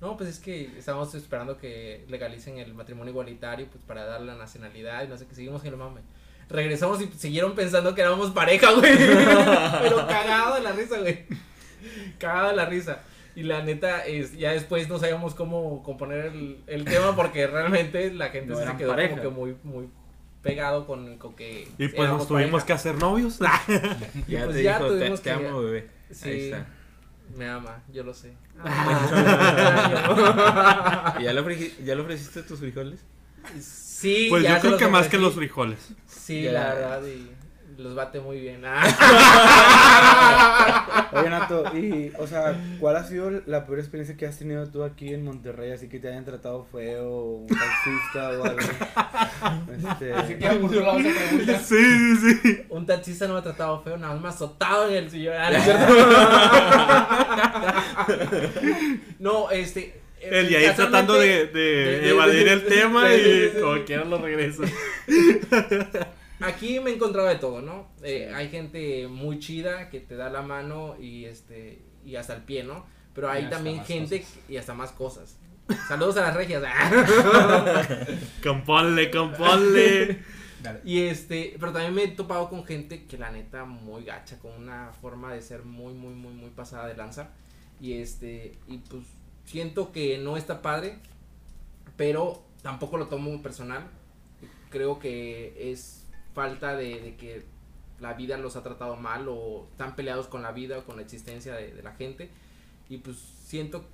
no, 0.00 0.16
pues 0.16 0.28
es 0.30 0.38
que 0.38 0.70
estábamos 0.78 1.14
esperando 1.14 1.56
que 1.58 2.04
legalicen 2.08 2.58
el 2.58 2.74
matrimonio 2.74 3.10
igualitario, 3.10 3.66
pues 3.70 3.82
para 3.86 4.04
darle 4.04 4.26
la 4.28 4.36
nacionalidad 4.36 5.04
y 5.04 5.08
no 5.08 5.16
sé 5.16 5.26
qué, 5.26 5.34
seguimos 5.34 5.62
en 5.64 5.68
el 5.72 5.76
mame. 5.76 6.00
Regresamos 6.48 7.00
y 7.02 7.06
siguieron 7.08 7.54
pensando 7.54 7.94
que 7.94 8.00
éramos 8.00 8.30
pareja, 8.30 8.72
güey. 8.72 8.96
Pero 8.96 10.06
cagado 10.06 10.54
de 10.54 10.60
la 10.62 10.72
risa, 10.72 10.98
güey. 10.98 11.26
Cagado 12.18 12.48
de 12.50 12.56
la 12.56 12.64
risa. 12.66 13.00
Y 13.34 13.42
la 13.42 13.62
neta, 13.62 14.04
es, 14.06 14.36
ya 14.36 14.52
después 14.52 14.88
no 14.88 14.98
sabíamos 14.98 15.34
cómo 15.34 15.82
componer 15.82 16.26
el, 16.26 16.58
el 16.66 16.84
tema 16.84 17.14
porque 17.14 17.46
realmente 17.46 18.12
la 18.12 18.30
gente 18.30 18.52
No 18.52 18.56
se 18.58 18.76
quedó 18.76 18.90
pareja. 18.90 19.10
como 19.10 19.22
que 19.22 19.28
muy, 19.28 19.56
muy 19.62 19.88
pegado 20.42 20.86
con, 20.86 21.18
con 21.18 21.34
que. 21.36 21.68
Y 21.78 21.88
pues 21.88 22.08
nos 22.08 22.26
tuvimos 22.26 22.62
pareja. 22.62 22.66
que 22.66 22.72
hacer 22.72 22.94
novios. 22.96 23.38
Y 24.26 24.32
Ya 24.32 24.44
pues 24.44 24.56
te 24.56 24.62
ya 24.62 24.78
dijo, 24.78 24.90
te, 24.90 24.98
tuvimos 24.98 25.22
te 25.22 25.30
que- 25.30 25.46
amo, 25.46 25.60
bebé. 25.62 25.88
Sí. 26.10 26.28
Ahí 26.30 26.40
está. 26.46 26.66
Me 27.36 27.46
ama, 27.48 27.82
yo 27.92 28.02
lo 28.04 28.14
sé. 28.14 28.32
¿Y 31.20 31.24
ya 31.24 31.32
le, 31.32 31.40
ofrecí- 31.42 31.72
ya 31.84 31.94
le 31.94 32.02
ofreciste 32.02 32.42
tus 32.42 32.58
frijoles? 32.60 33.00
sí, 33.60 34.26
Pues 34.30 34.42
ya 34.42 34.56
yo 34.56 34.60
creo 34.62 34.76
que 34.78 34.88
más 34.88 35.08
que 35.08 35.18
los 35.18 35.34
frijoles. 35.34 35.78
Sí, 36.06 36.42
Ya. 36.42 36.52
la 36.52 36.74
verdad, 36.74 37.02
y 37.06 37.30
los 37.78 37.94
bate 37.94 38.20
muy 38.20 38.40
bien. 38.40 38.62
Ah. 38.64 38.82
Oye, 41.12 41.30
Nato, 41.30 41.64
y, 41.76 42.12
o 42.18 42.26
sea, 42.26 42.54
¿cuál 42.80 42.96
ha 42.96 43.04
sido 43.04 43.30
la 43.46 43.64
peor 43.66 43.78
experiencia 43.78 44.16
que 44.16 44.26
has 44.26 44.36
tenido 44.38 44.66
tú 44.68 44.82
aquí 44.82 45.14
en 45.14 45.24
Monterrey? 45.24 45.70
Así 45.72 45.88
que 45.88 45.98
te 46.00 46.08
hayan 46.08 46.24
tratado 46.24 46.66
feo, 46.70 47.08
un 47.20 47.46
taxista 47.46 48.30
o 48.38 48.44
algo. 48.44 48.58
Este, 49.90 50.12
Así 50.12 50.34
que 50.34 50.46
vamos 50.48 50.72
a 50.72 50.76
la 50.76 50.94
pregunta. 50.96 51.58
Sí, 51.60 52.16
sí, 52.20 52.34
sí. 52.42 52.62
Un 52.68 52.84
taxista 52.84 53.26
no 53.28 53.34
me 53.34 53.40
ha 53.40 53.42
tratado 53.42 53.80
feo, 53.82 53.96
nada 53.96 54.12
más 54.14 54.22
me 54.22 54.28
ha 54.28 54.32
azotado 54.32 54.88
en 54.90 54.96
el 54.96 55.10
sillón. 55.10 55.36
Ah, 55.38 55.50
¿no 59.18 59.50
este. 59.52 60.00
El 60.20 60.48
Yair 60.48 60.74
tratando 60.74 61.14
de, 61.14 61.46
de 61.46 61.52
de- 61.52 62.00
de- 62.00 62.08
evadir 62.10 62.44
de- 62.44 62.52
el 62.54 62.66
tema 62.66 63.04
de- 63.06 63.16
de- 63.22 63.28
y 63.28 63.38
de- 63.54 63.60
como 63.60 63.84
quiera 63.84 64.04
lo 64.04 64.18
regresa. 64.18 64.64
Aquí 66.40 66.78
me 66.80 66.90
he 66.90 66.94
encontrado 66.94 67.28
de 67.28 67.36
todo, 67.36 67.60
¿no? 67.60 67.88
Eh, 68.02 68.32
hay 68.34 68.48
gente 68.48 69.08
muy 69.08 69.38
chida 69.38 69.90
que 69.90 70.00
te 70.00 70.16
da 70.16 70.30
la 70.30 70.42
mano 70.42 70.96
y 71.00 71.24
este 71.24 71.82
y 72.04 72.16
hasta 72.16 72.34
el 72.34 72.42
pie, 72.42 72.64
¿no? 72.64 72.86
Pero 73.14 73.30
hay 73.30 73.50
también 73.50 73.84
gente 73.84 74.20
cosas. 74.20 74.38
y 74.48 74.56
hasta 74.56 74.74
más 74.74 74.92
cosas. 74.92 75.36
Saludos 75.88 76.16
a 76.16 76.22
las 76.22 76.36
regias. 76.36 76.62
Componle, 78.42 79.10
componle. 79.10 80.22
Dale. 80.62 80.80
Y 80.84 81.02
este, 81.02 81.56
pero 81.60 81.72
también 81.72 81.94
me 81.94 82.04
he 82.04 82.08
topado 82.08 82.48
con 82.48 82.64
gente 82.64 83.04
que 83.04 83.18
la 83.18 83.30
neta 83.30 83.64
muy 83.64 84.04
gacha, 84.04 84.38
con 84.38 84.52
una 84.52 84.92
forma 85.00 85.32
de 85.32 85.42
ser 85.42 85.64
muy, 85.64 85.92
muy, 85.92 86.14
muy, 86.14 86.32
muy 86.32 86.50
pasada 86.50 86.86
de 86.86 86.96
lanza. 86.96 87.30
Y 87.80 87.94
este, 87.94 88.56
y 88.66 88.78
pues 88.78 89.04
siento 89.44 89.92
que 89.92 90.18
no 90.18 90.36
está 90.36 90.62
padre, 90.62 90.98
pero 91.96 92.42
tampoco 92.62 92.96
lo 92.96 93.08
tomo 93.08 93.42
personal. 93.42 93.88
Creo 94.70 94.98
que 94.98 95.72
es 95.72 96.06
falta 96.38 96.76
de, 96.76 97.00
de 97.00 97.16
que 97.16 97.44
la 98.00 98.14
vida 98.14 98.36
los 98.38 98.54
ha 98.56 98.62
tratado 98.62 98.94
mal 98.96 99.26
o 99.28 99.66
están 99.72 99.96
peleados 99.96 100.28
con 100.28 100.40
la 100.42 100.52
vida 100.52 100.78
o 100.78 100.84
con 100.84 100.94
la 100.96 101.02
existencia 101.02 101.54
de, 101.54 101.72
de 101.72 101.82
la 101.82 101.94
gente. 101.94 102.30
Y 102.88 102.98
pues 102.98 103.16
siento 103.16 103.84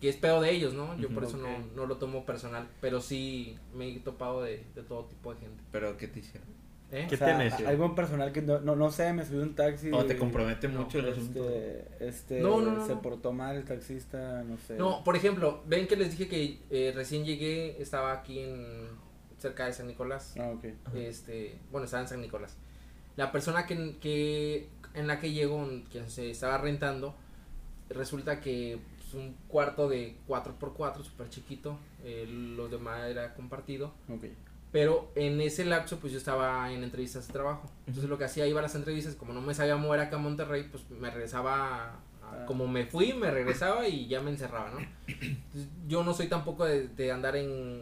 que 0.00 0.08
es 0.08 0.16
peor 0.16 0.40
de 0.40 0.52
ellos, 0.52 0.74
¿no? 0.74 0.96
Yo 0.96 1.08
por 1.08 1.24
eso 1.24 1.36
ok. 1.38 1.42
no, 1.42 1.58
no 1.74 1.86
lo 1.86 1.96
tomo 1.96 2.24
personal, 2.24 2.68
pero 2.80 3.00
sí 3.00 3.58
me 3.74 3.88
he 3.88 3.98
topado 3.98 4.42
de, 4.42 4.62
de 4.76 4.82
todo 4.82 5.06
tipo 5.06 5.34
de 5.34 5.40
gente. 5.40 5.62
¿Pero 5.72 5.96
qué 5.96 6.06
te 6.06 6.20
hicieron? 6.20 6.48
¿eh? 6.92 7.06
¿Qué 7.08 7.16
o 7.16 7.18
sea, 7.18 7.36
tienes? 7.36 7.54
algo 7.66 7.84
en 7.86 7.94
personal 7.96 8.32
que 8.32 8.42
no, 8.42 8.60
no, 8.60 8.76
no 8.76 8.90
sé, 8.92 9.12
me 9.12 9.24
subí 9.26 9.40
a 9.40 9.42
un 9.42 9.54
taxi. 9.56 9.90
¿O 9.92 10.04
te 10.04 10.16
compromete 10.16 10.68
No, 10.68 10.82
mucho 10.82 11.00
el 11.00 11.08
asunto? 11.10 11.50
Este, 11.50 12.08
este, 12.08 12.40
No, 12.40 12.60
no, 12.60 12.70
no, 12.76 12.86
se 12.86 12.94
no. 12.94 13.02
portó 13.02 13.32
mal 13.32 13.56
el 13.56 13.64
taxista, 13.64 14.44
no 14.44 14.56
sé. 14.56 14.76
No, 14.76 15.02
por 15.02 15.16
ejemplo, 15.16 15.62
ven 15.66 15.88
que 15.88 15.96
les 15.96 16.12
dije 16.12 16.28
que 16.28 16.60
eh, 16.70 16.92
recién 16.94 17.24
llegué, 17.24 17.82
estaba 17.82 18.12
aquí 18.12 18.38
en 18.38 19.07
cerca 19.38 19.66
de 19.66 19.72
San 19.72 19.86
Nicolás. 19.86 20.34
Ah, 20.38 20.48
ok. 20.50 20.64
Este, 20.94 21.58
bueno, 21.70 21.84
estaba 21.84 22.02
en 22.02 22.08
San 22.08 22.20
Nicolás. 22.20 22.56
La 23.16 23.32
persona 23.32 23.66
que, 23.66 23.96
que 24.00 24.68
en 24.94 25.06
la 25.06 25.18
que 25.20 25.32
llegó, 25.32 25.66
que 25.90 26.08
se 26.08 26.30
estaba 26.30 26.58
rentando, 26.58 27.14
resulta 27.90 28.40
que 28.40 28.78
pues, 28.98 29.14
un 29.14 29.34
cuarto 29.48 29.88
de 29.88 30.16
4x4, 30.28 31.02
súper 31.02 31.28
chiquito, 31.30 31.78
eh, 32.04 32.26
los 32.28 32.70
demás 32.70 33.08
era 33.08 33.34
compartido. 33.34 33.92
Ok. 34.08 34.24
Pero 34.70 35.10
en 35.14 35.40
ese 35.40 35.64
lapso, 35.64 35.98
pues 35.98 36.12
yo 36.12 36.18
estaba 36.18 36.70
en 36.70 36.84
entrevistas 36.84 37.26
de 37.26 37.32
trabajo. 37.32 37.70
Entonces 37.86 38.08
lo 38.10 38.18
que 38.18 38.24
hacía, 38.24 38.46
iba 38.46 38.60
a 38.60 38.62
las 38.62 38.74
entrevistas, 38.74 39.14
como 39.14 39.32
no 39.32 39.40
me 39.40 39.54
sabía 39.54 39.76
mover 39.76 40.00
acá 40.00 40.16
a 40.16 40.20
Monterrey, 40.20 40.68
pues 40.70 40.88
me 40.90 41.10
regresaba, 41.10 41.84
a- 41.86 41.98
Ah. 42.30 42.44
como 42.44 42.68
me 42.68 42.84
fui, 42.84 43.14
me 43.14 43.30
regresaba 43.30 43.88
y 43.88 44.06
ya 44.06 44.20
me 44.20 44.30
encerraba, 44.30 44.70
¿no? 44.70 44.78
Entonces, 45.08 45.70
yo 45.86 46.04
no 46.04 46.12
soy 46.12 46.26
tampoco 46.28 46.66
de, 46.66 46.88
de 46.88 47.10
andar 47.10 47.36
en 47.36 47.80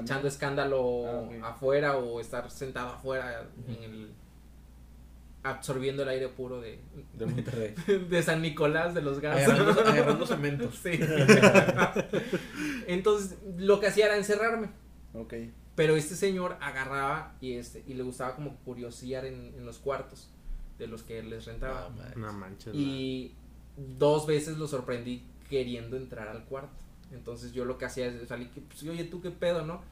Echando 0.00 0.28
escándalo 0.28 1.06
Ah, 1.42 1.48
afuera 1.50 1.96
o 1.96 2.20
estar 2.20 2.50
sentado 2.50 2.90
afuera 2.90 3.48
en 3.66 3.82
el 3.84 4.10
absorbiendo 5.44 6.02
el 6.02 6.08
aire 6.10 6.28
puro 6.28 6.60
de, 6.60 6.78
De 7.14 7.24
Monterrey. 7.26 7.74
de 8.10 8.22
San 8.22 8.42
Nicolás 8.42 8.92
de 8.94 9.02
los 9.02 9.20
Gatos. 9.20 9.42
Agarrando, 9.44 9.80
agarrando 9.86 10.26
cementos. 10.26 10.74
Sí. 10.82 10.98
Entonces, 12.86 13.38
lo 13.56 13.80
que 13.80 13.86
hacía 13.86 14.06
era 14.06 14.16
encerrarme. 14.16 14.68
Ok. 15.14 15.34
Pero 15.74 15.96
este 15.96 16.16
señor 16.16 16.56
agarraba 16.60 17.34
y 17.40 17.52
este 17.54 17.84
y 17.86 17.94
le 17.94 18.02
gustaba 18.02 18.34
como 18.34 18.56
curiosear 18.64 19.24
en, 19.26 19.54
en 19.56 19.64
los 19.64 19.78
cuartos 19.78 20.28
de 20.78 20.86
los 20.88 21.02
que 21.02 21.22
les 21.22 21.46
rentaba. 21.46 21.88
No, 21.88 21.96
madre. 21.96 22.12
No 22.16 22.32
manches. 22.32 22.74
y 22.74 23.34
dos 23.76 24.26
veces 24.26 24.58
lo 24.58 24.66
sorprendí 24.66 25.24
queriendo 25.48 25.96
entrar 25.96 26.28
al 26.28 26.44
cuarto. 26.44 26.74
Entonces 27.12 27.52
yo 27.52 27.64
lo 27.64 27.78
que 27.78 27.86
hacía 27.86 28.06
es 28.06 28.28
salir, 28.28 28.50
que, 28.50 28.60
pues, 28.60 28.82
oye, 28.84 29.04
¿tú 29.04 29.20
qué 29.20 29.30
pedo, 29.30 29.64
no? 29.64 29.82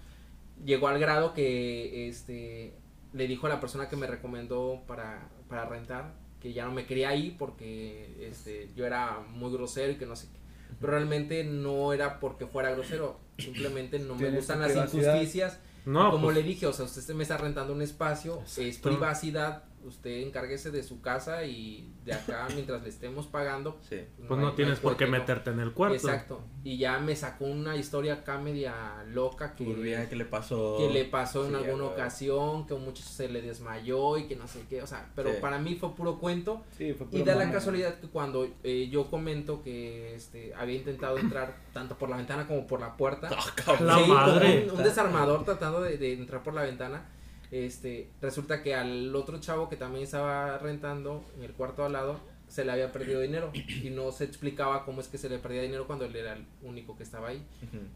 Llegó 0.64 0.88
al 0.88 0.98
grado 0.98 1.34
que 1.34 2.08
este 2.08 2.74
le 3.12 3.26
dijo 3.26 3.46
a 3.46 3.50
la 3.50 3.60
persona 3.60 3.88
que 3.88 3.96
me 3.96 4.06
recomendó 4.06 4.82
para, 4.86 5.28
para 5.48 5.64
rentar 5.64 6.14
que 6.40 6.52
ya 6.52 6.64
no 6.64 6.72
me 6.72 6.86
quería 6.86 7.10
ahí 7.10 7.34
porque 7.38 8.28
este 8.28 8.70
yo 8.76 8.86
era 8.86 9.20
muy 9.30 9.50
grosero 9.52 9.92
y 9.92 9.96
que 9.96 10.06
no 10.06 10.16
sé 10.16 10.28
qué. 10.28 10.38
Pero 10.80 10.92
realmente 10.92 11.44
no 11.44 11.92
era 11.92 12.20
porque 12.20 12.46
fuera 12.46 12.70
grosero, 12.72 13.18
simplemente 13.38 13.98
no 13.98 14.14
me 14.14 14.30
gustan 14.30 14.60
las 14.60 14.72
privacidad. 14.72 15.14
injusticias 15.14 15.60
No, 15.86 16.10
como 16.10 16.24
pues, 16.24 16.36
le 16.36 16.42
dije, 16.42 16.66
o 16.66 16.72
sea, 16.72 16.84
usted 16.84 17.14
me 17.14 17.22
está 17.22 17.38
rentando 17.38 17.72
un 17.72 17.82
espacio, 17.82 18.42
es 18.58 18.78
privacidad 18.78 19.64
usted 19.86 20.10
encárguese 20.26 20.70
de 20.70 20.82
su 20.82 21.00
casa 21.00 21.44
y 21.44 21.92
de 22.04 22.12
acá 22.14 22.46
mientras 22.54 22.82
le 22.82 22.88
estemos 22.88 23.26
pagando. 23.26 23.78
Sí. 23.88 24.00
Pues 24.26 24.40
no, 24.40 24.48
hay- 24.48 24.54
tienes 24.54 24.78
por 24.80 24.96
qué 24.96 25.06
juguete, 25.06 25.18
no". 25.18 25.18
meterte 25.18 25.50
en 25.50 25.60
el 25.60 25.72
cuarto. 25.72 25.96
Exacto. 25.96 26.40
Y 26.64 26.78
ya 26.78 26.98
me 26.98 27.14
sacó 27.16 27.44
una 27.46 27.76
historia 27.76 28.14
acá 28.14 28.38
media 28.38 29.04
loca 29.08 29.54
que, 29.54 29.64
Turbia, 29.64 30.08
¿qué 30.08 30.16
le 30.16 30.24
pasó? 30.24 30.76
que 30.78 30.90
le 30.92 31.04
pasó 31.04 31.46
en 31.46 31.54
alguna 31.54 31.84
ocasión, 31.84 32.66
que 32.66 32.74
un 32.74 32.84
muchacho 32.84 33.08
se 33.08 33.28
le 33.28 33.40
desmayó 33.42 34.18
y 34.18 34.26
que 34.26 34.36
no 34.36 34.48
sé 34.48 34.64
qué, 34.68 34.82
o 34.82 34.86
sea, 34.86 35.08
pero 35.14 35.30
Sí. 35.30 35.36
para 35.40 35.58
mí 35.58 35.74
fue 35.76 35.94
puro 35.94 36.18
cuento. 36.18 36.64
Sí, 36.76 36.92
fue 36.94 37.06
Y 37.12 37.22
da 37.22 37.34
la 37.36 37.50
casualidad 37.52 37.98
que 38.00 38.08
cuando 38.08 38.48
eh, 38.64 38.88
yo 38.90 39.08
comento 39.10 39.62
que 39.62 40.14
este, 40.14 40.54
había 40.54 40.76
intentado 40.76 41.18
entrar 41.18 41.56
tanto 41.72 41.96
por 41.96 42.08
la 42.08 42.16
ventana 42.16 42.46
como 42.46 42.66
por 42.66 42.80
la 42.80 42.96
puerta, 42.96 43.28
Ah. 43.66 43.76
La 43.80 43.98
madre. 43.98 44.68
Un, 44.70 44.78
un 44.78 44.82
desarmador 44.84 45.44
tratando 45.44 45.80
de, 45.80 45.98
de 45.98 46.14
entrar 46.14 46.42
por 46.42 46.54
la 46.54 46.62
ventana. 46.62 47.04
Este, 47.50 48.10
resulta 48.20 48.62
que 48.62 48.74
al 48.74 49.14
otro 49.14 49.40
chavo 49.40 49.68
que 49.68 49.76
también 49.76 50.04
estaba 50.04 50.58
rentando 50.58 51.24
en 51.36 51.44
el 51.44 51.52
cuarto 51.52 51.84
al 51.84 51.92
lado 51.92 52.20
se 52.48 52.64
le 52.64 52.72
había 52.72 52.92
perdido 52.92 53.20
dinero 53.20 53.50
y 53.54 53.90
no 53.90 54.12
se 54.12 54.24
explicaba 54.24 54.84
cómo 54.84 55.00
es 55.00 55.08
que 55.08 55.18
se 55.18 55.28
le 55.28 55.38
perdía 55.38 55.62
dinero 55.62 55.86
cuando 55.86 56.04
él 56.04 56.14
era 56.14 56.34
el 56.34 56.46
único 56.62 56.96
que 56.96 57.02
estaba 57.02 57.28
ahí. 57.28 57.44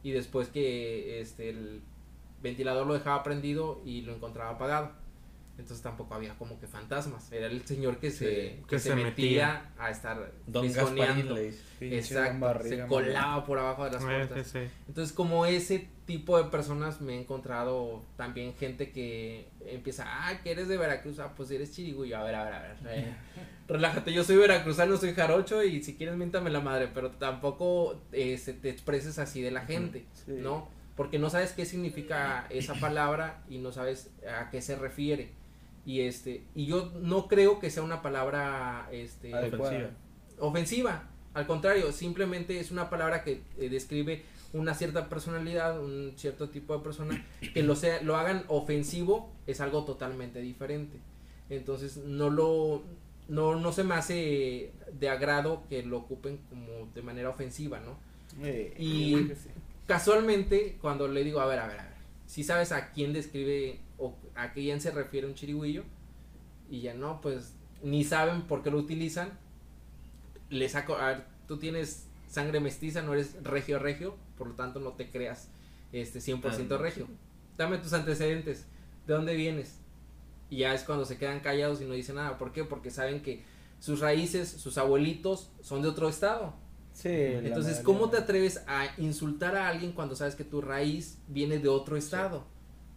Y 0.03 0.11
después 0.11 0.49
que 0.49 1.21
este 1.21 1.51
el 1.51 1.83
ventilador 2.43 2.87
lo 2.87 2.95
dejaba 2.95 3.23
prendido 3.23 3.83
y 3.85 4.03
lo 4.03 4.15
encontraba 4.15 4.51
apagado. 4.51 4.93
Entonces 5.61 5.83
tampoco 5.83 6.15
había 6.15 6.35
como 6.37 6.59
que 6.59 6.67
fantasmas. 6.67 7.31
Era 7.31 7.47
el 7.47 7.65
señor 7.67 7.99
que 7.99 8.11
se, 8.11 8.27
que 8.27 8.63
que 8.69 8.79
se 8.79 8.89
se 8.91 8.97
metía, 8.97 9.71
a 9.79 9.91
estar 9.91 10.33
Don 10.47 10.65
Exacto, 11.81 12.41
barriga, 12.41 12.85
se 12.85 12.87
colaba 12.89 13.45
por 13.45 13.59
abajo 13.59 13.85
de 13.85 13.91
las 13.93 14.03
Eh, 14.03 14.07
puertas. 14.07 14.47
sí, 14.47 14.59
sí. 14.65 14.71
Entonces, 14.89 15.15
como 15.15 15.47
ese 15.47 15.89
tipo 16.07 16.43
de 16.43 16.51
personas 16.51 17.01
me 17.01 17.15
he 17.15 17.21
encontrado 17.21 18.03
también 18.17 18.55
gente 18.55 18.91
que 18.91 19.49
empieza, 19.65 20.05
ah, 20.07 20.41
que 20.43 20.51
eres 20.51 20.67
de 20.69 20.77
Veracruz, 20.77 21.19
ah, 21.21 21.33
pues 21.37 21.51
eres 21.53 21.73
chirigüillo, 21.73 22.17
a 22.19 22.25
ver, 22.25 22.35
a 22.35 22.45
ver, 22.45 22.55
a 22.55 22.61
ver, 22.63 22.77
eh, 22.89 23.15
relájate, 23.69 24.13
yo 24.13 24.25
soy 24.25 24.37
veracruzano, 24.37 24.97
soy 24.97 25.15
jarocho 25.15 25.63
y 25.63 25.83
si 25.83 25.95
quieres 25.97 26.17
miéntame 26.17 26.51
la 26.51 26.61
madre, 26.61 26.89
pero 26.93 27.13
tampoco 27.13 28.01
eh, 28.13 28.37
se 28.39 28.55
te 28.55 28.71
expreses 28.71 29.19
así 29.19 29.41
de 29.41 29.51
la 29.53 29.61
gente, 29.67 30.07
Sí. 30.15 30.33
¿no? 30.41 30.69
Porque 30.97 31.19
no 31.19 31.31
sabes 31.31 31.53
qué 31.53 31.65
significa 31.65 32.47
esa 32.51 32.75
palabra 32.75 33.43
y 33.49 33.59
no 33.59 33.73
sabes 33.73 34.11
a 34.29 34.51
qué 34.51 34.61
se 34.61 34.77
refiere. 34.77 35.31
Y 35.85 36.01
este, 36.03 36.45
y 36.55 36.67
yo 36.67 36.93
no 37.01 37.27
creo 37.27 37.59
que 37.59 37.71
sea 37.71 37.83
una 37.83 38.03
palabra 38.03 38.89
este. 38.93 39.35
Ofensiva. 39.35 39.91
ofensiva. 40.39 41.09
Al 41.33 41.47
contrario, 41.47 41.93
simplemente 41.93 42.59
es 42.59 42.71
una 42.71 42.91
palabra 42.91 43.23
que 43.23 43.43
eh, 43.59 43.69
describe 43.69 44.25
una 44.53 44.75
cierta 44.75 45.09
personalidad, 45.09 45.81
un 45.81 46.13
cierto 46.17 46.49
tipo 46.49 46.77
de 46.77 46.83
persona, 46.83 47.25
que 47.55 47.63
lo 47.63 47.77
sea, 47.77 48.03
lo 48.03 48.17
hagan 48.17 48.45
ofensivo 48.49 49.33
es 49.47 49.61
algo 49.61 49.85
totalmente 49.85 50.41
diferente. 50.41 50.99
Entonces 51.49 51.99
no 51.99 52.31
lo, 52.31 52.83
no, 53.29 53.57
no 53.57 53.73
se 53.73 53.85
me 53.85 53.95
hace 53.95 54.73
de 54.93 55.09
agrado 55.09 55.63
que 55.69 55.83
lo 55.85 55.99
ocupen 55.99 56.39
como 56.49 56.89
de 56.95 57.03
manera 57.03 57.29
ofensiva, 57.29 57.81
¿no? 57.81 57.97
Eh, 58.45 58.75
Y-. 58.79 59.33
Casualmente, 59.87 60.79
cuando 60.81 61.09
le 61.09 61.25
digo, 61.25 61.41
a 61.41 61.47
ver, 61.47 61.59
a 61.59 61.67
ver, 61.67 61.81
a 61.81 61.85
ver, 61.85 61.95
si 62.27 62.45
sabes 62.45 62.71
a 62.71 62.93
quién 62.93 63.13
describe 63.13 63.81
o 64.01 64.17
a 64.35 64.53
quién 64.53 64.81
se 64.81 64.91
refiere 64.91 65.27
un 65.27 65.35
chirigüillo, 65.35 65.85
y 66.69 66.81
ya 66.81 66.95
no, 66.95 67.21
pues 67.21 67.55
ni 67.83 68.03
saben 68.03 68.43
por 68.43 68.63
qué 68.63 68.71
lo 68.71 68.79
utilizan, 68.79 69.39
le 70.49 70.69
saco, 70.69 70.97
a 70.97 71.07
ver, 71.09 71.25
tú 71.47 71.59
tienes 71.59 72.07
sangre 72.29 72.61
mestiza, 72.61 73.03
no 73.03 73.13
eres 73.15 73.43
regio 73.45 73.79
regio, 73.79 74.17
por 74.37 74.49
lo 74.49 74.55
tanto 74.55 74.81
no 74.81 74.93
te 74.93 75.09
creas 75.11 75.49
este 75.93 76.19
100% 76.21 76.73
Ah, 76.73 76.79
regio. 76.79 77.07
Dame 77.57 77.79
tus 77.79 77.93
antecedentes, 77.93 78.65
¿de 79.07 79.15
dónde 79.15 79.35
vienes? 79.35 79.77
Y 80.49 80.59
ya 80.59 80.75
es 80.75 80.83
cuando 80.83 81.05
se 81.05 81.19
quedan 81.19 81.41
callados 81.41 81.81
y 81.81 81.85
no 81.85 81.95
dicen 81.95 82.17
nada, 82.17 82.39
¿por 82.39 82.53
qué? 82.53 82.65
Porque 82.65 82.91
saben 82.91 83.23
que 83.23 83.45
sus 83.79 84.01
raíces, 84.01 84.49
sus 84.49 84.79
abuelitos 84.79 85.51
son 85.63 85.83
de 85.83 85.89
otro 85.89 86.09
estado. 86.09 86.55
Sí, 86.93 87.09
Entonces. 87.09 87.81
¿cómo 87.81 88.11
te 88.11 88.17
atreves 88.17 88.63
a 88.67 88.89
insultar 88.99 89.57
a 89.57 89.69
alguien 89.69 89.93
cuando 89.93 90.17
sabes 90.17 90.35
que 90.35 90.45
tu 90.45 90.61
raíz 90.61 91.19
viene 91.29 91.59
de 91.59 91.69
otro 91.69 91.97
estado? 91.97 92.45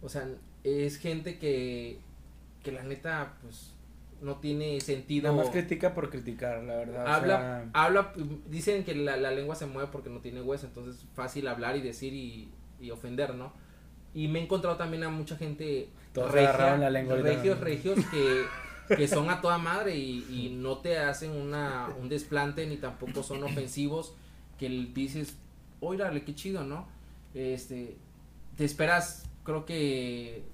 O 0.02 0.08
sea, 0.08 0.28
es 0.64 0.96
gente 0.98 1.38
que, 1.38 1.98
que 2.62 2.72
la 2.72 2.82
neta, 2.82 3.34
pues, 3.42 3.74
no 4.20 4.36
tiene 4.36 4.80
sentido. 4.80 5.30
Nada 5.30 5.44
más 5.44 5.50
critica 5.50 5.94
por 5.94 6.10
criticar, 6.10 6.62
la 6.64 6.76
verdad. 6.76 7.04
o 7.04 7.08
habla, 7.08 7.36
sea, 7.36 7.70
habla, 7.74 8.12
dicen 8.48 8.82
que 8.84 8.94
la, 8.94 9.16
la 9.16 9.30
lengua 9.30 9.54
se 9.54 9.66
mueve 9.66 9.90
porque 9.92 10.10
no 10.10 10.20
tiene 10.20 10.40
hueso, 10.40 10.66
entonces 10.66 10.96
es 10.96 11.08
fácil 11.14 11.46
hablar 11.46 11.76
y 11.76 11.82
decir 11.82 12.12
y, 12.14 12.50
y 12.80 12.90
ofender, 12.90 13.34
¿no? 13.34 13.52
Y 14.14 14.28
me 14.28 14.38
he 14.38 14.42
encontrado 14.42 14.76
también 14.76 15.02
a 15.04 15.10
mucha 15.10 15.36
gente 15.36 15.88
Todos 16.12 16.34
agarraron 16.34 16.80
la 16.80 16.90
lengua 16.90 17.16
regios, 17.16 17.60
regios 17.60 17.98
que, 18.06 18.44
que 18.96 19.08
son 19.08 19.28
a 19.28 19.40
toda 19.40 19.58
madre 19.58 19.96
y, 19.96 20.24
y 20.30 20.56
no 20.56 20.78
te 20.78 20.98
hacen 20.98 21.32
una, 21.32 21.88
un 22.00 22.08
desplante 22.08 22.66
ni 22.66 22.76
tampoco 22.76 23.22
son 23.22 23.42
ofensivos 23.42 24.14
que 24.58 24.68
dices, 24.68 25.36
órale, 25.80 26.22
qué 26.24 26.34
chido, 26.34 26.64
¿no? 26.64 26.86
Este, 27.34 27.96
te 28.56 28.64
esperas, 28.64 29.28
creo 29.42 29.64
que 29.64 30.44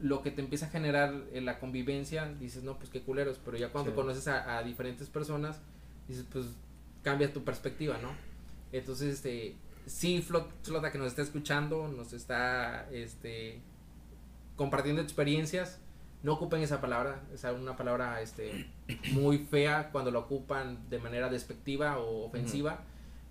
lo 0.00 0.22
que 0.22 0.30
te 0.30 0.40
empieza 0.42 0.66
a 0.66 0.68
generar 0.70 1.14
en 1.32 1.44
la 1.44 1.58
convivencia, 1.58 2.26
dices, 2.40 2.62
no, 2.62 2.76
pues 2.78 2.90
qué 2.90 3.00
culeros, 3.02 3.40
pero 3.44 3.56
ya 3.56 3.70
cuando 3.70 3.90
Sí. 3.92 3.94
conoces 3.96 4.28
a, 4.28 4.58
a 4.58 4.62
diferentes 4.62 5.08
personas, 5.08 5.60
dices, 6.08 6.26
pues 6.30 6.46
cambia 7.02 7.32
tu 7.32 7.44
perspectiva, 7.44 7.98
¿no? 8.02 8.10
Entonces, 8.72 9.14
este, 9.14 9.54
sí, 9.86 10.22
Flot- 10.22 10.50
Flota 10.62 10.90
que 10.92 10.98
nos 10.98 11.06
está 11.08 11.22
escuchando, 11.22 11.88
nos 11.88 12.12
está, 12.12 12.88
este, 12.90 13.60
compartiendo 14.56 15.02
experiencias, 15.02 15.78
no 16.22 16.32
ocupen 16.34 16.60
esa 16.62 16.80
palabra, 16.80 17.22
es 17.32 17.44
una 17.44 17.76
palabra, 17.76 18.20
este, 18.20 18.66
muy 19.12 19.38
fea 19.38 19.90
cuando 19.92 20.10
la 20.10 20.18
ocupan 20.18 20.88
de 20.90 20.98
manera 20.98 21.28
despectiva 21.28 21.98
o 21.98 22.24
ofensiva, 22.26 22.80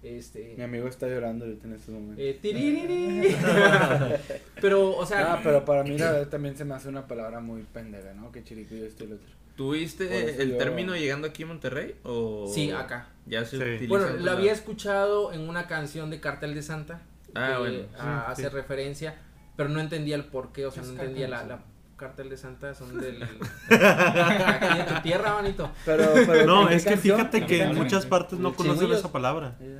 este, 0.07 0.53
Mi 0.57 0.63
amigo 0.63 0.87
está 0.87 1.07
llorando 1.07 1.45
ahorita 1.45 1.67
en 1.67 1.73
estos 1.73 1.89
momentos. 1.93 2.19
eh, 2.19 2.37
tiririri. 2.41 3.35
pero, 4.61 4.95
o 4.95 5.05
sea, 5.05 5.33
Ah, 5.33 5.39
pero 5.43 5.65
para 5.65 5.83
mí 5.83 5.97
la 5.97 6.11
verdad 6.13 6.27
también 6.29 6.55
se 6.55 6.65
me 6.65 6.75
hace 6.75 6.89
una 6.89 7.07
palabra 7.07 7.39
muy 7.39 7.63
pendeja, 7.63 8.13
¿no? 8.13 8.31
Que 8.31 8.43
chiriquillo 8.43 8.85
esto 8.85 9.03
y 9.03 9.07
lo 9.07 9.15
otro. 9.15 9.27
¿Tuviste 9.55 10.41
el 10.41 10.51
yo- 10.51 10.57
término 10.57 10.95
llegando 10.95 11.27
aquí 11.27 11.43
a 11.43 11.45
Monterrey? 11.47 11.95
O... 12.03 12.51
sí, 12.53 12.71
acá. 12.71 13.07
Ya 13.25 13.45
se 13.45 13.51
Sí. 13.57 13.63
utiliza 13.63 13.87
Bueno, 13.87 14.07
en 14.09 14.25
lo 14.25 14.31
había 14.31 14.51
escuchado 14.51 15.31
en 15.33 15.47
una 15.47 15.67
canción 15.67 16.09
de 16.09 16.19
Cartel 16.19 16.53
de 16.55 16.61
Santa. 16.61 17.01
Ah, 17.33 17.53
que, 17.53 17.57
bueno. 17.59 17.77
Sí, 17.79 17.87
hace 18.27 18.41
sí. 18.43 18.47
referencia, 18.49 19.15
pero 19.55 19.69
no 19.69 19.79
entendía 19.79 20.15
el 20.15 20.25
por 20.25 20.51
qué, 20.51 20.65
o 20.65 20.71
sea, 20.71 20.83
¿Qué 20.83 20.87
no 20.89 20.93
entendía 20.95 21.27
la, 21.29 21.43
la 21.45 21.59
Cartel 21.95 22.29
de 22.29 22.35
Santa 22.35 22.73
son 22.75 22.97
del 22.99 23.23
aquí 23.69 24.77
de 24.77 24.83
tu 24.83 25.01
tierra, 25.01 25.35
bonito. 25.35 25.71
Pero, 25.85 26.03
pero 26.25 26.45
No, 26.45 26.61
¿en 26.63 26.67
qué 26.69 26.75
es 26.75 26.83
que 26.83 26.89
canción? 26.91 27.17
fíjate 27.17 27.45
que 27.45 27.61
en 27.63 27.75
muchas 27.75 28.05
partes 28.05 28.37
no 28.39 28.53
conocen 28.53 28.91
esa 28.91 29.11
palabra. 29.11 29.55
Y 29.59 29.63
que 29.63 29.79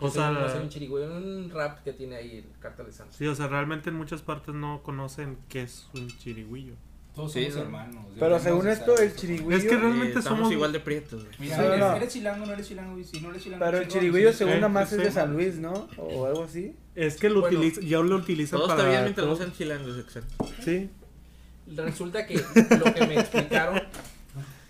O 0.00 0.10
sea- 0.10 0.30
no 0.30 0.62
un 0.62 0.68
chirigüeyo, 0.68 1.14
un 1.16 1.50
rap 1.50 1.82
que 1.84 1.92
tiene 1.92 2.16
ahí 2.16 2.38
el 2.38 2.44
Cartel 2.60 2.86
de 2.86 2.92
Santa. 2.92 3.12
Sí, 3.12 3.26
o 3.26 3.34
sea, 3.34 3.48
realmente 3.48 3.90
en 3.90 3.96
muchas 3.96 4.22
partes 4.22 4.54
no 4.54 4.82
conocen 4.82 5.36
qué 5.48 5.62
es 5.62 5.88
un 5.94 6.08
chirigüillo. 6.08 6.74
Todos 7.14 7.32
Sí, 7.32 7.44
somos 7.44 7.56
¿no? 7.56 7.62
hermanos. 7.62 8.06
Pero 8.18 8.38
según 8.40 8.66
esto, 8.66 8.98
el 8.98 9.14
chirigüillo. 9.14 9.56
Es 9.56 9.64
que 9.64 9.76
realmente 9.76 10.18
Eh, 10.18 10.22
somos- 10.22 10.50
igual 10.50 10.72
de 10.72 10.80
prietos. 10.80 11.22
güey. 11.24 11.36
Mira, 11.38 11.56
No, 11.58 11.62
no, 11.62 11.68
eres, 11.68 11.80
no. 11.80 11.96
eres 11.96 12.12
chilango, 12.12 12.46
no 12.46 12.52
eres 12.54 12.66
chilango, 12.66 12.98
y 12.98 13.04
si 13.04 13.20
no 13.20 13.30
eres 13.30 13.42
chilango. 13.44 13.64
Pero 13.64 13.78
el 13.78 13.88
chirigüillo, 13.88 14.32
sí. 14.32 14.38
según 14.38 14.52
Eh, 14.54 14.56
nada 14.56 14.68
más 14.68 14.88
sí. 14.88 14.96
es 14.96 15.02
de 15.02 15.10
San 15.12 15.32
Luis, 15.32 15.54
¿no? 15.56 15.88
O 15.98 16.26
algo 16.26 16.42
así. 16.44 16.74
Es 16.96 17.16
que 17.16 17.28
lo 17.30 17.42
Bueno. 17.42 17.58
utiliza, 17.58 17.80
ya 17.82 17.98
lo 18.00 18.16
utilizan 18.16 18.58
Todo 18.58 18.68
para 18.68 18.80
está 18.80 18.90
bien 18.90 19.02
mientras 19.04 19.26
no 19.28 19.36
sean 19.36 19.52
chilangos, 19.52 19.98
exacto. 19.98 20.46
Sí. 20.64 20.90
Resulta 21.76 22.26
que 22.26 22.34
lo 22.36 22.94
que 22.94 23.06
me 23.06 23.20
explicaron 23.20 23.80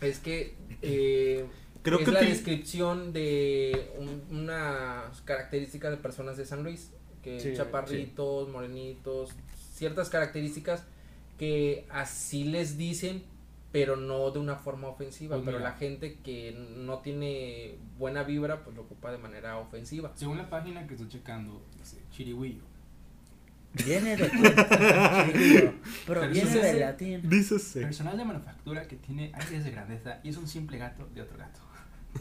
es 0.02 0.18
que 0.18 0.54
eh, 0.82 1.46
Creo 1.85 2.01
es 2.01 2.05
que 2.05 2.11
la 2.11 2.20
util- 2.23 2.28
descripción 2.31 3.12
de 3.12 3.93
un- 3.98 4.23
unas 4.40 5.20
características 5.23 5.93
de 5.93 5.97
personas 5.98 6.36
de 6.36 6.44
San 6.47 6.65
Luis, 6.65 6.90
que 7.23 7.39
Sí, 7.39 7.55
chaparritos, 7.56 8.48
morenitos, 8.48 9.31
ciertas 9.74 10.09
características 10.09 10.82
que 11.39 11.86
así 11.90 12.44
les 12.44 12.77
dicen, 12.77 13.23
pero 13.73 13.97
no 13.97 14.31
de 14.31 14.39
una 14.39 14.56
forma 14.56 14.89
ofensiva, 14.89 15.36
Pues 15.36 15.44
pero 15.47 15.59
mira. 15.59 15.70
la 15.70 15.77
gente 15.77 16.19
que 16.24 16.52
no 16.77 16.98
tiene 17.01 17.77
buena 17.98 18.23
vibra, 18.23 18.62
pues 18.65 18.74
lo 18.77 18.82
ocupa 18.82 19.11
de 19.12 19.19
manera 19.19 19.59
ofensiva. 19.59 20.12
Según 20.15 20.39
la 20.39 20.48
página 20.48 20.86
que 20.86 20.94
estoy 20.94 21.09
checando, 21.09 21.61
dice 21.78 21.98
chirigüillo. 22.12 22.62
Viene 23.85 24.16
de. 24.16 24.28
Proviene 26.06 26.32
Dícese- 26.51 26.61
del 26.62 26.81
latín. 26.81 27.28
Dícese. 27.28 27.81
Personal 27.81 28.16
de 28.16 28.24
manufactura 28.24 28.86
que 28.86 28.97
tiene 28.97 29.32
aires 29.35 29.65
de 29.65 29.70
grandeza 29.73 30.20
y 30.23 30.28
es 30.28 30.36
un 30.36 30.47
simple 30.47 30.78
gato 30.78 31.09
de 31.12 31.23
otro 31.23 31.36
gato. 31.36 31.59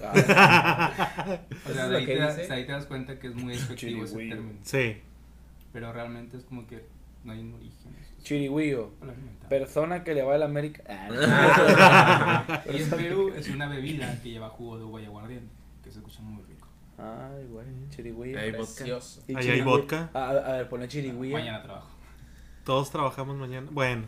Ah, 0.02 1.40
O 1.66 1.70
¿Eso 1.70 1.74
sea, 1.74 1.88
de 1.90 1.98
ahí, 1.98 2.06
te, 2.06 2.16
das- 2.18 2.50
ahí 2.50 2.66
te 2.66 2.72
das 2.72 2.86
cuenta 2.86 3.20
que 3.20 3.28
es 3.28 3.36
muy 3.36 3.54
efectivo 3.54 4.04
ese 4.04 4.14
Chirigüillo. 4.16 4.36
término. 4.36 4.60
Sí. 4.64 4.98
Pero 5.72 5.94
realmente 5.94 6.38
es 6.38 6.44
como 6.44 6.66
que 6.68 6.86
no 7.24 7.32
hay 7.34 7.40
un 7.40 7.54
origen. 7.54 7.96
Chirigüillo. 8.22 8.92
Persona 9.50 10.04
que 10.04 10.14
le 10.14 10.24
va 10.24 10.36
a 10.36 10.38
la 10.38 10.46
América. 10.46 10.84
Ah, 10.88 12.64
Y 12.74 12.82
en 12.82 12.90
Perú 12.90 13.34
es 13.36 13.50
una 13.50 13.68
bebida 13.68 14.20
que 14.22 14.30
lleva 14.32 14.50
jugo 14.50 14.78
de 14.78 14.84
uva 14.86 15.02
y 15.02 15.06
aguardiente, 15.06 15.54
que 15.84 15.92
se 15.92 16.00
escucha 16.00 16.22
muy 16.22 16.44
rico. 16.44 16.68
Ay, 16.98 17.46
güey. 17.50 17.66
Chirigüillo. 17.90 18.40
Hay 18.40 18.52
vodka. 18.52 18.74
Precioso. 18.76 19.24
Y 19.28 19.36
Ahí 19.36 19.50
hay 19.50 19.62
vodka. 19.62 20.10
A, 20.14 20.30
a 20.30 20.52
ver, 20.58 20.70
ponle 20.70 20.88
chirigüillo. 20.88 21.36
Mañana 21.38 21.62
trabajo. 21.64 21.90
Todos 22.66 22.92
trabajamos 22.92 23.36
mañana. 23.36 23.68
Bueno, 23.72 24.04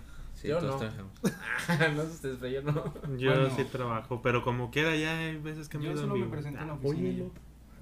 Sí, 0.45 0.51
Yo 0.51 0.59
todos 0.59 0.71
no. 0.73 0.77
trabajamos. 0.79 1.11
no 1.95 2.03
sé 2.03 2.09
ustedes, 2.09 2.37
pero 2.39 2.51
yo 2.53 2.61
no. 2.63 3.17
Yo 3.17 3.31
Bueno. 3.33 3.55
sí 3.55 3.63
trabajo, 3.65 4.21
pero 4.21 4.43
como 4.43 4.71
quiera 4.71 4.95
ya 4.95 5.17
hay 5.17 5.37
veces 5.37 5.67
que 5.69 5.77
me 5.77 5.85
Yo 5.85 5.97
solo 5.97 6.15
me 6.15 6.25
presento 6.27 6.59
en 6.61 6.67
la 6.67 6.73
Ah, 6.73 6.75
oficina. 6.77 7.09
oye. 7.09 7.29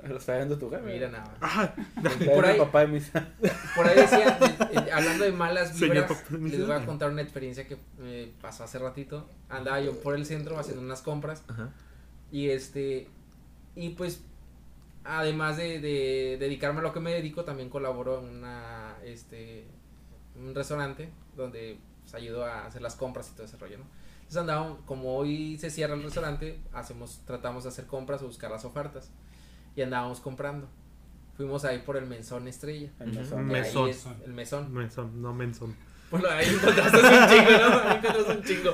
Lo 0.06 0.18
está 0.18 0.36
viendo 0.36 0.58
tu 0.58 0.70
jefe. 0.70 0.84
Mira 0.84 1.08
nada. 1.10 1.34
Ah, 1.40 1.74
Por 2.36 2.46
ahí- 2.46 2.58
papá 2.58 2.82
de 2.82 2.88
misa. 2.88 3.26
Por 3.76 3.88
ahí 3.88 3.96
decía, 3.96 4.38
eh, 4.42 4.68
eh, 4.88 4.92
hablando 4.92 5.24
de 5.24 5.32
malas 5.32 5.80
vibras, 5.80 6.30
les 6.32 6.68
voy 6.68 6.76
a 6.76 6.86
contar 6.86 7.10
una 7.10 7.22
experiencia 7.22 7.68
que 7.68 7.78
me 7.98 8.28
pasó 8.42 8.66
hace 8.66 8.80
ratito. 8.80 9.30
Andaba 9.50 9.80
yo 9.80 9.98
por 10.02 10.16
el 10.16 10.26
centro 10.26 10.60
haciendo 10.60 10.82
unas 10.82 11.02
compras 11.04 11.46
Ajá. 11.48 11.70
y 12.34 12.50
este, 12.50 13.08
y 13.76 13.90
pues, 13.92 14.26
además 15.06 15.56
de, 15.56 15.80
de 15.80 16.38
dedicarme 16.38 16.80
a 16.80 16.84
lo 16.84 16.92
que 16.92 17.00
me 17.00 17.12
dedico, 17.14 17.46
también 17.46 17.70
colaboro 17.70 18.20
en 18.28 18.38
una, 18.40 18.96
este, 19.06 19.68
un 20.36 20.54
restaurante 20.54 21.12
donde 21.38 21.78
ayudo 22.14 22.46
a 22.46 22.66
hacer 22.66 22.82
las 22.82 22.96
compras 22.96 23.30
y 23.32 23.36
todo 23.36 23.46
ese 23.46 23.58
rollo, 23.58 23.78
¿no? 23.80 23.86
Entonces 24.18 24.38
andaba, 24.38 24.78
como 24.86 25.16
hoy 25.18 25.58
se 25.58 25.70
cierra 25.70 25.96
el 25.96 26.04
restaurante, 26.04 26.60
hacemos, 26.72 27.22
tratamos 27.26 27.64
de 27.64 27.70
hacer 27.70 27.86
compras 27.86 28.22
o 28.22 28.28
buscar 28.28 28.50
las 28.52 28.66
ofertas 28.66 29.12
y 29.76 29.82
andábamos 29.82 30.20
comprando. 30.20 30.68
Fuimos 31.36 31.66
ahí 31.66 31.80
por 31.80 31.98
el 31.98 32.06
Menzón 32.06 32.48
Estrella. 32.48 32.92
El 33.00 33.14
mesón. 33.14 33.50
que 33.50 33.56
ahí 33.56 33.62
Mesón. 33.62 33.90
es 33.90 34.06
el 34.26 34.34
mesón. 34.34 34.74
Menson, 34.74 35.22
no 35.22 35.34
menson. 35.34 35.76
Bueno, 36.12 36.30
ahí 36.30 36.48
encontraste 36.48 36.98
un 36.98 37.28
chingo, 37.28 37.52
¿no? 37.52 37.80
Ahí 37.90 37.98
encontraste 37.98 38.32
un 38.38 38.44
chingo. 38.44 38.72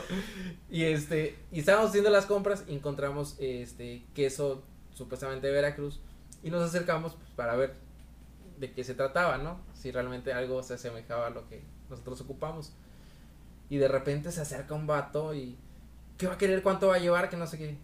Y 0.69 0.83
este, 0.83 1.39
y 1.51 1.59
estábamos 1.59 1.89
haciendo 1.89 2.09
las 2.09 2.25
compras 2.25 2.65
y 2.67 2.75
encontramos 2.75 3.37
este 3.39 4.03
queso 4.13 4.63
supuestamente 4.93 5.47
de 5.47 5.53
Veracruz 5.53 6.01
y 6.43 6.49
nos 6.49 6.61
acercamos 6.61 7.13
pues, 7.15 7.29
para 7.31 7.55
ver 7.55 7.75
de 8.59 8.73
qué 8.73 8.83
se 8.83 8.93
trataba, 8.93 9.37
¿no? 9.37 9.61
Si 9.73 9.89
realmente 9.89 10.33
algo 10.33 10.61
se 10.63 10.73
asemejaba 10.73 11.27
a 11.27 11.29
lo 11.29 11.47
que 11.47 11.63
nosotros 11.89 12.19
ocupamos. 12.21 12.73
Y 13.69 13.77
de 13.77 13.87
repente 13.87 14.31
se 14.31 14.41
acerca 14.41 14.73
un 14.73 14.87
vato 14.87 15.33
y 15.33 15.57
¿qué 16.17 16.27
va 16.27 16.33
a 16.33 16.37
querer? 16.37 16.63
¿Cuánto 16.63 16.87
va 16.87 16.95
a 16.95 16.99
llevar? 16.99 17.29
Que 17.29 17.37
no 17.37 17.47
sé 17.47 17.57
qué. 17.57 17.77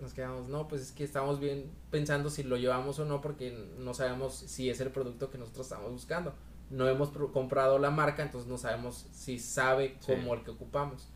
Nos 0.00 0.12
quedamos, 0.12 0.48
no, 0.48 0.68
pues 0.68 0.82
es 0.82 0.92
que 0.92 1.04
estamos 1.04 1.40
bien 1.40 1.70
pensando 1.90 2.28
si 2.30 2.42
lo 2.42 2.56
llevamos 2.56 2.98
o 2.98 3.04
no 3.04 3.20
porque 3.20 3.66
no 3.78 3.94
sabemos 3.94 4.34
si 4.34 4.68
es 4.68 4.80
el 4.80 4.90
producto 4.90 5.30
que 5.30 5.38
nosotros 5.38 5.66
estamos 5.66 5.90
buscando 5.90 6.34
no 6.70 6.88
hemos 6.88 7.10
comprado 7.32 7.78
la 7.78 7.90
marca, 7.90 8.22
entonces 8.22 8.48
no 8.48 8.58
sabemos 8.58 9.06
si 9.12 9.38
sabe 9.38 9.96
Sí. 10.00 10.12
como 10.12 10.34
el 10.34 10.42
que 10.42 10.50
ocupamos. 10.50 11.08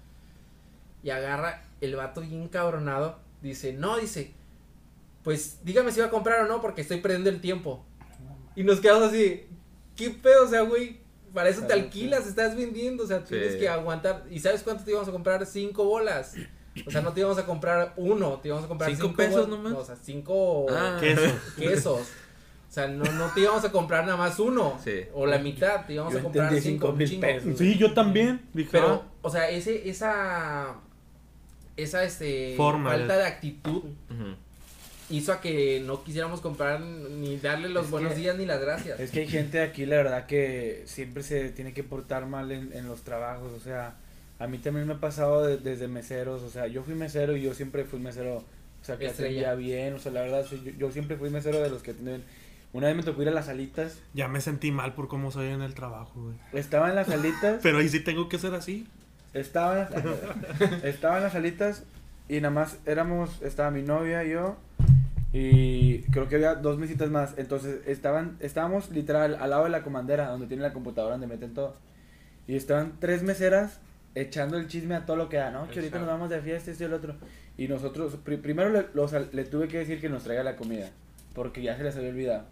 Y 1.02 1.10
agarra 1.10 1.64
el 1.80 1.96
vato 1.96 2.20
bien 2.20 2.48
cabronado, 2.48 3.18
dice, 3.42 3.72
no, 3.72 3.96
dice, 3.98 4.32
pues 5.24 5.60
dígame 5.64 5.92
si 5.92 6.00
va 6.00 6.06
a 6.06 6.10
comprar 6.10 6.44
o 6.44 6.48
no, 6.48 6.60
porque 6.60 6.82
estoy 6.82 7.00
perdiendo 7.00 7.30
el 7.30 7.40
tiempo. 7.40 7.84
Y 8.54 8.64
nos 8.64 8.80
quedamos 8.80 9.08
así, 9.08 9.46
¿qué 9.96 10.10
pedo? 10.10 10.44
O 10.44 10.48
sea, 10.48 10.62
güey, 10.62 11.00
para 11.34 11.48
eso 11.48 11.62
te 11.66 11.72
alquilas, 11.72 12.26
estás 12.26 12.56
vendiendo, 12.56 13.04
o 13.04 13.06
sea, 13.06 13.18
Sí. 13.20 13.26
tienes 13.30 13.56
que 13.56 13.68
aguantar. 13.68 14.24
¿Y 14.30 14.40
sabes 14.40 14.62
cuánto 14.62 14.84
te 14.84 14.90
íbamos 14.90 15.08
a 15.08 15.12
comprar? 15.12 15.44
Cinco 15.46 15.84
bolas. 15.84 16.34
O 16.86 16.90
sea, 16.90 17.00
no 17.02 17.12
te 17.12 17.20
íbamos 17.20 17.38
a 17.38 17.46
comprar 17.46 17.94
uno, 17.96 18.38
te 18.40 18.48
íbamos 18.48 18.64
a 18.64 18.68
comprar 18.68 18.90
¿Cinco 18.90 19.02
cinco, 19.08 19.16
pesos 19.16 19.48
nomás? 19.48 19.72
no, 19.72 19.78
o 19.80 19.84
sea, 19.84 19.96
cinco 19.96 20.66
Ah. 20.70 20.96
Queso. 21.00 21.22
quesos. 21.58 22.00
O 22.68 22.72
sea, 22.72 22.86
no, 22.86 23.02
no 23.04 23.26
te 23.34 23.40
íbamos 23.40 23.64
a 23.64 23.72
comprar 23.72 24.04
nada 24.04 24.16
más 24.16 24.38
uno. 24.38 24.78
Sí. 24.84 25.00
O 25.12 25.26
la 25.26 25.38
mitad, 25.38 25.84
te 25.86 25.94
íbamos 25.94 26.12
Yo 26.12 26.20
a 26.20 26.22
comprar 26.22 26.50
cinco 26.54 26.62
cinco 26.62 26.92
mil 26.92 27.08
chingo. 27.08 27.20
pesos. 27.22 27.58
Sí, 27.58 27.76
yo 27.76 27.92
también. 27.92 28.42
Dije, 28.54 28.68
Pero, 28.70 28.86
ah, 28.88 29.02
o 29.22 29.28
sea, 29.30 29.50
ese, 29.50 29.88
esa, 29.90 30.76
esa, 31.76 32.04
este, 32.04 32.54
Forma 32.56 32.90
falta 32.90 33.16
de- 33.16 33.24
actitud. 33.26 33.82
Hizo 35.10 35.32
a 35.32 35.40
que 35.40 35.82
no 35.84 36.02
quisiéramos 36.04 36.40
comprar 36.40 36.80
ni 36.80 37.36
darle 37.38 37.68
los 37.68 37.86
Es 37.86 37.90
buenos 37.90 38.12
que- 38.14 38.20
días 38.20 38.36
ni 38.38 38.46
las 38.46 38.60
gracias. 38.60 38.98
Es 39.00 39.10
que 39.10 39.20
hay 39.20 39.28
gente 39.28 39.60
aquí, 39.60 39.84
la 39.86 39.96
verdad, 39.96 40.26
que 40.26 40.82
siempre 40.86 41.22
se 41.22 41.50
tiene 41.50 41.72
que 41.72 41.82
portar 41.84 42.26
mal 42.26 42.50
en, 42.52 42.72
en 42.72 42.86
los 42.86 43.02
trabajos. 43.02 43.52
O 43.52 43.60
sea, 43.60 43.94
a 44.38 44.46
mí 44.46 44.58
también 44.58 44.86
me 44.86 44.94
ha 44.94 45.00
pasado 45.00 45.46
de- 45.46 45.58
desde 45.58 45.88
meseros. 45.88 46.42
O 46.42 46.50
sea, 46.50 46.66
yo 46.66 46.82
fui 46.82 46.94
mesero 46.94 47.36
y 47.36 47.42
yo 47.42 47.52
siempre 47.54 47.84
fui 47.84 47.98
mesero. 47.98 48.36
O 48.36 48.84
sea, 48.84 48.96
que 48.96 49.06
Estrella. 49.06 49.50
atendía 49.50 49.54
bien. 49.74 49.94
O 49.94 49.98
sea, 49.98 50.12
la 50.12 50.22
verdad, 50.22 50.46
yo, 50.50 50.56
yo 50.78 50.90
siempre 50.92 51.16
fui 51.16 51.28
mesero 51.30 51.60
de 51.60 51.68
los 51.70 51.82
que 51.82 51.90
atienden 51.90 52.16
bien. 52.18 52.26
Una 52.72 52.86
vez 52.86 52.96
me 52.96 53.02
tocó 53.02 53.20
ir 53.22 53.28
a 53.28 53.32
las 53.32 53.46
salitas. 53.46 53.98
ya 54.14 54.28
me 54.28 54.40
sentí 54.40 54.70
mal 54.70 54.94
por 54.94 55.08
cómo 55.08 55.32
soy 55.32 55.48
en 55.48 55.60
el 55.60 55.74
trabajo, 55.74 56.12
güey. 56.22 56.36
Estaba 56.52 56.88
en 56.88 56.94
las 56.94 57.08
salitas. 57.08 57.58
Pero 57.62 57.78
ahí 57.78 57.88
sí 57.88 57.98
tengo 58.00 58.28
que 58.28 58.38
ser 58.38 58.54
así. 58.54 58.86
Estaba 59.34 59.88
en 59.92 60.04
las, 60.04 60.84
estaba 60.84 61.16
en 61.18 61.24
las 61.24 61.32
salitas 61.32 61.82
y 62.28 62.36
nada 62.40 62.50
más 62.54 62.76
éramos, 62.86 63.42
estaba 63.42 63.70
mi 63.72 63.82
novia, 63.82 64.22
yo 64.24 64.56
y 65.32 66.02
creo 66.10 66.28
que 66.28 66.36
había 66.36 66.54
dos 66.56 66.78
mesitas 66.78 67.10
más. 67.10 67.34
Entonces 67.38 67.80
estaban, 67.86 68.36
estábamos 68.40 68.90
literal 68.90 69.36
al 69.40 69.50
lado 69.50 69.64
de 69.64 69.70
la 69.70 69.82
comandera, 69.82 70.28
donde 70.28 70.46
tiene 70.46 70.62
la 70.62 70.72
computadora 70.72 71.12
donde 71.14 71.26
meten 71.26 71.54
todo. 71.54 71.76
Y 72.46 72.56
estaban 72.56 72.94
tres 72.98 73.22
meseras 73.22 73.78
echando 74.16 74.58
el 74.58 74.66
chisme 74.66 74.96
a 74.96 75.06
todo 75.06 75.16
lo 75.16 75.28
que 75.28 75.36
da, 75.36 75.50
¿no? 75.50 75.68
Que 75.68 75.78
ahorita 75.80 75.98
nos 76.00 76.08
vamos 76.08 76.30
de 76.30 76.40
fiesta, 76.40 76.70
esto 76.72 76.82
y 76.82 76.86
el 76.86 76.94
otro. 76.94 77.14
Y 77.56 77.68
nosotros, 77.68 78.16
pri- 78.24 78.38
primero 78.38 78.70
le, 78.70 78.86
los- 78.94 79.12
le 79.32 79.44
tuve 79.44 79.68
que 79.68 79.78
decir 79.78 80.00
que 80.00 80.08
nos 80.08 80.24
traiga 80.24 80.42
la 80.42 80.56
comida, 80.56 80.88
porque 81.34 81.62
ya 81.62 81.76
se 81.76 81.84
les 81.84 81.94
había 81.96 82.08
olvidado. 82.10 82.44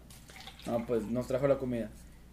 No, 0.67 0.85
pues 0.85 1.03
nos 1.03 1.27
trajo 1.27 1.47
la 1.47 1.57
comida. 1.57 1.89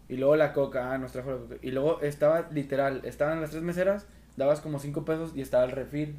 Y 0.08 0.16
luego 0.16 0.36
la 0.36 0.52
coca, 0.52 0.92
ah, 0.92 0.98
nos 0.98 1.10
trajo 1.10 1.30
la 1.32 1.36
coca. 1.38 1.54
Y 1.62 1.72
luego 1.72 2.00
estaba 2.02 2.48
literal, 2.52 3.00
estaban 3.04 3.40
las 3.40 3.50
tres 3.50 3.62
meseras, 3.64 4.06
dabas 4.36 4.60
como 4.60 4.78
cinco 4.78 5.04
pesos 5.04 5.32
y 5.34 5.40
estaba 5.40 5.64
el 5.64 5.72
refil. 5.72 6.14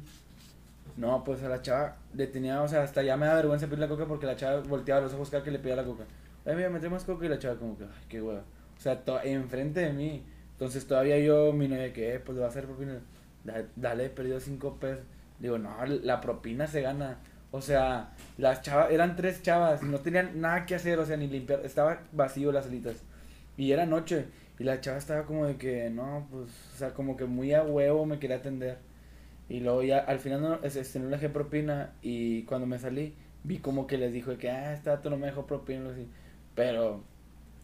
No, 0.98 1.22
pues 1.24 1.42
a 1.44 1.48
la 1.48 1.62
chava 1.62 1.96
le 2.14 2.26
tenía, 2.26 2.60
o 2.62 2.68
sea, 2.68 2.82
hasta 2.82 3.02
ya 3.02 3.16
me 3.16 3.26
da 3.26 3.34
vergüenza 3.36 3.66
pedir 3.66 3.78
la 3.78 3.88
coca 3.88 4.06
porque 4.06 4.26
la 4.26 4.36
chava 4.36 4.60
volteaba 4.62 5.00
los 5.02 5.14
ojos 5.14 5.30
cada 5.30 5.44
que 5.44 5.50
le 5.52 5.58
pedía 5.60 5.76
la 5.76 5.84
coca. 5.84 6.04
Ay, 6.44 6.56
mira, 6.56 6.70
me 6.70 6.80
trae 6.80 6.90
más 6.90 7.04
coca 7.04 7.24
y 7.26 7.28
la 7.28 7.38
chava 7.38 7.56
como 7.56 7.76
que, 7.78 7.84
ay, 7.84 7.90
qué 8.08 8.20
hueva. 8.20 8.40
O 8.76 8.80
sea, 8.80 9.00
enfrente 9.24 9.80
de 9.80 9.92
mí. 9.92 10.24
Entonces 10.52 10.86
todavía 10.86 11.18
yo, 11.20 11.52
mi 11.52 11.68
novia, 11.68 11.92
que, 11.92 12.14
eh, 12.14 12.20
pues 12.20 12.34
le 12.34 12.40
va 12.40 12.46
a 12.46 12.50
hacer 12.50 12.64
propina. 12.66 12.98
Da- 13.44 13.64
Dale, 13.76 14.06
he 14.06 14.10
perdido 14.10 14.40
cinco 14.40 14.76
pesos. 14.80 15.04
Digo, 15.38 15.56
no, 15.58 15.70
la 15.86 16.20
propina 16.20 16.66
se 16.66 16.80
gana. 16.82 17.18
O 17.52 17.60
sea, 17.62 18.12
las 18.36 18.62
chavas, 18.62 18.90
eran 18.90 19.14
tres 19.16 19.40
chavas, 19.42 19.82
no 19.82 20.00
tenían 20.00 20.40
nada 20.40 20.66
que 20.66 20.74
hacer, 20.74 20.98
o 20.98 21.06
sea, 21.06 21.16
ni 21.16 21.28
limpiar, 21.28 21.60
estaba 21.64 22.00
vacío 22.12 22.50
las 22.52 22.64
salitas. 22.66 22.96
Y 23.56 23.72
era 23.72 23.86
noche, 23.86 24.26
y 24.58 24.64
la 24.64 24.80
chava 24.80 24.98
estaba 24.98 25.24
como 25.24 25.46
de 25.46 25.56
que, 25.56 25.90
no, 25.90 26.26
pues, 26.30 26.50
o 26.74 26.76
sea, 26.76 26.92
como 26.94 27.16
que 27.16 27.24
muy 27.26 27.54
a 27.54 27.62
huevo 27.62 28.04
me 28.06 28.18
quería 28.18 28.36
atender. 28.36 28.78
Y 29.48 29.60
luego 29.60 29.82
ya, 29.82 29.98
al 29.98 30.18
final 30.18 30.42
no, 30.42 30.54
este, 30.62 30.98
no 30.98 31.06
le 31.06 31.16
dejé 31.16 31.28
propina, 31.30 31.92
y 32.02 32.42
cuando 32.44 32.66
me 32.66 32.78
salí, 32.78 33.14
vi 33.44 33.58
como 33.58 33.86
que 33.86 33.96
les 33.98 34.12
dijo 34.12 34.30
de 34.30 34.36
que, 34.38 34.50
ah, 34.50 34.74
este 34.74 34.90
vato 34.90 35.08
no 35.10 35.16
me 35.16 35.26
dejó 35.26 35.46
propina, 35.46 35.90
así. 35.90 36.06
Pero, 36.54 37.02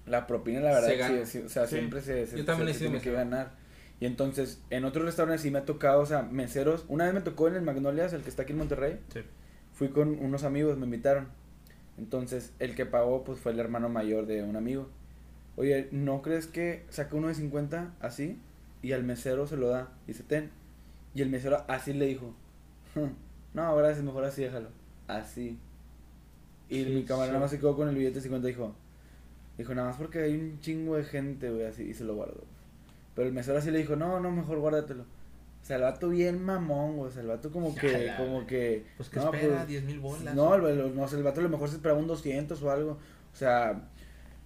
la 0.06 0.26
propina, 0.26 0.60
la 0.60 0.70
verdad, 0.72 0.88
Se 0.88 0.92
sí, 0.94 0.98
gana. 0.98 1.26
sí, 1.26 1.38
o 1.40 1.48
sea, 1.48 1.66
Sí. 1.66 1.76
siempre 1.76 2.00
se, 2.00 2.26
se, 2.26 2.38
Yo 2.38 2.44
también 2.44 2.68
se- 2.68 2.74
se 2.74 2.84
tiene 2.86 3.00
que 3.00 3.12
ganar. 3.12 3.52
Y 4.00 4.06
entonces, 4.06 4.60
en 4.70 4.84
otros 4.84 5.04
restaurantes 5.04 5.42
sí 5.42 5.50
me 5.50 5.58
ha 5.58 5.64
tocado, 5.64 6.00
o 6.00 6.06
sea, 6.06 6.22
meseros. 6.22 6.84
Una 6.88 7.04
vez 7.04 7.14
me 7.14 7.20
tocó 7.20 7.48
en 7.48 7.54
el 7.56 7.62
Magnolias, 7.62 8.12
el 8.12 8.22
que 8.22 8.28
está 8.28 8.42
aquí 8.42 8.52
en 8.52 8.58
Monterrey. 8.58 8.98
Sí. 9.12 9.20
Fui 9.72 9.88
con 9.88 10.18
unos 10.20 10.44
amigos, 10.44 10.76
me 10.78 10.84
invitaron. 10.86 11.28
Entonces, 11.98 12.52
el 12.58 12.74
que 12.74 12.86
pagó, 12.86 13.24
pues 13.24 13.38
fue 13.38 13.52
el 13.52 13.60
hermano 13.60 13.88
mayor 13.88 14.26
de 14.26 14.42
un 14.42 14.56
amigo. 14.56 14.88
Oye, 15.56 15.88
¿no 15.92 16.22
crees 16.22 16.46
que 16.48 16.84
saca 16.90 17.14
uno 17.16 17.28
de 17.28 17.34
50 17.34 17.94
así? 18.00 18.38
Y 18.82 18.92
al 18.92 19.04
mesero 19.04 19.46
se 19.46 19.56
lo 19.56 19.68
da. 19.68 19.90
Y 20.06 20.08
dice, 20.08 20.24
ten. 20.24 20.50
Y 21.14 21.22
el 21.22 21.30
mesero 21.30 21.64
así 21.68 21.92
le 21.92 22.06
dijo, 22.06 22.34
"Hm, 22.94 23.08
no, 23.54 23.76
gracias, 23.76 24.04
mejor 24.04 24.24
así 24.24 24.42
déjalo. 24.42 24.68
Así. 25.06 25.58
Y 26.68 26.84
Sí, 26.84 26.90
mi 26.90 27.04
camarada 27.04 27.34
sí. 27.38 27.40
más 27.40 27.50
se 27.50 27.58
quedó 27.58 27.76
con 27.76 27.88
el 27.88 27.94
billete 27.94 28.16
de 28.16 28.20
50 28.22 28.48
y 28.48 28.52
dijo, 28.52 28.74
dijo, 29.58 29.74
nada 29.74 29.88
más 29.88 29.96
porque 29.98 30.20
hay 30.22 30.34
un 30.34 30.58
chingo 30.60 30.96
de 30.96 31.04
gente, 31.04 31.50
güey, 31.50 31.66
así. 31.66 31.84
Y 31.84 31.94
se 31.94 32.04
lo 32.04 32.14
guardó. 32.16 32.42
Pero 33.14 33.28
el 33.28 33.34
mesero 33.34 33.58
así 33.58 33.70
le 33.70 33.78
dijo, 33.78 33.96
no, 33.96 34.18
no, 34.18 34.30
mejor 34.30 34.58
guárdatelo. 34.58 35.02
O 35.02 35.66
sea, 35.66 35.76
el 35.76 35.82
vato 35.82 36.08
bien 36.08 36.42
mamón, 36.44 36.96
güey. 36.96 37.08
O 37.10 37.12
sea, 37.12 37.22
el 37.22 37.28
vato 37.28 37.50
como 37.52 37.74
que, 37.74 38.12
como 38.18 38.46
que... 38.46 38.84
Pues 38.96 39.08
que 39.08 39.20
no, 39.20 39.26
espera, 39.32 39.56
pues, 39.56 39.68
10 39.68 39.84
mil 39.84 40.00
bolas. 40.00 40.34
no, 40.34 40.54
el, 40.56 40.64
el- 40.78 40.96
no 40.96 41.06
el 41.06 41.22
vato 41.22 41.40
a 41.40 41.42
lo 41.44 41.48
mejor 41.48 41.68
se 41.68 41.76
esperaba 41.76 41.98
un 42.00 42.06
200 42.08 42.60
o 42.62 42.70
algo. 42.70 42.98
O 43.32 43.36
sea, 43.36 43.88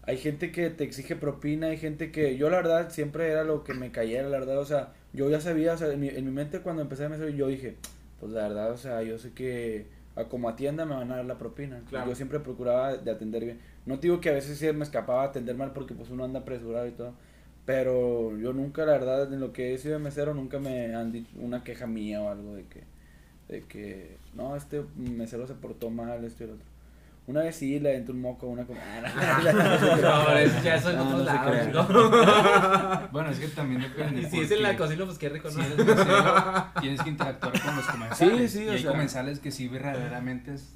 hay 0.03 0.19
gente 0.19 0.53
que 0.53 0.71
te 0.71 0.85
exige 0.85 1.17
propina, 1.17 1.69
hay 1.69 1.77
gente 1.79 2.13
que... 2.13 2.37
Yo 2.37 2.51
la 2.51 2.59
verdad 2.59 2.91
siempre 2.91 3.31
era 3.31 3.43
lo 3.45 3.65
que 3.65 3.75
me 3.75 3.91
cayera, 3.91 4.29
la 4.29 4.39
verdad. 4.39 4.59
O 4.59 4.65
sea, 4.67 4.93
yo 5.13 5.31
ya 5.31 5.41
sabía, 5.41 5.75
o 5.75 5.77
sea, 5.77 5.93
en 5.93 6.01
mi, 6.01 6.09
en 6.09 6.25
mi 6.25 6.31
mente 6.31 6.61
cuando 6.61 6.83
empecé 6.83 7.05
a 7.05 7.09
mesero 7.09 7.29
yo 7.31 7.49
dije, 7.49 7.77
pues 8.21 8.33
la 8.33 8.49
verdad, 8.49 8.73
o 8.73 8.77
sea, 8.77 9.03
yo 9.03 9.19
sé 9.19 9.33
que 9.33 9.87
a 10.17 10.25
como 10.25 10.49
atienda 10.49 10.85
me 10.85 10.95
van 10.95 11.11
a 11.13 11.17
dar 11.17 11.25
la 11.25 11.39
propina. 11.39 11.81
Claro. 11.89 12.11
Yo 12.11 12.17
siempre 12.17 12.41
procuraba 12.41 12.97
de 12.97 13.11
atender 13.11 13.45
bien. 13.45 13.61
No 13.87 13.97
te 13.99 14.09
digo 14.09 14.21
que 14.21 14.31
a 14.31 14.33
veces 14.33 14.59
sí 14.59 14.71
me 14.73 14.85
escapaba 14.85 15.23
atender 15.23 15.57
mal 15.57 15.73
porque 15.73 15.95
pues 15.95 16.11
uno 16.11 16.25
anda 16.25 16.41
apresurado 16.41 16.87
y 16.87 16.93
todo. 16.93 17.15
Pero 17.65 18.37
yo 18.39 18.53
nunca, 18.53 18.85
la 18.87 18.93
verdad, 18.93 19.33
en 19.33 19.41
lo 19.41 19.53
que 19.53 19.75
he 19.75 19.79
sido 19.79 19.95
de 19.95 20.01
mesero, 20.01 20.35
nunca 20.35 20.59
me 20.59 20.95
han 20.95 21.13
dicho 21.13 21.31
una 21.39 21.63
queja 21.63 21.87
mía 21.87 22.23
o 22.23 22.31
algo 22.31 22.55
de 22.55 22.65
que, 22.65 22.83
de 23.49 23.61
que, 23.63 24.17
no, 24.35 24.57
este 24.57 24.83
mesero 24.97 25.47
se 25.47 25.55
portó 25.55 25.91
mal, 25.91 26.25
esto 26.25 26.45
y 26.45 26.47
el 26.47 26.53
otro. 26.55 26.67
Una 27.29 27.43
vez 27.43 27.57
sí 27.57 27.79
le 27.79 27.91
aventé 27.91 28.11
un 28.13 28.23
moco 28.23 28.47
a 28.47 28.49
una 28.49 28.65
com- 28.65 28.75
Ah, 28.83 29.03
no, 29.45 29.53
No, 29.99 30.33
eso 30.39 30.63
ya. 30.65 30.79
Bueno, 33.13 33.31
es 33.31 33.39
que 33.39 33.49
también 33.49 33.83
depende. 33.83 34.23
Y 34.23 34.25
si 34.27 34.41
es 34.41 34.51
en 34.51 34.63
la 34.63 34.77
cocina, 34.77 35.05
pues 35.05 35.19
qué 35.19 35.29
rico, 35.29 35.51
Si 35.51 35.59
¿no? 35.59 35.65
eres 35.65 35.77
mesero, 35.85 36.65
tienes 36.81 37.03
que 37.03 37.11
interactuar 37.11 37.61
con 37.61 37.77
los 37.77 37.87
comensales. 37.87 38.51
Sí, 38.53 38.59
sí, 38.59 38.65
y 38.65 38.69
o 38.69 38.73
hay 38.73 38.83
sea. 38.83 38.91
comensales 38.91 39.39
que 39.41 39.51
sí 39.51 39.69
verdaderamente 39.69 40.55
es- 40.55 40.75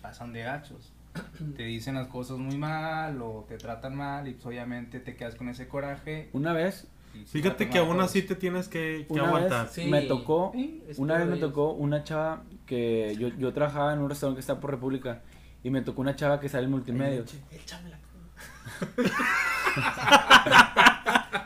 pasan 0.00 0.32
de 0.32 0.42
gachos. 0.42 0.92
Te 1.56 1.62
dicen 1.64 1.94
las 1.94 2.06
cosas 2.08 2.38
muy 2.38 2.56
mal 2.56 3.20
o 3.22 3.44
te 3.48 3.58
tratan 3.58 3.94
mal 3.94 4.26
y 4.28 4.32
pues 4.32 4.46
obviamente 4.46 4.98
te 4.98 5.14
quedas 5.14 5.34
con 5.36 5.48
ese 5.48 5.68
coraje. 5.68 6.30
Una 6.32 6.52
vez 6.52 6.88
Fíjate 7.26 7.68
que 7.68 7.76
aún 7.78 8.00
así 8.00 8.22
te 8.22 8.34
tienes 8.34 8.68
que, 8.68 9.04
que 9.06 9.12
Una 9.12 9.26
aguantar. 9.26 9.66
vez 9.66 9.74
Sí. 9.74 9.84
me 9.84 10.00
tocó, 10.02 10.50
Sí, 10.54 10.82
una 10.96 11.18
vez 11.18 11.26
me 11.28 11.36
tocó 11.36 11.72
una 11.72 12.02
chava 12.04 12.42
que 12.64 13.14
yo, 13.18 13.28
yo 13.36 13.52
trabajaba 13.52 13.92
en 13.92 13.98
un 13.98 14.08
restaurante 14.08 14.38
que 14.38 14.40
está 14.40 14.58
por 14.58 14.70
República 14.70 15.20
y 15.64 15.70
me 15.70 15.82
tocó 15.82 16.00
una 16.00 16.16
chava 16.16 16.40
que 16.40 16.48
sale 16.48 16.64
en 16.64 16.70
multimedia. 16.70 17.22
Échamela. 17.50 17.98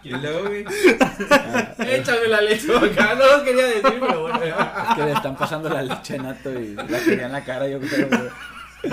Y 0.02 0.10
luego, 0.10 0.48
güey. 0.48 0.64
Ah, 1.00 1.74
Échame 1.78 2.28
la 2.28 2.40
leche 2.40 2.74
acá. 2.76 3.14
No 3.16 3.38
lo 3.38 3.44
quería 3.44 3.66
decir, 3.66 3.82
pero 4.00 4.22
bueno. 4.22 4.40
es 4.44 4.94
que 4.94 5.02
le 5.02 5.12
están 5.12 5.36
pasando 5.36 5.68
la 5.68 5.82
leche 5.82 6.16
nato 6.18 6.52
y 6.52 6.74
la 6.74 6.86
quería 7.00 7.26
en 7.26 7.32
la 7.32 7.44
cara, 7.44 7.66
yo 7.66 7.80
creo. 7.80 8.08
güey. 8.08 8.92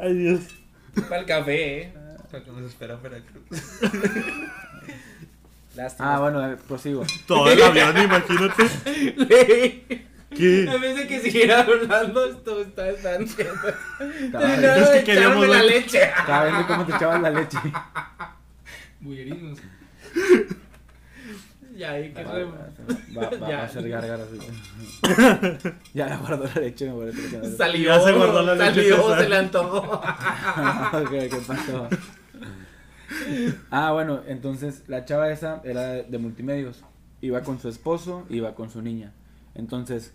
Ay, 0.00 0.14
Dios. 0.14 0.40
Para 1.08 1.20
el 1.20 1.26
café, 1.26 1.82
eh. 1.82 1.94
Para 2.30 2.42
que 2.42 2.50
nos 2.52 2.62
espera 2.70 2.96
Veracruz. 2.96 3.42
Lástima. 5.74 6.14
Ah, 6.14 6.20
bueno, 6.20 6.52
eh, 6.52 6.56
prosigo. 6.66 7.04
Todo 7.26 7.50
el 7.50 7.62
avión, 7.62 7.96
imagínate. 7.98 8.64
¿Qué? 10.36 10.78
Vez 10.80 10.96
de 10.96 11.06
que 11.06 11.20
siguiera 11.20 11.60
hablando, 11.62 12.24
esto 12.26 12.60
está 12.60 12.84
nada 13.02 13.18
Es 13.20 13.34
que 13.34 13.44
de 13.44 15.04
queríamos 15.04 15.48
la 15.48 15.62
leche. 15.62 16.02
estaba 16.02 16.44
viendo 16.46 16.66
cómo 16.66 16.84
te 16.86 16.92
echabas 16.96 17.22
la 17.22 17.30
leche. 17.30 17.58
Bullerismos. 19.00 19.58
Ya, 21.76 21.90
ahí 21.92 22.12
que 22.12 22.22
Va, 22.22 22.32
va, 22.34 22.44
va- 22.44 23.30
va 23.48 23.48
a 23.60 23.64
hacer 23.64 23.88
gárgaras. 23.88 24.28
Ya 25.94 26.06
la 26.06 26.16
guardó 26.18 26.44
la 26.54 26.60
leche, 26.60 26.88
me 26.90 26.98
parece. 27.00 27.56
Salió, 27.56 27.88
Ya 27.88 28.00
se 28.00 28.12
guardó 28.12 28.42
la 28.42 28.54
leche, 28.54 28.88
salió, 28.90 29.16
se 29.16 29.28
le 29.28 29.36
antojó. 29.36 29.78
Ok, 30.92 31.10
¿Qué 31.10 31.40
pasó? 31.46 31.88
Ah, 33.70 33.92
bueno, 33.92 34.20
entonces 34.26 34.82
la 34.86 35.04
chava 35.04 35.30
esa 35.30 35.60
era 35.64 35.82
de, 35.88 36.02
de 36.04 36.18
multimedios. 36.18 36.84
Iba 37.20 37.42
con 37.42 37.58
su 37.58 37.68
esposo, 37.68 38.24
iba 38.28 38.54
con 38.54 38.70
su 38.70 38.80
niña. 38.82 39.12
Entonces, 39.54 40.12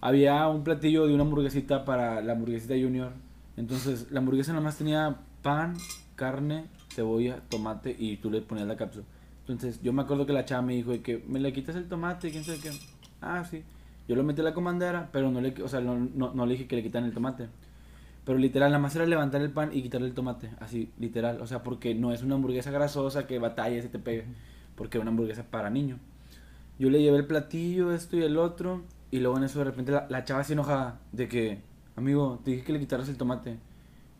había 0.00 0.46
un 0.48 0.64
platillo 0.64 1.06
de 1.06 1.14
una 1.14 1.24
hamburguesita 1.24 1.84
para 1.84 2.20
la 2.20 2.32
hamburguesita 2.32 2.74
junior. 2.74 3.12
Entonces, 3.56 4.10
la 4.10 4.20
hamburguesa 4.20 4.52
nomás 4.52 4.78
tenía 4.78 5.16
pan, 5.42 5.76
carne, 6.14 6.66
cebolla, 6.90 7.40
tomate 7.48 7.94
y 7.98 8.16
tú 8.18 8.30
le 8.30 8.40
ponías 8.40 8.66
la 8.66 8.76
cápsula. 8.76 9.04
Entonces, 9.40 9.80
yo 9.82 9.92
me 9.92 10.02
acuerdo 10.02 10.26
que 10.26 10.32
la 10.32 10.44
chava 10.44 10.62
me 10.62 10.74
dijo 10.74 10.90
de 10.90 11.00
que 11.00 11.24
me 11.26 11.40
le 11.40 11.52
quitas 11.52 11.74
el 11.76 11.88
tomate, 11.88 12.30
quién 12.30 12.44
sabe 12.44 12.58
qué. 12.58 12.70
Ah, 13.20 13.44
sí. 13.44 13.64
Yo 14.06 14.14
lo 14.14 14.22
metí 14.22 14.40
a 14.40 14.44
la 14.44 14.54
comandera, 14.54 15.08
pero 15.12 15.30
no 15.30 15.40
le, 15.40 15.54
o 15.62 15.68
sea, 15.68 15.80
no, 15.80 15.98
no, 15.98 16.32
no 16.32 16.46
le 16.46 16.52
dije 16.52 16.66
que 16.66 16.76
le 16.76 16.82
quitaran 16.82 17.08
el 17.08 17.14
tomate. 17.14 17.48
Pero 18.24 18.38
literal, 18.38 18.70
nada 18.70 18.82
más 18.82 18.94
era 18.94 19.06
levantar 19.06 19.40
el 19.40 19.50
pan 19.50 19.70
y 19.72 19.80
quitarle 19.80 20.06
el 20.06 20.14
tomate. 20.14 20.50
Así, 20.60 20.92
literal. 20.98 21.40
O 21.40 21.46
sea, 21.46 21.62
porque 21.62 21.94
no 21.94 22.12
es 22.12 22.22
una 22.22 22.34
hamburguesa 22.34 22.70
grasosa 22.70 23.26
que 23.26 23.38
batalla 23.38 23.78
y 23.78 23.82
se 23.82 23.88
te 23.88 23.98
pegue. 23.98 24.24
Porque 24.76 24.98
es 24.98 25.02
una 25.02 25.10
hamburguesa 25.10 25.44
para 25.44 25.70
niño. 25.70 25.98
Yo 26.78 26.90
le 26.90 27.00
llevé 27.00 27.16
el 27.16 27.26
platillo, 27.26 27.90
esto 27.92 28.18
y 28.18 28.22
el 28.22 28.36
otro. 28.36 28.82
Y 29.10 29.20
luego 29.20 29.38
en 29.38 29.44
eso 29.44 29.58
de 29.58 29.64
repente 29.64 29.92
la, 29.92 30.06
la 30.08 30.24
chava 30.24 30.40
así 30.40 30.52
enojada. 30.52 31.00
De 31.12 31.28
que, 31.28 31.60
amigo, 31.96 32.40
te 32.44 32.52
dije 32.52 32.64
que 32.64 32.72
le 32.72 32.80
quitaras 32.80 33.08
el 33.08 33.16
tomate. 33.16 33.58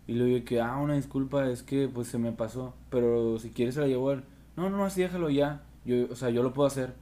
Y 0.07 0.15
le 0.15 0.25
dije 0.25 0.45
que, 0.45 0.61
ah, 0.61 0.77
una 0.79 0.95
disculpa, 0.95 1.49
es 1.51 1.63
que 1.63 1.89
pues 1.89 2.09
se 2.09 2.19
me 2.19 2.33
pasó. 2.33 2.75
Pero 2.91 3.39
si 3.39 3.51
quieres 3.51 3.75
se 3.75 3.83
la 3.83 3.87
llevo 3.87 4.11
a 4.11 4.15
él. 4.15 4.23
No, 4.57 4.71
no, 4.71 4.85
así 4.85 5.03
déjalo 5.03 5.31
ya. 5.31 5.63
Yo, 5.85 6.07
o 6.11 6.17
sea, 6.17 6.31
yo 6.31 6.43
lo 6.43 6.53
puedo 6.53 6.67
hacer. 6.67 6.95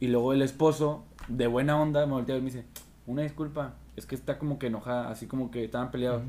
Y 0.00 0.08
luego 0.08 0.32
el 0.32 0.42
esposo, 0.42 1.04
de 1.28 1.46
buena 1.46 1.80
onda, 1.80 2.04
me 2.06 2.12
voltea 2.12 2.36
y 2.36 2.40
me 2.40 2.46
dice, 2.46 2.64
una 3.06 3.22
disculpa, 3.22 3.74
es 3.96 4.06
que 4.06 4.14
está 4.14 4.38
como 4.38 4.58
que 4.58 4.68
enojada, 4.68 5.10
así 5.10 5.26
como 5.26 5.50
que 5.50 5.64
estaban 5.64 5.90
peleados. 5.90 6.22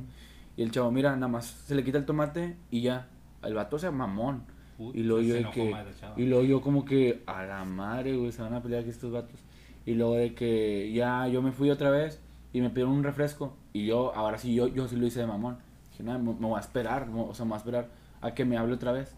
Y 0.58 0.64
el 0.64 0.72
chavo, 0.72 0.92
mira, 0.92 1.16
nada 1.16 1.28
más 1.28 1.46
se 1.46 1.74
le 1.74 1.84
quita 1.84 1.98
el 1.98 2.06
tomate 2.06 2.56
y 2.70 2.82
ya. 2.82 3.08
El 3.42 3.54
vato 3.54 3.80
se 3.80 3.90
mamón. 3.90 4.44
Puta, 4.78 4.98
Y 4.98 5.04
luego 5.04 5.22
yo 5.22 5.36
se 5.36 5.50
que, 5.52 5.74
y 6.18 6.26
luego 6.26 6.44
yo 6.44 6.62
como 6.62 6.86
que, 6.86 7.24
a 7.26 7.44
la 7.46 7.64
madre, 7.66 8.16
güey, 8.16 8.32
se 8.32 8.42
van 8.42 8.54
a 8.54 8.62
pelear 8.62 8.82
aquí 8.82 8.90
estos 8.90 9.12
vatos. 9.12 9.40
Y 9.86 9.94
luego 9.96 10.16
de 10.16 10.34
que 10.36 10.92
ya 10.94 11.28
yo 11.28 11.42
me 11.42 11.52
fui 11.52 11.70
otra 11.72 11.90
vez 11.90 12.20
y 12.54 12.62
me 12.62 12.70
pidieron 12.70 12.94
un 12.94 13.04
refresco. 13.04 13.56
Y 13.74 13.86
yo, 13.88 14.14
ahora 14.16 14.38
sí, 14.38 14.54
yo, 14.54 14.68
yo 14.68 14.88
sí 14.88 14.96
lo 14.96 15.06
hice 15.08 15.22
de 15.22 15.28
mamón. 15.28 15.58
Dije, 15.92 16.04
no, 16.04 16.18
me, 16.20 16.34
me 16.34 16.48
voy 16.48 16.58
a 16.58 16.62
esperar, 16.62 17.08
me- 17.08 17.22
o 17.22 17.34
sea, 17.34 17.46
me 17.46 17.50
voy 17.50 17.56
a 17.56 17.60
esperar 17.60 17.88
a 18.22 18.34
que 18.34 18.46
me 18.46 18.58
hable 18.58 18.74
otra 18.74 18.92
vez. 18.92 19.14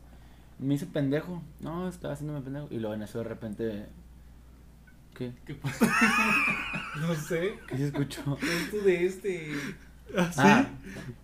Me 0.59 0.75
hice 0.75 0.85
pendejo. 0.85 1.41
No, 1.59 1.87
estaba 1.89 2.13
haciéndome 2.13 2.41
pendejo. 2.41 2.67
Y 2.71 2.77
luego 2.79 2.93
en 2.93 3.01
eso 3.03 3.17
de 3.17 3.23
repente, 3.25 3.85
¿qué? 5.15 5.31
¿Qué 5.45 5.55
pasa? 5.55 5.87
No 7.01 7.15
sé. 7.15 7.55
¿Qué 7.67 7.75
se 7.77 7.85
escuchó? 7.87 8.37
Esto 8.65 8.77
de 8.85 9.05
este. 9.07 9.51
¿Así? 10.15 10.39
Ah, 10.43 10.67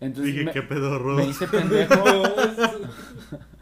entonces 0.01 0.33
Dije, 0.33 0.45
me, 0.45 0.51
qué 0.51 0.63
pedorro. 0.63 1.15
me 1.17 1.25
hice 1.27 1.47
pendejo. 1.47 2.03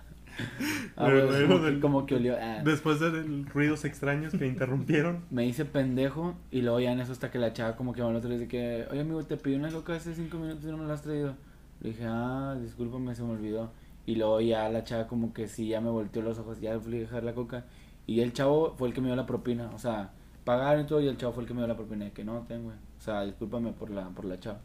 Ah, 0.96 1.10
luego 1.10 1.28
como, 1.48 1.60
que- 1.60 1.66
del- 1.66 1.80
como 1.80 2.06
que 2.06 2.16
olió. 2.16 2.36
ah. 2.40 2.62
Después 2.64 3.00
de 3.00 3.10
ruidos 3.54 3.86
extraños 3.86 4.34
que 4.34 4.48
interrumpieron. 4.48 5.26
Me 5.32 5.46
hice 5.46 5.66
pendejo 5.66 6.36
y 6.52 6.62
luego 6.62 6.80
ya 6.80 6.92
en 6.92 7.00
eso 7.00 7.12
hasta 7.12 7.30
que 7.32 7.38
la 7.40 7.54
chava 7.54 7.76
como 7.76 7.94
que 7.94 8.02
me 8.02 8.08
otra 8.16 8.30
vez 8.30 8.40
de 8.40 8.48
que, 8.48 8.86
oye 8.92 9.02
amigo, 9.02 9.24
te 9.24 9.38
pedí 9.38 9.56
una 9.56 9.70
coca 9.72 9.94
hace 9.96 10.14
cinco 10.16 10.38
minutos 10.38 10.64
y 10.64 10.68
no 10.68 10.78
me 10.78 10.86
la 10.86 10.94
has 10.94 11.02
traído. 11.02 11.36
Le 11.82 11.90
dije, 11.90 12.04
ah, 12.08 12.58
discúlpame, 12.62 13.14
se 13.16 13.24
me 13.24 13.32
olvidó. 13.34 13.72
Y 14.06 14.16
luego 14.16 14.42
ya 14.42 14.68
la 14.70 14.84
chava 14.84 15.08
como 15.08 15.34
que 15.34 15.48
sí, 15.48 15.68
ya 15.68 15.82
me 15.82 15.90
volteó 15.90 16.22
los 16.22 16.40
ojos, 16.40 16.60
ya 16.62 16.80
fui 16.80 16.96
a 16.96 17.00
dejar 17.02 17.24
la 17.24 17.34
coca. 17.34 17.66
Y 18.08 18.22
el 18.22 18.34
chavo 18.34 18.74
fue 18.78 18.88
el 18.88 18.94
que 18.94 19.02
me 19.02 19.08
dio 19.08 19.16
la 19.18 19.26
propina, 19.26 19.70
o 19.74 19.78
sea, 19.80 20.12
pagaron 20.46 20.84
y 20.84 20.88
todo 20.88 21.02
y 21.02 21.08
el 21.08 21.18
chavo 21.18 21.34
fue 21.34 21.44
el 21.44 21.48
que 21.48 21.54
me 21.54 21.60
dio 21.60 21.68
la 21.68 21.76
propina. 21.76 22.06
De 22.06 22.12
que 22.12 22.24
no, 22.24 22.40
tengo, 22.48 22.70
o 22.70 23.02
sea, 23.02 23.24
discúlpame 23.26 23.74
por 23.74 23.90
la, 23.92 24.08
por 24.10 24.26
la 24.26 24.40
chava. 24.40 24.60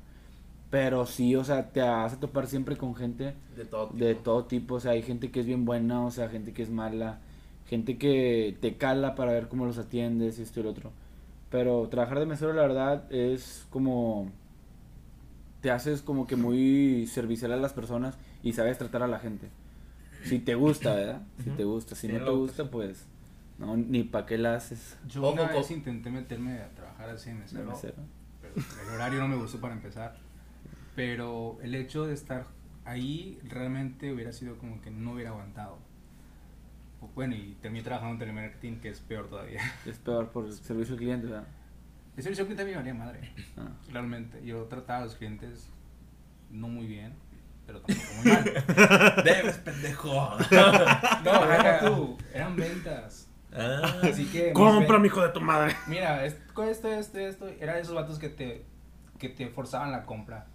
Pero 0.73 1.05
sí, 1.07 1.37
o 1.37 1.45
sea, 1.45 1.69
te 1.71 1.81
vas 1.83 2.15
a 2.15 2.19
topar 2.19 2.47
siempre 2.47 2.77
con 2.79 2.95
gente 2.97 3.35
De 3.55 3.65
todo. 3.67 3.91
de 3.93 4.15
todo 4.17 4.47
tipo, 4.47 4.77
o 4.77 4.81
sea, 4.81 4.93
hay 4.93 5.03
gente 5.03 5.31
que 5.31 5.41
es 5.41 5.47
bien 5.47 5.65
buena, 5.67 6.05
o 6.05 6.11
sea, 6.11 6.29
gente 6.31 6.53
que 6.55 6.63
es 6.63 6.71
mala, 6.71 7.19
gente 7.69 7.99
que 7.99 8.57
te 8.61 8.77
cala 8.79 9.15
para 9.15 9.33
ver 9.33 9.49
cómo 9.49 9.67
los 9.67 9.77
atiendes, 9.77 10.39
esto 10.39 10.61
y 10.61 10.63
el 10.63 10.69
otro. 10.69 10.91
Pero 11.51 11.87
trabajar 11.91 12.19
de 12.21 12.25
mesero, 12.27 12.55
la 12.55 12.63
verdad, 12.63 13.05
es 13.13 13.67
como. 13.69 14.31
Te 15.61 15.71
haces 15.71 16.01
como 16.03 16.27
que 16.27 16.37
muy 16.37 17.07
servicial 17.07 17.53
a 17.53 17.57
las 17.59 17.75
personas 17.75 18.17
y 18.43 18.55
sabes 18.55 18.79
tratar 18.79 19.03
a 19.03 19.07
la 19.07 19.19
gente. 19.21 19.49
Si 20.25 20.39
te 20.39 20.55
gusta, 20.55 20.95
¿verdad? 20.95 21.23
Si 21.45 21.51
te 21.51 21.65
gusta. 21.65 21.95
Si 21.95 22.09
no 22.09 22.15
te 22.15 22.25
lo- 22.25 22.39
gusta, 22.39 22.71
pues. 22.71 23.05
No, 23.59 23.77
ni 23.77 24.03
para 24.05 24.25
qué 24.27 24.39
la 24.39 24.55
haces. 24.57 24.97
Yo 25.07 25.31
una 25.31 25.49
vez 25.49 25.71
intenté 25.71 26.11
meterme 26.11 26.61
a 26.61 26.69
trabajar 26.71 27.11
así 27.11 27.29
en 27.31 27.37
de 27.37 27.43
mesero, 27.43 27.71
mesero. 27.71 27.95
pero 28.41 28.55
el 28.89 28.95
horario 28.95 29.21
no 29.21 29.29
me 29.29 29.37
gustó 29.37 29.61
para 29.61 29.75
empezar. 29.75 30.17
Pero 30.95 31.59
el 31.63 31.75
hecho 31.75 32.07
de 32.07 32.15
estar 32.15 32.45
ahí 32.85 33.39
realmente 33.45 34.13
hubiera 34.13 34.33
sido 34.33 34.59
como 34.59 34.81
que 34.83 34.91
no 34.91 35.13
hubiera 35.13 35.31
aguantado. 35.31 35.79
Bueno, 37.15 37.35
y 37.35 37.57
terminé 37.61 37.83
trabajando 37.83 38.13
en 38.15 38.19
telemarketing, 38.21 38.81
que 38.81 38.89
es 38.91 39.01
peor 39.01 39.29
todavía. 39.29 39.61
Es 39.87 39.99
peor 39.99 40.29
por 40.31 40.47
el 40.47 40.53
servicio 40.53 40.95
al 40.95 40.99
cliente, 41.01 41.27
¿verdad? 41.27 41.47
El 42.17 42.23
servicio 42.23 42.43
al 42.43 42.47
cliente 42.49 42.65
me 42.71 42.77
valía 42.77 42.95
madre, 42.95 43.33
Ah. 43.57 43.69
realmente. 43.91 44.45
Yo 44.45 44.65
trataba 44.65 45.01
a 45.01 45.05
los 45.07 45.15
clientes 45.17 45.69
no 46.51 46.69
muy 46.69 46.87
bien, 46.87 47.15
pero 47.67 47.81
tampoco 47.81 48.09
muy 48.23 48.33
mal. 48.33 48.45
Debes, 49.25 49.57
pendejo. 49.59 50.31
No, 51.25 51.47
deja 51.47 51.81
tú, 51.81 52.19
eran 52.35 52.55
ventas. 52.55 53.29
Ah, 53.55 53.95
Así 54.03 54.27
que. 54.27 54.53
Compra, 54.53 54.99
mi 54.99 55.07
hijo 55.09 55.23
de 55.23 55.31
tu 55.31 55.41
madre. 55.41 55.75
Mira, 55.89 56.25
es- 56.25 56.37
con 56.55 56.69
esto, 56.69 56.89
esto, 56.93 57.19
esto. 57.19 57.49
Era 57.61 57.75
de 57.75 57.81
esos 57.81 57.95
vatos 57.95 58.19
que 58.19 58.29
te, 58.29 58.65
que 59.19 59.29
te 59.29 59.49
forzaban 59.49 59.91
la 59.91 60.05
compra. 60.05 60.47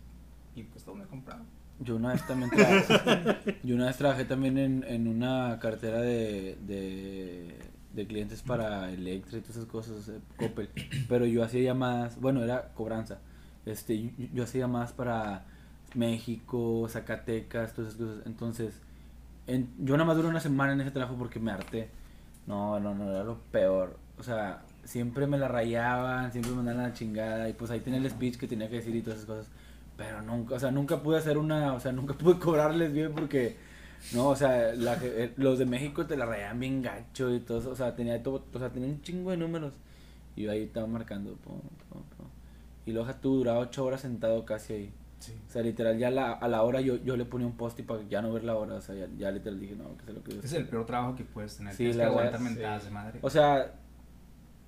Y 0.57 0.63
pues 0.63 0.84
todo 0.84 0.95
me 0.95 1.05
compraba. 1.05 1.43
Yo 1.79 1.97
una 1.97 2.13
vez 2.13 2.25
también 2.25 2.49
trabajé, 2.49 3.59
yo 3.63 3.75
una 3.75 3.85
vez 3.85 3.97
trabajé 3.97 4.25
también 4.25 4.57
en, 4.57 4.84
en 4.88 5.07
una 5.07 5.59
cartera 5.59 6.01
de, 6.01 6.57
de, 6.65 7.55
de 7.93 8.07
clientes 8.07 8.41
para 8.41 8.91
Electra 8.91 9.38
y 9.38 9.41
todas 9.41 9.57
esas 9.57 9.69
cosas, 9.69 10.09
eh, 10.09 10.19
Coppel, 10.38 10.69
pero 11.07 11.27
yo 11.27 11.43
hacía 11.43 11.61
llamadas, 11.61 12.19
bueno, 12.19 12.43
era 12.43 12.73
cobranza, 12.73 13.19
este, 13.67 14.01
yo, 14.01 14.09
yo 14.34 14.43
hacía 14.45 14.61
llamadas 14.61 14.91
para 14.93 15.45
México, 15.93 16.88
Zacatecas, 16.89 17.75
todas 17.75 17.93
esas 17.93 18.07
cosas, 18.07 18.25
entonces, 18.25 18.81
en, 19.45 19.69
yo 19.77 19.95
nada 19.95 20.05
más 20.07 20.15
duré 20.15 20.29
una 20.29 20.39
semana 20.39 20.73
en 20.73 20.81
ese 20.81 20.89
trabajo 20.89 21.15
porque 21.15 21.39
me 21.39 21.51
harté, 21.51 21.91
no, 22.47 22.79
no, 22.79 22.95
no, 22.95 23.11
era 23.11 23.23
lo 23.23 23.38
peor, 23.51 23.99
o 24.17 24.23
sea, 24.23 24.63
siempre 24.84 25.27
me 25.27 25.38
la 25.38 25.47
rayaban, 25.47 26.31
siempre 26.31 26.49
me 26.49 26.57
mandaban 26.57 26.81
la 26.81 26.93
chingada, 26.93 27.47
y 27.47 27.53
pues 27.53 27.69
ahí 27.69 27.81
tenía 27.81 27.99
el 27.99 28.09
speech 28.09 28.38
que 28.38 28.47
tenía 28.47 28.67
que 28.67 28.77
decir 28.77 28.95
y 28.95 29.03
todas 29.03 29.19
esas 29.19 29.27
cosas. 29.27 29.51
Pero 29.97 30.21
nunca, 30.21 30.55
o 30.55 30.59
sea, 30.59 30.71
nunca 30.71 31.01
pude 31.01 31.17
hacer 31.17 31.37
una, 31.37 31.73
o 31.73 31.79
sea, 31.79 31.91
nunca 31.91 32.13
pude 32.17 32.39
cobrarles 32.39 32.93
bien 32.93 33.13
porque, 33.13 33.57
no, 34.13 34.29
o 34.29 34.35
sea, 34.35 34.73
la 34.75 34.97
eh, 35.01 35.33
los 35.37 35.57
de 35.59 35.65
México 35.65 36.05
te 36.05 36.15
la 36.15 36.25
rayaban 36.25 36.59
bien 36.59 36.81
gacho 36.81 37.33
y 37.33 37.39
todo 37.39 37.59
eso, 37.59 37.71
o 37.71 37.75
sea, 37.75 37.95
tenía 37.95 38.21
todo, 38.21 38.45
o 38.53 38.59
sea, 38.59 38.69
tenía 38.69 38.89
un 38.89 39.01
chingo 39.01 39.31
de 39.31 39.37
números. 39.37 39.73
Y 40.35 40.43
yo 40.43 40.51
ahí 40.51 40.63
estaba 40.63 40.85
marcando, 40.85 41.33
pum, 41.37 41.59
pum, 41.89 42.03
pum. 42.15 42.27
Y 42.85 42.91
luego 42.91 43.11
tú 43.15 43.37
duraba 43.37 43.59
ocho 43.59 43.83
horas 43.83 44.01
sentado 44.01 44.45
casi 44.45 44.73
ahí. 44.73 44.93
Sí. 45.19 45.33
O 45.47 45.51
sea, 45.51 45.63
literal, 45.63 45.97
ya 45.97 46.11
la, 46.11 46.33
a 46.33 46.47
la 46.47 46.61
hora 46.61 46.79
yo, 46.79 46.97
yo 46.97 47.17
le 47.17 47.25
ponía 47.25 47.47
un 47.47 47.57
post 47.57 47.79
y 47.79 47.81
para 47.83 48.03
ya 48.03 48.21
no 48.21 48.31
ver 48.31 48.43
la 48.43 48.55
hora, 48.55 48.75
o 48.75 48.81
sea, 48.81 48.93
ya, 48.93 49.07
ya 49.17 49.31
literal 49.31 49.59
dije, 49.59 49.75
no, 49.75 49.97
que 49.97 50.05
sé 50.05 50.13
lo 50.13 50.23
que 50.23 50.45
Es 50.45 50.53
el 50.53 50.67
peor 50.67 50.85
trabajo 50.85 51.15
que 51.15 51.23
puedes 51.23 51.57
tener. 51.57 51.73
Sí, 51.73 51.77
Tienes 51.77 51.95
la 51.95 52.03
que 52.03 52.09
verdad, 52.11 52.25
aguantar 52.27 52.39
sí. 52.39 52.53
mentadas 52.55 52.83
de 52.85 52.91
madre. 52.91 53.19
O 53.23 53.29
sea, 53.31 53.73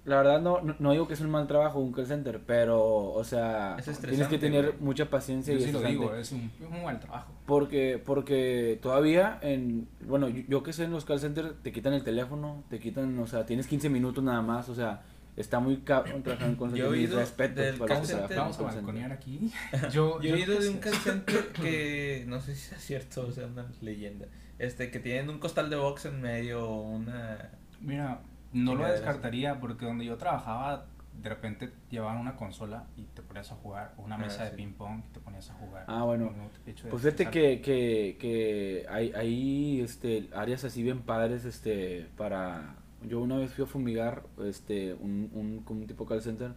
la 0.05 0.17
verdad 0.17 0.41
no, 0.41 0.61
no, 0.61 0.91
digo 0.91 1.07
que 1.07 1.13
es 1.13 1.21
un 1.21 1.29
mal 1.29 1.45
trabajo 1.47 1.79
un 1.79 1.91
call 1.91 2.07
center, 2.07 2.41
pero, 2.45 3.11
o 3.11 3.23
sea, 3.23 3.77
Es 3.77 3.99
tienes 3.99 4.27
que 4.27 4.37
tener 4.37 4.67
güey. 4.67 4.79
mucha 4.79 5.09
paciencia 5.09 5.53
Yo 5.53 5.59
y 5.59 5.63
sí 5.63 5.71
lo 5.71 5.81
digo, 5.81 6.15
es 6.15 6.31
un, 6.31 6.51
es 6.59 6.67
un 6.67 6.83
mal 6.83 6.99
trabajo. 6.99 7.31
Porque, 7.45 8.01
porque 8.03 8.79
todavía 8.81 9.37
en, 9.41 9.87
bueno, 10.07 10.29
yo, 10.29 10.43
yo 10.47 10.63
que 10.63 10.73
sé 10.73 10.85
en 10.85 10.91
los 10.91 11.05
call 11.05 11.19
centers 11.19 11.53
te 11.61 11.71
quitan 11.71 11.93
el 11.93 12.03
teléfono, 12.03 12.63
te 12.69 12.79
quitan, 12.79 13.17
o 13.19 13.27
sea, 13.27 13.45
tienes 13.45 13.67
15 13.67 13.89
minutos 13.89 14.23
nada 14.23 14.41
más, 14.41 14.69
o 14.69 14.75
sea, 14.75 15.03
está 15.35 15.59
muy 15.59 15.77
cabrón 15.77 16.23
trabajar 16.23 16.49
en 16.49 16.55
call 16.55 16.73
Yo 16.73 16.75
he 16.75 16.79
center, 16.79 16.91
mis 16.91 17.09
oído 17.09 17.19
respetos 17.19 17.65
del 17.65 17.77
para 17.77 17.95
call 17.95 18.05
center, 18.05 18.37
Vamos 18.37 18.59
a 18.59 18.63
balconear 18.63 19.11
aquí. 19.11 19.51
Yo, 19.91 20.21
Yo 20.21 20.29
he 20.29 20.33
oído 20.33 20.59
de 20.59 20.69
un 20.69 20.77
call 20.77 20.95
center 20.95 21.47
que 21.49 22.25
no 22.27 22.41
sé 22.41 22.55
si 22.55 22.73
es 22.73 22.81
cierto, 22.81 23.27
o 23.27 23.31
sea, 23.31 23.47
una 23.47 23.65
leyenda. 23.81 24.27
Este, 24.57 24.91
que 24.91 24.99
tienen 24.99 25.29
un 25.29 25.39
costal 25.39 25.69
de 25.69 25.75
box 25.75 26.05
en 26.05 26.21
medio, 26.21 26.69
una... 26.69 27.51
Mira, 27.79 28.21
no 28.53 28.75
lo 28.75 28.85
descartaría 28.85 29.59
porque 29.59 29.85
donde 29.85 30.05
yo 30.05 30.17
trabajaba, 30.17 30.85
de 31.21 31.29
repente 31.29 31.71
llevaban 31.89 32.17
una 32.17 32.35
consola 32.37 32.85
y 32.97 33.03
te 33.03 33.21
ponías 33.21 33.51
a 33.51 33.55
jugar, 33.55 33.93
una 33.97 34.15
Ah, 34.15 34.17
mesa 34.17 34.43
de 34.45 34.51
sí. 34.51 34.55
ping 34.55 34.73
pong 34.73 35.01
y 35.09 35.13
te 35.13 35.19
ponías 35.19 35.49
a 35.49 35.53
jugar. 35.55 35.83
Ah, 35.87 36.03
bueno. 36.03 36.31
No, 36.35 36.49
de 36.65 36.73
Pues 36.89 37.03
de 37.03 37.11
fíjate 37.11 37.29
que, 37.29 37.61
que, 37.61 38.17
que 38.19 38.85
hay, 38.89 39.11
hay 39.13 39.81
este, 39.81 40.29
áreas 40.33 40.63
así 40.63 40.81
bien 40.83 41.01
padres 41.01 41.45
este, 41.45 42.07
para... 42.17 42.75
Yo 43.07 43.21
una 43.21 43.37
vez 43.37 43.53
fui 43.53 43.63
a 43.63 43.67
fumigar 43.67 44.23
este, 44.43 44.93
un, 44.93 45.29
un, 45.33 45.63
un 45.67 45.87
tipo 45.87 46.05
call 46.05 46.21
center 46.21 46.51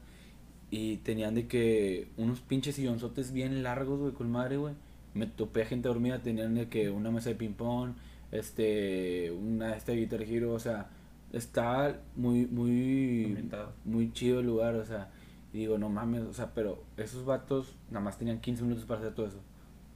y 0.70 0.97
tenían 0.98 1.35
de 1.35 1.47
que 1.47 2.09
unos 2.16 2.40
pinches 2.40 2.74
sillonzotes 2.77 3.32
bien 3.32 3.62
largos, 3.62 4.01
güey, 4.01 4.12
con 4.12 4.31
madre, 4.31 4.56
güey. 4.56 4.74
Me 5.14 5.27
topé 5.27 5.62
a 5.62 5.66
gente 5.66 5.89
dormida, 5.89 6.20
tenían 6.20 6.55
de 6.55 6.69
que 6.69 6.89
una 6.90 7.10
mesa 7.10 7.28
de 7.28 7.36
ping-pong, 7.36 7.93
este, 8.32 9.31
una 9.31 9.77
este 9.77 9.93
Guitar 9.94 10.23
Hero, 10.23 10.52
o 10.52 10.59
sea, 10.59 10.89
está 11.32 12.00
muy, 12.14 12.46
muy, 12.46 13.50
muy 13.84 14.12
chido 14.12 14.40
el 14.40 14.46
lugar, 14.46 14.74
o 14.76 14.84
sea, 14.84 15.10
y 15.52 15.59
digo, 15.59 15.78
no 15.78 15.88
mames, 15.88 16.22
o 16.22 16.32
sea, 16.32 16.52
pero 16.54 16.84
esos 16.96 17.24
vatos 17.24 17.76
nada 17.90 18.04
más 18.04 18.18
tenían 18.18 18.40
15 18.40 18.62
minutos 18.62 18.84
para 18.84 19.00
hacer 19.00 19.14
todo 19.14 19.26
eso. 19.26 19.40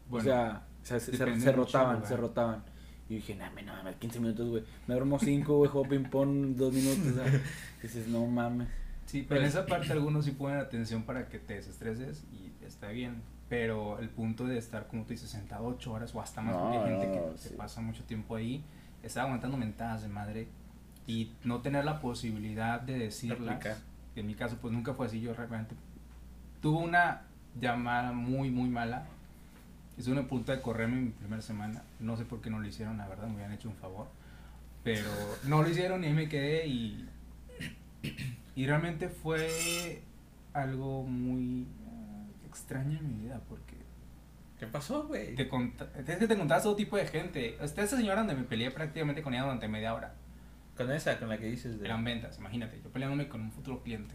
Bueno, 0.08 0.24
o 0.24 0.24
sea, 0.24 0.62
se, 0.82 1.52
rotaban, 1.52 1.96
lugar. 1.96 2.08
se 2.08 2.16
rotaban. 2.16 2.64
Y 3.08 3.16
dije, 3.16 3.36
no, 3.36 3.44
no 3.62 3.72
mames, 3.74 3.96
15 3.96 4.20
minutos, 4.20 4.48
güey. 4.48 4.64
Me 4.86 4.94
duermo 4.94 5.18
5, 5.18 5.56
güey, 5.56 5.70
juego 5.70 5.88
ping-pong 5.88 6.56
2 6.56 6.72
minutos, 6.72 7.06
o 7.12 7.14
sea, 7.14 7.40
dices, 7.82 8.08
no 8.08 8.26
mames. 8.26 8.68
Sí, 9.06 9.24
pero 9.28 9.40
en 9.40 9.46
esa 9.46 9.66
parte 9.66 9.92
algunos 9.92 10.24
sí 10.24 10.32
ponen 10.32 10.58
atención 10.58 11.04
para 11.04 11.28
que 11.28 11.38
te 11.38 11.54
desestreses 11.54 12.24
y 12.32 12.64
está 12.64 12.88
bien. 12.88 13.22
Pero 13.48 14.00
el 14.00 14.08
punto 14.08 14.44
de 14.44 14.58
estar, 14.58 14.88
como 14.88 15.04
tú 15.04 15.10
dices, 15.10 15.30
sentado 15.30 15.78
horas 15.86 16.12
o 16.12 16.20
hasta 16.20 16.42
más, 16.42 16.56
No, 16.56 16.62
porque 16.62 16.78
hay 16.78 17.00
gente 17.00 17.20
no, 17.20 17.32
que 17.32 17.38
se 17.38 17.50
pasa 17.50 17.80
mucho 17.80 18.02
tiempo 18.02 18.34
ahí, 18.34 18.64
está 19.04 19.22
aguantando 19.22 19.56
mentadas 19.56 20.02
de 20.02 20.08
madre 20.08 20.48
y 21.06 21.32
no 21.44 21.60
tener 21.60 21.84
la 21.84 22.00
posibilidad 22.00 22.80
de 22.80 22.98
decirlas. 22.98 23.40
Replicar. 23.40 23.76
En 24.16 24.26
mi 24.26 24.34
caso, 24.34 24.56
pues 24.60 24.72
nunca 24.72 24.94
fue 24.94 25.06
así. 25.06 25.20
Yo 25.20 25.34
realmente 25.34 25.74
tuve 26.62 26.82
una 26.82 27.22
llamada 27.60 28.12
muy, 28.12 28.50
muy 28.50 28.68
mala. 28.68 29.06
Estuve 29.98 30.18
a 30.18 30.26
punto 30.26 30.52
de 30.52 30.60
correrme 30.60 30.96
mi 30.96 31.10
primera 31.10 31.42
semana. 31.42 31.82
No 32.00 32.16
sé 32.16 32.24
por 32.24 32.40
qué 32.40 32.50
no 32.50 32.58
lo 32.58 32.66
hicieron, 32.66 32.98
la 32.98 33.08
verdad, 33.08 33.28
me 33.28 33.34
habían 33.34 33.52
hecho 33.52 33.68
un 33.68 33.76
favor. 33.76 34.08
Pero 34.84 35.10
no 35.44 35.62
lo 35.62 35.68
hicieron 35.68 36.04
y 36.04 36.08
ahí 36.08 36.12
me 36.12 36.28
quedé 36.28 36.66
y 36.66 37.08
y 38.54 38.66
realmente 38.66 39.08
fue 39.08 40.02
algo 40.54 41.02
muy 41.02 41.66
ah, 41.86 42.24
extraño 42.46 42.98
en 42.98 43.08
mi 43.08 43.24
vida 43.24 43.40
porque 43.48 43.76
¿Qué 44.58 44.66
pasó, 44.66 45.06
güey? 45.06 45.34
te 45.34 45.42
es 45.42 46.18
que 46.18 46.26
te 46.26 46.34
encontrabas 46.34 46.62
todo 46.62 46.74
tipo 46.74 46.96
de 46.96 47.06
gente. 47.06 47.62
Esta 47.62 47.82
esa 47.82 47.98
señora 47.98 48.20
donde 48.20 48.34
me 48.34 48.44
peleé 48.44 48.70
prácticamente 48.70 49.22
con 49.22 49.34
ella 49.34 49.42
durante 49.42 49.68
media 49.68 49.92
hora. 49.92 50.14
Con 50.76 50.92
esa, 50.92 51.18
con 51.18 51.28
la 51.28 51.38
que 51.38 51.46
dices 51.46 51.78
de... 51.80 51.86
Eran 51.86 52.04
ventas, 52.04 52.38
imagínate, 52.38 52.80
yo 52.82 52.90
peleándome 52.90 53.28
con 53.28 53.40
un 53.40 53.50
futuro 53.50 53.82
cliente. 53.82 54.14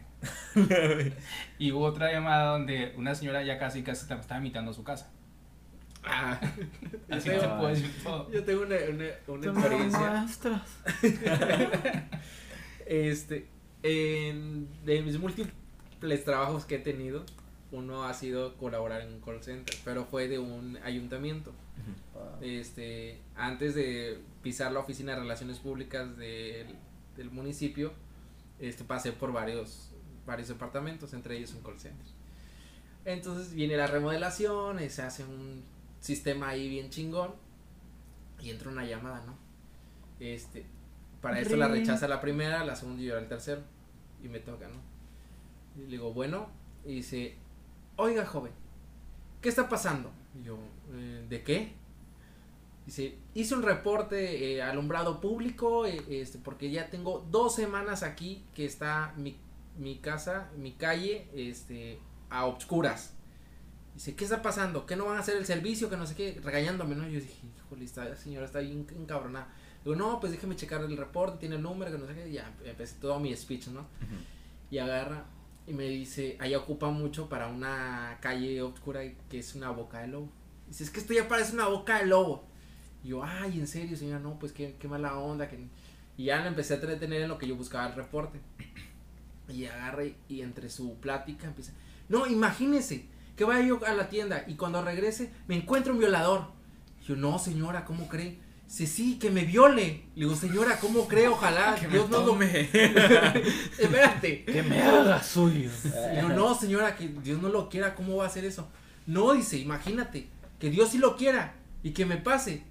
y 1.58 1.72
hubo 1.72 1.86
otra 1.86 2.12
llamada 2.12 2.52
donde 2.52 2.94
una 2.98 3.16
señora 3.16 3.44
ya 3.44 3.58
casi 3.58 3.82
casi 3.82 4.02
estaba 4.02 4.38
invitando 4.38 4.72
a 4.72 4.74
su 4.74 4.84
casa. 4.84 5.12
Ah, 6.04 6.40
yo, 7.10 7.16
Así 7.16 7.30
no 7.30 7.36
se 7.36 7.40
tengo, 7.42 7.60
puede 7.60 7.74
decir 7.76 8.04
todo. 8.04 8.32
yo 8.32 8.44
tengo 8.44 8.62
una, 8.64 8.76
una, 8.90 9.06
una 9.28 9.48
experiencia. 9.48 10.26
Este, 12.88 13.48
en, 13.84 14.68
de 14.84 15.02
mis 15.02 15.18
múltiples 15.18 16.26
trabajos 16.26 16.66
que 16.66 16.76
he 16.76 16.80
tenido, 16.80 17.24
uno 17.72 18.04
ha 18.04 18.14
sido 18.14 18.58
colaborar 18.58 19.02
en 19.02 19.14
un 19.14 19.22
call 19.22 19.42
center, 19.42 19.76
pero 19.86 20.06
fue 20.06 20.28
de 20.28 20.40
un 20.40 20.78
ayuntamiento. 20.84 21.54
Este, 22.42 23.20
antes 23.36 23.76
de 23.76 24.20
pisar 24.44 24.72
la 24.72 24.80
oficina 24.80 25.14
de 25.14 25.20
relaciones 25.20 25.60
públicas 25.60 26.18
del, 26.18 26.76
del 27.16 27.32
municipio, 27.32 27.94
este, 28.60 28.84
pasé 28.84 29.12
por 29.12 29.32
varios, 29.32 29.92
varios 30.26 30.50
departamentos, 30.50 31.14
entre 31.14 31.38
ellos 31.38 31.54
un 31.54 31.64
call 31.64 31.80
center. 31.80 32.06
Entonces 33.06 33.54
viene 33.54 33.78
la 33.78 33.88
remodelación, 33.88 34.80
eh, 34.80 34.90
se 34.90 35.02
hace 35.02 35.24
un 35.24 35.64
sistema 36.00 36.50
ahí 36.50 36.70
bien 36.70 36.90
chingón 36.90 37.34
y 38.40 38.50
entra 38.50 38.70
una 38.70 38.86
llamada, 38.86 39.24
¿no? 39.26 39.38
Este, 40.20 40.66
para 41.22 41.40
esto 41.40 41.56
la 41.56 41.68
rechaza 41.68 42.08
la 42.08 42.22
primera, 42.22 42.64
la 42.66 42.76
segunda 42.76 43.02
y 43.02 43.06
yo 43.06 43.14
era 43.14 43.22
el 43.22 43.28
tercero 43.28 43.62
y 44.24 44.28
me 44.28 44.40
toca, 44.40 44.68
¿no? 44.68 44.82
Y 45.76 45.86
le 45.86 45.92
digo, 45.92 46.14
bueno, 46.14 46.50
y 46.86 46.96
dice, 46.96 47.36
oiga 47.96 48.26
joven, 48.26 48.52
¿qué 49.42 49.50
está 49.50 49.68
pasando? 49.70 50.12
Y 50.40 50.44
yo, 50.44 50.58
"Eh, 50.94 51.26
¿de 51.30 51.44
qué? 51.44 51.74
Dice, 52.86 53.16
hice 53.36 53.56
un 53.56 53.62
reporte 53.64 54.54
eh, 54.56 54.62
alumbrado 54.62 55.22
público, 55.22 55.86
eh, 55.86 56.02
este, 56.10 56.40
porque 56.40 56.72
ya 56.72 56.90
tengo 56.90 57.26
dos 57.30 57.56
semanas 57.56 58.02
aquí 58.04 58.44
que 58.56 58.66
está 58.66 59.14
mi, 59.18 59.38
mi 59.78 59.98
casa, 60.00 60.50
mi 60.58 60.72
calle, 60.74 61.28
este, 61.34 62.00
a 62.30 62.46
obscuras. 62.46 63.14
Dice, 63.94 64.16
¿qué 64.16 64.24
está 64.24 64.42
pasando? 64.42 64.86
¿Qué 64.86 64.96
no 64.96 65.06
van 65.06 65.18
a 65.18 65.20
hacer 65.20 65.38
el 65.38 65.46
servicio? 65.46 65.90
Que 65.90 65.98
no 65.98 66.08
sé 66.08 66.16
qué, 66.16 66.40
regañándome, 66.44 66.96
¿no? 66.96 67.04
Yo 67.08 67.20
dije, 67.20 67.36
híjole, 67.66 67.86
esta 67.86 68.16
señora 68.16 68.46
está 68.46 68.60
bien 68.60 68.88
encabronada. 68.98 69.48
Digo, 69.84 69.96
no, 69.96 70.20
pues 70.20 70.32
déjeme 70.32 70.56
checar 70.56 70.82
el 70.82 70.98
reporte, 70.98 71.38
tiene 71.40 71.56
el 71.56 71.62
número, 71.62 71.92
que 71.92 71.98
no 71.98 72.08
sé 72.08 72.16
qué, 72.16 72.30
y 72.30 72.34
ya 72.34 72.52
empecé 72.66 72.96
todo 73.00 73.20
mi 73.20 73.36
speech, 73.36 73.68
¿no? 73.68 73.86
Y 74.72 74.78
agarra 74.80 75.26
y 75.72 75.74
me 75.74 75.88
dice, 75.88 76.36
allá 76.42 76.58
ocupa 76.58 76.90
mucho 76.90 77.30
para 77.30 77.48
una 77.48 78.18
calle 78.20 78.62
oscura 78.62 79.00
que 79.30 79.40
es 79.40 79.56
una 79.56 79.70
boca 79.70 80.00
de 80.00 80.10
lobo. 80.10 80.30
Dice, 80.68 80.84
es 80.84 80.90
que 80.90 81.00
esto 81.00 81.14
ya 81.14 81.30
parece 81.30 81.54
una 81.54 81.68
boca 81.68 82.00
de 82.00 82.08
lobo. 82.08 82.44
Y 83.06 83.10
yo, 83.10 83.24
ay, 83.24 83.58
en 83.58 83.68
serio, 83.68 83.96
señora, 83.96 84.20
no, 84.20 84.38
pues 84.38 84.52
qué, 84.52 84.76
qué 84.78 84.90
mala 84.90 85.18
onda. 85.18 85.48
Que... 85.48 85.66
Y 86.18 86.26
ya 86.26 86.42
le 86.42 86.50
empecé 86.50 86.74
a 86.74 86.76
entretener 86.76 87.22
en 87.22 87.30
lo 87.30 87.38
que 87.38 87.48
yo 87.48 87.56
buscaba 87.56 87.88
el 87.88 87.96
reporte. 87.96 88.42
Y 89.48 89.66
agarra 89.66 90.04
y, 90.04 90.16
y 90.28 90.42
entre 90.42 90.70
su 90.70 90.96
plática 90.96 91.48
empieza, 91.48 91.72
no, 92.10 92.28
imagínese 92.28 93.06
que 93.38 93.46
vaya 93.46 93.66
yo 93.66 93.80
a 93.86 93.94
la 93.94 94.10
tienda 94.10 94.44
y 94.48 94.56
cuando 94.56 94.82
regrese 94.82 95.32
me 95.48 95.56
encuentro 95.56 95.94
un 95.94 96.00
violador. 96.00 96.48
Y 97.02 97.06
yo, 97.06 97.16
no, 97.16 97.40
señora, 97.40 97.86
¿cómo 97.86 98.10
cree? 98.10 98.38
Sí, 98.72 98.88
sí, 98.88 99.20
que 99.20 99.30
me 99.30 99.44
viole. 99.44 100.06
Le 100.16 100.24
digo, 100.24 100.34
señora, 100.34 100.80
¿cómo 100.80 101.06
cree? 101.06 101.28
Ojalá, 101.28 101.76
Que 101.76 101.88
me 101.90 101.96
Dios 101.96 102.10
no 102.10 102.20
lo... 102.20 102.26
tome. 102.28 102.46
Espérate. 103.78 104.46
Que 104.46 104.64
me 104.64 104.82
haga 104.82 105.22
suyo. 105.22 105.70
Y 106.14 106.22
yo, 106.22 106.30
no, 106.30 106.56
señora, 106.56 106.96
que 106.96 107.10
Dios 107.22 107.42
no 107.42 107.50
lo 107.50 107.68
quiera, 107.68 107.96
¿cómo 107.96 108.16
va 108.16 108.24
a 108.24 108.28
hacer 108.28 108.46
eso? 108.46 108.70
No, 109.06 109.34
dice, 109.34 109.58
imagínate, 109.58 110.30
que 110.58 110.70
Dios 110.70 110.92
sí 110.92 111.00
lo 111.00 111.18
quiera 111.18 111.56
y 111.84 111.92
que 111.92 112.06
me 112.06 112.16
pase. 112.16 112.64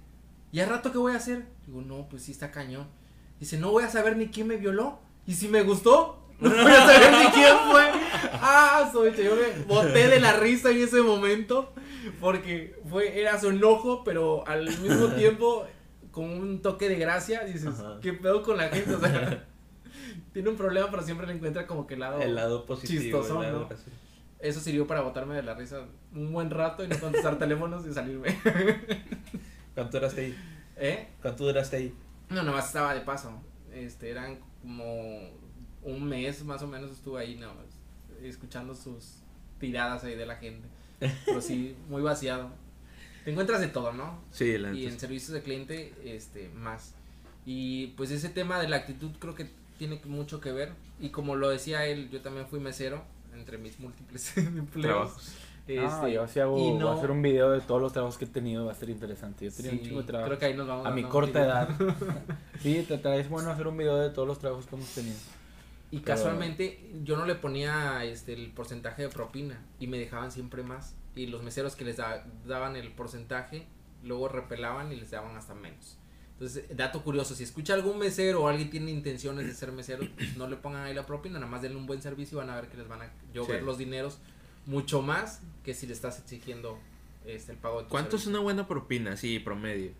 ¿Y 0.51 0.59
al 0.59 0.69
rato 0.69 0.91
qué 0.91 0.97
voy 0.97 1.13
a 1.13 1.17
hacer? 1.17 1.45
Digo, 1.67 1.83
no, 1.83 2.09
pues 2.09 2.23
sí 2.23 2.31
está 2.31 2.49
cañón. 2.49 2.87
Dice, 3.39 3.59
no 3.59 3.69
voy 3.69 3.83
a 3.83 3.89
saber 3.91 4.17
ni 4.17 4.29
quién 4.29 4.47
me 4.47 4.57
violó. 4.57 4.99
Y 5.27 5.35
si 5.35 5.49
me 5.49 5.61
gustó, 5.61 6.25
no 6.39 6.49
voy 6.63 6.71
a 6.71 6.87
saber 6.87 7.11
ni 7.11 7.25
quién 7.27 7.55
fue. 7.69 7.91
Ah, 8.41 8.89
soy 8.91 9.13
yo 9.23 9.35
me 9.35 9.63
boté 9.65 10.07
de 10.07 10.19
la 10.19 10.33
risa 10.33 10.71
en 10.71 10.81
ese 10.81 11.03
momento. 11.03 11.71
Porque 12.19 12.75
fue, 12.89 13.21
era 13.21 13.39
su 13.39 13.49
enojo, 13.49 14.03
pero 14.03 14.47
al 14.47 14.65
mismo 14.79 15.09
tiempo 15.09 15.67
con 16.11 16.25
un 16.25 16.61
toque 16.61 16.89
de 16.89 16.95
gracia. 16.95 17.43
Dices, 17.43 17.79
Ajá. 17.79 17.99
¿qué 18.01 18.13
pedo 18.13 18.43
con 18.43 18.57
la 18.57 18.69
gente? 18.69 18.93
O 18.93 18.99
sea, 18.99 19.47
tiene 20.33 20.49
un 20.49 20.57
problema, 20.57 20.89
pero 20.91 21.03
siempre 21.03 21.27
le 21.27 21.33
encuentra 21.33 21.65
como 21.67 21.87
que 21.87 21.95
el 21.95 22.01
lado. 22.01 22.21
El 22.21 22.35
lado 22.35 22.65
positivo. 22.65 23.01
Chistosón, 23.01 23.37
el 23.37 23.51
lado 23.51 23.59
¿no? 23.61 23.67
gracioso. 23.67 23.97
Eso 24.39 24.59
sirvió 24.59 24.87
para 24.87 25.01
botarme 25.01 25.35
de 25.35 25.43
la 25.43 25.53
risa 25.53 25.85
un 26.13 26.33
buen 26.33 26.49
rato 26.49 26.83
y 26.83 26.87
no 26.87 26.99
contestar 26.99 27.37
teléfonos 27.39 27.85
y 27.85 27.93
salirme. 27.93 28.29
¿Cuánto 29.75 29.97
duraste 29.97 30.21
ahí? 30.21 30.37
¿Eh? 30.77 31.07
¿Cuánto 31.21 31.45
duraste 31.45 31.77
ahí? 31.77 31.95
No, 32.29 32.43
nomás 32.43 32.67
estaba 32.67 32.93
de 32.93 33.01
paso. 33.01 33.31
Este, 33.71 34.09
eran 34.09 34.39
como 34.61 35.29
un 35.83 36.03
mes 36.03 36.43
más 36.43 36.61
o 36.61 36.67
menos 36.67 36.91
estuve 36.91 37.21
ahí, 37.21 37.35
nada 37.35 37.53
más, 37.53 37.65
escuchando 38.21 38.73
sus 38.75 39.19
tiradas 39.59 40.03
ahí 40.03 40.15
de 40.15 40.25
la 40.25 40.35
gente. 40.35 40.67
Pero 41.25 41.41
sí, 41.41 41.75
muy 41.87 42.01
vaciado. 42.01 42.51
Te 43.23 43.31
encuentras 43.31 43.61
de 43.61 43.67
todo, 43.67 43.93
¿no? 43.93 44.19
Sí, 44.31 44.57
la 44.57 44.73
Y 44.73 44.85
en 44.87 44.99
servicios 44.99 45.31
de 45.33 45.41
cliente, 45.43 45.93
este, 46.03 46.49
más. 46.49 46.93
Y 47.45 47.87
pues 47.97 48.11
ese 48.11 48.29
tema 48.29 48.59
de 48.59 48.67
la 48.67 48.77
actitud 48.77 49.11
creo 49.19 49.35
que 49.35 49.49
tiene 49.77 49.99
mucho 50.05 50.39
que 50.41 50.51
ver. 50.51 50.73
Y 50.99 51.09
como 51.09 51.35
lo 51.35 51.49
decía 51.49 51.85
él, 51.85 52.09
yo 52.09 52.21
también 52.21 52.47
fui 52.47 52.59
mesero 52.59 53.03
entre 53.35 53.57
mis 53.57 53.79
múltiples 53.79 54.35
empleos. 54.37 54.95
Trabajos. 54.95 55.31
Ah, 55.69 55.73
Este, 56.01 56.13
yo 56.13 56.27
sí 56.27 56.39
hago, 56.39 56.57
y 56.57 56.71
voy 56.71 56.79
no- 56.79 56.89
a 56.89 56.95
hacer 56.97 57.11
un 57.11 57.21
video 57.21 57.51
de 57.51 57.61
todos 57.61 57.79
los 57.81 57.93
trabajos 57.93 58.17
que 58.17 58.25
he 58.25 58.27
tenido, 58.27 58.65
va 58.65 58.71
a 58.71 58.75
ser 58.75 58.89
interesante. 58.89 59.45
Yo 59.45 59.51
tenía 59.55 59.71
un 59.71 59.77
sí, 59.79 59.85
chingo 59.85 60.01
de 60.01 60.07
trabajo. 60.07 60.27
creo 60.29 60.39
que 60.39 60.45
ahí 60.45 60.53
nos 60.55 60.67
vamos 60.67 60.85
a 60.87 60.91
mi 60.91 61.03
corta 61.03 61.39
un 61.39 61.45
edad. 61.45 61.69
sí, 62.61 62.83
te 62.87 62.97
traes 62.97 63.29
bueno 63.29 63.51
hacer 63.51 63.67
un 63.67 63.77
video 63.77 63.95
de 63.97 64.09
todos 64.09 64.27
los 64.27 64.39
trabajos 64.39 64.65
que 64.65 64.75
hemos 64.75 64.89
tenido. 64.89 65.15
Y 65.91 65.99
casualmente 65.99 66.89
yo 67.03 67.15
no 67.17 67.25
le 67.25 67.35
ponía 67.35 68.03
este 68.05 68.33
el 68.33 68.51
porcentaje 68.51 69.03
de 69.03 69.09
propina 69.09 69.59
y 69.79 69.87
me 69.87 69.97
dejaban 69.97 70.31
siempre 70.31 70.63
más. 70.63 70.95
Y 71.15 71.27
los 71.27 71.43
meseros 71.43 71.75
que 71.75 71.83
les 71.85 71.97
da- 71.97 72.25
daban 72.45 72.75
el 72.75 72.91
porcentaje, 72.91 73.67
luego 74.03 74.27
repelaban 74.29 74.91
y 74.91 74.95
les 74.95 75.11
daban 75.11 75.35
hasta 75.35 75.53
menos. 75.53 75.97
Entonces, 76.33 76.65
dato 76.75 77.03
curioso, 77.03 77.35
si 77.35 77.43
escucha 77.43 77.73
algún 77.75 77.99
mesero 77.99 78.43
o 78.43 78.47
alguien 78.47 78.69
tiene 78.71 78.89
intenciones 78.91 79.45
de 79.45 79.53
ser 79.53 79.71
mesero, 79.71 80.07
pues 80.15 80.35
no 80.37 80.47
le 80.47 80.55
pongan 80.55 80.83
ahí 80.83 80.93
la 80.93 81.05
propina, 81.05 81.37
nada 81.39 81.51
más 81.51 81.61
denle 81.61 81.77
un 81.77 81.85
buen 81.85 82.01
servicio 82.01 82.37
y 82.37 82.39
van 82.39 82.49
a 82.49 82.55
ver 82.55 82.67
que 82.69 82.77
les 82.77 82.87
van 82.87 83.01
a 83.03 83.11
llover 83.33 83.59
Sí. 83.59 83.65
los 83.65 83.77
dineros 83.77 84.17
mucho 84.65 85.01
más 85.03 85.41
que 85.63 85.73
si 85.73 85.85
le 85.85 85.93
estás 85.93 86.19
exigiendo 86.19 86.79
este 87.25 87.51
el 87.51 87.57
pago 87.59 87.79
de 87.79 87.83
tu 87.83 87.89
¿Cuánto 87.89 88.15
es 88.15 88.25
una 88.25 88.39
buena 88.39 88.67
propina? 88.67 89.17
Sí, 89.17 89.37
promedio. 89.39 89.91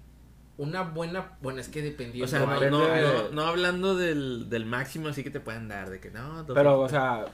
Una 0.57 0.83
buena, 0.83 1.37
bueno, 1.41 1.59
es 1.59 1.69
que 1.69 1.81
dependiendo. 1.81 2.25
O 2.25 2.27
sea, 2.27 2.45
no, 2.69 3.31
no, 3.31 3.41
hablando 3.43 3.95
del, 3.95 4.49
del 4.49 4.65
máximo 4.65 5.07
así 5.07 5.23
que 5.23 5.31
te 5.31 5.39
puedan 5.39 5.67
dar, 5.67 5.89
de 5.89 5.99
que 5.99 6.11
no. 6.11 6.43
dos 6.43 6.55
Pero, 6.55 6.79
o 6.79 6.89
sea, 6.89 7.25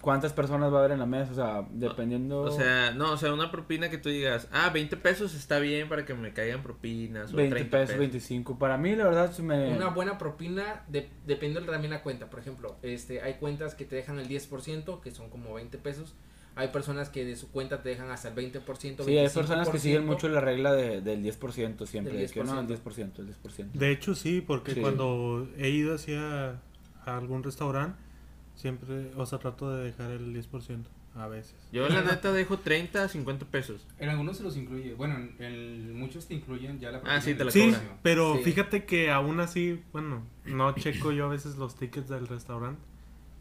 ¿cuántas 0.00 0.32
personas 0.32 0.72
va 0.72 0.76
a 0.76 0.80
haber 0.80 0.92
en 0.92 1.00
la 1.00 1.06
mesa? 1.06 1.32
O 1.32 1.34
sea, 1.34 1.66
dependiendo... 1.70 2.42
O 2.42 2.50
sea, 2.50 2.92
no, 2.92 3.12
o 3.12 3.16
sea, 3.16 3.34
una 3.34 3.50
propina 3.50 3.90
que 3.90 3.98
tú 3.98 4.08
digas, 4.08 4.48
ah, 4.52 4.70
20 4.70 4.96
pesos 4.96 5.34
está 5.34 5.58
bien 5.58 5.88
para 5.88 6.04
que 6.04 6.14
me 6.14 6.32
caigan 6.32 6.62
propinas. 6.62 7.32
O 7.32 7.36
20 7.36 7.54
30 7.54 7.70
pesos, 7.70 7.98
25. 7.98 8.58
Para 8.58 8.78
mí, 8.78 8.96
la 8.96 9.04
verdad, 9.04 9.32
se 9.32 9.42
me... 9.42 9.68
Una 9.74 9.88
buena 9.88 10.16
propina 10.16 10.82
de, 10.88 11.10
depende 11.26 11.60
también 11.60 11.92
la 11.92 12.02
cuenta. 12.02 12.30
Por 12.30 12.40
ejemplo, 12.40 12.76
este 12.82 13.22
hay 13.22 13.34
cuentas 13.34 13.74
que 13.74 13.84
te 13.84 13.96
dejan 13.96 14.18
el 14.18 14.28
10%, 14.28 15.00
que 15.00 15.10
son 15.10 15.30
como 15.30 15.54
20 15.54 15.78
pesos. 15.78 16.14
Hay 16.60 16.68
personas 16.68 17.08
que 17.08 17.24
de 17.24 17.36
su 17.36 17.50
cuenta 17.50 17.82
te 17.82 17.88
dejan 17.88 18.10
hasta 18.10 18.28
el 18.28 18.34
20%. 18.34 19.04
Sí, 19.04 19.16
hay 19.18 19.28
personas 19.30 19.68
que 19.70 19.78
siguen 19.78 20.02
25%. 20.02 20.06
mucho 20.06 20.28
la 20.28 20.40
regla 20.40 20.72
de, 20.72 21.00
del 21.00 21.22
10% 21.24 21.86
siempre. 21.86 22.12
Del 22.16 22.26
de 22.28 22.32
que 22.32 22.44
no, 22.44 22.60
el 22.60 22.66
10%. 22.66 22.82
10%, 22.82 23.18
el 23.18 23.28
10%. 23.28 23.72
De 23.72 23.90
hecho, 23.90 24.14
sí, 24.14 24.40
porque 24.40 24.74
Sí. 24.74 24.80
cuando 24.80 25.48
he 25.56 25.70
ido 25.70 25.94
hacia 25.94 26.60
a 27.06 27.16
algún 27.16 27.42
restaurante, 27.42 27.98
siempre, 28.54 29.10
o 29.16 29.24
sea, 29.26 29.38
trato 29.38 29.74
de 29.74 29.84
dejar 29.84 30.10
el 30.10 30.34
10% 30.34 30.84
a 31.16 31.26
veces. 31.26 31.54
Yo 31.72 31.88
la 31.88 32.02
neta 32.02 32.30
dejo 32.32 32.58
30 32.58 33.04
a 33.04 33.08
50 33.08 33.46
pesos. 33.46 33.86
En 33.98 34.10
algunos 34.10 34.36
se 34.36 34.42
los 34.44 34.56
incluye. 34.56 34.94
Bueno, 34.94 35.16
en, 35.16 35.34
en 35.42 35.98
muchos 35.98 36.26
te 36.26 36.34
incluyen 36.34 36.78
ya 36.78 36.90
la 36.92 37.00
Ah, 37.04 37.20
sí, 37.20 37.34
te 37.34 37.42
la 37.44 37.50
Sí, 37.50 37.74
pero 38.02 38.36
Sí. 38.36 38.42
fíjate 38.44 38.84
que 38.84 39.10
aún 39.10 39.40
así, 39.40 39.82
bueno, 39.92 40.22
no 40.44 40.72
checo 40.74 41.10
yo 41.10 41.24
a 41.24 41.28
veces 41.28 41.56
los 41.56 41.74
tickets 41.74 42.08
del 42.08 42.28
restaurante. 42.28 42.80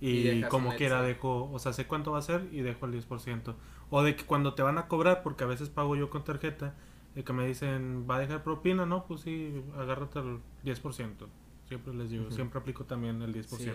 Y 0.01 0.41
como 0.43 0.75
quiera 0.75 1.01
dejo, 1.01 1.49
o 1.51 1.59
sea, 1.59 1.73
sé 1.73 1.85
cuánto 1.85 2.11
va 2.11 2.19
a 2.19 2.21
ser 2.21 2.47
y 2.51 2.61
dejo 2.61 2.85
el 2.85 2.93
10%. 2.93 3.55
O 3.89 4.03
de 4.03 4.15
que 4.15 4.23
cuando 4.23 4.53
te 4.53 4.61
van 4.61 4.77
a 4.77 4.87
cobrar, 4.87 5.23
porque 5.23 5.43
a 5.43 5.47
veces 5.47 5.69
pago 5.69 5.95
yo 5.95 6.09
con 6.09 6.23
tarjeta, 6.23 6.73
de 7.15 7.23
que 7.23 7.33
me 7.33 7.45
dicen, 7.45 8.05
¿va 8.09 8.17
a 8.17 8.19
dejar 8.19 8.43
propina? 8.43 8.85
No, 8.85 9.05
pues 9.05 9.21
sí, 9.21 9.61
agárrate 9.77 10.19
el 10.19 10.39
10%. 10.63 11.27
Siempre 11.67 11.93
les 11.93 12.09
digo, 12.09 12.31
siempre 12.31 12.59
aplico 12.59 12.85
también 12.85 13.21
el 13.21 13.33
10%. 13.33 13.47
Sí. 13.57 13.71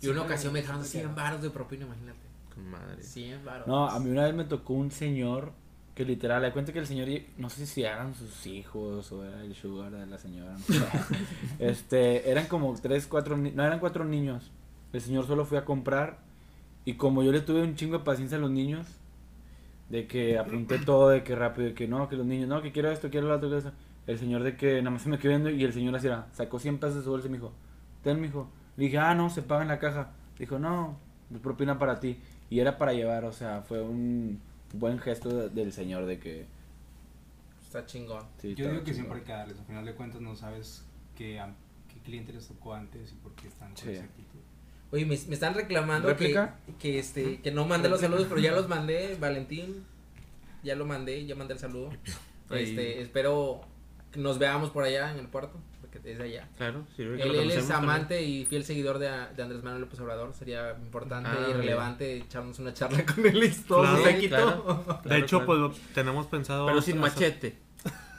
Y 0.00 0.08
una 0.08 0.22
ocasión 0.22 0.52
me 0.52 0.60
dejaron 0.62 0.84
100 0.84 1.14
baros 1.14 1.42
de 1.42 1.50
propina, 1.50 1.86
imagínate. 1.86 2.18
Madre. 2.56 3.02
100 3.02 3.44
baros. 3.44 3.66
No, 3.66 3.88
a 3.88 3.98
mí 4.00 4.10
una 4.10 4.24
vez 4.24 4.34
me 4.34 4.44
tocó 4.44 4.74
un 4.74 4.90
señor 4.90 5.52
que 5.94 6.04
literal, 6.04 6.42
le 6.42 6.52
cuenta 6.52 6.72
que 6.72 6.78
el 6.78 6.86
señor, 6.86 7.08
no 7.36 7.50
sé 7.50 7.66
si 7.66 7.82
eran 7.82 8.14
sus 8.14 8.46
hijos 8.46 9.12
o 9.12 9.24
era 9.24 9.42
el 9.42 9.54
sugar 9.54 9.92
de 9.92 10.06
la 10.06 10.18
señora. 10.18 10.52
no 10.52 10.58
sé. 10.58 10.86
este, 11.58 12.30
eran 12.30 12.46
como 12.46 12.74
tres, 12.80 13.06
cuatro, 13.06 13.36
no 13.36 13.64
eran 13.64 13.78
cuatro 13.78 14.04
niños. 14.04 14.50
El 14.92 15.00
señor 15.00 15.26
solo 15.26 15.44
fue 15.44 15.58
a 15.58 15.64
comprar 15.64 16.18
y 16.84 16.94
como 16.94 17.22
yo 17.22 17.32
le 17.32 17.40
tuve 17.40 17.62
un 17.62 17.74
chingo 17.76 17.98
de 17.98 18.04
paciencia 18.04 18.36
a 18.38 18.40
los 18.40 18.50
niños, 18.50 18.86
de 19.88 20.06
que 20.06 20.38
apunté 20.38 20.78
todo, 20.78 21.08
de 21.10 21.22
que 21.22 21.34
rápido, 21.36 21.68
de 21.68 21.74
que 21.74 21.86
no, 21.88 22.08
que 22.08 22.16
los 22.16 22.26
niños, 22.26 22.48
no, 22.48 22.62
que 22.62 22.72
quiero 22.72 22.90
esto, 22.90 23.10
quiero 23.10 23.28
lo 23.28 23.34
otro, 23.36 23.48
quiero 23.48 23.58
eso. 23.58 23.72
El 24.06 24.18
señor 24.18 24.42
de 24.42 24.56
que 24.56 24.78
nada 24.78 24.90
más 24.90 25.02
se 25.02 25.08
me 25.08 25.18
quedó 25.18 25.30
viendo 25.30 25.50
y 25.50 25.62
el 25.64 25.72
señor 25.72 25.94
así 25.94 26.06
era, 26.08 26.26
sacó 26.32 26.58
100 26.58 26.78
pesos 26.78 26.96
de 26.96 27.02
su 27.02 27.10
bolsa 27.10 27.28
y 27.28 27.30
me 27.30 27.36
dijo, 27.36 27.52
ten, 28.02 28.20
mijo. 28.20 28.48
Le 28.76 28.84
dije, 28.86 28.98
ah, 28.98 29.14
no, 29.14 29.30
se 29.30 29.42
paga 29.42 29.62
en 29.62 29.68
la 29.68 29.78
caja. 29.78 30.10
Dijo, 30.38 30.58
no, 30.58 30.96
es 31.32 31.38
propina 31.40 31.78
para 31.78 32.00
ti. 32.00 32.18
Y 32.50 32.58
era 32.60 32.78
para 32.78 32.92
llevar, 32.94 33.24
o 33.24 33.32
sea, 33.32 33.62
fue 33.62 33.80
un 33.82 34.40
buen 34.74 34.98
gesto 34.98 35.28
de- 35.28 35.48
del 35.50 35.72
señor 35.72 36.06
de 36.06 36.18
que... 36.18 36.46
Está 37.62 37.86
chingón. 37.86 38.24
sí, 38.38 38.54
Yo 38.54 38.68
digo 38.70 38.82
que 38.82 38.92
chingón. 38.92 38.94
siempre 38.94 39.18
hay 39.18 39.24
que 39.24 39.32
darles. 39.32 39.58
Al 39.58 39.66
final 39.66 39.84
de 39.84 39.94
cuentas 39.94 40.20
no 40.20 40.34
sabes 40.34 40.84
qué, 41.16 41.40
qué 41.92 42.00
cliente 42.00 42.32
les 42.32 42.48
tocó 42.48 42.74
antes 42.74 43.12
y 43.12 43.14
por 43.16 43.32
qué 43.32 43.48
están 43.48 43.68
con 43.68 43.76
Sí. 43.84 43.90
esa 43.90 44.04
actitud. 44.04 44.31
Oye, 44.92 45.04
me, 45.06 45.16
me 45.26 45.34
están 45.34 45.54
reclamando 45.54 46.14
que, 46.16 46.48
que 46.78 46.98
este 46.98 47.40
que 47.40 47.50
no 47.50 47.66
mandé 47.66 47.88
los 47.88 48.00
saludos, 48.00 48.26
pero 48.28 48.40
ya 48.40 48.52
los 48.52 48.68
mandé, 48.68 49.16
Valentín. 49.18 49.84
Ya 50.62 50.76
lo 50.76 50.84
mandé, 50.86 51.26
ya 51.26 51.34
mandé 51.34 51.54
el 51.54 51.60
saludo. 51.60 51.90
Este, 52.50 53.00
espero 53.00 53.62
que 54.12 54.20
nos 54.20 54.38
veamos 54.38 54.70
por 54.70 54.84
allá 54.84 55.10
en 55.10 55.18
el 55.18 55.26
puerto, 55.26 55.58
porque 55.80 55.98
es 56.08 56.18
de 56.18 56.24
allá. 56.24 56.48
Claro, 56.58 56.84
sirve 56.94 57.16
que 57.16 57.22
Él, 57.22 57.34
él 57.34 57.50
es 57.50 57.66
también. 57.66 57.90
amante 57.90 58.22
y 58.22 58.44
fiel 58.44 58.64
seguidor 58.64 58.98
de, 58.98 59.06
de 59.34 59.42
Andrés 59.42 59.62
Manuel 59.64 59.80
López 59.80 59.98
Obrador. 60.00 60.34
Sería 60.34 60.72
importante 60.72 61.30
Ah, 61.32 61.38
y 61.40 61.46
bien. 61.46 61.56
relevante 61.56 62.16
echarnos 62.18 62.58
una 62.58 62.74
charla 62.74 63.04
con 63.14 63.24
él 63.26 63.42
y 63.42 63.48
todo 63.50 63.82
Claro. 64.28 64.84
Sí, 65.02 65.08
de 65.08 65.18
hecho, 65.18 65.44
claro. 65.46 65.70
pues 65.72 65.80
tenemos 65.94 66.26
pensado... 66.26 66.66
Pero 66.66 66.82
sin 66.82 66.98
machete. 66.98 67.56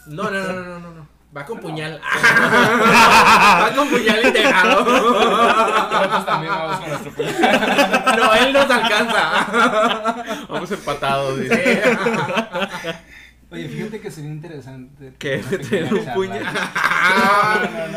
No, 0.07 0.23
no, 0.23 0.31
no, 0.31 0.51
no, 0.53 0.63
no, 0.65 0.79
no, 0.79 0.93
no. 0.95 1.07
Va 1.35 1.43
con 1.45 1.59
puñal. 1.59 1.99
Va 2.03 3.71
con 3.75 3.89
puñal 3.89 4.23
integrado. 4.23 4.85
Nosotros 4.85 6.25
también 6.27 6.53
vamos 6.53 6.79
con 6.79 6.89
nuestro 6.89 7.11
puñal. 7.11 8.03
No, 8.17 8.33
él 8.35 8.53
nos 8.53 8.69
alcanza. 8.69 10.15
Vamos 10.47 10.71
empatados, 10.71 11.39
dice. 11.39 11.81
Oye, 13.49 13.67
fíjate 13.69 13.99
que 14.01 14.11
sería 14.11 14.29
interesante. 14.31 15.11
Pequeña 15.11 15.49
¿Tener 15.69 15.93
un 15.93 16.05
puñal? 16.13 16.43
No, 16.43 16.51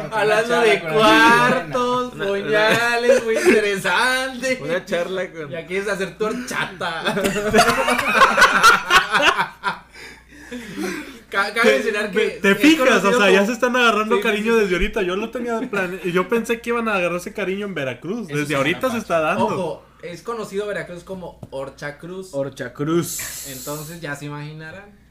no, 0.03 0.07
Hablando 0.17 0.61
de 0.61 0.81
cuartos, 0.81 2.15
Una- 2.15 2.27
puñales, 2.27 3.25
muy 3.25 3.37
interesante. 3.37 4.59
Una 4.63 4.85
charla 4.85 5.31
con. 5.31 5.49
Ya 5.51 5.67
quieres 5.67 5.89
hacer 5.89 6.17
tu 6.19 6.25
horchata. 6.27 7.03
Ca- 11.37 11.55
Cabe 11.55 11.73
mencionar 11.75 12.11
que. 12.11 12.29
Te 12.43 12.51
es 12.53 12.59
fijas, 12.59 12.81
o 12.81 12.87
conocido 12.89 13.19
sea, 13.21 13.31
ya 13.31 13.37
como- 13.39 13.47
se 13.47 13.53
están 13.53 13.77
agarrando 13.77 14.17
Sí, 14.17 14.23
cariño 14.23 14.55
sí. 14.55 14.61
desde 14.61 14.75
ahorita. 14.75 15.03
Yo 15.03 15.17
lo 15.17 15.31
tenía 15.31 15.61
plan... 15.61 16.01
Yo 16.05 16.29
pensé 16.29 16.61
que 16.61 16.71
iban 16.71 16.89
a 16.89 16.95
agarrarse 16.95 17.33
cariño 17.33 17.67
en 17.67 17.75
Veracruz. 17.75 18.27
Eso 18.29 18.37
Desde 18.39 18.47
sí 18.49 18.55
ahorita 18.55 18.91
se 18.91 18.99
está 18.99 19.21
dando. 19.21 19.45
Ojo, 19.47 19.83
es 20.03 20.23
conocido 20.23 20.67
Veracruz 20.67 21.05
como 21.05 21.39
Horchacruz. 21.51 22.33
Horchacruz. 22.33 23.47
Entonces 23.49 24.01
ya 24.01 24.15
se 24.17 24.27
imaginarán. 24.27 25.06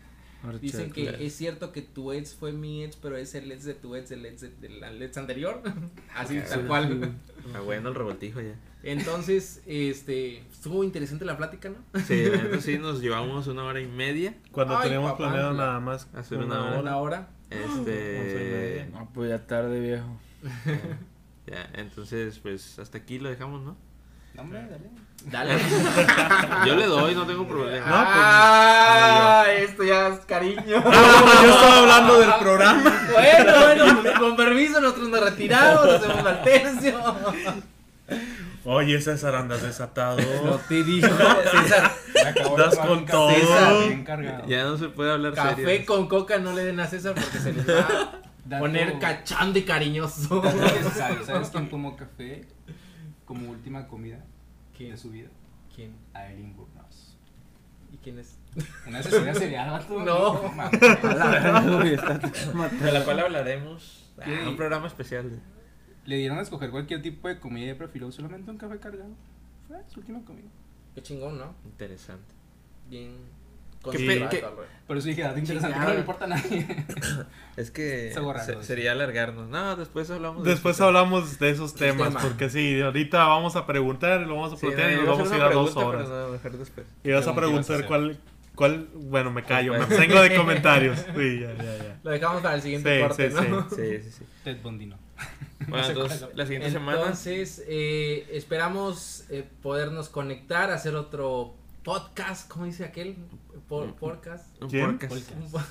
Dicen 0.62 0.92
que 0.92 1.26
es 1.26 1.36
cierto 1.36 1.72
que 1.72 1.82
tu 1.82 2.12
ex 2.12 2.34
fue 2.36 2.52
mi 2.52 2.84
ex, 2.84 2.96
pero 2.96 3.18
es 3.18 3.34
el 3.36 3.52
ex 3.52 3.64
de 3.66 3.74
tu 3.74 3.96
ex, 3.96 4.12
el 4.12 4.26
ex 4.26 4.42
de- 4.42 4.50
del 4.50 5.02
ex 5.02 5.18
anterior. 5.18 5.62
Así, 6.16 6.40
tal 6.42 6.66
cual. 6.68 7.12
Ah, 7.54 7.60
bueno, 7.62 7.90
el 7.90 7.96
revoltijo 7.96 8.42
ya. 8.42 8.56
Entonces, 8.84 9.62
este, 9.66 10.40
estuvo 10.40 10.84
interesante 10.84 11.26
la 11.26 11.38
plática, 11.38 11.70
¿no? 11.70 12.00
Sí, 12.02 12.26
la 12.26 12.38
neta 12.44 12.62
sí 12.62 12.78
nos 12.78 13.02
llevamos 13.02 13.48
una 13.48 13.64
hora 13.64 13.82
y 13.82 13.88
media. 13.88 14.36
Cuando 14.52 14.80
teníamos 14.80 15.14
planeado 15.14 15.54
la- 15.54 15.66
nada 15.66 15.80
más 15.80 16.08
Hacer 16.14 16.38
una 16.40 16.46
una 16.46 16.66
hora. 16.70 16.80
Una 16.82 16.98
hora. 16.98 17.30
Este. 17.50 18.86
media. 18.86 18.90
No, 18.92 19.10
pues 19.14 19.30
ya 19.30 19.46
tarde, 19.48 19.80
viejo. 19.80 20.20
Ya, 21.48 21.70
entonces, 21.74 22.40
pues 22.40 22.80
hasta 22.80 22.98
aquí 22.98 23.20
lo 23.20 23.30
dejamos, 23.30 23.62
¿no? 23.64 23.78
No, 24.34 24.42
hombre, 24.42 24.60
dale. 24.62 24.90
Dale. 25.24 25.58
Yo 26.68 26.76
le 26.76 26.86
doy, 26.86 27.16
no 27.16 27.26
tengo 27.26 27.48
problema. 27.48 27.86
No, 27.88 27.96
pues, 27.96 28.06
ah, 28.16 29.46
esto 29.58 29.84
ya 29.84 30.10
es 30.10 30.20
cariño. 30.26 30.84
Ah, 30.86 31.42
yo 31.44 31.50
estaba 31.50 31.80
hablando 31.80 32.20
del 32.20 32.34
programa. 32.40 32.94
bueno, 33.12 33.54
bueno, 33.62 34.20
con 34.20 34.36
permiso, 34.36 34.80
nosotros 34.80 35.10
nos 35.10 35.20
retiramos, 35.22 35.86
hacemos 35.88 36.26
al 36.26 36.44
tercio. 36.44 37.16
Oye, 38.66 39.02
César, 39.02 39.36
andas 39.36 39.62
desatado. 39.64 40.18
No 40.44 40.58
te 40.58 40.84
digo, 40.84 41.08
César, 41.08 41.92
Me 42.14 42.22
acabó 42.30 42.58
Das 42.58 42.72
de 42.72 42.76
tomar 42.78 42.88
con 42.90 43.06
todo. 43.06 43.34
cargado. 44.06 44.48
Ya 44.48 44.64
no 44.64 44.78
se 44.78 44.90
puede 44.90 45.12
hablar 45.12 45.34
café 45.34 45.64
serio. 45.66 45.86
con 45.88 46.08
coca 46.08 46.38
no 46.40 46.54
le 46.54 46.66
den 46.66 46.80
a 46.80 46.88
César 46.88 47.14
porque 47.16 47.40
se 47.40 47.54
les 47.54 47.68
va 47.68 47.80
a 47.80 48.12
Dato- 48.46 48.62
poner 48.64 49.00
cachondo 49.00 49.58
y 49.58 49.64
cariñoso. 49.64 50.42
necesario. 50.44 51.26
¿Sabes 51.26 51.50
quién 51.50 51.68
tomó 51.70 51.96
café 51.96 52.46
como 53.26 53.50
última 53.50 53.88
comida 53.88 54.18
¿Quién? 54.78 54.92
de 54.92 54.98
su 54.98 55.10
vida? 55.12 55.30
¿Quién? 55.76 55.94
Aileen 56.14 56.56
Burnos. 56.56 57.18
¿Y 57.94 57.98
quién 57.98 58.20
es? 58.20 58.38
Una 58.88 59.00
asesoría 59.00 59.34
serial, 59.34 59.70
vato. 59.72 60.00
No. 60.06 60.42
De 61.80 62.92
la 62.92 63.04
cual 63.06 63.20
hablaremos. 63.20 64.12
Ah, 64.18 64.24
Sí. 64.26 64.32
un 64.48 64.56
programa 64.56 64.88
especial. 64.88 65.30
de- 65.32 65.40
Le 66.06 66.18
dieron 66.18 66.38
a 66.38 66.42
escoger 66.42 66.70
cualquier 66.72 67.02
tipo 67.02 67.28
de 67.28 67.40
comida 67.40 67.72
y 67.72 67.74
prefirió 67.76 68.12
solamente 68.12 68.52
un 68.52 68.58
café 68.58 68.78
cargado. 68.80 69.12
Fue 69.68 69.78
su 69.92 70.00
última 70.00 70.24
comida. 70.24 70.48
Qué 70.94 71.02
chingón, 71.02 71.38
¿no? 71.38 71.54
Interesante. 71.66 72.34
Bien. 72.90 73.18
¿Qué 73.92 74.28
qué- 74.30 74.46
eso 74.98 75.08
dije, 75.08 75.22
dato 75.24 75.40
interesante, 75.40 75.78
que 75.80 75.86
no 75.86 75.94
le 75.94 76.00
importa 76.00 76.26
a 76.26 76.28
nadie. 76.28 76.86
Es 77.58 77.72
que 77.72 78.14
se- 78.46 78.64
sería 78.64 78.92
alargarnos. 78.92 79.48
No, 79.50 79.76
después 79.78 80.10
hablamos 80.12 80.44
de 80.44 80.50
Después 80.52 80.76
eso. 80.76 80.86
hablamos 80.88 81.40
de 81.40 81.50
esos 81.50 81.74
temas, 81.74 82.10
tema. 82.10 82.20
porque 82.22 82.50
sí, 82.50 82.82
ahorita 82.82 83.26
vamos 83.28 83.56
a 83.56 83.66
preguntar, 83.66 84.22
lo 84.22 84.36
vamos 84.36 84.52
a 84.54 84.58
Sí, 84.58 84.66
plantear 84.66 84.92
y 84.92 84.96
no, 84.98 85.02
a 85.04 85.06
vamos 85.06 85.32
a 85.32 85.38
ir 85.38 85.42
a 85.42 85.50
dos 85.50 85.76
horas. 85.78 86.06
pero 86.08 86.26
no, 86.28 86.34
mejor 86.34 86.52
después. 86.58 86.86
Y 87.04 87.12
vas 87.12 87.26
a 87.28 87.34
preguntar 87.34 87.86
cuál, 87.88 88.20
cuál, 88.56 88.90
bueno, 88.94 89.32
me 89.32 89.44
callo, 89.44 89.72
me 89.72 89.80
abstengo 89.80 90.22
de 90.22 90.36
comentarios. 90.38 91.00
Sí, 91.00 91.40
ya, 91.40 91.54
ya, 91.56 91.78
ya. 91.78 92.00
Lo 92.04 92.12
dejamos 92.12 92.42
para 92.42 92.56
el 92.56 92.62
siguiente 92.62 92.96
Sí, 92.98 93.02
corte, 93.08 93.32
sí, 93.32 93.38
¿no? 93.50 93.70
sí. 93.70 93.76
Sí, 93.76 94.02
sí, 94.04 94.12
sí. 94.20 94.26
Ted 94.44 94.58
Bondino. 94.62 94.98
Bueno, 95.70 95.88
entonces, 95.88 96.26
la 96.36 96.44
siguiente 96.46 96.70
semana. 96.72 97.00
Entonces, 97.00 97.64
eh, 97.68 98.28
esperamos 98.34 99.24
eh, 99.30 99.48
podernos 99.64 100.10
conectar, 100.10 100.70
hacer 100.72 100.94
otro 100.96 101.56
podcast, 101.84 102.50
¿cómo 102.50 102.66
dice 102.66 102.84
aquel? 102.84 103.16
Por- 103.68 103.96
podcast. 103.96 104.62
Un 104.62 104.70
¿Quién? 104.70 104.98
podcast. 104.98 105.32
Un 105.32 105.52
po- 105.52 105.62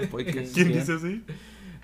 Un 0.00 0.08
podcast. 0.08 0.36
¿Quién 0.54 0.72
dice 0.72 0.92
así? 0.94 1.24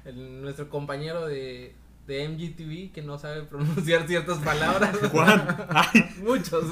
el- 0.05 0.43
nuestro 0.43 0.69
compañero 0.71 1.27
de, 1.27 1.75
de 2.07 2.29
MGTV 2.29 2.93
que 2.93 3.03
no 3.03 3.19
sabe 3.19 3.43
pronunciar 3.43 4.07
ciertas 4.07 4.39
palabras. 4.39 4.97
Juan. 5.11 5.67
Ay, 5.71 6.05
Muchos. 6.23 6.65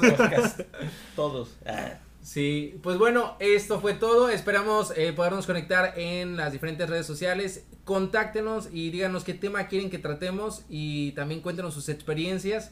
Todos. 1.15 1.55
Ah. 1.65 1.99
Sí, 2.21 2.79
pues 2.81 2.97
bueno, 2.97 3.35
esto 3.39 3.79
fue 3.79 3.93
todo. 3.93 4.29
Esperamos 4.29 4.91
eh, 4.97 5.13
podernos 5.13 5.45
conectar 5.45 5.93
en 5.95 6.37
las 6.37 6.51
diferentes 6.53 6.89
redes 6.89 7.05
sociales. 7.05 7.67
Contáctenos 7.83 8.69
y 8.71 8.89
díganos 8.89 9.23
qué 9.23 9.35
tema 9.35 9.67
quieren 9.67 9.91
que 9.91 9.99
tratemos 9.99 10.63
y 10.67 11.11
también 11.11 11.41
cuéntenos 11.41 11.75
sus 11.75 11.87
experiencias. 11.89 12.71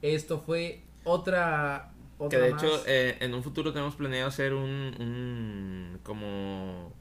Esto 0.00 0.38
fue 0.40 0.84
otra. 1.02 1.93
Que 2.30 2.38
de 2.38 2.50
más. 2.52 2.62
hecho, 2.62 2.82
eh, 2.86 3.16
en 3.20 3.34
un 3.34 3.42
futuro 3.42 3.72
tenemos 3.72 3.94
planeado 3.96 4.28
hacer 4.28 4.54
un, 4.54 4.94
un. 5.00 5.98
como. 6.02 6.92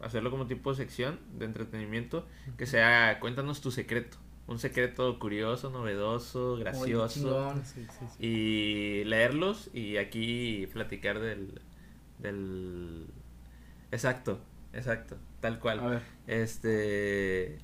hacerlo 0.00 0.30
como 0.30 0.46
tipo 0.46 0.70
de 0.70 0.76
sección 0.76 1.18
de 1.38 1.44
entretenimiento. 1.46 2.26
Que 2.56 2.66
sea. 2.66 3.18
Cuéntanos 3.20 3.60
tu 3.60 3.70
secreto. 3.70 4.18
Un 4.46 4.58
secreto 4.58 5.18
curioso, 5.18 5.70
novedoso, 5.70 6.56
gracioso. 6.56 7.14
chingón. 7.20 7.64
sí, 7.64 7.86
sí, 7.88 8.06
sí. 8.18 8.26
y 8.26 9.04
leerlos 9.04 9.70
y 9.72 9.96
aquí 9.98 10.66
platicar 10.72 11.20
del 11.20 11.60
del 12.18 13.06
exacto 13.92 14.40
exacto 14.72 15.16
tal 15.40 15.54
A 15.54 15.60
cual 15.60 15.80
ver. 15.80 16.02
este 16.26 17.58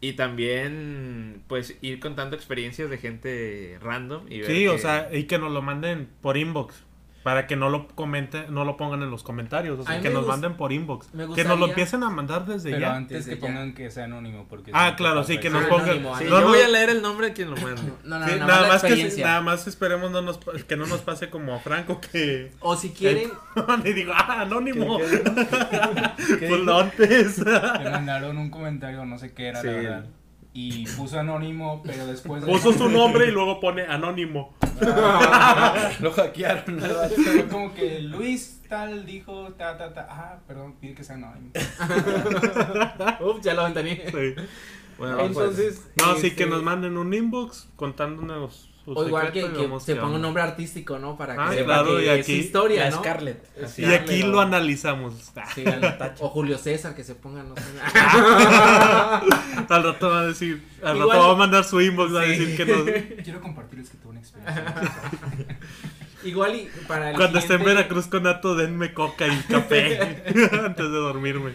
y 0.00 0.14
también 0.14 1.42
pues 1.46 1.76
ir 1.82 2.00
contando 2.00 2.36
experiencias 2.36 2.88
de 2.90 2.98
gente 2.98 3.78
random 3.82 4.24
y 4.30 4.40
ver 4.40 4.50
Sí, 4.50 4.66
o 4.68 4.72
que- 4.72 4.78
sea, 4.78 5.08
y 5.12 5.24
que 5.24 5.38
nos 5.38 5.52
lo 5.52 5.62
manden 5.62 6.08
por 6.22 6.36
inbox. 6.36 6.84
Para 7.22 7.46
que 7.46 7.54
no 7.54 7.68
lo 7.68 7.86
comenten, 7.88 8.46
no 8.54 8.64
lo 8.64 8.78
pongan 8.78 9.02
en 9.02 9.10
los 9.10 9.22
comentarios. 9.22 9.78
O 9.78 9.84
sea, 9.84 10.00
que 10.00 10.08
nos 10.08 10.26
manden 10.26 10.54
por 10.54 10.72
inbox. 10.72 11.12
me 11.12 11.24
Que 11.24 11.26
nos 11.26 11.36
lo 11.36 11.40
gustaría- 11.42 11.66
empiecen 11.66 12.02
a 12.02 12.08
mandar 12.08 12.46
desde 12.46 12.70
Pero 12.70 12.80
ya. 12.80 12.96
antes 12.96 13.26
que 13.26 13.34
ya. 13.34 13.40
pongan 13.40 13.74
que 13.74 13.90
sea 13.90 14.04
anónimo. 14.04 14.46
porque 14.48 14.70
Ah, 14.74 14.94
claro, 14.96 15.22
sí, 15.24 15.38
que 15.38 15.50
nos 15.50 15.64
pongan. 15.64 15.90
anónimo, 15.90 16.16
Sí, 16.16 16.24
No, 16.24 16.30
yo 16.30 16.40
no. 16.40 16.48
voy 16.48 16.60
a 16.60 16.68
leer 16.68 16.88
el 16.90 17.02
nombre 17.02 17.26
de 17.28 17.32
quien 17.34 17.50
lo 17.50 17.56
mande 17.58 17.82
No, 18.04 18.18
no, 18.18 18.26
Sí, 18.26 18.32
no, 18.38 18.46
nada, 18.46 18.68
más 18.68 18.82
que, 18.82 19.14
nada 19.22 19.40
más 19.42 19.66
esperemos 19.66 20.10
no 20.10 20.22
nos, 20.22 20.38
que 20.38 20.76
no 20.76 20.86
nos 20.86 21.02
pase 21.02 21.28
como 21.28 21.54
a 21.54 21.58
Franco 21.58 22.00
que 22.00 22.52
O 22.60 22.74
si 22.74 22.88
quieren, 22.90 23.30
y 23.84 23.92
digo, 23.92 24.12
ah, 24.14 24.40
anónimo. 24.40 24.98
¿Qué 24.98 25.06
Pues 26.16 26.40
dijo? 26.40 26.56
no 26.64 26.78
antes. 26.78 27.38
Le 27.38 27.90
mandaron 27.90 28.38
un 28.38 28.48
comentario, 28.50 29.04
no 29.04 29.18
sé 29.18 29.32
qué 29.34 29.48
era, 29.48 29.60
Sí. 29.60 29.66
la 29.66 29.72
verdad. 29.74 30.04
Y 30.52 30.84
puso 30.96 31.20
anónimo, 31.20 31.80
pero 31.84 32.06
después. 32.06 32.44
de- 32.44 32.50
Puso 32.50 32.72
su 32.72 32.88
nombre 32.88 33.28
y 33.28 33.30
luego 33.30 33.60
pone 33.60 33.82
anónimo. 33.82 34.54
Lo 36.00 36.10
hackearon. 36.12 36.80
Fue 36.80 37.46
como 37.48 37.72
que 37.74 38.00
Luis 38.00 38.60
tal 38.68 39.04
dijo, 39.06 39.52
ta, 39.58 39.76
ta, 39.76 39.92
ta. 39.92 40.06
Ah, 40.10 40.38
perdón, 40.46 40.74
pide 40.80 40.94
que 40.94 41.04
sea 41.04 41.16
anónimo. 41.16 41.50
ups, 43.20 43.44
ya 43.44 43.54
lo 43.54 43.64
ventané. 43.64 44.02
Sí. 44.06 44.34
Bueno, 44.98 45.16
pues, 45.16 45.28
Entonces, 45.28 45.90
No, 45.98 46.14
sí, 46.16 46.26
este, 46.28 46.34
que 46.36 46.46
nos 46.46 46.62
manden 46.62 46.96
un 46.98 47.12
inbox 47.14 47.68
contándonos 47.76 48.69
O 48.86 49.06
igual 49.06 49.30
que, 49.30 49.42
que 49.52 49.70
se 49.80 49.94
ponga 49.96 50.16
un 50.16 50.22
nombre 50.22 50.42
artístico, 50.42 50.98
¿no? 50.98 51.16
Para 51.16 51.34
que 51.34 51.40
Ah, 51.40 51.50
sepa 51.50 51.64
claro, 51.64 51.96
que 51.98 52.06
y 52.06 52.08
es 52.08 52.28
historia, 52.28 52.90
¿no? 52.90 52.96
Scarlett. 52.98 53.44
Y 53.78 53.84
aquí 53.84 54.22
lo 54.22 54.40
analizamos. 54.40 55.14
Sí, 55.54 55.64
o 56.20 56.28
Julio 56.30 56.58
César 56.58 56.94
que 56.94 57.04
se 57.04 57.14
ponga, 57.14 57.42
no 57.42 57.54
sé. 57.56 57.62
Al 59.68 59.82
rato 59.84 60.10
va 60.10 60.20
a 60.20 60.26
decir, 60.26 60.62
al 60.82 60.96
Igual- 60.96 61.16
rato 61.16 61.28
va 61.28 61.34
a 61.34 61.36
mandar 61.36 61.64
su 61.64 61.80
inbox, 61.80 62.14
va 62.14 62.22
a 62.22 62.24
decir 62.24 62.56
que 62.56 62.66
nos, 62.66 62.82
Quiero 63.24 63.40
compartirles 63.40 63.90
que 63.90 63.96
tuve 63.98 64.10
una 64.12 64.20
experiencia. 64.20 64.62
Igual 66.24 66.54
y 66.56 66.68
para 66.86 67.10
el 67.10 67.16
cuando 67.16 67.38
esté 67.38 67.54
en 67.54 67.64
Veracruz 67.64 68.06
con 68.06 68.24
Nato, 68.24 68.54
denme 68.54 68.92
coca 68.92 69.26
y 69.26 69.36
café 69.42 70.22
antes 70.64 70.84
de 70.84 70.90
dormirme. 70.98 71.52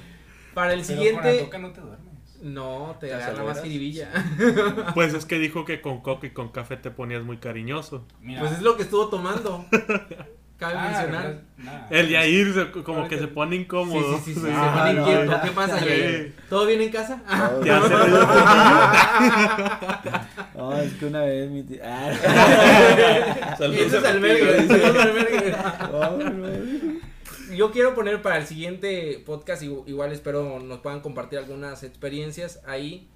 Para 0.53 0.73
el 0.73 0.81
Pero 0.81 0.97
con 0.97 1.05
la 1.05 1.11
siguiente 1.21 1.43
coca 1.45 1.57
no 1.59 1.71
te 1.71 1.81
duermes. 1.81 2.04
No, 2.45 2.95
te 2.99 3.07
¿Te 3.07 3.13
agarra 3.15 3.43
más 3.43 3.61
jiribilla. 3.61 4.09
Pues 4.93 5.13
es 5.13 5.25
que 5.25 5.37
dijo 5.39 5.65
que 5.65 5.81
con 5.81 6.01
coca 6.01 6.27
y 6.27 6.29
con 6.31 6.49
café 6.49 6.77
te 6.77 6.91
ponías 6.91 7.23
muy 7.23 7.37
cariñoso. 7.37 8.05
Mira. 8.21 8.39
Pues 8.41 8.53
es 8.53 8.61
lo 8.61 8.77
que 8.77 8.83
estuvo 8.83 9.07
tomando. 9.09 9.65
Cabe 10.57 10.75
Ah, 10.77 10.87
mencionar. 10.89 11.41
El 11.89 12.07
Yair 12.07 12.53
se- 12.53 12.71
como 12.83 13.09
que 13.09 13.17
se 13.19 13.27
pone 13.27 13.57
incómodo. 13.57 14.17
sí, 14.19 14.21
sí, 14.25 14.33
sí, 14.35 14.39
Sí. 14.39 14.45
se 14.45 14.53
Ah, 14.53 14.73
pone 14.77 14.93
no, 14.93 15.01
inquieto. 15.01 15.41
¿Qué 15.43 15.51
pasa. 15.51 15.79
Yair? 15.85 16.33
¿Todo 16.49 16.65
bien 16.65 16.81
en 16.81 16.91
casa? 16.91 17.21
Ya 17.65 17.81
se 17.87 17.89
le 17.89 18.05
dio 18.05 18.27
No, 20.55 20.77
es 20.77 20.93
que 20.93 21.05
una 21.07 21.21
vez 21.23 21.49
mi 21.51 21.63
tía. 21.63 21.81
Ah. 21.83 23.55
Saludos 23.57 23.81
Ese 23.87 23.97
es 23.97 24.05
a 24.05 24.13
mi 24.13 24.29
albergue, 24.29 25.55
Yo 27.53 27.71
quiero 27.71 27.93
poner 27.95 28.21
para 28.21 28.37
el 28.37 28.47
siguiente 28.47 29.21
podcast, 29.25 29.61
igu- 29.63 29.83
igual 29.87 30.11
espero 30.11 30.59
nos 30.59 30.79
puedan 30.79 31.01
compartir 31.01 31.39
algunas 31.39 31.83
experiencias 31.83 32.61
ahí, 32.65 33.07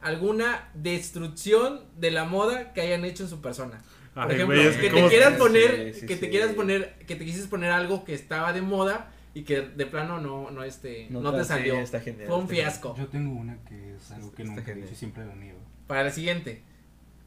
alguna 0.00 0.70
destrucción 0.74 1.80
de 1.98 2.10
la 2.10 2.24
moda 2.24 2.72
que 2.72 2.80
hayan 2.80 3.04
hecho 3.04 3.22
en 3.24 3.28
su 3.28 3.40
persona. 3.40 3.82
Por 4.14 4.24
Ay, 4.30 4.34
ejemplo, 4.36 4.56
que 4.80 4.90
te 4.90 5.08
quieras 5.08 5.32
Sí, 5.34 5.38
poner, 5.38 5.94
sí, 5.94 6.06
que 6.06 6.16
te 6.16 6.26
sí. 6.26 6.30
quieras 6.30 6.52
poner, 6.54 6.94
que 7.06 7.16
te 7.16 7.24
quisieras 7.24 7.48
poner 7.48 7.70
algo 7.70 8.04
que 8.04 8.14
estaba 8.14 8.52
de 8.52 8.62
moda 8.62 9.12
y 9.34 9.42
que 9.42 9.60
de 9.60 9.84
plano 9.86 10.18
no, 10.20 10.50
no 10.50 10.64
este, 10.64 11.06
no, 11.10 11.20
No 11.20 11.34
te 11.34 11.44
salió. 11.44 11.74
Sí, 11.74 11.80
está 11.80 12.00
genial, 12.00 12.26
Fue 12.26 12.36
un 12.36 12.44
está 12.44 12.54
fiasco. 12.54 12.94
Yo 12.96 13.06
tengo 13.08 13.38
una 13.38 13.58
que 13.64 13.94
es 13.94 14.10
algo 14.12 14.32
que 14.32 14.42
Está 14.42 14.54
nunca 14.54 14.72
he 14.72 14.74
dicho 14.74 14.94
siempre 14.94 15.22
he 15.24 15.28
unido. 15.28 15.56
Para 15.86 16.06
el 16.06 16.12
siguiente, 16.12 16.62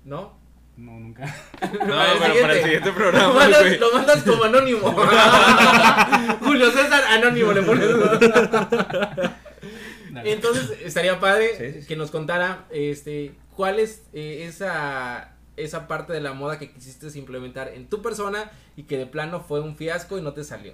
¿no? 0.04 0.38
No, 0.80 0.92
nunca. 1.00 1.26
No, 1.62 1.70
pero 1.80 2.42
para 2.42 2.54
el 2.54 2.64
siguiente 2.64 2.90
Lo 2.90 2.96
programa, 2.96 3.34
mandas, 3.34 3.60
güey. 3.62 3.78
lo 3.80 3.92
mandas 3.94 4.24
como 4.24 4.44
anónimo. 4.46 4.92
Julio 6.40 6.72
César 6.72 7.04
anónimo 7.10 7.52
le 7.52 7.62
pones. 7.64 7.90
Entonces 10.24 10.72
estaría 10.84 11.20
padre 11.20 11.56
Sí, 11.58 11.72
sí, 11.74 11.82
sí. 11.82 11.88
que 11.88 11.96
nos 11.96 12.12
contara 12.12 12.66
este 12.72 13.34
cuál 13.56 13.80
es 13.80 14.04
eh, 14.14 14.46
esa 14.48 15.36
esa 15.58 15.88
parte 15.90 16.14
de 16.14 16.22
la 16.22 16.32
moda 16.34 16.58
que 16.58 16.72
quisiste 16.72 17.08
implementar 17.20 17.68
en 17.74 17.88
tu 17.90 18.02
persona 18.02 18.50
y 18.78 18.84
que 18.84 18.98
de 18.98 19.06
plano 19.06 19.42
fue 19.46 19.60
un 19.60 19.76
fiasco 19.76 20.18
y 20.18 20.22
no 20.22 20.32
te 20.34 20.46
salió. 20.46 20.74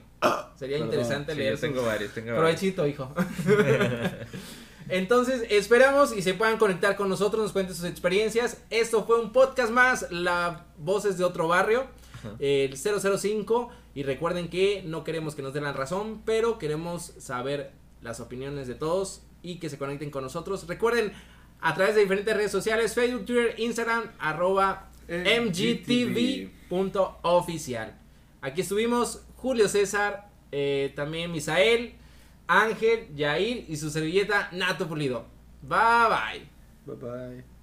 Sería 0.56 0.78
Perdón. 0.78 0.88
interesante 0.94 1.32
Sí, 1.34 1.40
leer 1.40 1.56
yo 1.56 1.60
tengo 1.60 1.84
varios, 1.84 2.14
tengo 2.14 2.28
varios. 2.28 2.40
Provechito, 2.44 2.86
hijo. 2.88 3.12
Entonces, 4.90 5.44
esperamos 5.50 6.16
y 6.16 6.22
se 6.22 6.34
puedan 6.34 6.58
conectar 6.58 6.96
con 6.96 7.10
nosotros, 7.10 7.44
nos 7.44 7.52
cuenten 7.52 7.76
sus 7.76 7.86
experiencias. 7.86 8.62
Esto 8.70 9.06
fue 9.06 9.20
un 9.20 9.32
podcast 9.32 9.72
más, 9.72 10.08
la 10.12 10.66
voces 10.78 11.18
de 11.18 11.24
otro 11.24 11.48
barrio, 11.48 11.88
el 12.40 12.78
005. 12.78 13.70
Y 13.96 14.04
recuerden 14.04 14.50
que 14.50 14.84
no 14.86 15.04
queremos 15.04 15.36
que 15.36 15.42
nos 15.42 15.54
den 15.54 15.64
la 15.64 15.74
razón, 15.74 16.22
pero 16.26 16.60
queremos 16.60 17.14
saber 17.18 17.72
las 18.02 18.20
opiniones 18.20 18.68
de 18.68 18.76
todos 18.76 19.22
y 19.42 19.56
que 19.60 19.70
se 19.70 19.78
conecten 19.78 20.12
con 20.12 20.24
nosotros. 20.24 20.68
Recuerden, 20.68 21.14
a 21.62 21.74
través 21.74 21.96
de 21.96 22.02
diferentes 22.02 22.36
redes 22.36 22.52
sociales, 22.52 22.94
Facebook, 22.94 23.26
Twitter, 23.26 23.56
Instagram, 23.58 24.12
arroba 24.20 24.90
mgtv.oficial. 25.08 26.46
Aquí 28.42 28.62
estuvimos 28.62 29.24
Julio 29.38 29.68
César, 29.68 30.30
eh, 30.52 30.94
también 30.96 31.32
Misael, 31.32 31.96
Ángel, 32.48 33.08
Yair 33.16 33.66
y 33.68 33.78
su 33.78 33.90
servilleta 33.90 34.50
Nato 34.52 34.88
Pulido. 34.88 35.26
Bye 35.62 36.10
bye. 36.10 36.50
Bye 36.86 36.96
bye. 36.96 37.55